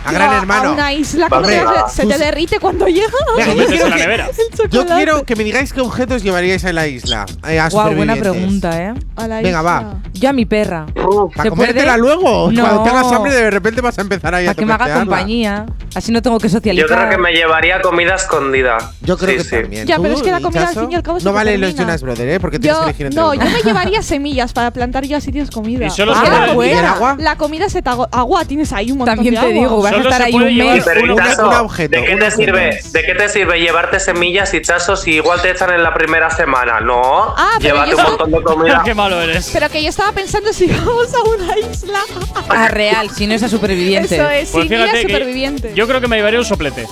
A 0.05 0.13
Gran 0.13 0.31
No, 0.31 0.39
Hermano. 0.39 0.69
A 0.71 0.73
una 0.73 0.93
isla, 0.93 1.29
¿cómo 1.29 1.43
te 1.47 1.63
se 1.93 2.07
te 2.07 2.19
derrite 2.19 2.59
cuando 2.59 2.87
llega. 2.87 3.07
Venga, 3.37 3.55
yo, 3.55 3.67
quiero 3.67 3.87
que, 3.95 4.69
yo 4.71 4.87
quiero 4.87 5.25
que 5.25 5.37
me 5.37 5.45
digáis 5.45 5.73
qué 5.73 5.81
objetos 5.81 6.23
llevaríais 6.23 6.65
a 6.65 6.73
la 6.73 6.87
isla. 6.87 7.27
eh, 7.49 7.59
a 7.59 7.69
Guau, 7.69 7.95
buena 7.95 8.17
pregunta, 8.17 8.83
¿eh? 8.83 8.95
A 9.17 9.27
la 9.29 9.37
Venga, 9.37 9.49
isla. 9.59 9.63
va. 9.63 9.95
Yo 10.15 10.31
a 10.31 10.33
mi 10.33 10.47
perra. 10.47 10.87
¿Para 10.95 11.43
¿Se 11.45 11.51
comértela 11.51 11.93
puede? 11.93 11.99
luego? 11.99 12.51
No. 12.53 12.63
Cuando 12.63 12.83
tengas 12.85 13.13
hambre 13.13 13.33
de 13.35 13.51
repente 13.51 13.81
vas 13.81 13.99
a 13.99 14.03
empezar 14.03 14.35
ahí 14.35 14.45
a 14.47 14.49
Para 14.49 14.55
que 14.57 14.67
me 14.67 14.73
haga 14.73 14.95
compañía. 15.01 15.67
Así 15.95 16.13
no 16.13 16.23
tengo 16.23 16.39
que 16.39 16.49
Yo 16.49 16.53
socializar. 16.59 16.89
creo 16.89 17.11
que 17.11 17.19
me 17.19 17.33
llevaría 17.33 17.81
comida 17.83 18.15
escondida. 18.15 18.79
Yo 19.03 19.19
creo 19.19 19.31
Sí, 19.31 19.37
que 19.39 19.45
sí. 19.45 19.63
también. 19.63 19.87
Ya, 19.87 19.97
¿Tú, 19.97 20.03
pero 20.03 20.15
es 20.15 20.23
que 20.23 20.31
la 20.31 20.41
comida 20.41 20.69
al 20.69 20.75
fin 20.75 20.93
y 20.93 20.95
al 20.95 21.03
cabo 21.03 21.19
No 21.19 21.25
te 21.25 21.31
vale 21.31 21.59
los. 21.59 21.75
Jonas 21.75 22.03
Brothers, 22.03 22.31
¿eh? 22.37 22.41
Porque 22.41 22.59
tienes 22.59 22.77
Yo, 22.79 22.85
que 22.85 22.91
elegir 22.91 23.07
entre 23.07 23.21
no, 23.21 23.35
yo 23.35 23.45
me 23.45 23.63
llevaría 23.63 24.03
semillas 24.03 24.53
para 24.53 24.71
plantar 24.73 25.05
yo 25.05 25.17
así 25.17 25.33
tienes 25.33 25.51
comida. 25.51 25.87
Y 25.87 25.91
solo 25.91 26.15
se 26.15 26.21
Porque 26.21 26.31
puede- 26.31 26.41
la 26.41 26.53
¿Y 26.53 26.57
comida- 26.57 26.79
el 26.81 26.87
agua? 26.87 27.17
La 27.19 27.37
comida 27.37 27.69
se 27.69 27.83
te 27.83 27.91
agua 27.91 28.45
tienes 28.45 28.73
ahí 28.73 28.93
un 28.93 28.99
montón 28.99 29.17
También 29.17 29.35
de 29.35 29.41
te 29.41 29.47
agua. 29.47 29.61
digo, 29.63 29.83
vas 29.91 30.01
a 30.01 30.03
Solo 30.03 30.11
estar 30.11 30.21
se 30.23 30.27
ahí 30.29 30.35
un 30.35 30.57
mes. 30.57 30.85
Pero 30.85 31.03
un- 31.03 31.11
objeto, 31.11 31.97
¿de 31.97 32.05
qué 32.05 32.17
te 32.17 32.31
sirve? 32.31 32.81
¿De 32.93 33.03
qué 33.03 33.15
te 33.15 33.29
sirve 33.29 33.61
llevarte 33.61 34.01
semillas 34.01 34.53
y 34.55 34.63
chazos 34.63 35.03
si 35.03 35.13
igual 35.13 35.41
te 35.43 35.51
echan 35.51 35.71
en 35.73 35.83
la 35.83 35.93
primera 35.95 36.31
semana? 36.31 36.81
No, 36.81 37.35
Ah, 37.37 37.53
pero 37.61 37.75
llévate 37.85 37.95
un 37.95 38.03
montón 38.03 38.31
de 38.33 38.43
comida. 38.43 38.83
Qué 38.85 38.95
malo 38.95 39.21
eres. 39.21 39.51
Pero 39.53 39.69
que 39.69 39.83
yo 39.83 39.89
estaba 39.89 40.13
pensando 40.13 40.53
si 40.53 40.67
vamos 40.85 41.09
a 41.15 41.23
una 41.29 41.59
isla. 41.59 42.01
A 42.49 42.69
real, 42.69 43.11
si 43.11 43.27
no 43.27 43.35
es 43.35 43.43
a 43.43 43.49
superviviente. 43.49 44.15
Eso 44.15 44.29
es, 44.31 44.51
Pues 44.51 44.69
que 44.69 45.03
superviviente. 45.03 45.73
yo 45.75 45.87
creo 45.87 46.01
que 46.01 46.09
me 46.09 46.17
llevaría 46.17 46.39
un 46.39 46.45
soplete. 46.45 46.87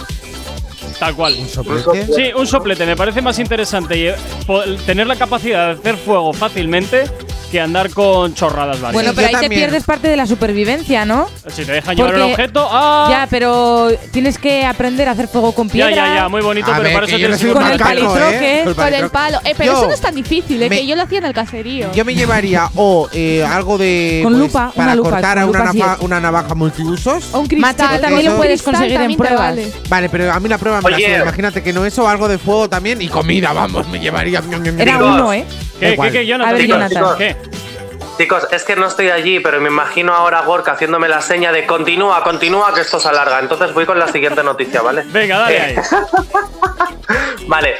Tal 0.98 1.14
cual. 1.14 1.36
¿Soplete? 1.48 2.06
Sí, 2.14 2.30
un 2.36 2.46
soplete. 2.46 2.84
Me 2.86 2.96
parece 2.96 3.22
más 3.22 3.38
interesante 3.38 4.14
po- 4.46 4.62
tener 4.86 5.06
la 5.06 5.16
capacidad 5.16 5.66
de 5.68 5.72
hacer 5.80 5.96
fuego 5.96 6.32
fácilmente 6.32 7.04
que 7.52 7.62
andar 7.62 7.88
con 7.88 8.34
chorradas 8.34 8.78
varias. 8.78 8.92
Bueno, 8.92 9.12
pero 9.14 9.22
yo 9.22 9.28
ahí 9.28 9.34
te 9.36 9.40
también. 9.46 9.60
pierdes 9.62 9.84
parte 9.84 10.06
de 10.08 10.16
la 10.18 10.26
supervivencia, 10.26 11.06
¿no? 11.06 11.28
si 11.48 11.64
te 11.64 11.72
dejan 11.72 11.96
llevar 11.96 12.12
porque- 12.12 12.24
un 12.26 12.30
objeto, 12.32 12.68
¡ah! 12.70 13.06
Ya, 13.08 13.26
pero 13.30 13.88
tienes 14.12 14.36
que 14.36 14.66
aprender 14.66 15.08
a 15.08 15.12
hacer 15.12 15.28
fuego 15.28 15.52
con 15.52 15.66
ya, 15.68 15.72
piedra. 15.72 15.94
ya, 15.94 16.14
ya, 16.14 16.28
muy 16.28 16.42
bonito, 16.42 16.66
A 16.70 16.76
pero 16.76 16.82
ver, 16.84 16.92
para 16.92 17.06
eso 17.06 17.16
tienes 17.16 17.40
que 17.40 17.48
Con 17.54 17.62
un 17.62 17.70
el 17.72 17.78
macaco, 17.78 17.88
palitroque. 17.88 18.60
¿eh? 18.60 18.64
Con 18.74 18.92
el 18.94 19.08
palo. 19.08 19.38
Eh, 19.46 19.54
pero 19.56 19.72
Yo- 19.72 19.78
eso 19.78 19.86
no 19.88 19.94
es 19.94 20.00
tan 20.02 20.14
difícil, 20.14 20.62
eh, 20.62 20.68
me- 20.68 20.76
que 20.76 20.86
yo 20.86 20.94
lo 20.94 21.04
hacía 21.04 21.18
en 21.20 21.24
el 21.24 21.32
caserío. 21.32 21.90
Yo 21.94 22.04
me 22.04 22.14
llevaría 22.14 22.68
o 22.74 23.08
eh, 23.14 23.42
algo 23.42 23.78
de. 23.78 24.20
Con 24.24 24.34
pues, 24.34 24.44
lupa, 24.44 24.70
para 24.76 24.84
una 24.88 24.94
lupa, 24.96 25.10
cortar 25.10 25.34
con 25.36 25.42
a 25.42 25.46
una, 25.46 25.72
lupa 25.72 25.96
sí 25.96 26.04
una 26.04 26.20
navaja 26.20 26.54
multiusos. 26.54 27.30
o 27.32 27.38
un 27.40 27.46
cristal. 27.46 27.74
Machete 27.78 27.98
también 28.02 28.26
lo 28.26 28.32
Un 28.32 28.36
puedes 28.36 28.62
conseguir 28.62 29.00
en 29.00 29.10
te 29.12 29.16
pruebas. 29.16 29.38
vale. 29.40 29.72
Vale, 29.88 30.08
pero 30.10 30.30
a 30.30 30.38
mí 30.38 30.50
la 30.50 30.58
prueba 30.58 30.82
Oye. 30.94 31.18
Imagínate 31.18 31.62
que 31.62 31.72
no 31.72 31.84
eso, 31.84 32.08
algo 32.08 32.28
de 32.28 32.38
fuego 32.38 32.68
también 32.68 33.00
y 33.02 33.08
comida, 33.08 33.52
vamos, 33.52 33.86
me 33.88 34.00
llevaría. 34.00 34.42
Era 34.78 34.92
Chicos. 34.92 35.14
uno, 35.14 35.32
¿eh? 35.32 35.44
¿Qué, 35.78 35.96
qué, 36.00 36.10
qué, 36.10 36.26
Jonathan? 36.26 36.54
A 36.54 36.56
ver, 36.56 36.62
Chicos, 36.62 36.90
Jonathan. 36.90 37.18
¿Qué? 37.18 37.36
Chicos, 38.18 38.48
es 38.50 38.64
que 38.64 38.74
no 38.74 38.86
estoy 38.86 39.10
allí, 39.10 39.38
pero 39.38 39.60
me 39.60 39.68
imagino 39.68 40.12
ahora 40.12 40.40
a 40.40 40.42
Gorka 40.42 40.72
haciéndome 40.72 41.08
la 41.08 41.20
seña 41.20 41.52
de 41.52 41.66
continúa, 41.66 42.24
continúa, 42.24 42.74
que 42.74 42.80
esto 42.80 42.98
se 42.98 43.08
alarga. 43.08 43.38
Entonces 43.38 43.72
voy 43.72 43.86
con 43.86 43.98
la 43.98 44.08
siguiente 44.08 44.42
noticia, 44.42 44.82
¿vale? 44.82 45.04
Venga, 45.06 45.38
dale 45.38 45.60
ahí. 45.60 45.76
Vale, 47.46 47.76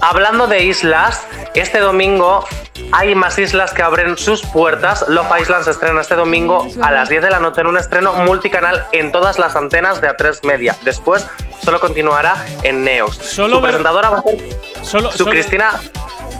hablando 0.00 0.46
de 0.46 0.64
islas, 0.64 1.22
este 1.54 1.78
domingo 1.80 2.44
hay 2.92 3.14
más 3.14 3.38
islas 3.38 3.72
que 3.72 3.82
abren 3.82 4.16
sus 4.18 4.42
puertas. 4.42 5.04
Love 5.08 5.40
Island 5.40 5.64
se 5.64 5.70
estrena 5.70 6.00
este 6.00 6.14
domingo 6.14 6.66
a 6.82 6.90
las 6.90 7.08
10 7.08 7.22
de 7.22 7.30
la 7.30 7.38
noche 7.40 7.60
en 7.60 7.66
un 7.68 7.78
estreno 7.78 8.12
multicanal 8.14 8.86
en 8.92 9.12
todas 9.12 9.38
las 9.38 9.56
antenas 9.56 10.00
de 10.00 10.08
A3 10.08 10.44
Media. 10.46 10.76
Después 10.82 11.26
solo 11.62 11.80
continuará 11.80 12.36
en 12.62 12.84
Neox. 12.84 13.16
Solo 13.16 13.56
Su 13.56 13.62
presentadora 13.62 14.10
va 14.10 14.18
a 14.18 14.22
ser 14.22 14.38
Solo, 14.82 15.10
su 15.12 15.18
solo- 15.18 15.30
Cristina. 15.30 15.72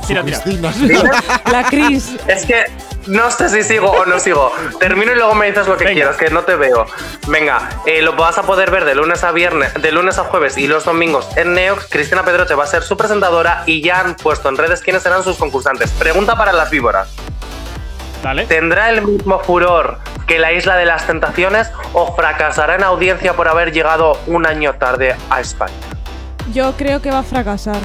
Tira, 0.06 0.24
tira. 0.24 0.40
La 1.50 1.62
Cris. 1.64 2.16
Es 2.26 2.44
que 2.44 2.64
no 3.06 3.30
sé 3.30 3.48
si 3.48 3.62
sigo 3.62 3.90
o 3.90 4.06
no 4.06 4.18
sigo. 4.18 4.52
Termino 4.78 5.12
y 5.12 5.14
luego 5.16 5.34
me 5.34 5.46
dices 5.46 5.66
lo 5.66 5.76
que 5.76 5.84
Venga. 5.84 5.94
quieras, 5.94 6.16
que 6.16 6.30
no 6.30 6.42
te 6.42 6.56
veo. 6.56 6.86
Venga, 7.28 7.68
eh, 7.86 8.02
lo 8.02 8.14
vas 8.14 8.38
a 8.38 8.42
poder 8.42 8.70
ver 8.70 8.84
de 8.84 8.94
lunes 8.94 9.24
a 9.24 9.32
viernes, 9.32 9.74
de 9.74 9.92
lunes 9.92 10.18
a 10.18 10.24
jueves 10.24 10.56
y 10.58 10.66
los 10.66 10.84
domingos 10.84 11.28
en 11.36 11.54
Neox. 11.54 11.86
Cristina 11.90 12.24
Pedroche 12.24 12.54
va 12.54 12.64
a 12.64 12.66
ser 12.66 12.82
su 12.82 12.96
presentadora 12.96 13.62
y 13.66 13.82
ya 13.82 14.00
han 14.00 14.14
puesto 14.16 14.48
en 14.48 14.56
redes 14.56 14.80
quiénes 14.80 15.02
serán 15.02 15.22
sus 15.22 15.36
concursantes. 15.36 15.90
Pregunta 15.92 16.36
para 16.36 16.52
las 16.52 16.70
víboras. 16.70 17.08
Dale. 18.22 18.46
¿Tendrá 18.46 18.90
el 18.90 19.02
mismo 19.02 19.40
furor 19.40 19.98
que 20.28 20.38
la 20.38 20.52
Isla 20.52 20.76
de 20.76 20.86
las 20.86 21.06
Tentaciones 21.06 21.70
o 21.92 22.14
fracasará 22.14 22.76
en 22.76 22.84
audiencia 22.84 23.34
por 23.34 23.48
haber 23.48 23.72
llegado 23.72 24.16
un 24.28 24.46
año 24.46 24.74
tarde 24.74 25.16
a 25.28 25.40
España? 25.40 25.74
Yo 26.52 26.74
creo 26.76 27.02
que 27.02 27.10
va 27.10 27.20
a 27.20 27.22
fracasar. 27.24 27.78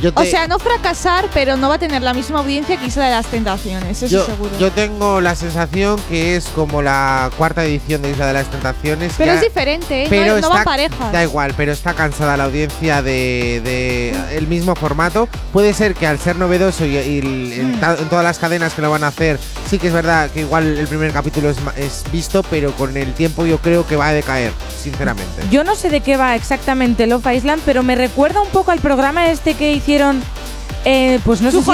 Yo 0.00 0.10
O 0.14 0.24
sea, 0.24 0.46
no 0.46 0.58
fracasar, 0.58 1.26
pero 1.34 1.56
no 1.56 1.68
va 1.68 1.74
a 1.74 1.78
tener 1.78 2.02
la 2.02 2.14
misma 2.14 2.38
audiencia 2.38 2.76
que 2.76 2.86
Isla 2.86 3.06
de 3.06 3.10
las 3.10 3.26
Tentaciones, 3.26 4.02
eso 4.02 4.06
yo, 4.06 4.26
seguro. 4.26 4.50
yo 4.58 4.70
tengo 4.70 5.20
la 5.20 5.34
sensación 5.34 6.00
que 6.08 6.36
es 6.36 6.46
como 6.54 6.82
la 6.82 7.30
cuarta 7.36 7.64
edición 7.64 8.02
de 8.02 8.10
Isla 8.10 8.26
de 8.26 8.32
las 8.34 8.50
Tentaciones. 8.50 9.12
pero 9.18 9.32
ya- 9.32 9.38
es 9.38 9.44
diferente, 9.44 10.04
¿eh? 10.04 10.06
pero 10.08 10.34
no, 10.36 10.40
no 10.42 10.48
van 10.50 10.58
está- 10.58 10.70
parejas. 10.70 11.12
Da 11.12 11.22
igual, 11.22 11.54
pero 11.56 11.72
está 11.72 11.94
cansada 11.94 12.36
la 12.36 12.44
audiencia 12.44 13.02
de, 13.02 13.60
de 13.64 14.36
el 14.36 14.46
mismo 14.46 14.74
formato. 14.76 15.28
Puede 15.52 15.72
ser 15.74 15.94
que 15.94 16.06
al 16.06 16.18
ser 16.18 16.36
novedoso 16.36 16.84
y, 16.86 16.96
y 16.96 17.18
el- 17.18 17.52
en, 17.52 17.80
ta- 17.80 17.96
en 17.98 18.08
todas 18.08 18.24
las 18.24 18.38
cadenas 18.38 18.74
que 18.74 18.82
lo 18.82 18.90
van 18.90 19.04
a 19.04 19.08
hacer, 19.08 19.38
sí 19.68 19.78
que 19.78 19.88
es 19.88 19.92
verdad 19.92 20.30
que 20.30 20.40
igual 20.40 20.78
el 20.78 20.86
primer 20.86 21.12
capítulo 21.12 21.50
es, 21.50 21.56
es 21.76 22.04
visto, 22.12 22.42
pero 22.44 22.72
con 22.72 22.96
el 22.96 23.12
tiempo 23.14 23.46
yo 23.46 23.58
creo 23.58 23.86
que 23.86 23.96
va 23.96 24.08
a 24.08 24.12
decaer, 24.12 24.52
sinceramente. 24.82 25.42
Yo 25.50 25.64
no 25.64 25.74
sé 25.74 25.90
de 25.90 26.00
qué 26.00 26.16
va 26.16 26.36
exactamente 26.36 27.06
Love 27.06 27.26
Island, 27.34 27.62
pero 27.64 27.82
me 27.82 27.94
recuerda 27.96 28.40
un 28.40 28.48
poco 28.48 28.70
al 28.70 28.78
programa 28.80 29.28
este 29.30 29.54
que 29.54 29.72
hicieron. 29.88 30.22
eh, 30.84 31.18
pues 31.24 31.40
no 31.40 31.50
Too 31.50 31.62
sé 31.62 31.64
si. 31.64 31.70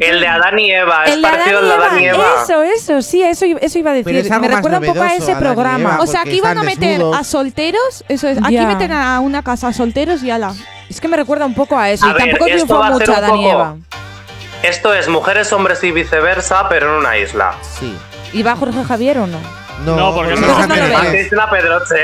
¿El 0.00 0.20
de 0.20 0.26
Adán 0.26 0.58
y 0.58 0.72
Eva, 0.72 1.04
es 1.04 1.12
El 1.12 1.22
de 1.22 1.28
parecido 1.28 1.58
Adán 1.58 1.70
al 1.72 1.78
de 1.78 1.84
Adán 1.86 2.00
y 2.00 2.04
Eva. 2.06 2.16
Eva. 2.16 2.42
Eso, 2.42 2.62
eso, 2.62 3.02
sí, 3.02 3.22
eso, 3.22 3.44
eso 3.60 3.78
iba 3.78 3.90
a 3.90 3.94
decir. 3.94 4.16
es 4.16 4.30
Me 4.30 4.48
recuerda 4.48 4.78
un 4.78 4.86
poco 4.86 5.02
a 5.02 5.14
ese 5.14 5.36
programa. 5.36 5.94
Eva. 5.94 5.98
O 6.00 6.06
sea, 6.06 6.22
aquí 6.22 6.40
van 6.40 6.58
a 6.58 6.62
meter 6.62 6.98
desnudos. 6.98 7.16
a 7.16 7.24
solteros, 7.24 8.04
eso 8.08 8.28
es. 8.28 8.38
Aquí 8.38 8.58
meten 8.58 8.92
a 8.92 9.20
una 9.20 9.42
casa 9.42 9.68
a 9.68 9.72
solteros 9.72 10.22
y 10.22 10.30
ala. 10.30 10.54
Es 10.88 11.00
que 11.00 11.08
me 11.08 11.16
recuerda 11.16 11.46
un 11.46 11.54
poco 11.54 11.76
a 11.76 11.90
eso. 11.90 12.06
A 12.06 12.10
y 12.10 12.12
ver, 12.14 12.22
tampoco 12.22 12.44
triunfó 12.46 12.82
a 12.82 12.90
mucho 12.90 13.10
un 13.10 13.16
Adán 13.16 13.36
y 13.36 13.50
Eva. 13.50 13.76
Esto 14.62 14.94
es 14.94 15.08
mujeres, 15.08 15.52
hombres 15.52 15.84
y 15.84 15.92
viceversa, 15.92 16.68
pero 16.68 16.92
en 16.92 16.98
una 17.00 17.18
isla. 17.18 17.54
Sí. 17.78 17.94
¿Y 18.32 18.42
va 18.42 18.56
Jorge 18.56 18.82
Javier 18.84 19.18
o 19.18 19.26
no? 19.26 19.38
No, 19.84 19.94
No, 19.96 20.14
porque 20.14 20.34
no 20.34 20.40
es 20.40 20.46
lo 20.46 20.56
Andrés. 20.56 20.88
veo. 20.88 20.98
A 20.98 21.04
Cristina 21.06 21.50
Pedroche. 21.50 21.94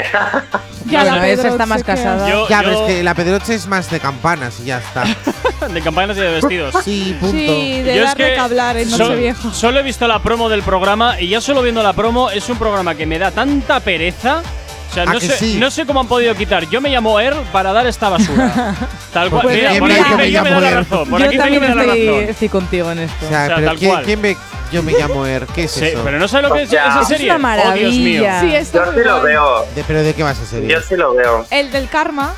Ya, 0.86 1.00
Bueno, 1.02 1.16
la 1.16 1.28
esa 1.28 1.48
está 1.48 1.64
más 1.66 1.82
casada. 1.84 2.28
Yo- 2.28 2.48
ya, 2.48 2.62
yo- 2.62 2.68
pero 2.68 2.86
es 2.86 2.92
que 2.92 3.02
la 3.02 3.14
Pedroche 3.14 3.54
es 3.54 3.66
más 3.66 3.90
de 3.90 3.98
campanas 4.00 4.58
y 4.60 4.64
ya 4.66 4.78
está. 4.78 5.04
de 5.72 5.80
campanas 5.80 6.16
y 6.16 6.20
de 6.20 6.30
vestidos. 6.32 6.74
Sí, 6.84 7.16
punto. 7.20 7.36
Sí, 7.36 7.82
de 7.82 7.94
Yo 7.96 8.02
es 8.02 8.08
darle 8.08 8.24
que 8.28 8.34
que 8.34 8.40
hablar 8.40 8.76
en 8.76 8.90
so- 8.90 8.98
Nochevieja. 8.98 9.52
solo 9.54 9.80
he 9.80 9.82
visto 9.82 10.06
la 10.06 10.18
promo 10.22 10.48
del 10.48 10.62
programa 10.62 11.18
y 11.20 11.28
ya 11.28 11.40
solo 11.40 11.62
viendo 11.62 11.82
la 11.82 11.92
promo 11.94 12.30
es 12.30 12.46
un 12.48 12.58
programa 12.58 12.94
que 12.94 13.06
me 13.06 13.18
da 13.18 13.30
tanta 13.30 13.80
pereza. 13.80 14.42
O 14.90 14.94
sea, 14.94 15.04
¿A 15.04 15.06
no 15.06 15.20
sé, 15.20 15.30
sí? 15.38 15.56
no 15.58 15.70
sé 15.70 15.86
cómo 15.86 16.00
han 16.00 16.06
podido 16.08 16.34
quitar. 16.34 16.68
Yo 16.68 16.82
me 16.82 16.90
llamo 16.90 17.18
Earl 17.18 17.38
para 17.50 17.72
dar 17.72 17.86
esta 17.86 18.10
basura. 18.10 18.74
Tal 19.14 19.30
cual. 19.30 19.42
Pues 19.44 19.56
Mira, 19.56 19.70
por 19.78 19.90
aquí 19.90 20.10
me 20.14 20.16
me 20.42 20.50
da 20.50 20.60
la 20.60 20.68
Earl. 20.68 20.84
razón. 20.84 21.08
Por 21.08 21.20
Yo 21.20 21.26
aquí 21.28 21.38
también 21.38 21.62
me 21.62 21.68
da 21.68 21.74
la 21.76 21.82
razón. 21.84 22.24
estoy 22.28 22.48
contigo 22.50 22.90
en 22.90 22.98
esto. 22.98 23.24
O 23.24 23.28
sea, 23.30 23.44
O 23.44 23.46
sea, 23.46 23.54
pero 23.56 23.68
tal 23.68 23.78
¿quién, 23.78 23.90
cual. 23.90 24.04
quién 24.04 24.20
ve? 24.20 24.36
Yo 24.72 24.82
me 24.82 24.92
llamo 24.92 25.26
Er. 25.26 25.46
¿Qué 25.54 25.64
es 25.64 25.70
Sí, 25.72 25.84
eso? 25.84 26.00
pero 26.02 26.18
no 26.18 26.26
sabes 26.26 26.48
lo 26.48 26.54
que 26.54 26.62
es 26.62 26.70
Ya. 26.70 26.88
esa 26.88 27.02
Es 27.02 27.08
serie. 27.08 27.34
una 27.34 27.54
Oh, 27.68 27.72
Dios 27.74 27.92
mío. 27.94 28.22
maravilla. 28.22 28.40
Sí, 28.40 28.54
esto 28.54 28.84
Yo 28.86 28.92
sí 28.92 29.00
lo 29.06 29.22
veo. 29.22 29.66
De- 29.74 29.84
¿Pero 29.84 30.02
de 30.02 30.14
qué 30.14 30.22
va 30.22 30.30
esa 30.32 30.46
serie? 30.46 30.68
Yo 30.68 30.80
sí 30.80 30.96
lo 30.96 31.14
veo. 31.14 31.44
El 31.50 31.70
del 31.70 31.88
karma. 31.90 32.34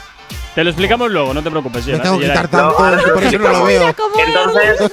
Te 0.55 0.63
lo 0.65 0.71
explicamos 0.71 1.11
luego, 1.11 1.33
no 1.35 1.43
te 1.43 1.51
preocupes. 1.51 1.87
Me 1.87 1.99
tengo 1.99 2.19
que 2.19 2.27
Gerard. 2.27 2.47
quitar 2.47 2.61
tanto, 2.61 2.79
No, 2.79 3.05
que 3.05 3.11
por 3.13 3.23
eso 3.25 3.39
no 3.39 3.49
lo 3.51 3.65
veo. 3.65 3.89
Entonces, 3.89 4.93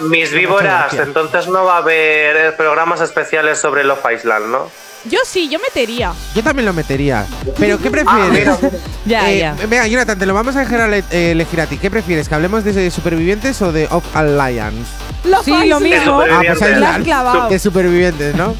mis 0.02 0.30
víboras, 0.32 0.92
entonces 0.94 1.48
no 1.48 1.64
va 1.64 1.74
a 1.74 1.78
haber 1.78 2.36
eh, 2.36 2.52
programas 2.52 3.00
especiales 3.00 3.58
sobre 3.58 3.82
Love 3.84 4.04
Island, 4.14 4.46
¿no? 4.46 4.70
Yo 5.10 5.18
sí, 5.26 5.48
yo 5.48 5.58
metería. 5.58 6.12
Yo 6.34 6.42
también 6.42 6.66
lo 6.66 6.72
metería. 6.72 7.26
¿Pero 7.58 7.78
qué 7.78 7.88
Ah, 8.06 8.26
prefieres? 8.30 8.58
Ya, 9.06 9.30
Eh, 9.30 9.38
ya. 9.38 9.54
Venga, 9.68 9.86
Jonathan, 9.86 10.18
te 10.18 10.26
lo 10.26 10.34
vamos 10.34 10.56
a 10.56 10.60
dejar 10.60 10.80
a 10.80 10.88
le- 10.88 11.04
eh, 11.12 11.30
elegir 11.32 11.60
a 11.60 11.66
ti. 11.66 11.78
¿Qué 11.78 11.90
prefieres? 11.90 12.28
¿Que 12.28 12.34
hablemos 12.34 12.64
de 12.64 12.90
supervivientes 12.90 13.60
o 13.62 13.70
de 13.72 13.86
Of 13.90 14.04
Alliance? 14.16 14.90
Lo 15.24 15.42
Sí, 15.44 15.52
lo 15.68 15.78
mismo. 15.80 16.22
De 16.22 16.30
Ah, 16.32 16.42
pues 16.44 16.48
ahí 16.50 16.54
supervivientes. 16.54 16.80
La 16.80 16.94
has 16.96 17.02
clavado. 17.04 17.48
De 17.48 17.58
supervivientes, 17.58 18.34
¿no? 18.34 18.54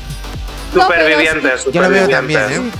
Pero 0.73 0.85
Supervivientes, 0.86 1.64
Yo 1.73 1.81
lo 1.82 1.89
veo 1.90 2.05
supervivientes. 2.05 2.47
también, 2.48 2.68
¿eh? 2.68 2.73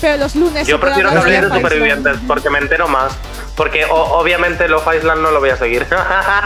Pero 0.00 0.16
los 0.16 0.34
lunes. 0.34 0.66
Yo 0.66 0.80
prefiero 0.80 1.10
que 1.10 1.30
de 1.30 1.48
supervivientes 1.50 2.16
porque 2.26 2.48
me 2.50 2.58
entero 2.58 2.88
más. 2.88 3.12
Porque 3.60 3.84
o- 3.84 4.18
obviamente 4.18 4.66
Love 4.68 4.88
Island 4.96 5.20
no 5.20 5.30
lo 5.32 5.38
voy 5.38 5.50
a 5.50 5.56
seguir. 5.58 5.86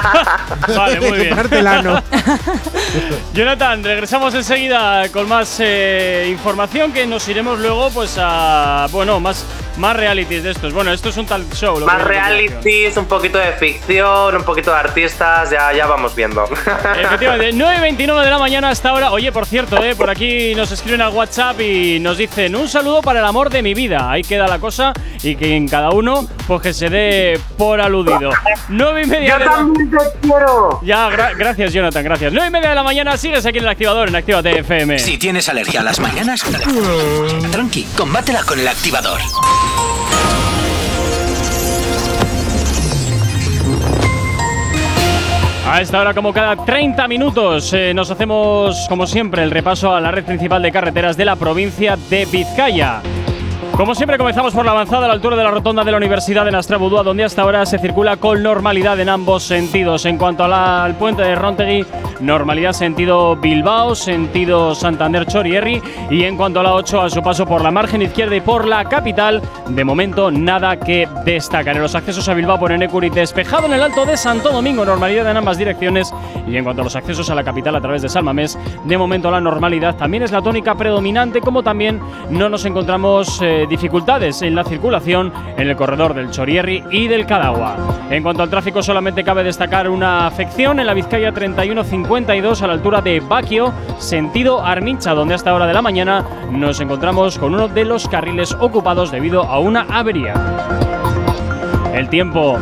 Vale, 0.76 1.00
muy 1.00 1.16
bien. 1.20 1.36
Parte 1.36 1.60
el 1.60 1.66
ano. 1.68 2.02
Jonathan, 3.32 3.84
regresamos 3.84 4.34
enseguida 4.34 5.08
con 5.10 5.28
más 5.28 5.58
eh, 5.60 6.26
información 6.28 6.92
que 6.92 7.06
nos 7.06 7.28
iremos 7.28 7.60
luego 7.60 7.90
pues 7.90 8.16
a 8.20 8.88
bueno 8.90 9.20
más 9.20 9.46
más 9.76 9.96
realities 9.96 10.42
de 10.44 10.50
estos. 10.52 10.72
Bueno, 10.72 10.92
esto 10.92 11.08
es 11.08 11.16
un 11.16 11.26
tal 11.26 11.44
show. 11.52 11.78
lo 11.80 11.86
más 11.86 12.02
realities, 12.02 12.96
un 12.96 13.06
poquito 13.06 13.38
de 13.38 13.52
ficción, 13.52 14.36
un 14.36 14.44
poquito 14.44 14.70
de 14.70 14.76
artistas, 14.78 15.50
ya, 15.50 15.72
ya 15.72 15.86
vamos 15.86 16.14
viendo. 16.14 16.44
Efectivamente, 17.00 17.52
9.29 17.56 18.24
de 18.24 18.30
la 18.30 18.38
mañana 18.38 18.70
hasta 18.70 18.90
ahora. 18.90 19.10
Oye, 19.10 19.32
por 19.32 19.46
cierto, 19.46 19.82
eh, 19.82 19.96
por 19.96 20.10
aquí 20.10 20.54
nos 20.54 20.70
escriben 20.70 21.00
al 21.00 21.12
WhatsApp 21.12 21.60
y 21.60 21.98
nos 21.98 22.18
dicen 22.18 22.54
un 22.54 22.68
saludo 22.68 23.02
para 23.02 23.18
el 23.20 23.24
amor 23.24 23.50
de 23.50 23.62
mi 23.62 23.74
vida. 23.74 24.10
Ahí 24.10 24.22
queda 24.22 24.46
la 24.46 24.60
cosa 24.60 24.92
y 25.24 25.34
que 25.34 25.56
en 25.56 25.66
cada 25.68 25.90
uno 25.90 26.24
pues 26.46 26.60
que 26.62 26.72
se 26.72 26.88
dé 26.88 27.03
por 27.56 27.80
aludido. 27.80 28.30
9 28.68 29.02
y 29.02 29.06
media 29.06 29.38
de 29.38 29.44
la- 29.44 29.66
te 29.76 30.18
quiero! 30.28 30.80
Ya, 30.82 31.08
gra- 31.10 31.36
gracias 31.36 31.72
Jonathan, 31.72 32.04
gracias. 32.04 32.32
9 32.32 32.48
y 32.48 32.50
media 32.50 32.68
de 32.70 32.74
la 32.74 32.82
mañana 32.82 33.16
sigues 33.16 33.44
aquí 33.46 33.58
en 33.58 33.64
el 33.64 33.70
activador, 33.70 34.08
en 34.08 34.16
Actívate 34.16 34.58
FM. 34.58 34.98
Si 34.98 35.18
tienes 35.18 35.48
alergia 35.48 35.80
a 35.80 35.84
las 35.84 36.00
mañanas, 36.00 36.42
tranqui, 37.50 37.84
combátela 37.96 38.42
con 38.44 38.58
el 38.58 38.68
activador. 38.68 39.20
A 45.66 45.80
esta 45.80 45.98
hora, 46.00 46.12
como 46.14 46.32
cada 46.32 46.56
30 46.64 47.08
minutos, 47.08 47.72
eh, 47.72 47.92
nos 47.94 48.10
hacemos, 48.10 48.86
como 48.88 49.06
siempre, 49.06 49.42
el 49.42 49.50
repaso 49.50 49.94
a 49.94 50.00
la 50.00 50.10
red 50.10 50.24
principal 50.24 50.60
de 50.62 50.70
carreteras 50.70 51.16
de 51.16 51.24
la 51.24 51.36
provincia 51.36 51.96
de 52.10 52.26
Vizcaya. 52.26 53.00
Como 53.76 53.92
siempre, 53.96 54.16
comenzamos 54.18 54.54
por 54.54 54.64
la 54.64 54.70
avanzada 54.70 55.06
a 55.06 55.08
la 55.08 55.14
altura 55.14 55.36
de 55.36 55.42
la 55.42 55.50
rotonda 55.50 55.82
de 55.82 55.90
la 55.90 55.96
Universidad 55.96 56.44
de 56.44 56.52
Nastrabudúa, 56.52 57.02
donde 57.02 57.24
hasta 57.24 57.42
ahora 57.42 57.66
se 57.66 57.80
circula 57.80 58.16
con 58.18 58.40
normalidad 58.40 58.98
en 59.00 59.08
ambos 59.08 59.42
sentidos. 59.42 60.04
En 60.06 60.16
cuanto 60.16 60.44
a 60.44 60.48
la- 60.48 60.84
al 60.84 60.94
puente 60.94 61.22
de 61.22 61.34
Rontegui, 61.34 61.84
normalidad 62.20 62.72
sentido 62.72 63.34
Bilbao, 63.34 63.96
sentido 63.96 64.76
Santander 64.76 65.26
Chorierri. 65.26 65.82
Y 66.08 66.22
en 66.22 66.36
cuanto 66.36 66.60
a 66.60 66.62
la 66.62 66.72
8, 66.72 67.00
a 67.00 67.10
su 67.10 67.20
paso 67.20 67.46
por 67.46 67.62
la 67.64 67.72
margen 67.72 68.00
izquierda 68.02 68.36
y 68.36 68.40
por 68.40 68.64
la 68.68 68.84
capital, 68.84 69.42
de 69.68 69.84
momento 69.84 70.30
nada 70.30 70.76
que 70.78 71.08
destacar. 71.24 71.74
En 71.74 71.82
los 71.82 71.96
accesos 71.96 72.28
a 72.28 72.34
Bilbao 72.34 72.60
por 72.60 72.70
Enecuri, 72.70 73.10
despejado 73.10 73.66
en 73.66 73.72
el 73.72 73.82
alto 73.82 74.06
de 74.06 74.16
Santo 74.16 74.52
Domingo, 74.52 74.84
normalidad 74.84 75.28
en 75.28 75.36
ambas 75.36 75.58
direcciones. 75.58 76.14
Y 76.46 76.56
en 76.56 76.62
cuanto 76.62 76.82
a 76.82 76.84
los 76.84 76.94
accesos 76.94 77.28
a 77.28 77.34
la 77.34 77.42
capital 77.42 77.74
a 77.74 77.80
través 77.80 78.02
de 78.02 78.08
Salmamés, 78.08 78.56
de 78.84 78.96
momento 78.96 79.32
la 79.32 79.40
normalidad 79.40 79.96
también 79.96 80.22
es 80.22 80.30
la 80.30 80.40
tónica 80.42 80.76
predominante, 80.76 81.40
como 81.40 81.64
también 81.64 82.00
no 82.30 82.48
nos 82.48 82.64
encontramos 82.66 83.40
eh, 83.42 83.63
dificultades 83.66 84.42
en 84.42 84.54
la 84.54 84.64
circulación 84.64 85.32
en 85.56 85.68
el 85.68 85.76
corredor 85.76 86.14
del 86.14 86.30
Chorierri 86.30 86.84
y 86.90 87.08
del 87.08 87.26
Cadagua. 87.26 87.76
En 88.10 88.22
cuanto 88.22 88.42
al 88.42 88.50
tráfico, 88.50 88.82
solamente 88.82 89.24
cabe 89.24 89.44
destacar 89.44 89.88
una 89.88 90.26
afección 90.26 90.80
en 90.80 90.86
la 90.86 90.94
Vizcaya 90.94 91.32
3152 91.32 92.62
a 92.62 92.66
la 92.66 92.72
altura 92.74 93.00
de 93.00 93.20
Baquio, 93.20 93.72
sentido 93.98 94.64
Armincha, 94.64 95.14
donde 95.14 95.34
a 95.34 95.36
esta 95.36 95.54
hora 95.54 95.66
de 95.66 95.74
la 95.74 95.82
mañana 95.82 96.24
nos 96.50 96.80
encontramos 96.80 97.38
con 97.38 97.54
uno 97.54 97.68
de 97.68 97.84
los 97.84 98.08
carriles 98.08 98.52
ocupados 98.60 99.10
debido 99.10 99.42
a 99.42 99.58
una 99.58 99.82
avería. 99.90 100.34
El 101.94 102.08
tiempo. 102.08 102.58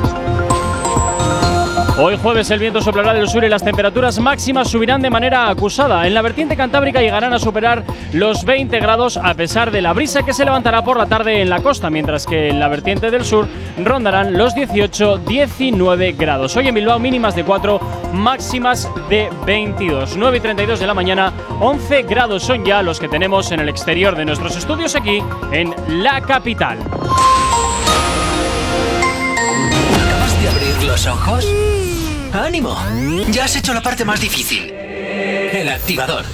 Hoy 1.98 2.18
jueves 2.20 2.50
el 2.50 2.58
viento 2.58 2.80
soplará 2.80 3.12
del 3.12 3.28
sur 3.28 3.44
y 3.44 3.48
las 3.48 3.62
temperaturas 3.62 4.18
máximas 4.18 4.68
subirán 4.68 5.02
de 5.02 5.10
manera 5.10 5.48
acusada. 5.48 6.06
En 6.06 6.14
la 6.14 6.22
vertiente 6.22 6.56
cantábrica 6.56 7.00
llegarán 7.00 7.32
a 7.34 7.38
superar 7.38 7.84
los 8.12 8.44
20 8.44 8.80
grados 8.80 9.18
a 9.18 9.34
pesar 9.34 9.70
de 9.70 9.82
la 9.82 9.92
brisa 9.92 10.22
que 10.22 10.32
se 10.32 10.44
levantará 10.44 10.82
por 10.82 10.96
la 10.96 11.06
tarde 11.06 11.42
en 11.42 11.50
la 11.50 11.62
costa, 11.62 11.90
mientras 11.90 12.26
que 12.26 12.48
en 12.48 12.58
la 12.58 12.68
vertiente 12.68 13.10
del 13.10 13.24
sur 13.24 13.46
rondarán 13.84 14.36
los 14.38 14.54
18-19 14.54 16.16
grados. 16.16 16.56
Hoy 16.56 16.68
en 16.68 16.74
Bilbao 16.74 16.98
mínimas 16.98 17.36
de 17.36 17.44
4, 17.44 17.78
máximas 18.14 18.90
de 19.08 19.28
22. 19.46 20.16
9 20.16 20.36
y 20.36 20.40
32 20.40 20.80
de 20.80 20.86
la 20.86 20.94
mañana, 20.94 21.32
11 21.60 22.02
grados 22.02 22.42
son 22.42 22.64
ya 22.64 22.82
los 22.82 22.98
que 22.98 23.08
tenemos 23.08 23.52
en 23.52 23.60
el 23.60 23.68
exterior 23.68 24.16
de 24.16 24.24
nuestros 24.24 24.56
estudios 24.56 24.96
aquí 24.96 25.22
en 25.52 25.74
la 26.02 26.20
capital. 26.22 26.78
¿Acabas 30.06 30.42
de 30.42 30.48
abrir 30.48 30.82
los 30.84 31.06
ojos? 31.06 31.71
¡Ánimo! 32.32 32.74
Ya 33.30 33.44
has 33.44 33.56
hecho 33.56 33.74
la 33.74 33.82
parte 33.82 34.06
más 34.06 34.20
difícil. 34.20 34.72
El 34.72 35.68
activador. 35.68 36.24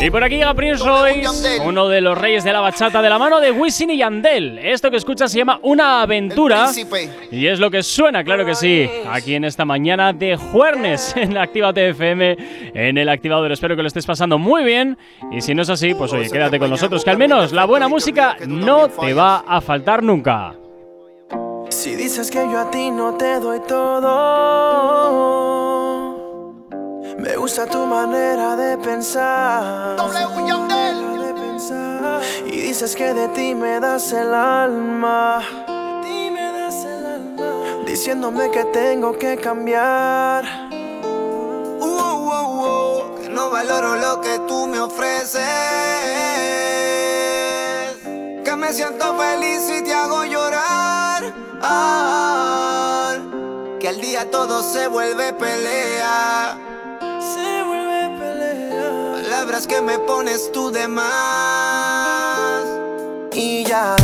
Y 0.00 0.08
por 0.10 0.22
aquí 0.22 0.36
llega 0.36 0.54
Prince 0.54 0.84
Royce, 0.84 1.60
uno 1.64 1.88
de 1.88 2.00
los 2.00 2.16
reyes 2.16 2.44
de 2.44 2.52
la 2.52 2.60
bachata 2.60 3.02
de 3.02 3.08
la 3.08 3.18
mano 3.18 3.40
de 3.40 3.50
Wisin 3.50 3.90
y 3.90 3.96
Yandel. 3.96 4.58
Esto 4.58 4.90
que 4.90 4.96
escuchas 4.96 5.32
se 5.32 5.38
llama 5.38 5.58
Una 5.62 6.02
Aventura. 6.02 6.70
Y 7.32 7.46
es 7.46 7.58
lo 7.58 7.70
que 7.70 7.82
suena, 7.82 8.22
claro 8.22 8.46
que 8.46 8.54
sí, 8.54 8.88
aquí 9.10 9.34
en 9.34 9.44
esta 9.44 9.64
mañana 9.64 10.12
de 10.12 10.36
jueves 10.36 11.14
en 11.16 11.36
Actívate 11.36 11.88
FM, 11.88 12.36
en 12.74 12.98
el 12.98 13.08
activador. 13.08 13.50
Espero 13.50 13.74
que 13.74 13.82
lo 13.82 13.88
estés 13.88 14.06
pasando 14.06 14.38
muy 14.38 14.62
bien. 14.62 14.96
Y 15.32 15.40
si 15.40 15.54
no 15.54 15.62
es 15.62 15.70
así, 15.70 15.94
pues 15.94 16.12
oye, 16.12 16.30
quédate 16.30 16.60
con 16.60 16.70
nosotros, 16.70 17.02
que 17.02 17.10
al 17.10 17.18
menos 17.18 17.52
la 17.52 17.64
buena 17.64 17.88
música 17.88 18.36
no 18.46 18.88
te 18.88 19.14
va 19.14 19.44
a 19.48 19.60
faltar 19.60 20.02
nunca. 20.02 20.54
Si 21.84 21.92
dices 21.96 22.30
que 22.30 22.38
yo 22.50 22.58
a 22.60 22.70
ti 22.70 22.90
no 22.90 23.12
te 23.12 23.38
doy 23.38 23.60
todo, 23.60 24.08
me 27.18 27.36
gusta 27.36 27.66
tu 27.66 27.84
manera 27.84 28.56
de 28.56 28.78
pensar. 28.78 29.98
De 29.98 31.34
pensar. 31.34 32.22
Y 32.46 32.62
dices 32.62 32.96
que 32.96 33.12
de 33.12 33.28
ti 33.28 33.54
me 33.54 33.80
das 33.80 34.10
el 34.12 34.32
alma. 34.32 35.42
Diciéndome 37.84 38.50
que 38.50 38.64
tengo 38.64 39.18
que 39.18 39.36
cambiar. 39.36 40.70
Uh, 41.80 41.84
uh, 41.84 42.30
uh, 42.32 42.46
uh, 42.64 43.14
que 43.20 43.28
no 43.28 43.50
valoro 43.50 43.96
lo 43.96 44.22
que 44.22 44.38
tú 44.48 44.66
me 44.66 44.80
ofreces. 44.80 45.42
Que 48.42 48.56
me 48.56 48.72
siento 48.72 49.14
feliz 49.18 49.68
y 49.68 49.82
te 49.84 49.92
hago 49.92 50.24
llorar. 50.24 50.73
Ah, 51.66 53.16
que 53.80 53.88
al 53.88 53.98
día 53.98 54.30
todo 54.30 54.62
se 54.62 54.86
vuelve 54.86 55.32
pelea. 55.32 56.58
Se 57.00 57.62
vuelve 57.62 58.18
pelea. 58.18 59.22
Palabras 59.22 59.66
que 59.66 59.80
me 59.80 59.98
pones 60.00 60.52
tú 60.52 60.70
de 60.70 60.86
más. 60.88 62.64
Y 63.32 63.64
ya 63.64 63.96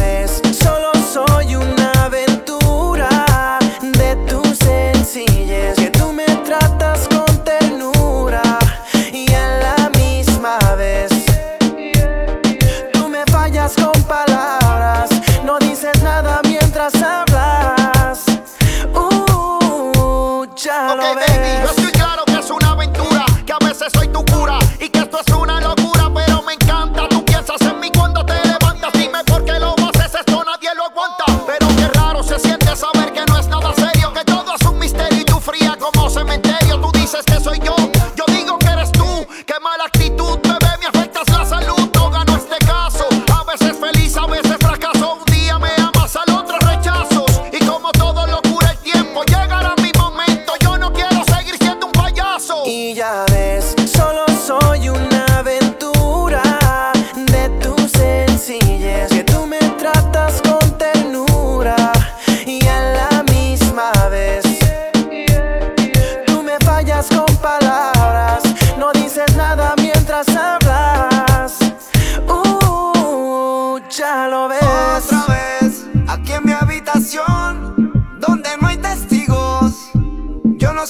soy 23.94 24.08
tu 24.08 24.24
cura 24.24 24.58
y 24.80 24.88
que 24.88 24.98
esto 25.00 25.20
es 25.20 25.29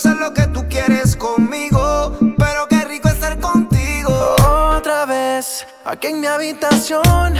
Sé 0.01 0.15
lo 0.15 0.33
que 0.33 0.47
tú 0.47 0.67
quieres 0.67 1.15
conmigo, 1.15 2.17
pero 2.39 2.67
qué 2.71 2.87
rico 2.87 3.11
estar 3.11 3.39
contigo. 3.39 4.35
Otra 4.75 5.05
vez, 5.05 5.67
aquí 5.85 6.07
en 6.07 6.23
mi 6.23 6.27
habitación, 6.27 7.35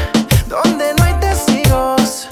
donde 0.47 0.93
no 0.99 1.05
hay 1.05 1.15
testigos. 1.21 2.29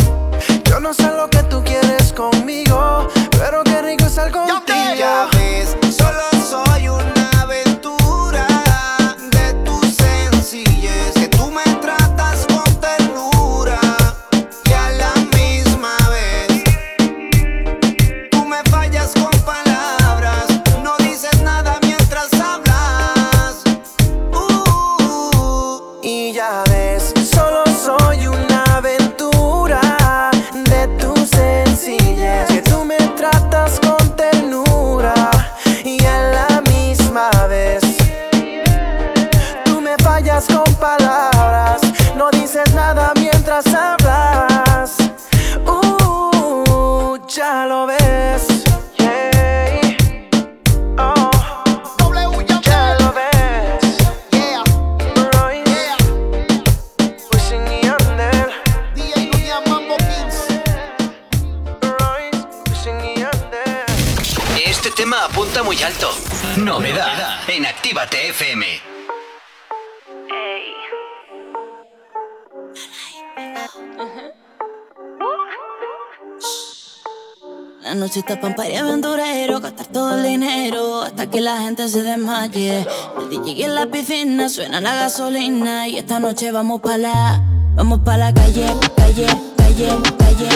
Yo 0.65 0.81
no 0.81 0.93
sé 0.93 1.05
lo 1.17 1.31
que 1.31 1.43
tú 1.45 1.65
quieres 1.65 2.13
conmigo, 2.13 3.09
pero 3.39 3.65
qué 3.65 3.81
rico 3.81 4.05
estar 4.05 4.31
contigo. 4.31 4.95
Ya 4.99 5.31
ves, 5.33 5.75
apunta 65.31 65.63
muy 65.63 65.83
alto. 65.83 66.11
Novedad 66.57 67.39
en 67.49 67.67
Actívate 67.67 68.29
FM. 68.31 68.67
La 77.83 77.95
noche 77.95 78.21
está 78.21 78.39
pampa 78.39 78.69
y 78.69 78.77
aventurero, 78.77 79.61
gastar 79.61 79.87
todo 79.87 80.15
el 80.17 80.23
dinero 80.23 81.03
hasta 81.03 81.31
que 81.31 81.41
la 81.41 81.59
gente 81.63 81.89
se 81.89 82.03
desmaye. 82.03 82.87
El 83.19 83.31
DJ 83.31 83.65
en 83.65 83.75
la 83.75 83.87
piscina 83.87 84.49
suena 84.49 84.81
la 84.81 84.95
gasolina 84.95 85.89
y 85.89 85.99
esta 85.99 86.21
noche 86.21 86.53
vamos 86.53 86.81
pa' 86.83 86.99
la, 86.99 87.43
vamos 87.75 88.01
pa' 88.01 88.19
la 88.19 88.35
calle, 88.35 88.67
calle, 88.97 89.27
calle, 89.57 89.89
calle. 90.19 90.49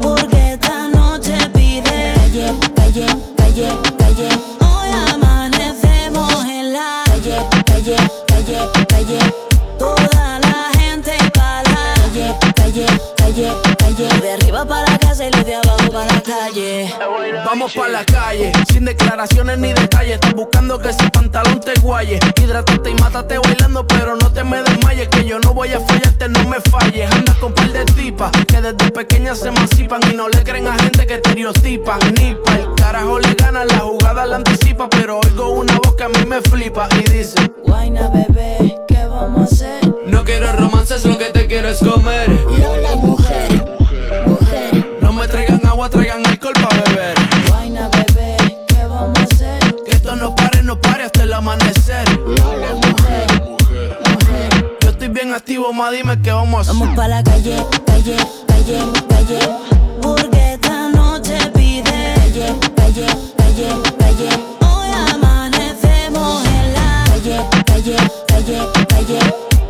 Porque 0.00 0.52
esta 0.52 0.88
noche 0.88 1.34
pide 1.52 2.14
calle, 2.14 2.54
calle, 2.76 3.06
calle, 3.36 3.87
Hoy 4.20 4.90
amanecemos 5.14 6.44
en 6.44 6.72
la 6.72 7.04
calle, 7.06 7.38
calle, 7.64 7.96
calle, 8.26 8.86
calle. 8.88 9.47
Calle, 13.38 13.76
calle. 13.78 14.20
De 14.20 14.32
arriba 14.32 14.64
para 14.64 14.90
la 14.90 14.98
casa 14.98 15.26
y 15.26 15.30
de 15.30 15.54
abajo 15.54 15.90
para 15.92 16.06
la 16.12 16.20
calle. 16.20 16.94
Vamos 17.44 17.72
pa' 17.72 17.88
la 17.88 18.04
calle, 18.04 18.52
sin 18.72 18.84
declaraciones 18.84 19.58
ni 19.58 19.72
detalles. 19.72 20.14
Estás 20.14 20.34
buscando 20.34 20.78
que 20.78 20.90
ese 20.90 21.08
pantalón 21.10 21.60
te 21.60 21.74
guaye. 21.80 22.18
Hidrátate 22.40 22.90
y 22.90 22.94
mátate 22.94 23.38
bailando, 23.38 23.86
pero 23.86 24.16
no 24.16 24.30
te 24.32 24.44
me 24.44 24.62
desmayes. 24.62 25.08
Que 25.08 25.24
yo 25.24 25.38
no 25.40 25.54
voy 25.54 25.72
a 25.72 25.80
fallarte, 25.80 26.28
no 26.28 26.48
me 26.48 26.60
falles. 26.60 27.10
Andas 27.12 27.36
con 27.36 27.52
par 27.54 27.72
de 27.72 27.84
tipas 27.84 28.30
que 28.46 28.60
desde 28.60 28.90
pequeñas 28.90 29.38
se 29.38 29.48
emancipan 29.48 30.00
y 30.10 30.14
no 30.14 30.28
le 30.28 30.42
creen 30.42 30.66
a 30.66 30.74
gente 30.78 31.06
que 31.06 31.14
estereotipan. 31.14 31.98
Ni 32.18 32.34
pa' 32.34 32.56
el 32.56 32.74
carajo 32.74 33.18
le 33.18 33.34
gana, 33.34 33.64
la 33.64 33.78
jugada 33.78 34.26
la 34.26 34.36
anticipa. 34.36 34.88
Pero 34.90 35.20
oigo 35.20 35.50
una 35.50 35.74
voz 35.78 35.94
que 35.96 36.04
a 36.04 36.08
mí 36.08 36.24
me 36.26 36.40
flipa 36.42 36.88
y 36.92 37.10
dice: 37.10 37.36
Guayna, 37.64 38.08
bebé, 38.08 38.78
¿qué 38.88 38.97
vamos 39.20 39.40
a 39.40 39.44
hacer? 39.54 39.94
No 40.06 40.24
quiero 40.24 40.52
romances, 40.52 41.04
lo 41.04 41.18
que 41.18 41.26
te 41.26 41.46
quiero 41.46 41.68
es 41.68 41.78
comer. 41.78 42.28
Lola, 42.30 42.96
mujer, 42.96 43.78
mujer. 44.26 44.98
No 45.00 45.12
me 45.12 45.26
traigan 45.28 45.64
agua, 45.66 45.88
traigan 45.88 46.24
alcohol 46.26 46.54
pa' 46.54 46.76
beber. 46.84 47.14
Guayna, 47.48 47.88
bebé, 47.88 48.36
¿qué 48.68 48.84
vamos 48.84 49.18
a 49.18 49.22
hacer? 49.22 49.76
Que 49.84 49.92
esto 49.92 50.16
no 50.16 50.34
pare, 50.34 50.62
no 50.62 50.80
pare 50.80 51.04
hasta 51.04 51.22
el 51.24 51.32
amanecer. 51.32 52.08
Lola, 52.20 52.74
mujer, 52.74 53.26
mujer. 54.10 54.76
Yo 54.80 54.90
estoy 54.90 55.08
bien 55.08 55.32
activo, 55.32 55.72
ma, 55.72 55.90
dime 55.90 56.20
qué 56.22 56.32
vamos 56.32 56.68
a 56.68 56.70
hacer. 56.70 56.74
Vamos 56.80 56.96
pa' 56.96 57.08
la 57.08 57.22
calle, 57.22 57.56
calle, 57.86 58.16
calle, 58.46 58.78
calle. 59.08 59.38
Porque 60.00 60.54
esta 60.54 60.88
noche 60.90 61.38
pide 61.54 62.14
calle, 62.16 62.54
calle, 62.76 63.06
calle, 63.36 63.68
calle. 63.98 64.28
Hoy 64.60 64.90
amanecemos 65.12 66.44
en 66.46 66.74
la 66.74 67.04
calle, 67.08 67.36
calle, 67.66 67.96
calle, 68.48 68.86
calle. 68.88 69.18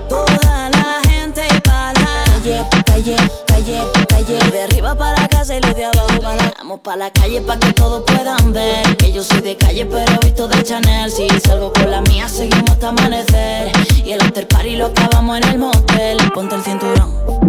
Toda 0.09 0.71
la 0.71 1.11
gente 1.11 1.43
la 1.65 1.93
calle, 1.95 2.65
calle, 2.87 3.17
calle, 3.47 3.81
calle. 4.09 4.51
De 4.51 4.63
arriba 4.63 4.95
para 4.95 5.23
la 5.23 5.29
casa 5.29 5.57
y 5.57 5.61
los 5.61 5.75
de 5.75 5.85
abajo 5.85 6.21
para. 6.23 6.53
Vamos 6.59 6.81
pa' 6.81 6.97
la 6.97 7.11
calle 7.11 7.41
pa' 7.41 7.59
que 7.59 7.73
todos 7.73 8.05
puedan 8.07 8.53
ver. 8.53 8.97
Que 8.97 9.13
yo 9.13 9.23
soy 9.23 9.41
de 9.41 9.57
calle 9.57 9.87
pero 9.87 10.19
visto 10.21 10.47
de 10.49 10.63
Chanel. 10.63 11.11
Si 11.11 11.29
salgo 11.41 11.73
con 11.73 11.91
la 11.91 12.03
mía 12.03 12.29
seguimos 12.29 12.71
hasta 12.71 12.89
amanecer. 12.89 13.73
Y 14.05 14.13
el 14.13 14.21
after 14.21 14.47
party 14.47 14.77
lo 14.77 14.87
acabamos 14.87 15.39
en 15.39 15.49
el 15.49 15.59
motel. 15.59 16.19
Ponte 16.33 16.55
el 16.55 16.63
cinturón. 16.63 17.43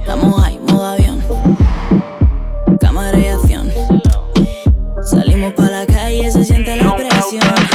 Estamos 0.00 0.44
ahí, 0.44 0.58
modo 0.68 0.86
avión. 0.86 1.22
Cámara 2.80 3.18
y 3.18 3.26
acción. 3.26 3.72
Salimos 5.02 5.54
pa' 5.54 5.70
la 5.70 5.86
calle, 5.86 6.30
se 6.30 6.44
siente 6.44 6.76
la 6.76 6.94
presión 6.94 7.65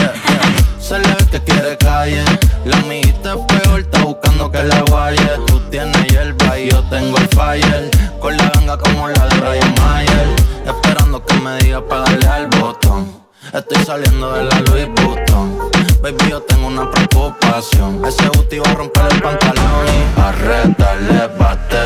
calle. 1.77 2.23
La 2.65 2.77
amiguita 2.77 3.33
es 3.33 3.61
peor, 3.61 3.79
está 3.79 4.03
buscando 4.03 4.51
que 4.51 4.63
la 4.63 4.81
guaye. 4.81 5.29
Tú 5.47 5.59
tienes 5.69 6.05
hierba 6.07 6.59
y 6.59 6.69
yo 6.69 6.83
tengo 6.89 7.17
el 7.17 7.27
fire. 7.29 7.89
Con 8.19 8.37
la 8.37 8.49
ganga 8.49 8.77
como 8.77 9.07
la 9.07 9.25
de 9.27 9.35
Ryan 9.35 9.75
Mayer. 9.81 10.27
Esperando 10.65 11.25
que 11.25 11.33
me 11.35 11.57
diga 11.57 11.81
para 11.87 12.03
darle 12.03 12.27
al 12.27 12.47
botón. 12.47 13.21
Estoy 13.53 13.83
saliendo 13.83 14.33
de 14.33 14.43
la 14.45 14.59
Louis 14.61 14.87
Vuitton. 14.87 15.71
Baby, 16.01 16.29
yo 16.29 16.41
tengo 16.41 16.67
una 16.67 16.89
preocupación. 16.89 18.03
Ese 18.05 18.27
booty 18.29 18.59
va 18.59 18.71
a 18.71 18.75
romper 18.75 19.11
el 19.11 19.21
pantalón 19.21 19.85
y 19.87 20.21
arrétale 20.21 21.27
bate. 21.37 21.83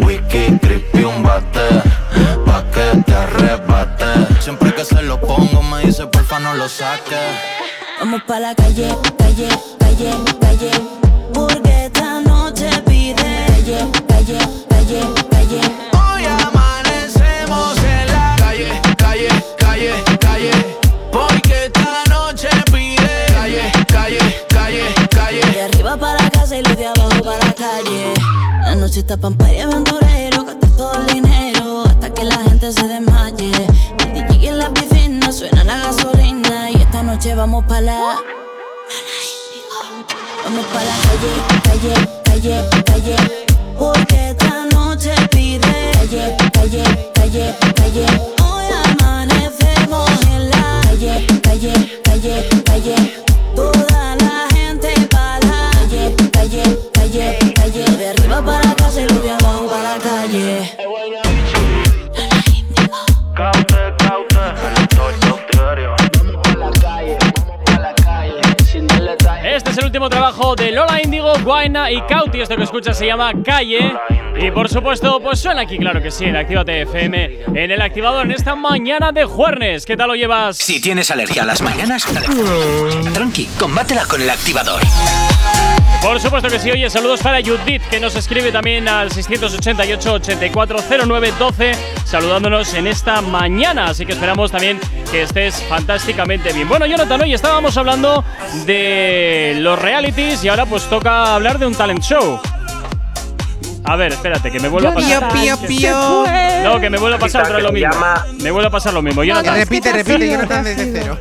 Wiki, 0.00 0.58
creepy, 0.58 1.04
un 1.04 1.22
bate. 1.22 1.82
Pa' 2.44 2.64
que 2.72 3.02
te 3.02 3.14
arrebate. 3.14 4.40
Siempre 4.40 4.74
que 4.74 4.84
se 4.84 5.02
lo 5.02 5.20
pongo 5.20 5.62
me 5.62 5.84
dice 5.86 6.06
porfa 6.06 6.38
no 6.40 6.54
lo 6.54 6.68
saques. 6.68 7.69
Vamos 8.00 8.22
pa' 8.22 8.40
la 8.40 8.54
calle, 8.54 8.88
calle, 9.18 9.48
calle, 9.78 10.10
calle. 10.40 10.70
Porque 11.34 11.84
esta 11.84 12.22
noche 12.22 12.70
pide. 12.86 13.14
Calle, 13.46 13.90
calle, 14.08 14.38
calle, 14.70 15.00
calle. 15.30 15.60
Hoy 15.92 16.24
amanecemos 16.24 17.76
en 17.76 18.06
la 18.06 18.36
calle, 18.38 18.68
calle, 18.96 19.28
calle, 19.58 19.92
calle. 20.18 20.50
Porque 21.12 21.66
esta 21.66 22.04
noche 22.08 22.48
pide. 22.72 23.26
Calle, 23.34 23.70
calle, 23.86 24.46
calle, 24.48 24.94
calle. 25.10 25.52
De 25.52 25.62
arriba 25.64 25.98
para 25.98 26.22
la 26.22 26.30
casa 26.30 26.56
y 26.56 26.62
los 26.62 26.76
de 26.78 26.86
abajo 26.86 27.22
para 27.22 27.44
la 27.44 27.52
calle. 27.52 28.14
La 28.62 28.76
noche 28.76 29.00
está 29.00 29.18
pampa 29.18 29.52
y 29.52 29.60
aventurero 29.60 30.44
Gastas 30.44 30.76
todo 30.78 30.94
el 30.94 31.06
dinero 31.06 31.84
hasta 31.84 32.08
que 32.14 32.24
la 32.24 32.38
gente 32.38 32.72
se 32.72 32.88
desmaye. 32.88 33.52
El 33.98 34.26
DJ 34.26 34.48
en 34.48 34.58
la 34.58 34.70
piscina 34.70 35.30
suena 35.30 35.64
la 35.64 35.76
gasolina 35.76 35.99
noche 37.20 37.34
vamos 37.34 37.62
pa' 37.64 37.82
la... 37.82 38.16
Vamos 40.42 40.66
pa' 40.72 40.84
la 40.88 40.94
calle, 41.04 41.32
calle, 41.64 41.94
calle, 42.24 42.56
calle. 42.86 43.16
Porque 43.78 44.30
esta 44.30 44.64
noche 44.72 45.12
pide 45.30 45.90
calle, 45.92 46.36
calle, 46.54 46.82
calle, 47.12 47.54
calle. 47.76 48.06
Hoy 48.42 48.66
amanecemos 48.84 50.08
en 50.28 50.48
la 50.48 50.80
calle, 50.82 51.26
calle, 51.42 52.00
calle, 52.04 52.48
calle 52.64 53.29
trabajo 70.30 70.54
de 70.54 70.70
Lola 70.70 71.02
Indigo, 71.02 71.32
Guaina 71.42 71.90
y 71.90 72.00
Cauti. 72.02 72.40
Esto 72.40 72.56
que 72.56 72.62
escuchas 72.62 72.96
se 72.96 73.06
llama 73.06 73.32
Calle. 73.44 73.94
Y 74.40 74.50
por 74.52 74.68
supuesto, 74.68 75.20
pues 75.20 75.40
suena 75.40 75.62
aquí, 75.62 75.76
claro 75.76 76.00
que 76.00 76.10
sí, 76.10 76.24
en 76.24 76.36
Actívate 76.36 76.82
FM, 76.82 77.38
en 77.48 77.70
el 77.70 77.82
activador, 77.82 78.26
en 78.26 78.32
esta 78.32 78.54
mañana 78.54 79.10
de 79.10 79.24
jueves. 79.24 79.84
¿Qué 79.84 79.96
tal 79.96 80.08
lo 80.08 80.14
llevas? 80.14 80.56
Si 80.56 80.80
tienes 80.80 81.10
alergia 81.10 81.42
a 81.42 81.46
las 81.46 81.62
mañanas, 81.62 82.06
tranqui, 83.12 83.46
combátela 83.58 84.04
con 84.06 84.22
el 84.22 84.30
activador. 84.30 84.80
Por 86.02 86.20
supuesto 86.20 86.48
que 86.48 86.58
sí. 86.58 86.70
Oye, 86.70 86.88
saludos 86.88 87.20
para 87.20 87.42
Judith, 87.42 87.82
que 87.90 88.00
nos 88.00 88.16
escribe 88.16 88.50
también 88.50 88.88
al 88.88 89.10
688-840912, 89.10 91.76
saludándonos 92.04 92.72
en 92.74 92.86
esta 92.86 93.20
mañana. 93.20 93.84
Así 93.86 94.06
que 94.06 94.12
esperamos 94.12 94.50
también 94.50 94.80
que 95.10 95.22
estés 95.22 95.62
fantásticamente 95.68 96.52
bien. 96.52 96.68
Bueno, 96.68 96.86
Jonathan, 96.86 97.20
hoy 97.20 97.34
estábamos 97.34 97.76
hablando 97.76 98.24
de 98.64 99.56
los 99.58 99.78
realities 99.78 100.42
y 100.42 100.48
ahora 100.48 100.64
pues 100.66 100.84
toca 100.84 101.34
hablar 101.34 101.58
de 101.58 101.66
un 101.66 101.74
talent 101.74 102.02
show. 102.02 102.40
A 103.84 103.96
ver, 103.96 104.12
espérate, 104.12 104.50
que 104.50 104.60
me 104.60 104.68
vuelva 104.68 104.90
a 104.90 104.94
pasar. 104.94 105.32
Pío, 105.32 105.56
pío, 105.58 105.68
pío. 105.68 106.24
No, 106.64 106.80
que 106.80 106.90
me 106.90 106.98
vuelva 106.98 107.16
a 107.16 107.20
pasar 107.20 107.42
otra 107.42 107.56
vez 107.56 107.64
lo 107.64 107.72
mismo. 107.72 107.90
Me 108.40 108.50
vuelve 108.50 108.68
a 108.68 108.70
pasar 108.70 108.94
lo 108.94 109.02
mismo. 109.02 109.24
Jonathan. 109.24 109.56
Repite, 109.56 109.92
repite, 109.92 110.30
Jonathan 110.30 110.64
desde 110.64 110.92
cero. 110.92 111.18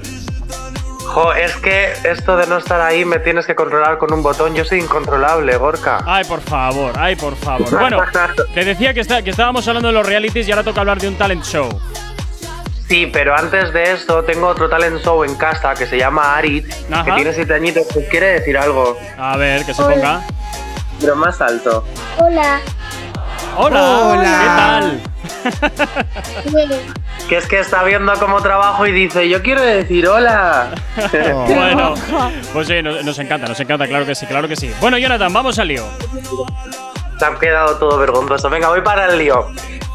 Jo, 1.09 1.33
es 1.33 1.55
que 1.57 1.91
esto 2.03 2.37
de 2.37 2.45
no 2.45 2.57
estar 2.57 2.79
ahí 2.81 3.03
me 3.03 3.17
tienes 3.19 3.45
que 3.47 3.55
controlar 3.55 3.97
con 3.97 4.13
un 4.13 4.21
botón. 4.21 4.53
Yo 4.53 4.63
soy 4.63 4.79
incontrolable, 4.79 5.57
Gorka. 5.57 6.03
Ay, 6.05 6.23
por 6.25 6.39
favor, 6.41 6.93
ay, 6.97 7.15
por 7.15 7.35
favor. 7.35 7.67
Bueno, 7.71 7.97
te 8.53 8.63
decía 8.63 8.93
que, 8.93 8.99
está- 8.99 9.21
que 9.23 9.31
estábamos 9.31 9.67
hablando 9.67 9.87
de 9.87 9.93
los 9.95 10.05
realities 10.05 10.47
y 10.47 10.51
ahora 10.51 10.63
toca 10.63 10.81
hablar 10.81 10.99
de 10.99 11.07
un 11.07 11.15
talent 11.17 11.43
show. 11.43 11.67
Sí, 12.87 13.07
pero 13.11 13.35
antes 13.35 13.73
de 13.73 13.91
esto 13.91 14.23
tengo 14.23 14.47
otro 14.47 14.69
talent 14.69 15.01
show 15.03 15.23
en 15.23 15.35
casa 15.35 15.73
que 15.73 15.85
se 15.87 15.97
llama 15.97 16.35
Arit, 16.37 16.67
que 16.67 16.93
Ajá. 16.93 17.15
tiene 17.15 17.33
siete 17.33 17.53
añitos. 17.55 17.87
Quiere 18.09 18.39
decir 18.39 18.57
algo. 18.57 18.97
A 19.17 19.35
ver, 19.37 19.65
que 19.65 19.73
se 19.73 19.81
Hola. 19.81 19.95
ponga. 19.95 20.21
Pero 20.99 21.15
más 21.15 21.39
alto. 21.41 21.85
Hola. 22.17 22.61
Hola, 23.57 24.17
¿qué 24.41 24.47
tal? 24.47 25.01
Que 27.29 27.37
es 27.37 27.45
que 27.45 27.59
está 27.59 27.83
viendo 27.83 28.11
cómo 28.13 28.41
trabajo 28.41 28.87
y 28.87 28.91
dice, 28.91 29.29
yo 29.29 29.43
quiero 29.43 29.61
decir 29.61 30.07
hola. 30.07 30.71
bueno, 31.47 31.93
pues 32.53 32.67
sí, 32.67 32.81
nos, 32.81 33.05
nos 33.05 33.19
encanta, 33.19 33.47
nos 33.47 33.59
encanta, 33.59 33.85
claro 33.87 34.07
que 34.07 34.15
sí, 34.15 34.25
claro 34.25 34.47
que 34.47 34.55
sí. 34.55 34.71
Bueno, 34.81 34.97
Jonathan, 34.97 35.31
vamos 35.31 35.59
al 35.59 35.67
lío. 35.67 35.85
Se 37.19 37.25
han 37.25 37.37
quedado 37.37 37.77
todo 37.77 37.99
vergonzoso. 37.99 38.49
Venga, 38.49 38.69
voy 38.69 38.81
para 38.81 39.05
el 39.05 39.19
lío. 39.19 39.45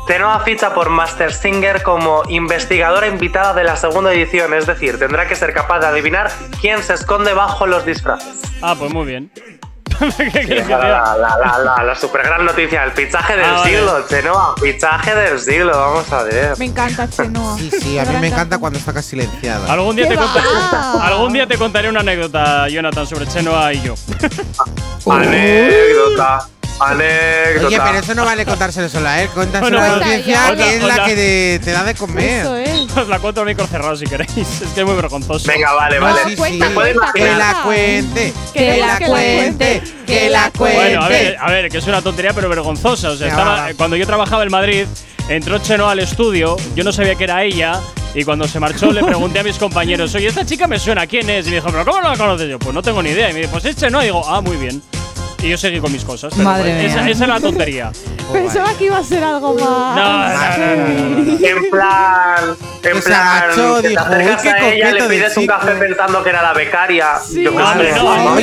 Tenoa 0.07 0.41
ficha 0.41 0.75
por 0.75 0.91
Master 0.91 1.33
Singer 1.33 1.83
como 1.83 2.23
investigadora 2.29 3.09
invitada 3.09 3.55
de 3.55 3.65
la 3.65 3.75
segunda 3.75 4.13
edición, 4.13 4.53
es 4.53 4.67
decir, 4.67 4.99
tendrá 4.99 5.27
que 5.27 5.35
ser 5.35 5.55
capaz 5.55 5.81
de 5.81 5.87
adivinar 5.87 6.31
quién 6.61 6.83
se 6.83 6.93
esconde 6.93 7.33
bajo 7.33 7.67
los 7.67 7.87
disfraces. 7.87 8.41
Ah, 8.63 8.77
pues 8.79 8.93
muy 8.93 9.07
bien. 9.07 9.31
¿Qué 10.17 10.31
quieres 10.31 10.67
que 10.67 10.73
La, 10.73 11.17
la, 11.17 11.59
la, 11.77 11.85
la, 11.85 11.95
super 11.95 12.23
gran 12.23 12.45
noticia, 12.45 12.85
el 12.85 12.93
fichaje 12.93 13.37
del 13.37 13.45
Ah, 13.45 13.53
vale. 13.59 13.71
siglo, 13.71 14.03
Tenoa, 14.05 14.55
fichaje 14.61 15.15
del 15.15 15.39
siglo, 15.41 15.71
vamos 15.79 16.13
a 16.13 16.23
ver. 16.25 16.59
Me 16.59 16.65
encanta 16.67 17.09
Chenoa. 17.09 17.57
Sí, 17.59 17.71
sí, 17.81 17.99
a 17.99 18.05
mí 18.05 18.17
me 18.21 18.29
encanta 18.29 18.59
cuando 18.59 18.79
está 18.79 18.93
casi 18.93 19.11
silenciada. 19.11 19.73
Algún 19.73 19.97
día, 19.97 20.09
¿Qué 20.09 20.15
te 20.17 20.21
contaré, 20.21 20.47
algún 21.03 21.33
día 21.33 21.47
te 21.47 21.59
contaré 21.59 21.89
una 21.89 22.01
anécdota, 22.01 22.69
Jonathan, 22.69 23.07
sobre 23.07 23.27
Chenoa 23.27 23.73
y 23.73 23.83
yo. 23.83 23.95
Anécdota, 25.11 26.49
anécdota. 26.81 27.67
Oye, 27.67 27.81
pero 27.85 27.99
eso 27.99 28.15
no 28.15 28.25
vale 28.25 28.45
contárselo 28.45 28.89
solo 28.89 29.09
a 29.09 29.23
él, 29.23 29.29
cuéntaselo 29.31 29.79
Bueno, 29.79 29.85
a 29.95 29.97
la 29.99 30.05
audiencia, 30.07 30.57
que 30.57 30.77
es 30.77 30.83
la 30.83 31.05
que 31.05 31.15
de- 31.17 31.61
te 31.65 31.71
da 31.73 31.85
de 31.85 31.95
comer. 31.95 32.41
Eso 32.41 32.57
es. 32.57 32.97
Os 32.97 33.09
la 33.09 33.19
cuento 33.19 33.41
a 33.43 33.45
micro 33.45 33.67
cerrado 33.67 33.97
si 33.97 34.05
queréis. 34.07 34.31
Es 34.37 34.69
que 34.75 34.81
es 34.81 34.87
muy 34.87 34.95
vergonzoso. 34.97 35.47
Venga, 35.51 35.73
vale, 35.73 35.99
No, 36.01 36.07
vale. 36.07 36.21
sí, 36.27 36.37
sí. 36.37 36.59
¿Me 36.59 36.71
puedes 36.71 36.97
Que 37.15 37.33
la 37.35 37.61
cuente, 37.65 38.33
Que 38.53 38.77
la 38.79 38.99
cuente, 38.99 39.83
que 40.07 40.31
la 40.31 40.51
cuente. 40.51 40.77
Bueno, 40.79 41.03
a 41.05 41.09
ver, 41.09 41.37
a 41.41 41.51
ver, 41.51 41.69
que 41.71 41.79
es 41.79 41.87
una 41.87 42.03
tontería, 42.03 42.33
pero 42.33 42.49
vergonzosa. 42.49 43.11
O 43.11 43.17
sea, 43.17 43.27
Ya. 43.29 43.33
estaba, 43.33 43.69
cuando 43.77 43.97
yo 43.97 44.07
trabajaba 44.07 44.43
en 44.43 44.51
Madrid, 44.51 44.87
entró 45.29 45.59
Chenoa 45.59 45.93
al 45.93 46.01
estudio, 46.01 46.57
yo 46.75 46.85
no 46.85 46.93
sabía 46.93 47.15
que 47.15 47.25
era 47.25 47.43
ella, 47.43 47.81
y 48.15 48.25
cuando 48.25 48.47
se 48.47 48.61
marchó 48.61 48.93
le 48.93 49.03
pregunté 49.03 49.41
a 49.41 49.43
mis 49.43 49.57
compañeros, 49.57 50.15
oye, 50.15 50.29
esta 50.29 50.45
chica 50.47 50.67
me 50.69 50.79
suena, 50.79 51.07
¿quién 51.07 51.29
es? 51.31 51.47
Y 51.47 51.51
me 51.51 51.57
dijo, 51.57 51.69
¿pero 51.71 51.85
cómo 51.85 52.01
no 52.01 52.11
la 52.11 52.17
conoces 52.17 52.49
yo? 52.49 52.59
Pues 52.59 52.75
no 52.75 52.83
tengo 52.83 53.03
ni 53.03 53.11
idea. 53.11 53.31
Y 53.31 53.33
me 53.33 53.41
dijo, 53.41 53.53
pues 53.53 53.65
es 53.65 53.77
Chenoa. 53.77 54.03
Y 54.03 54.07
digo, 54.07 54.23
ah, 54.29 54.41
muy 54.41 54.57
bien. 54.57 54.83
Y 55.45 55.51
yo 55.51 55.59
seguí 55.59 55.79
con 55.79 55.93
mis 55.93 56.05
cosas. 56.05 56.33
pero 56.35 56.49
Madre 56.49 56.73
bueno, 56.73 56.89
esa, 56.89 57.03
mía. 57.03 57.13
esa 57.13 57.25
era 57.25 57.35
la 57.35 57.41
tontería. 57.41 57.93
Pensaba 58.33 58.73
que 58.79 58.85
iba 58.87 58.97
a 58.99 59.05
ser 59.05 59.23
algo 59.23 59.53
más. 59.55 59.97
No, 59.97 60.05
no, 60.05 60.29
no, 60.29 60.77
no, 60.77 60.87
no, 60.97 61.21
no. 61.21 61.35
En 61.45 61.71
plan, 61.71 62.57
en 62.83 62.95
se 63.03 63.03
plan, 63.03 63.43
agachó, 63.43 63.77
que 63.77 63.83
te 63.83 63.89
dijo, 63.91 64.03
acercas 64.03 64.37
"Uy, 64.37 64.43
qué 64.43 64.49
a 64.51 64.73
ella, 64.75 64.93
le 64.93 65.03
pides 65.03 65.37
un 65.37 65.43
chico". 65.43 65.55
café 65.55 65.73
pensando 65.73 66.23
que 66.23 66.31
era 66.31 66.43
la 66.43 66.53
becaria. 66.55 67.09
Yo 67.35 67.51
no, 67.51 67.71
hombre. 67.71 67.93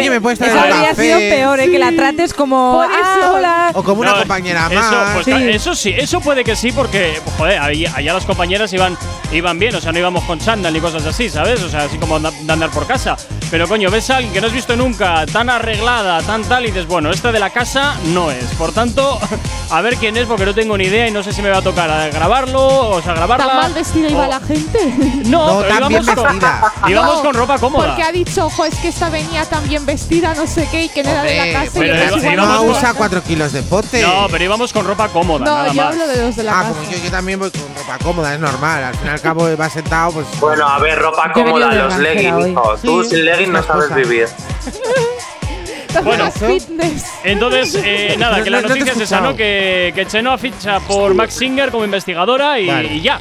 Oye, 0.02 0.10
¿me 0.12 0.22
puedes 0.22 0.38
traer 0.40 0.54
Eso 0.56 0.62
habría 0.64 0.90
café? 0.90 1.02
sido 1.04 1.18
peor, 1.20 1.60
¿eh? 1.60 1.72
que 1.72 1.80
la 1.80 1.92
trates 1.94 2.34
como. 2.34 2.82
"Ah, 2.82 2.88
eso". 3.20 3.34
hola. 3.34 3.72
O 3.74 3.84
como 3.84 4.02
una 4.02 4.12
No, 4.12 4.18
compañera 4.20 4.68
eso, 4.70 4.80
más. 4.80 5.10
pues, 5.14 5.26
Sí. 5.26 5.50
eso 5.50 5.74
sí, 5.76 5.94
eso 5.98 6.20
puede 6.22 6.44
que 6.44 6.56
sí, 6.56 6.72
porque, 6.72 7.20
pues, 7.24 7.36
joder, 7.38 7.60
allá 7.60 8.14
las 8.14 8.26
compañeras 8.26 8.72
iban, 8.74 8.96
iban 9.32 9.58
bien, 9.58 9.74
o 9.76 9.82
sea, 9.82 9.92
no 9.92 9.98
íbamos 10.00 10.24
con 10.26 10.38
chándal 10.40 10.74
ni 10.74 10.80
cosas 10.80 11.06
así, 11.08 11.30
¿sabes? 11.30 11.62
O 11.64 11.70
sea, 11.70 11.84
así 11.86 11.98
como 11.98 12.20
de 12.20 12.30
andar 12.52 12.70
por 12.70 12.86
casa. 12.86 13.16
Pero 13.50 13.68
coño, 13.68 13.90
ves 13.90 14.10
a 14.12 14.18
alguien 14.18 14.34
que 14.34 14.42
no 14.42 14.48
has 14.48 14.54
visto 14.54 14.76
nunca, 14.76 15.26
tan 15.26 15.50
arreglada, 15.50 16.22
tan 16.22 16.44
tal, 16.44 16.64
y 16.64 16.68
dices, 16.68 16.86
bueno, 16.92 17.10
esta 17.10 17.32
de 17.32 17.40
la 17.40 17.50
casa 17.52 17.96
no 18.08 18.32
es. 18.32 18.44
Por 18.58 18.74
tanto, 18.74 19.18
a 19.70 19.82
ver 19.82 19.96
quién 19.96 20.18
es, 20.18 20.26
porque 20.26 20.46
no 20.46 20.54
tengo 20.54 20.78
ni 20.78 20.84
idea 20.84 21.08
y 21.08 21.12
no 21.12 21.24
sé 21.24 21.32
si 21.32 21.42
me 21.42 21.50
va 21.50 21.60
a 21.60 21.62
tocar 21.62 22.12
grabarlo, 22.12 22.90
o 22.90 23.02
sea, 23.02 23.14
grabarla. 23.14 23.48
¿Tan 23.48 23.56
mal 23.56 23.74
vestida 23.74 24.10
iba 24.10 24.26
o- 24.28 24.30
la 24.30 24.40
gente? 24.42 24.94
No, 25.26 25.48
No, 25.48 25.60
pero 25.62 25.70
tan 25.80 25.88
bien 25.88 26.04
íbamos 26.04 26.16
con, 26.22 26.26
vestida. 26.40 26.74
íbamos 26.88 27.16
No, 27.16 27.22
con 27.24 27.34
ropa 27.34 27.58
cómoda. 27.60 27.88
Porque 27.88 28.04
ha 28.04 28.12
dicho, 28.12 28.46
ojo, 28.48 28.66
es 28.66 28.76
que 28.76 28.90
esta 28.90 29.10
venía 29.10 29.46
tan 29.46 29.68
bien 29.70 29.86
vestida, 29.86 30.34
no 30.34 30.46
sé 30.46 30.68
qué, 30.70 30.84
y 30.86 30.90
que 30.90 31.02
no 31.04 31.10
era 31.12 31.24
de 31.24 31.38
la 31.38 31.54
casa. 31.54 31.78
y 31.78 31.80
pero 31.80 31.96
iba- 31.96 32.32
íbamos 32.34 32.50
no 32.54 32.58
con- 32.60 32.70
usa 32.72 32.94
cuatro 32.94 33.24
kilos 33.24 33.54
de 33.54 33.64
pote. 33.64 34.02
No, 34.02 34.28
pero 34.30 34.44
íbamos 34.44 34.74
con 34.74 34.86
ropa 34.86 35.08
cómoda, 35.08 35.46
No, 35.46 35.56
nada 35.56 35.68
yo 35.70 35.74
más. 35.76 35.86
hablo 35.94 36.08
de 36.08 36.22
los 36.24 36.36
de 36.36 36.44
la 36.44 36.60
Ah, 36.60 36.64
casa. 36.64 36.74
como 36.76 36.92
yo, 36.92 36.98
yo 36.98 37.10
también 37.12 37.40
voy 37.40 37.52
con 37.52 37.62
ropa 37.62 37.98
cómoda, 38.04 38.34
es 38.34 38.40
normal. 38.42 38.84
Al 38.84 38.96
fin 38.96 39.08
y 39.08 39.10
al 39.12 39.22
cabo 39.22 39.48
va 39.58 39.70
sentado, 39.70 40.12
pues. 40.12 40.28
Bueno, 40.42 40.68
a 40.68 40.78
ver, 40.80 41.00
ropa 41.00 41.32
cómoda, 41.34 41.72
los 41.74 41.98
leggings, 41.98 42.48
hijo. 42.50 42.76
Tú 42.84 43.04
sin 43.06 43.24
leggings 43.26 43.50
no 43.54 43.64
sabes 43.64 43.96
vivir. 43.96 44.28
Bueno. 46.04 46.32
Fitness. 46.32 47.06
Entonces, 47.24 47.82
eh, 47.84 48.16
nada, 48.20 48.44
que 48.44 48.50
la 48.50 48.62
noticia 48.62 48.94
es 48.94 49.00
esa. 49.00 49.22
¿no? 49.22 49.36
Que, 49.36 49.92
que 49.96 50.06
Chenoa 50.06 50.38
ficha 50.38 50.80
por 50.82 51.14
Max 51.14 51.36
Singer 51.36 51.70
como 51.72 51.86
investigadora 51.86 52.60
y, 52.60 52.68
Vale. 52.68 52.94
y 52.94 53.02
ya. 53.02 53.20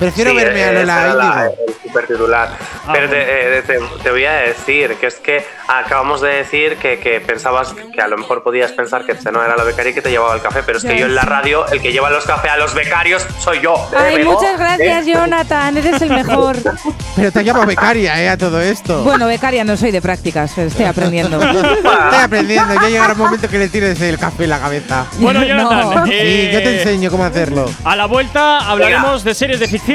Prefiero 0.00 0.30
Sí, 0.30 0.36
verme 0.36 0.64
a 0.64 0.70
eh, 0.70 0.74
Lola 0.84 1.06
Índigo. 1.10 1.64
el 1.68 1.74
super 1.88 2.06
titular. 2.08 2.48
Ah, 2.86 2.90
Pero 2.92 3.08
te, 3.10 3.16
bueno. 3.16 3.30
eh, 3.30 3.62
te- 3.66 4.02
te 4.02 4.10
voy 4.10 4.24
a 4.24 4.32
decir 4.32 4.94
que 4.96 5.06
es 5.06 5.14
que 5.16 5.44
acabamos 5.68 6.20
de 6.20 6.28
decir 6.30 6.76
que, 6.78 6.98
que 6.98 7.20
pensabas 7.20 7.74
que 7.94 8.00
a 8.00 8.08
lo 8.08 8.16
mejor 8.16 8.42
podías 8.42 8.72
pensar 8.72 9.04
que 9.04 9.14
no 9.30 9.44
era 9.44 9.56
la 9.56 9.62
becaria 9.64 9.90
y 9.90 9.94
que 9.94 10.02
te 10.02 10.10
llevaba 10.10 10.34
el 10.34 10.40
café, 10.42 10.62
pero 10.64 10.78
es 10.78 10.84
que 10.84 10.98
yo 10.98 11.06
en 11.06 11.14
la 11.14 11.22
radio, 11.22 11.66
el 11.68 11.80
que 11.80 11.92
lleva 11.92 12.10
los 12.10 12.24
cafés 12.24 12.50
a 12.50 12.56
los 12.56 12.74
becarios 12.74 13.24
soy 13.38 13.60
yo. 13.60 13.74
¿eh, 13.92 13.96
Ay, 13.96 14.24
muchas 14.24 14.58
gracias, 14.58 15.06
¿Eh? 15.06 15.12
Jonathan. 15.12 15.76
Eres 15.76 16.00
el 16.02 16.10
mejor. 16.10 16.56
Pero 17.16 17.32
te 17.32 17.42
llamo 17.42 17.66
becaria, 17.66 18.20
¿eh? 18.22 18.28
A 18.30 18.38
todo 18.38 18.60
esto. 18.60 19.02
Bueno, 19.04 19.26
becaria 19.26 19.62
no 19.64 19.76
soy 19.76 19.90
de 19.90 20.00
prácticas, 20.00 20.52
pero 20.54 20.68
estoy 20.68 20.86
aprendiendo. 20.86 21.38
Estoy 21.42 22.20
aprendiendo. 22.22 22.74
Ya 22.80 22.88
llegará 22.88 23.12
un 23.12 23.18
momento 23.18 23.48
que 23.48 23.58
le 23.58 23.68
tires 23.68 24.00
el 24.00 24.16
café 24.18 24.44
en 24.44 24.50
la 24.50 24.58
cabeza. 24.60 25.04
Bueno, 25.18 25.44
Jonathan, 25.44 25.90
No. 25.94 26.06
eh, 26.06 26.48
Sí, 26.50 26.54
yo 26.54 26.62
te 26.62 26.78
enseño 26.80 27.10
cómo 27.10 27.24
hacerlo. 27.24 27.68
A 27.84 27.94
la 27.96 28.06
vuelta 28.06 28.58
hablaremos 28.60 29.22
de 29.24 29.34
series 29.34 29.60
de 29.60 29.68
ficción. 29.68 29.89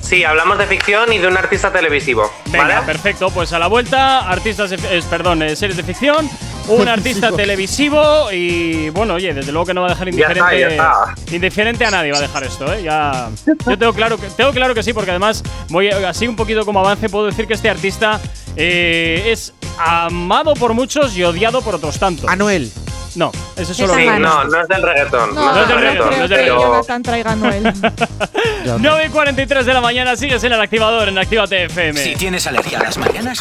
Sí, 0.00 0.22
hablamos 0.22 0.56
de 0.58 0.66
ficción 0.66 1.12
y 1.12 1.18
de 1.18 1.26
un 1.26 1.36
artista 1.36 1.72
televisivo. 1.72 2.30
Venga, 2.46 2.64
¿vale? 2.76 2.86
perfecto. 2.86 3.30
Pues 3.30 3.52
a 3.52 3.58
la 3.58 3.66
vuelta, 3.66 4.20
artistas, 4.28 4.72
perdón, 5.10 5.42
eh, 5.42 5.56
series 5.56 5.76
de 5.76 5.82
ficción, 5.82 6.30
un 6.68 6.86
artista 6.88 7.32
televisivo 7.32 8.30
y 8.30 8.88
bueno, 8.90 9.14
oye, 9.14 9.34
desde 9.34 9.50
luego 9.50 9.66
que 9.66 9.74
no 9.74 9.80
va 9.82 9.88
a 9.88 9.90
dejar 9.90 10.10
Ya 10.12 10.26
está, 10.28 10.32
indiferente, 10.38 10.60
ya 10.60 10.68
está. 10.68 11.14
indiferente 11.34 11.84
a 11.86 11.90
nadie 11.90 12.12
va 12.12 12.18
a 12.18 12.20
dejar 12.20 12.44
esto, 12.44 12.72
¿eh? 12.72 12.82
Ya, 12.84 13.30
yo 13.66 13.78
tengo 13.78 13.92
claro 13.94 14.16
que 14.16 14.28
tengo 14.28 14.52
claro 14.52 14.74
que 14.74 14.82
sí, 14.84 14.92
porque 14.92 15.10
además 15.10 15.42
voy 15.70 15.90
a- 15.90 16.08
así 16.08 16.28
un 16.28 16.36
poquito 16.36 16.64
como 16.64 16.78
avance 16.80 17.08
puedo 17.08 17.26
decir 17.26 17.48
que 17.48 17.54
este 17.54 17.68
artista 17.68 18.20
eh, 18.56 19.24
es 19.32 19.54
amado 19.78 20.54
por 20.54 20.72
muchos 20.72 21.16
y 21.16 21.24
odiado 21.24 21.62
por 21.62 21.74
otros 21.74 21.98
tantos. 21.98 22.30
Anuel. 22.30 22.70
No, 23.16 23.32
ese 23.56 23.72
es 23.72 23.78
solo 23.78 23.94
Sí, 23.94 24.06
no, 24.06 24.44
no 24.44 24.60
es 24.60 24.68
del 24.68 24.82
reggaetón. 24.82 25.34
No, 25.34 25.52
No, 25.52 25.62
es 25.62 25.68
del 25.68 25.76
no 25.76 25.82
reggaetón. 25.82 26.08
creo 26.08 26.26
creo 26.26 26.28
de 26.28 26.36
que 26.36 26.42
pero- 26.42 26.60
Jonathan 26.60 27.02
traiga 27.02 27.32
a 27.32 27.36
Noel. 27.36 27.72
9 28.78 29.04
y 29.06 29.08
43 29.10 29.66
de 29.66 29.72
la 29.74 29.80
mañana, 29.80 30.16
sigues 30.16 30.42
en 30.44 30.52
el 30.52 30.60
activador 30.60 31.08
en 31.08 31.16
Actívate 31.18 31.64
FM. 31.64 31.98
Si 32.00 32.14
tienes 32.16 32.46
alergia 32.46 32.78
a 32.78 32.82
las 32.84 32.98
mañanas, 32.98 33.40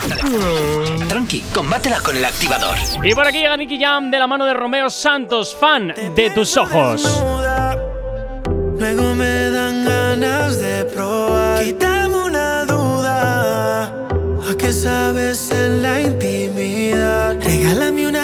tranqui, 1.10 1.42
combátela 1.54 2.00
con 2.00 2.16
el 2.16 2.24
activador. 2.26 2.76
Y 3.04 3.14
por 3.14 3.28
aquí 3.28 3.40
llega 3.40 3.58
Nicky 3.58 3.80
Jam 3.80 4.10
de 4.12 4.20
la 4.20 4.28
mano 4.28 4.46
de 4.46 4.54
Romeo 4.54 4.90
Santos, 4.90 5.56
fan 5.60 5.94
de 6.16 6.30
tus 6.32 6.56
ojos. 6.58 7.04
Luego 8.80 9.16
me 9.16 9.50
dan 9.50 9.86
ganas 9.86 10.58
de 10.60 10.86
probar. 10.86 11.64
Quítame 11.64 12.16
una 12.16 12.66
duda. 12.66 13.84
¿A 14.50 14.56
qué 14.58 14.72
sabes 14.72 15.50
en 15.52 15.82
la 15.82 16.02
intimidad? 16.02 17.36
Regálame 17.42 18.08
una 18.08 18.15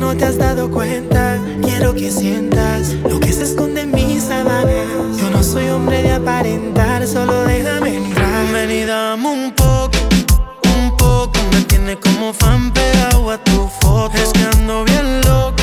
no 0.00 0.16
te 0.16 0.24
has 0.24 0.38
dado 0.38 0.70
cuenta. 0.70 1.38
Quiero 1.62 1.94
que 1.94 2.10
sientas 2.10 2.94
lo 3.08 3.20
que 3.20 3.32
se 3.32 3.44
esconde 3.44 3.82
en 3.82 3.92
mis 3.92 4.24
sábanas. 4.24 5.18
Yo 5.20 5.30
no 5.30 5.42
soy 5.42 5.68
hombre 5.68 6.02
de 6.02 6.12
aparentar, 6.12 7.06
solo 7.06 7.44
déjame 7.44 7.96
entrar. 7.96 8.46
Ven 8.52 8.70
y 8.70 8.84
dame 8.84 9.28
un 9.28 9.52
poco, 9.52 9.98
un 10.76 10.96
poco. 10.96 11.38
Me 11.52 11.60
tienes 11.62 11.98
como 11.98 12.32
fan 12.32 12.72
pegado 12.72 13.30
a 13.30 13.38
tu 13.44 13.68
foto. 13.80 14.16
Es 14.16 14.32
que 14.32 14.42
ando 14.56 14.84
bien 14.84 15.20
loco 15.20 15.59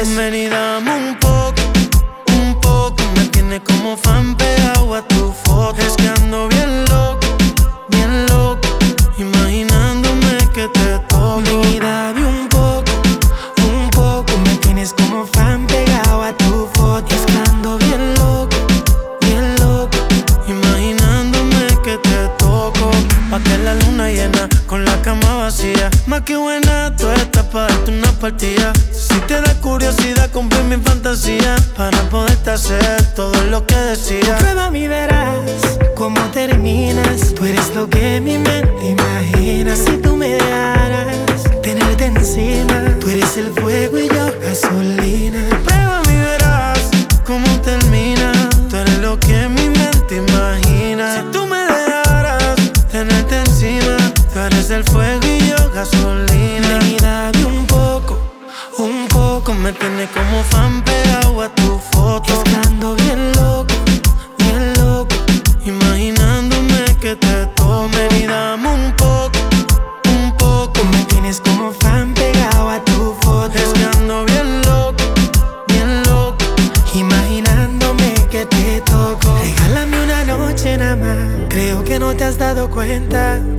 expreso. 0.00 0.16
Ven 0.16 0.34
y 0.34 0.48
dame 0.48 0.94
un 0.94 1.18
poco, 1.18 1.62
un 2.38 2.60
poco. 2.60 3.02
Me 3.16 3.24
tiene 3.28 3.62
como 3.62 3.96
fan 3.96 4.36
lo 33.96 34.45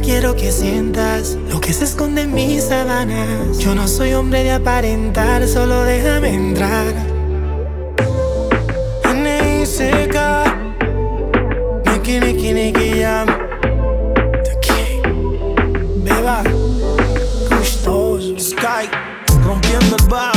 Quiero 0.03 0.35
que 0.35 0.51
sientas 0.51 1.38
lo 1.49 1.59
que 1.59 1.73
se 1.73 1.84
esconde 1.85 2.23
en 2.23 2.34
mis 2.34 2.64
sábanas. 2.64 3.57
Yo 3.59 3.76
no 3.76 3.88
soy 3.88 4.14
hombre 4.14 4.43
de 4.43 4.51
aparentar, 4.51 5.47
solo 5.47 5.84
déjame 5.84 6.34
entrar. 6.34 6.93
N.I.C.K. 9.03 10.57
Niki, 12.07 12.53
niki. 12.53 13.03
Beba. 16.03 16.41
Gustoso. 17.49 18.39
Sky. 18.39 18.89
Rompiendo 19.43 19.97
el 19.97 20.07
bajo. 20.07 20.36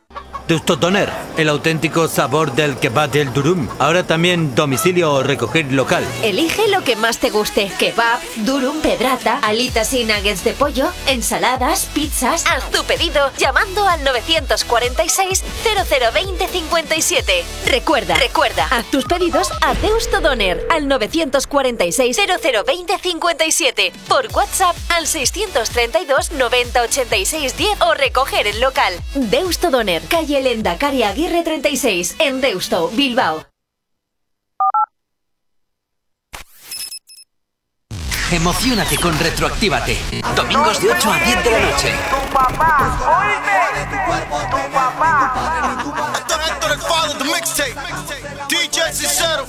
Deusto 0.51 0.75
Doner, 0.75 1.09
el 1.37 1.47
auténtico 1.47 2.09
sabor 2.09 2.51
del 2.51 2.75
kebab 2.75 3.09
del 3.09 3.31
durum. 3.31 3.69
Ahora 3.79 4.05
también 4.05 4.53
domicilio 4.53 5.13
o 5.13 5.23
recoger 5.23 5.71
local. 5.71 6.03
Elige 6.23 6.67
lo 6.67 6.83
que 6.83 6.97
más 6.97 7.19
te 7.19 7.29
guste. 7.29 7.71
Kebab, 7.79 8.19
durum, 8.35 8.81
pedrata, 8.81 9.39
alitas 9.43 9.93
y 9.93 10.03
nuggets 10.03 10.43
de 10.43 10.51
pollo, 10.51 10.89
ensaladas, 11.07 11.85
pizzas. 11.93 12.43
Haz 12.47 12.69
tu 12.69 12.83
pedido 12.83 13.31
llamando 13.37 13.87
al 13.87 14.03
946 14.03 15.41
0020 15.63 16.45
57. 16.45 17.45
Recuerda, 17.67 18.15
recuerda, 18.15 18.67
haz 18.71 18.85
tus 18.91 19.05
pedidos 19.05 19.51
a 19.61 19.73
Deusto 19.75 20.19
Doner 20.19 20.67
al 20.69 20.89
946 20.89 22.17
0020 22.17 22.97
57. 22.97 23.93
Por 24.09 24.27
WhatsApp 24.33 24.75
al 24.89 25.07
632 25.07 26.33
90 26.33 26.81
86 26.81 27.55
10 27.55 27.81
o 27.83 27.93
recoger 27.93 28.47
el 28.47 28.59
local. 28.59 28.93
Deusto 29.15 29.71
Doner, 29.71 30.01
calle 30.41 30.55
Lendakari 30.55 31.03
Aguirre 31.03 31.43
36, 31.43 32.15
en 32.19 32.41
Deusto, 32.41 32.89
Bilbao. 32.89 33.45
Emocionate 38.31 38.97
con 38.97 39.17
Retroactívate. 39.19 39.97
Domingos 40.35 40.81
de 40.81 40.91
8 40.91 41.11
a 41.11 41.19
10 41.19 41.43
de 41.43 41.51
la 41.51 41.59
noche. 41.59 41.93
Héctor 46.47 46.71
el 46.71 46.79
Father, 46.79 47.17
the 47.17 47.25
mixtape. 47.25 47.75
DJ 48.47 48.93
Cicero. 48.93 49.45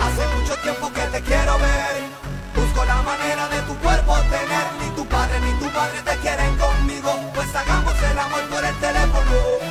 Hace 0.00 0.26
mucho 0.36 0.56
tiempo 0.62 0.92
que 0.92 1.00
te 1.12 1.22
quiero 1.22 1.58
ver. 1.58 2.16
Busco 2.56 2.84
la 2.84 3.02
manera 3.02 3.48
de 3.48 3.62
tu 3.62 3.76
cuerpo 3.76 4.16
tener. 4.30 4.66
Ni 4.80 4.96
tu 4.96 5.06
padre 5.06 5.40
ni 5.40 5.52
tu 5.60 5.70
madre 5.70 6.02
te 6.04 6.16
quieren 6.18 6.56
conmigo. 6.56 7.32
Pues 7.34 7.54
hagamos 7.54 7.94
el 8.02 8.18
amor 8.18 8.48
por 8.48 8.64
el 8.64 8.74
teléfono. 8.80 9.65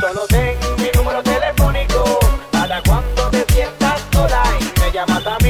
Solo 0.00 0.24
ten 0.28 0.56
mi 0.76 0.88
número 0.94 1.20
telefónico 1.24 2.20
para 2.52 2.80
cuando 2.82 3.30
te 3.30 3.44
sientas 3.52 4.00
sola 4.12 4.44
y 4.60 4.80
me 4.80 4.92
llamas 4.92 5.26
a 5.26 5.36
mí. 5.42 5.47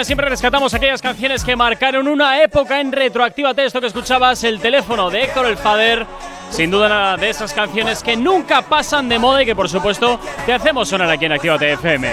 FM 0.00 0.04
siempre 0.04 0.28
rescatamos 0.28 0.72
aquellas 0.72 1.02
canciones 1.02 1.44
que 1.44 1.56
marcaron 1.56 2.08
una 2.08 2.42
época 2.42 2.80
en 2.80 2.90
Retroactívate. 2.90 3.66
Esto 3.66 3.80
que 3.80 3.88
escuchabas, 3.88 4.42
el 4.44 4.58
teléfono 4.58 5.10
de 5.10 5.24
Héctor 5.24 5.46
el 5.46 5.56
Fader. 5.56 6.06
Sin 6.50 6.70
duda 6.70 6.88
nada 6.88 7.16
de 7.16 7.28
esas 7.28 7.52
canciones 7.52 8.02
que 8.02 8.16
nunca 8.16 8.62
pasan 8.62 9.08
de 9.08 9.18
moda 9.18 9.42
y 9.42 9.46
que 9.46 9.54
por 9.54 9.68
supuesto 9.68 10.18
te 10.46 10.52
hacemos 10.52 10.88
sonar 10.88 11.10
aquí 11.10 11.26
en 11.26 11.32
Actívate 11.32 11.72
FM. 11.72 12.12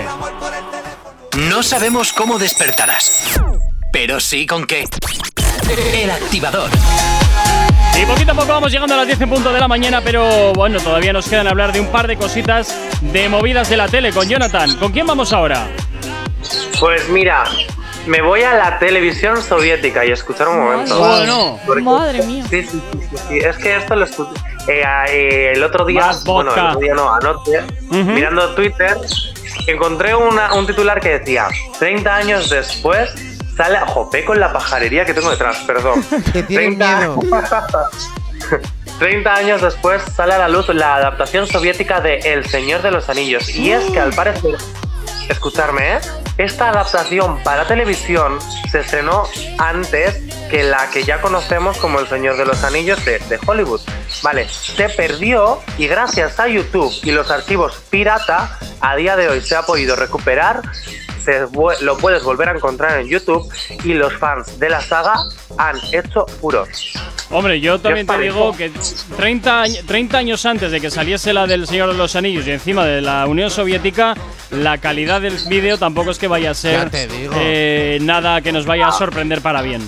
No 1.50 1.64
sabemos 1.64 2.12
cómo 2.12 2.38
despertarás, 2.38 3.40
pero 3.92 4.20
sí 4.20 4.46
con 4.46 4.66
qué. 4.66 4.86
El 5.94 6.12
activador. 6.12 6.70
Y 8.02 8.06
poquito 8.06 8.32
a 8.34 8.36
poco 8.36 8.48
vamos 8.48 8.72
llegando 8.72 8.96
a 8.96 8.98
las 8.98 9.08
10 9.08 9.22
en 9.22 9.30
punto 9.30 9.52
de 9.52 9.60
la 9.60 9.68
mañana, 9.68 10.02
pero 10.02 10.54
bueno, 10.54 10.80
todavía 10.80 11.14
nos 11.14 11.28
quedan 11.28 11.48
hablar 11.48 11.72
de 11.72 11.80
un 11.80 11.88
par 11.88 12.08
de 12.08 12.18
cositas 12.18 12.78
de 13.02 13.30
movidas 13.30 13.70
de 13.70 13.78
la 13.78 13.88
tele 13.88 14.12
con 14.12 14.28
Jonathan. 14.28 14.76
¿Con 14.76 14.92
quién 14.92 15.08
vamos 15.08 15.34
ahora? 15.34 15.68
Pues 16.80 17.10
mira, 17.10 17.44
me 18.08 18.22
voy 18.22 18.44
a 18.44 18.54
la 18.54 18.80
televisión 18.80 19.42
soviética 19.42 20.06
y 20.06 20.12
escuchar 20.12 20.48
un 20.50 20.60
momento. 20.60 20.98
Bueno. 20.98 21.60
Porque- 21.66 21.82
Madre 21.84 22.24
mía. 22.24 22.44
Sí, 22.50 22.64
sí, 22.64 22.82
sí, 22.92 23.00
sí, 23.10 23.18
sí. 23.30 23.38
Es 23.40 23.58
que 23.58 23.76
esto 23.78 23.96
lo 23.96 24.06
escuché 24.06 24.32
eh, 24.68 24.84
eh, 25.10 25.52
el 25.56 25.64
otro 25.64 25.86
día, 25.86 26.08
Más 26.08 26.24
bueno, 26.26 26.54
el 26.54 26.60
otro 26.66 26.80
día 26.80 26.94
no, 26.94 27.14
anoche, 27.14 27.62
mirando 27.90 28.54
Twitter, 28.56 28.98
encontré 29.68 30.14
una- 30.16 30.54
un 30.56 30.66
titular 30.68 31.00
que 31.00 31.20
decía 31.20 31.48
30 31.80 32.16
años 32.16 32.50
después 32.50 33.10
sale, 33.56 33.80
jope 33.88 34.24
con 34.26 34.40
la 34.40 34.52
pajarería 34.54 35.06
que 35.06 35.14
tengo 35.14 35.30
detrás, 35.32 35.58
perdón. 35.66 36.04
Que 36.34 36.44
tienen 36.44 36.78
30 36.78 36.98
miedo. 36.98 37.20
30 39.00 39.34
años 39.36 39.62
después 39.62 40.02
sale 40.16 40.34
a 40.34 40.38
la 40.38 40.48
luz 40.50 40.68
la 40.70 40.96
adaptación 40.96 41.48
soviética 41.48 42.02
de 42.02 42.18
El 42.20 42.46
Señor 42.46 42.82
de 42.82 42.92
los 42.92 43.10
Anillos. 43.10 43.50
Y 43.56 43.72
es 43.72 43.84
que 43.92 44.00
al 44.00 44.12
parecer, 44.14 44.56
escucharme, 45.30 45.96
¿eh? 45.96 46.00
Esta 46.38 46.70
adaptación 46.70 47.42
para 47.44 47.66
televisión 47.66 48.38
se 48.70 48.82
estrenó 48.82 49.24
antes 49.58 50.22
que 50.52 50.62
la 50.62 50.88
que 50.92 51.04
ya 51.04 51.20
conocemos 51.20 51.78
como 51.80 52.00
El 52.00 52.08
Señor 52.08 52.38
de 52.38 52.46
los 52.46 52.64
Anillos 52.64 53.04
de, 53.06 53.18
de 53.18 53.40
Hollywood. 53.44 53.82
Vale, 54.22 54.48
se 54.48 54.88
perdió 54.90 55.60
y 55.80 55.88
gracias 55.88 56.40
a 56.40 56.48
YouTube 56.48 56.94
y 57.02 57.12
los 57.12 57.32
archivos 57.32 57.82
pirata, 57.90 58.60
a 58.82 58.96
día 58.96 59.16
de 59.16 59.30
hoy 59.30 59.42
se 59.42 59.56
ha 59.56 59.64
podido 59.64 59.96
recuperar 59.96 60.62
se 61.28 61.44
vu- 61.46 61.74
lo 61.82 61.98
puedes 61.98 62.24
volver 62.24 62.48
a 62.48 62.54
encontrar 62.54 63.02
en 63.02 63.08
YouTube 63.08 63.46
y 63.84 63.94
los 63.94 64.14
fans 64.14 64.58
de 64.60 64.70
la 64.70 64.80
saga 64.80 65.14
han 65.58 65.76
hecho 65.92 66.26
furor. 66.40 66.70
Hombre, 67.30 67.60
yo 67.60 67.78
también 67.80 68.08
te 68.08 68.14
digo 68.20 68.56
que 68.56 68.72
30, 69.18 69.62
año- 69.64 69.82
30 69.86 70.18
años 70.20 70.46
antes 70.46 70.72
de 70.72 70.80
que 70.80 70.90
saliese 70.90 71.34
la 71.34 71.46
del 71.46 71.68
Señor 71.68 71.92
de 71.92 71.98
los 71.98 72.16
Anillos 72.16 72.48
y 72.48 72.52
encima 72.52 72.86
de 72.86 73.02
la 73.02 73.28
Unión 73.28 73.50
Soviética, 73.52 74.16
la 74.52 74.78
calidad 74.78 75.20
del 75.20 75.38
vídeo 75.50 75.78
tampoco 75.78 76.12
es 76.12 76.18
que 76.18 76.30
vaya 76.30 76.52
a 76.52 76.54
ser 76.54 76.90
te 76.90 77.08
eh, 77.36 77.98
nada 78.02 78.40
que 78.42 78.54
nos 78.54 78.66
vaya 78.66 78.88
a 78.88 78.92
sorprender 78.94 79.42
para 79.42 79.62
bien. 79.62 79.82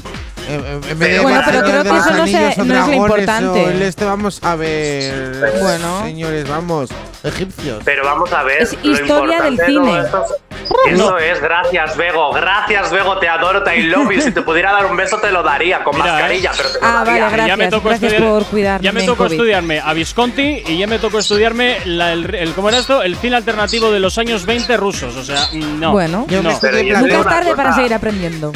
En 0.49 0.99
vez 0.99 1.11
de 1.11 1.19
Bueno, 1.19 1.41
pero 1.45 1.61
creo 1.61 1.83
que 1.83 1.89
eso 1.89 2.11
no 2.11 2.27
se- 2.27 2.37
Anillos 2.37 2.57
o 2.57 2.63
no 2.65 2.73
es 2.81 2.87
lo 2.87 2.93
importante. 2.93 3.63
el 3.65 3.81
este 3.83 4.05
vamos 4.05 4.39
a 4.43 4.55
ver. 4.55 5.53
Bueno. 5.61 6.01
Señores, 6.03 6.47
vamos. 6.49 6.89
Egipcios. 7.23 7.81
Pero 7.85 8.03
vamos 8.05 8.31
a 8.33 8.43
ver. 8.43 8.61
Es 8.63 8.73
historia 8.81 9.41
del 9.41 9.57
cine. 9.57 9.73
todo 9.73 10.01
esto 10.01 10.25
es- 10.25 10.93
Eso 10.93 11.17
es, 11.17 11.41
gracias, 11.41 11.97
Bego. 11.97 12.31
Gracias, 12.31 12.91
Bego, 12.91 13.17
te 13.17 13.27
adoro, 13.27 13.63
te 13.63 13.77
I 13.77 13.83
love 13.83 14.11
you. 14.11 14.21
Si 14.21 14.31
te 14.31 14.41
pudiera 14.41 14.71
dar 14.71 14.85
un 14.85 14.95
beso, 14.95 15.17
te 15.17 15.31
lo 15.31 15.41
daría 15.43 15.83
con 15.83 15.95
Mira, 15.95 16.13
mascarilla, 16.13 16.51
¿eh? 16.51 16.53
pero 16.57 16.69
te 16.69 16.79
lo 16.79 16.85
Ah, 16.85 16.91
vale, 16.93 17.05
daría. 17.05 17.29
gracias. 17.29 17.47
ya 17.47 17.57
me 17.57 17.67
tocó 17.69 17.89
gracias 17.89 18.13
estudiar, 18.13 18.31
por 18.33 18.45
cuidarme 18.45 18.85
ya 18.85 18.91
me 18.91 19.01
tocó 19.03 19.17
COVID. 19.23 19.31
estudiarme 19.31 19.79
a 19.79 19.93
Visconti 19.93 20.63
y 20.67 20.77
ya 20.77 20.87
me 20.87 20.99
tocó 20.99 21.19
estudiarme 21.19 21.77
la- 21.85 22.13
el, 22.13 22.33
el- 22.35 22.53
¿cómo 22.53 22.69
era 22.69 22.77
esto? 22.79 23.01
El 23.01 23.15
cine 23.17 23.35
alternativo 23.35 23.91
de 23.91 23.99
los 23.99 24.17
años 24.17 24.45
20 24.45 24.77
rusos. 24.77 25.15
O 25.15 25.23
sea, 25.23 25.47
mm, 25.51 25.79
no. 25.79 25.91
Bueno, 25.91 26.25
Yo 26.29 26.37
me 26.43 26.49
no. 26.49 26.99
nunca 27.01 27.17
es 27.19 27.25
tarde 27.25 27.55
para 27.55 27.73
seguir 27.73 27.93
aprendiendo. 27.93 28.51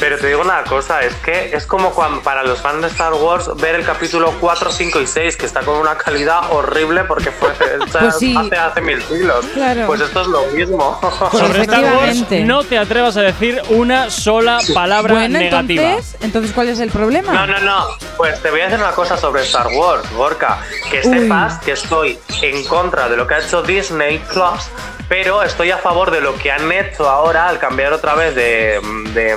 Pero 0.00 0.16
te 0.16 0.28
digo 0.28 0.40
una 0.40 0.64
cosa, 0.64 1.02
es 1.02 1.14
que 1.16 1.54
es 1.54 1.66
como 1.66 1.90
cuando 1.90 2.22
para 2.22 2.42
los 2.42 2.58
fans 2.62 2.80
de 2.80 2.88
Star 2.88 3.12
Wars 3.12 3.50
ver 3.56 3.74
el 3.74 3.84
capítulo 3.84 4.32
4, 4.40 4.70
5 4.72 5.00
y 5.02 5.06
6, 5.06 5.36
que 5.36 5.44
está 5.44 5.60
con 5.60 5.76
una 5.76 5.96
calidad 5.98 6.50
horrible 6.52 7.04
porque 7.04 7.30
fue 7.30 7.50
hecha 7.84 7.98
Pues 7.98 8.16
sí. 8.18 8.34
hace, 8.34 8.56
hace 8.56 8.80
mil 8.80 9.02
siglos. 9.02 9.44
Claro. 9.52 9.86
Pues 9.86 10.00
esto 10.00 10.22
es 10.22 10.26
lo 10.28 10.46
mismo. 10.46 10.98
Sobre 11.32 11.60
Star 11.62 11.84
Wars 11.96 12.24
no 12.44 12.64
te 12.64 12.78
atrevas 12.78 13.16
a 13.18 13.20
decir 13.22 13.60
una 13.68 14.08
sola 14.10 14.58
palabra 14.72 15.12
Bueno, 15.14 15.38
negativa. 15.38 15.82
entonces, 15.90 16.16
entonces, 16.22 16.52
¿cuál 16.52 16.70
es 16.70 16.80
el 16.80 16.90
problema? 16.90 17.34
No, 17.34 17.46
no, 17.46 17.60
no. 17.60 17.86
Pues 18.16 18.40
te 18.42 18.50
voy 18.50 18.62
a 18.62 18.64
decir 18.64 18.78
una 18.80 18.92
cosa 18.92 19.18
sobre 19.18 19.42
Star 19.42 19.66
Wars, 19.68 20.10
Gorka. 20.14 20.58
Que 20.90 21.06
Uy. 21.06 21.18
sepas 21.20 21.58
que 21.58 21.72
estoy 21.72 22.18
en 22.40 22.64
contra 22.64 23.06
de 23.10 23.18
lo 23.18 23.26
que 23.26 23.34
ha 23.34 23.38
hecho 23.40 23.62
Disney 23.62 24.18
Plus, 24.32 24.70
pero 25.10 25.42
estoy 25.42 25.70
a 25.72 25.76
favor 25.76 26.10
de 26.10 26.22
lo 26.22 26.34
que 26.36 26.50
han 26.50 26.72
hecho 26.72 27.06
ahora 27.06 27.48
al 27.48 27.58
cambiar 27.58 27.92
otra 27.92 28.14
vez 28.14 28.34
de, 28.34 28.80
de, 29.12 29.36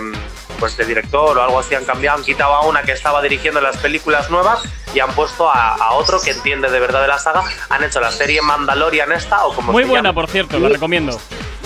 pues 0.64 0.78
de 0.78 0.86
director 0.86 1.38
o 1.38 1.44
algo 1.44 1.60
así. 1.60 1.76
Han 1.76 1.84
cambiado, 1.84 2.20
han 2.20 2.24
quitado 2.24 2.54
a 2.54 2.62
una 2.66 2.84
que 2.84 2.94
estaba 2.94 3.22
dirigiendo 3.22 3.60
las 3.60 3.76
películas 3.76 4.30
nuevas 4.30 4.64
y 4.96 5.02
han 5.02 5.12
puesto 5.12 5.50
a, 5.50 5.76
a 5.76 5.92
otro 5.92 6.22
que 6.22 6.32
entiende 6.32 6.72
de 6.72 6.80
verdad 6.80 7.02
de 7.02 7.10
la 7.10 7.20
saga. 7.20 7.44
Han 7.68 7.84
hecho 7.84 8.00
la 8.00 8.14
serie 8.14 8.42
Mandalorian 8.42 9.12
esta 9.12 9.46
o 9.46 9.54
como 9.54 9.74
Muy 9.74 9.84
se 9.84 9.90
buena, 9.90 10.14
por 10.14 10.30
cierto, 10.30 10.58
la 10.60 10.70
recomiendo. 10.70 11.20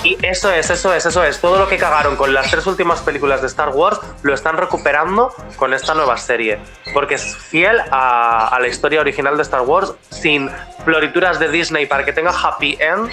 Y 0.03 0.17
eso 0.25 0.51
es, 0.51 0.69
eso 0.69 0.93
es, 0.93 1.05
eso 1.05 1.23
es. 1.23 1.39
Todo 1.41 1.57
lo 1.57 1.67
que 1.67 1.77
cagaron 1.77 2.15
con 2.15 2.33
las 2.33 2.49
tres 2.51 2.65
últimas 2.67 2.99
películas 3.01 3.41
de 3.41 3.47
Star 3.47 3.69
Wars 3.69 3.99
lo 4.21 4.33
están 4.33 4.55
recuperando 4.57 5.33
con 5.57 5.73
esta 5.73 5.93
nueva 5.93 6.17
serie. 6.17 6.59
Porque 6.93 7.15
es 7.15 7.35
fiel 7.35 7.77
a, 7.91 8.47
a 8.47 8.59
la 8.59 8.67
historia 8.67 9.01
original 9.01 9.35
de 9.35 9.43
Star 9.43 9.61
Wars, 9.61 9.93
sin 10.09 10.49
florituras 10.85 11.37
de 11.39 11.49
Disney 11.49 11.85
para 11.85 12.05
que 12.05 12.13
tenga 12.13 12.31
happy 12.31 12.77
end, 12.79 13.09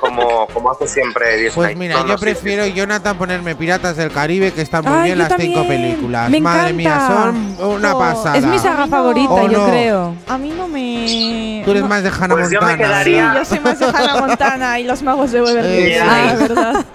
como, 0.00 0.46
como 0.46 0.70
hace 0.70 0.88
siempre 0.88 1.32
Disney. 1.36 1.50
Pues 1.54 1.76
mira, 1.76 1.96
No, 1.96 2.02
no, 2.04 2.08
yo 2.08 2.18
sí, 2.18 2.24
prefiero, 2.24 2.66
Jonathan, 2.66 3.18
ponerme 3.18 3.54
Piratas 3.54 3.96
del 3.96 4.10
Caribe, 4.10 4.52
que 4.52 4.62
están 4.62 4.84
muy 4.84 4.94
Ay, 4.98 5.04
bien 5.04 5.18
las 5.18 5.32
cinco 5.36 5.60
también. 5.60 5.82
películas. 5.82 6.30
Me 6.30 6.40
Madre 6.40 6.72
mía, 6.72 7.06
son 7.06 7.56
una 7.68 7.90
No, 7.90 7.98
pasada. 7.98 8.38
Es 8.38 8.44
mi 8.46 8.58
saga 8.58 8.86
favorita, 8.86 9.30
¿O 9.34 9.46
yo 9.50 9.66
creo. 9.66 10.14
A 10.26 10.38
mí 10.38 10.50
no 10.56 10.68
me. 10.68 11.62
Tú 11.64 11.72
eres 11.72 11.82
no- 11.82 11.88
más 11.88 12.02
de 12.02 12.08
Hannah 12.10 12.34
Pues 12.34 12.50
yo 12.50 12.60
me 12.62 12.68
Montana. 12.68 12.88
quedaría- 13.04 13.32
Sí, 13.32 13.38
yo 13.38 13.44
soy 13.44 13.60
más 13.60 13.78
de 13.78 13.86
Hannah 13.86 14.20
Montana 14.26 14.78
y 14.78 14.84
los 14.84 15.02
magos 15.02 15.30
de 15.32 15.40
Beverly 15.42 15.92
Eh, 16.28 16.36
Hills, 16.36 16.48
sí. 16.48 16.54
la 16.54 16.74
verdad. 16.74 16.86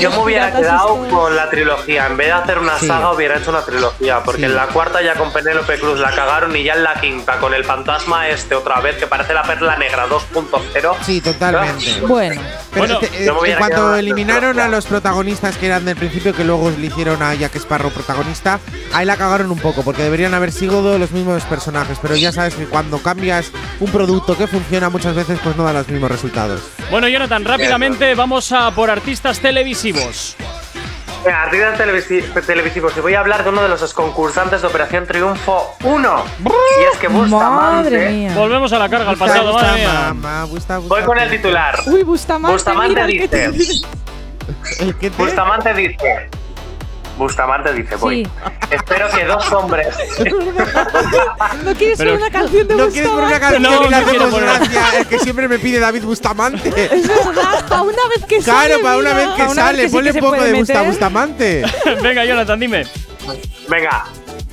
Yo, 0.00 0.10
me 0.10 0.18
hubiera 0.18 0.52
quedado 0.52 1.06
con 1.08 1.34
la 1.34 1.48
trilogía. 1.50 2.06
En 2.06 2.16
vez 2.16 2.26
de 2.28 2.32
hacer 2.32 2.58
una 2.58 2.78
Sí. 2.78 2.86
saga, 2.86 3.12
hubiera 3.12 3.38
hecho 3.38 3.50
una 3.50 3.62
trilogía. 3.62 4.20
Porque 4.22 4.40
Sí. 4.42 4.46
en 4.46 4.56
la 4.56 4.66
cuarta 4.68 5.02
ya 5.02 5.14
con 5.14 5.32
Penélope 5.32 5.78
Cruz 5.78 5.98
la 5.98 6.10
cagaron 6.14 6.54
y 6.56 6.62
ya 6.64 6.74
en 6.74 6.82
la 6.84 6.94
quinta 7.00 7.38
con 7.38 7.54
el 7.54 7.64
fantasma 7.64 8.28
este 8.28 8.54
otra 8.54 8.80
vez, 8.80 8.96
que 8.96 9.06
parece 9.06 9.32
la 9.34 9.42
perla 9.42 9.76
negra 9.76 10.06
2.0. 10.06 10.96
Sí, 11.02 11.20
totalmente. 11.20 12.00
Bueno, 12.06 12.40
Pero 12.72 12.86
Bueno, 12.88 13.00
este, 13.00 13.24
eh, 13.24 13.52
en 13.52 13.56
cuanto 13.56 13.94
eliminaron 13.96 14.60
a 14.60 14.68
los 14.68 14.84
protagonistas 14.84 15.56
que 15.56 15.66
eran 15.66 15.84
del 15.86 15.96
principio, 15.96 16.34
que 16.34 16.44
luego 16.44 16.70
le 16.70 16.86
hicieron 16.88 17.22
a 17.22 17.34
Jack 17.34 17.56
Sparrow 17.56 17.90
protagonista, 17.90 18.60
ahí 18.92 19.06
la 19.06 19.16
cagaron 19.16 19.50
un 19.50 19.58
poco, 19.58 19.82
porque 19.82 20.02
deberían 20.02 20.34
haber 20.34 20.52
sido 20.52 20.98
los 20.98 21.10
mismos 21.10 21.42
personajes. 21.44 21.98
Pero 22.02 22.16
ya 22.16 22.32
sabes 22.32 22.54
que 22.54 22.66
cuando 22.66 22.98
cambias 22.98 23.50
un 23.80 23.90
producto 23.90 24.36
que 24.36 24.46
funciona 24.46 24.90
muchas 24.90 25.14
veces, 25.14 25.38
pues 25.42 25.56
no 25.56 25.64
da 25.64 25.72
los 25.72 25.88
mismos 25.88 26.10
resultados. 26.10 26.60
Bueno, 26.90 27.08
Jonathan, 27.08 27.44
rápidamente 27.46 28.14
vamos 28.14 28.52
a 28.52 28.70
por 28.72 28.90
artistas 28.90 29.40
televisivos. 29.46 30.36
Artistas 31.24 31.78
televisi- 31.78 32.46
televisivos. 32.46 32.96
Y 32.96 33.00
voy 33.00 33.14
a 33.14 33.20
hablar 33.20 33.42
de 33.44 33.50
uno 33.50 33.62
de 33.62 33.68
los 33.68 33.94
concursantes 33.94 34.60
de 34.62 34.66
Operación 34.68 35.06
Triunfo 35.06 35.76
1. 35.84 36.24
Y 36.44 36.92
es 36.92 36.98
que 36.98 37.08
madre 37.08 37.28
Bustamante. 37.30 38.08
mía. 38.10 38.32
Volvemos 38.34 38.72
a 38.72 38.78
la 38.78 38.88
carga 38.88 39.10
al 39.10 39.16
pasado, 39.16 39.52
madre 39.52 39.86
mía. 39.86 40.14
Voy 40.82 41.02
con 41.02 41.18
el 41.18 41.30
titular. 41.30 41.78
Uy, 41.86 42.02
Bustamante. 42.02 42.52
Bustamante 42.54 43.06
dice. 43.06 43.46
¿El 44.80 44.94
que 44.96 45.10
te- 45.10 45.16
Bustamante 45.16 45.74
dice. 45.74 46.30
Bustamante 47.16 47.72
dice, 47.72 47.96
voy. 47.96 48.24
Sí. 48.24 48.30
Espero 48.70 49.08
que 49.10 49.24
dos 49.24 49.50
hombres. 49.52 49.88
¿No 51.64 51.74
quieres 51.74 51.98
Pero- 51.98 52.14
una 52.14 52.30
canción 52.30 52.68
de 52.68 52.74
¿No 52.76 52.88
quieres 52.88 53.10
por 53.10 53.18
una 53.24 53.28
Bustamante? 53.38 53.40
canción 53.62 53.62
No, 53.62 53.86
y 53.86 53.90
le 53.90 53.96
hacemos 53.96 54.30
poner- 54.34 54.42
gracia? 54.58 54.98
El 55.00 55.06
que 55.06 55.18
siempre 55.18 55.48
me 55.48 55.58
pide 55.58 55.78
David 55.80 56.02
Bustamante. 56.04 56.68
Es 56.68 57.08
verdad, 57.08 57.66
para 57.68 57.82
una 57.82 58.08
vez 58.14 58.24
que 58.28 58.42
sale. 58.42 58.68
Claro, 58.68 58.82
para 58.82 58.96
una 58.98 59.12
vez 59.14 59.28
que 59.36 59.48
sale, 59.54 59.78
vez 59.78 59.84
que 59.84 59.88
sí 59.88 59.94
ponle 59.96 60.12
que 60.12 60.18
un 60.18 60.24
poco 60.24 60.42
de 60.42 60.52
Busta. 60.54 60.82
Bustamante. 60.82 61.64
Venga, 62.02 62.24
Jonathan, 62.24 62.60
dime. 62.60 62.84
Venga. 63.68 64.04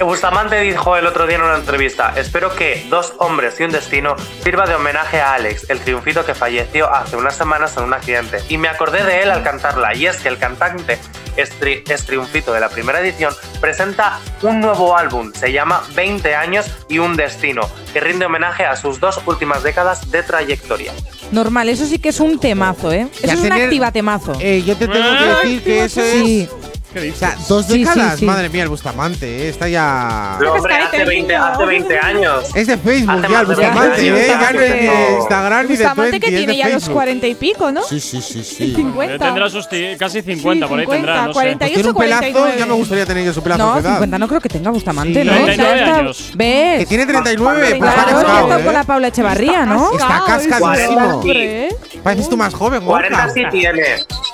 Bustamante 0.06 0.60
dijo 0.60 0.96
el 0.98 1.06
otro 1.08 1.26
día 1.28 1.38
en 1.38 1.44
una 1.44 1.56
entrevista: 1.56 2.14
Espero 2.16 2.56
que 2.56 2.86
Dos 2.90 3.14
Hombres 3.20 3.60
y 3.60 3.64
un 3.64 3.72
Destino 3.72 4.16
sirva 4.44 4.66
de 4.66 4.76
homenaje 4.76 5.20
a 5.22 5.34
Alex, 5.36 5.70
el 5.70 5.80
triunfito 5.80 6.26
que 6.26 6.34
falleció 6.36 6.90
hace 6.94 7.16
unas 7.16 7.36
semanas 7.36 7.76
en 7.78 7.84
un 7.84 7.94
accidente. 7.94 8.40
Y 8.50 8.58
me 8.58 8.68
acordé 8.68 9.04
de 9.04 9.22
él 9.24 9.32
al 9.32 9.44
cantarla, 9.44 9.96
y 9.96 10.06
es 10.08 10.18
que 10.18 10.30
el 10.30 10.38
cantante 10.38 11.00
Estri- 11.38 11.84
es 11.90 12.06
triunfito 12.06 12.54
de 12.54 12.60
la 12.60 12.70
primera 12.70 13.00
edición 13.00 13.34
presenta 13.60 14.20
un 14.44 14.60
nuevo 14.60 14.96
álbum, 14.96 15.32
se 15.34 15.52
llama 15.52 15.82
20 15.96 16.36
años 16.36 16.66
y 16.90 17.00
un 17.00 17.16
destino, 17.16 17.62
que 17.92 18.00
rinde 18.02 18.26
homenaje 18.26 18.66
a 18.66 18.76
sus 18.76 19.00
dos 19.00 19.20
últimas 19.26 19.64
décadas 19.64 20.12
de 20.12 20.22
trayectoria. 20.22 20.92
Normal, 21.32 21.70
eso 21.70 21.86
sí 21.88 21.98
que 21.98 22.10
es 22.10 22.20
un 22.20 22.40
temazo, 22.40 22.92
¿eh? 22.92 23.08
Eso 23.24 23.34
es 23.34 23.40
un 23.40 23.52
activa 23.52 23.92
temazo. 23.92 24.34
Eh, 24.40 24.62
yo 24.64 24.76
te 24.78 24.88
tengo 24.88 25.18
que 25.18 25.26
decir 25.26 25.64
que 25.64 25.84
eso 25.86 26.02
Sí. 26.02 26.48
Es. 26.94 26.94
¿Qué 26.94 27.00
O 27.00 27.04
dices? 27.04 27.20
sea, 27.20 27.36
dos 27.48 27.66
Sí, 27.66 27.74
sí, 27.74 27.80
décadas. 27.80 28.20
sí. 28.20 28.26
Madre 28.26 28.50
mía, 28.50 28.64
el 28.64 28.70
Bustamante, 28.70 29.28
eh, 29.46 29.50
está 29.50 29.68
ya. 29.68 30.38
Hombre, 30.56 30.74
ahí 30.76 30.84
hace 30.84 30.98
20, 31.06 31.28
teniendo. 31.34 31.46
hace 31.46 31.66
20 31.66 32.00
años. 32.00 32.46
Es 32.56 32.68
de 32.68 32.78
Facebook 32.78 33.12
Hace 33.24 33.32
ya, 33.34 33.40
el 33.40 33.46
Bustamante, 33.46 34.12
20 34.12 34.24
eh. 34.24 34.28
Ya 34.28 34.52
no 34.52 34.60
es 34.62 34.72
de. 34.72 35.16
Instagram 35.20 35.62
ni 35.68 35.68
de 35.76 35.84
Bustamante 35.86 36.20
que 36.20 36.28
tiene 36.30 36.56
ya 36.58 36.66
los 36.66 36.74
Facebook. 36.76 36.94
cuarenta 36.94 37.28
y 37.28 37.36
pico, 37.36 37.72
¿no? 37.72 37.84
Sí, 37.84 38.00
sí, 38.00 38.22
sí, 38.22 38.44
sí. 38.44 38.74
50. 38.76 39.16
Eh, 39.16 39.20
Tendrá 39.20 39.50
sus 39.50 39.68
casi 39.98 40.22
50, 40.22 40.66
Sí, 40.66 40.70
por 40.70 40.80
ahí 40.80 40.86
50, 40.86 40.92
tendrá, 40.96 41.22
no 41.22 41.28
sé. 41.28 41.34
40 41.34 41.60
Pues 41.66 41.74
tiene 41.74 41.90
un 41.90 41.96
pelazo, 41.96 42.22
49. 42.22 42.56
ya 42.60 42.66
me 42.66 42.74
gustaría 42.74 43.06
tener 43.06 43.26
yo 43.26 43.34
su 43.34 43.44
pelazo 43.44 43.64
No, 43.66 43.74
de 43.76 43.80
edad. 43.82 43.90
50 43.94 44.20
no 44.20 44.28
creo 44.28 44.42
que 44.42 44.50
tenga 44.50 44.70
Bustamante, 44.72 45.22
Sí, 45.22 45.28
¿no? 45.28 45.34
39 45.34 45.58
Ya 45.78 45.84
está- 45.86 45.96
años. 46.00 46.32
¿Ves? 46.36 46.80
Que 46.80 46.86
tiene 46.86 47.06
39, 47.06 47.60
pues 47.80 47.90
está 47.90 48.06
con 48.64 48.74
la 48.74 48.82
¿eh? 48.82 48.86
Paula 48.86 49.08
Echevarría, 49.08 49.66
¿no? 49.66 49.92
Está 49.94 50.24
cascadísimo. 50.26 51.24
Pareces 52.04 52.28
tú 52.30 52.36
más 52.38 52.54
joven, 52.54 52.84
40 52.84 53.18
Gorka. 53.18 53.34
sí 53.34 53.44
tiene. 53.50 53.84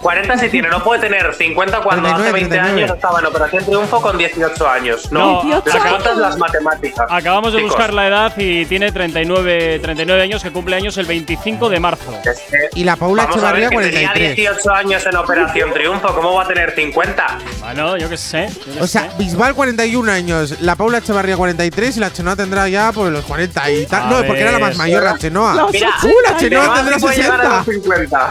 40 0.01 0.37
sí 0.39 0.49
tiene. 0.49 0.69
No 0.69 0.83
puede 0.83 1.01
tener 1.01 1.33
50 1.35 1.81
cuando 1.81 2.03
39, 2.09 2.29
hace 2.29 2.31
20 2.33 2.48
39. 2.49 2.83
años 2.83 2.95
estaba 2.95 3.19
en 3.19 3.25
Operación 3.25 3.65
Triunfo 3.65 4.01
con 4.01 4.17
18 4.17 4.69
años. 4.69 5.11
No, 5.11 5.19
No, 5.19 5.41
18 5.43 5.63
las 5.77 5.87
cuentas 5.87 6.07
años. 6.11 6.17
las 6.21 6.37
matemáticas. 6.37 7.05
Acabamos 7.09 7.53
de 7.53 7.59
Chicos, 7.59 7.71
buscar 7.73 7.93
la 7.93 8.07
edad 8.07 8.33
y 8.37 8.65
tiene 8.65 8.91
39, 8.91 9.79
39 9.79 10.21
años, 10.21 10.43
que 10.43 10.51
cumple 10.51 10.75
años 10.75 10.97
el 10.97 11.05
25 11.05 11.69
de 11.69 11.79
marzo. 11.79 12.13
es 12.23 12.39
que- 12.49 12.69
Y 12.79 12.83
la 12.83 12.95
Paula 12.95 13.23
a 13.23 13.25
Echevarría, 13.25 13.69
que 13.69 13.75
tenía 13.77 14.11
43. 14.11 14.35
18 14.35 14.71
años 14.73 15.05
en 15.05 15.15
Operación 15.15 15.73
Triunfo. 15.73 16.13
¿Cómo 16.13 16.33
va 16.33 16.43
a 16.43 16.47
tener 16.47 16.73
50? 16.75 17.37
Bueno, 17.61 17.97
yo 17.97 18.09
qué 18.09 18.17
sé. 18.17 18.49
yo 18.67 18.73
qué 18.73 18.81
O 18.81 18.87
sea, 18.87 19.03
sé. 19.03 19.17
Bisbal 19.17 19.53
41 19.55 20.09
años, 20.09 20.61
la 20.61 20.75
Paula 20.75 20.99
Echevarría 20.99 21.37
43 21.37 21.97
y 21.97 21.99
la 21.99 22.11
Chenoa 22.11 22.35
tendrá 22.35 22.67
ya 22.67 22.91
por 22.91 23.11
los 23.11 23.23
40 23.25 23.69
y 23.71 23.85
tal. 23.85 24.03
A 24.03 24.09
No, 24.09 24.25
porque 24.25 24.41
era 24.41 24.51
la 24.51 24.59
más 24.59 24.77
mayor 24.77 25.03
la 25.03 25.17
Chenoa. 25.17 25.67
Mira, 25.71 25.89
¡Uh, 26.03 26.07
la 26.29 26.37
Chenoa 26.37 26.73
tendrá 26.73 26.95
sí 26.95 27.01
puede 27.01 27.15
llegar 27.17 27.41
a 27.41 27.63
60! 27.63 27.71
los 27.71 27.83
50. 27.83 28.29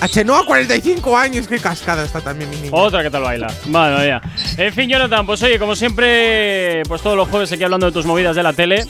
A 0.00 0.08
Chenoa 0.08 0.46
45 0.46 1.16
años, 1.16 1.48
qué 1.48 1.58
cascada 1.58 2.04
está 2.04 2.20
también 2.20 2.48
mi 2.50 2.56
niña. 2.56 2.70
Otra 2.72 3.02
que 3.02 3.10
tal 3.10 3.22
baila. 3.22 3.47
Madre 3.66 4.04
mía. 4.06 4.22
En 4.56 4.72
fin, 4.72 4.88
Jonathan, 4.88 5.26
pues 5.26 5.42
oye, 5.42 5.58
como 5.58 5.74
siempre, 5.76 6.82
pues 6.88 7.02
todos 7.02 7.16
los 7.16 7.28
jueves 7.28 7.50
aquí 7.52 7.64
hablando 7.64 7.86
de 7.86 7.92
tus 7.92 8.06
movidas 8.06 8.34
de 8.36 8.42
la 8.42 8.52
tele. 8.52 8.84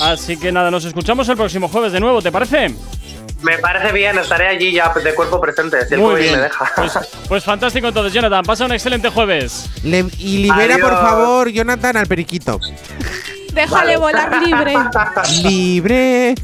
Así 0.00 0.36
que 0.38 0.50
nada, 0.50 0.70
nos 0.70 0.84
escuchamos 0.84 1.28
el 1.28 1.36
próximo 1.36 1.68
jueves 1.68 1.92
de 1.92 2.00
nuevo, 2.00 2.22
¿te 2.22 2.32
parece? 2.32 2.74
Me 3.42 3.56
parece 3.58 3.92
bien, 3.92 4.18
estaré 4.18 4.48
allí 4.48 4.72
ya 4.72 4.92
de 5.02 5.14
cuerpo 5.14 5.40
presente, 5.40 5.86
si 5.86 5.94
el 5.94 6.00
Muy 6.00 6.10
COVID 6.10 6.20
bien. 6.22 6.36
me 6.36 6.42
deja. 6.42 6.70
Pues, 6.76 6.98
pues 7.28 7.44
fantástico 7.44 7.88
entonces, 7.88 8.12
Jonathan. 8.12 8.42
Pasa 8.44 8.66
un 8.66 8.72
excelente 8.72 9.08
jueves. 9.08 9.70
Le- 9.82 10.04
y 10.18 10.38
libera, 10.38 10.76
por 10.78 10.92
favor, 10.92 11.48
Jonathan 11.50 11.96
al 11.96 12.06
periquito. 12.06 12.60
Déjale 13.52 13.96
volar 13.96 14.42
libre. 14.42 14.74
Libre. 15.42 16.34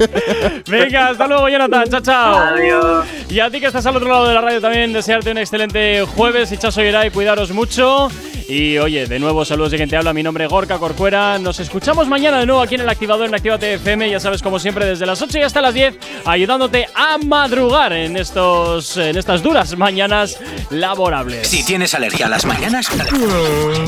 Venga, 0.67 1.09
hasta 1.09 1.27
luego, 1.27 1.49
Jonathan. 1.49 1.89
Chao, 1.89 2.01
chao. 2.01 2.37
Adiós. 2.37 3.05
Y 3.29 3.39
a 3.39 3.49
ti 3.49 3.59
que 3.59 3.67
estás 3.67 3.85
al 3.85 3.95
otro 3.95 4.09
lado 4.09 4.27
de 4.27 4.33
la 4.33 4.41
radio 4.41 4.61
también, 4.61 4.93
desearte 4.93 5.31
un 5.31 5.37
excelente 5.37 6.05
jueves. 6.15 6.51
Y 6.51 6.57
chaso 6.57 6.81
y 6.83 7.09
cuidaros 7.11 7.51
mucho. 7.51 8.09
Y 8.47 8.77
oye, 8.77 9.07
de 9.07 9.19
nuevo, 9.19 9.43
saludos 9.43 9.71
de 9.71 9.77
quien 9.77 9.89
te 9.89 9.97
habla. 9.97 10.13
Mi 10.13 10.23
nombre 10.23 10.45
es 10.45 10.49
Gorka 10.49 10.77
Corcuera. 10.77 11.37
Nos 11.37 11.59
escuchamos 11.59 12.07
mañana 12.07 12.39
de 12.39 12.45
nuevo 12.45 12.61
aquí 12.61 12.75
en 12.75 12.81
el 12.81 12.89
activador 12.89 13.27
en 13.27 13.35
Actívate 13.35 13.73
FM. 13.73 14.09
Ya 14.09 14.21
sabes, 14.21 14.41
como 14.41 14.57
siempre, 14.57 14.85
desde 14.85 15.05
las 15.05 15.21
8 15.21 15.39
y 15.39 15.41
hasta 15.41 15.61
las 15.61 15.73
10, 15.73 15.95
ayudándote 16.23 16.87
a 16.95 17.17
madrugar 17.17 17.91
en, 17.91 18.15
estos, 18.15 18.95
en 18.95 19.17
estas 19.17 19.43
duras 19.43 19.77
mañanas 19.77 20.39
laborables. 20.69 21.45
Si 21.45 21.65
tienes 21.65 21.93
alergia 21.93 22.27
a 22.27 22.29
las 22.29 22.45
mañanas, 22.45 22.87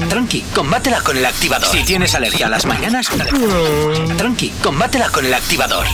tranqui, 0.09 0.41
combátela 0.53 0.99
con 1.01 1.15
el 1.15 1.25
activador. 1.25 1.69
Si 1.69 1.83
tienes 1.85 2.13
alergia 2.15 2.47
a 2.47 2.49
las 2.49 2.65
mañanas, 2.65 3.08
tranqui, 4.17 4.49
combátela 4.61 5.09
con 5.09 5.25
el 5.25 5.33
activador. 5.33 5.85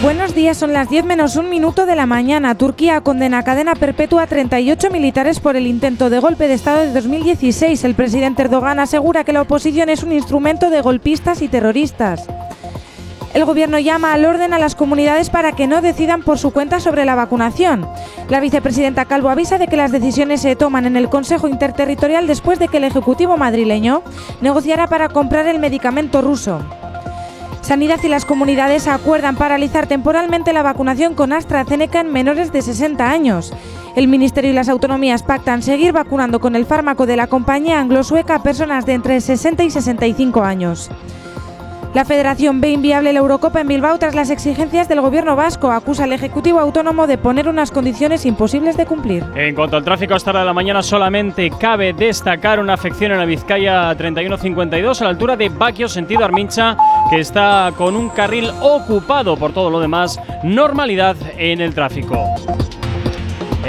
Buenos 0.00 0.34
días, 0.34 0.56
son 0.56 0.72
las 0.72 0.88
10 0.88 1.04
menos 1.04 1.36
un 1.36 1.50
minuto 1.50 1.84
de 1.84 1.96
la 1.96 2.06
mañana. 2.06 2.54
Turquía 2.56 3.00
condena 3.02 3.38
a 3.38 3.42
cadena 3.42 3.74
perpetua 3.74 4.22
a 4.22 4.26
38 4.26 4.90
militares 4.90 5.40
por 5.40 5.56
el 5.56 5.66
intento 5.66 6.08
de 6.08 6.20
golpe 6.20 6.48
de 6.48 6.54
Estado 6.54 6.80
de 6.80 6.92
2016. 6.92 7.84
El 7.84 7.94
presidente 7.94 8.42
Erdogan 8.42 8.80
asegura 8.80 9.24
que 9.24 9.32
la 9.32 9.42
oposición 9.42 9.90
es 9.90 10.04
un 10.04 10.12
instrumento 10.12 10.70
de 10.70 10.80
golpistas 10.80 11.42
y 11.42 11.48
terroristas. 11.48 12.26
El 13.34 13.44
gobierno 13.44 13.78
llama 13.78 14.14
al 14.14 14.24
orden 14.24 14.54
a 14.54 14.58
las 14.58 14.74
comunidades 14.74 15.30
para 15.30 15.52
que 15.52 15.66
no 15.66 15.80
decidan 15.82 16.22
por 16.22 16.38
su 16.38 16.50
cuenta 16.50 16.80
sobre 16.80 17.04
la 17.04 17.14
vacunación. 17.14 17.86
La 18.28 18.40
vicepresidenta 18.40 19.04
Calvo 19.04 19.28
avisa 19.28 19.58
de 19.58 19.68
que 19.68 19.76
las 19.76 19.92
decisiones 19.92 20.40
se 20.40 20.56
toman 20.56 20.86
en 20.86 20.96
el 20.96 21.08
Consejo 21.08 21.46
Interterritorial 21.46 22.26
después 22.26 22.58
de 22.58 22.68
que 22.68 22.78
el 22.78 22.84
Ejecutivo 22.84 23.36
madrileño 23.36 24.02
negociara 24.40 24.86
para 24.86 25.08
comprar 25.08 25.46
el 25.46 25.58
medicamento 25.58 26.22
ruso. 26.22 26.60
Sanidad 27.60 28.00
y 28.02 28.08
las 28.08 28.24
comunidades 28.24 28.86
acuerdan 28.88 29.36
paralizar 29.36 29.86
temporalmente 29.86 30.54
la 30.54 30.62
vacunación 30.62 31.14
con 31.14 31.34
AstraZeneca 31.34 32.00
en 32.00 32.10
menores 32.10 32.50
de 32.50 32.62
60 32.62 33.10
años. 33.10 33.52
El 33.94 34.08
Ministerio 34.08 34.52
y 34.52 34.54
las 34.54 34.70
autonomías 34.70 35.22
pactan 35.22 35.60
seguir 35.60 35.92
vacunando 35.92 36.40
con 36.40 36.56
el 36.56 36.64
fármaco 36.64 37.04
de 37.04 37.16
la 37.16 37.26
compañía 37.26 37.78
anglo-sueca 37.78 38.36
a 38.36 38.42
personas 38.42 38.86
de 38.86 38.94
entre 38.94 39.20
60 39.20 39.64
y 39.64 39.70
65 39.70 40.42
años. 40.42 40.90
La 41.94 42.04
Federación 42.04 42.60
ve 42.60 42.70
inviable 42.70 43.12
la 43.12 43.18
Eurocopa 43.18 43.60
en 43.60 43.68
Bilbao 43.68 43.98
tras 43.98 44.14
las 44.14 44.28
exigencias 44.28 44.88
del 44.88 45.00
gobierno 45.00 45.36
vasco. 45.36 45.70
Acusa 45.70 46.04
al 46.04 46.12
Ejecutivo 46.12 46.60
Autónomo 46.60 47.06
de 47.06 47.16
poner 47.16 47.48
unas 47.48 47.70
condiciones 47.70 48.26
imposibles 48.26 48.76
de 48.76 48.84
cumplir. 48.84 49.24
En 49.34 49.54
cuanto 49.54 49.76
al 49.76 49.84
tráfico 49.84 50.14
esta 50.14 50.30
hora 50.30 50.40
de 50.40 50.46
la 50.46 50.52
mañana, 50.52 50.82
solamente 50.82 51.50
cabe 51.58 51.94
destacar 51.94 52.60
una 52.60 52.74
afección 52.74 53.12
en 53.12 53.18
la 53.18 53.24
Vizcaya 53.24 53.94
3152 53.96 55.00
a 55.00 55.04
la 55.04 55.10
altura 55.10 55.36
de 55.36 55.48
Baquio, 55.48 55.88
sentido 55.88 56.24
Armincha, 56.24 56.76
que 57.10 57.20
está 57.20 57.72
con 57.76 57.96
un 57.96 58.10
carril 58.10 58.50
ocupado. 58.60 59.36
Por 59.36 59.52
todo 59.52 59.70
lo 59.70 59.80
demás, 59.80 60.20
normalidad 60.42 61.16
en 61.38 61.62
el 61.62 61.74
tráfico. 61.74 62.22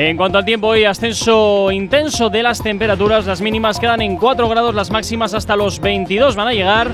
En 0.01 0.15
cuanto 0.15 0.37
al 0.37 0.45
tiempo, 0.45 0.67
hoy 0.67 0.85
ascenso 0.85 1.69
intenso 1.73 2.29
de 2.29 2.41
las 2.41 2.63
temperaturas. 2.63 3.25
Las 3.25 3.41
mínimas 3.41 3.81
quedan 3.81 3.99
en 3.99 4.15
4 4.15 4.47
grados, 4.47 4.73
las 4.73 4.89
máximas 4.91 5.33
hasta 5.33 5.57
los 5.57 5.81
22 5.81 6.37
van 6.37 6.47
a 6.47 6.53
llegar. 6.53 6.89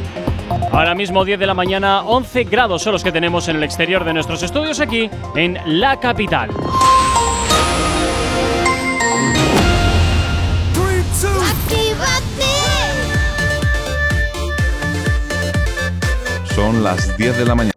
Ahora 0.72 0.96
mismo 0.96 1.24
10 1.24 1.38
de 1.38 1.46
la 1.46 1.54
mañana, 1.54 2.02
11 2.02 2.46
grados 2.46 2.82
son 2.82 2.94
los 2.94 3.04
que 3.04 3.12
tenemos 3.12 3.48
en 3.48 3.58
el 3.58 3.64
exterior 3.64 4.04
de 4.06 4.14
nuestros 4.16 4.42
estudios 4.42 4.80
aquí 4.80 5.08
en 5.36 5.60
la 5.68 6.00
capital. 6.00 6.50
Son 16.56 16.84
las 16.84 17.16
10 17.18 17.38
de 17.38 17.46
la 17.46 17.54
mañana. 17.54 17.72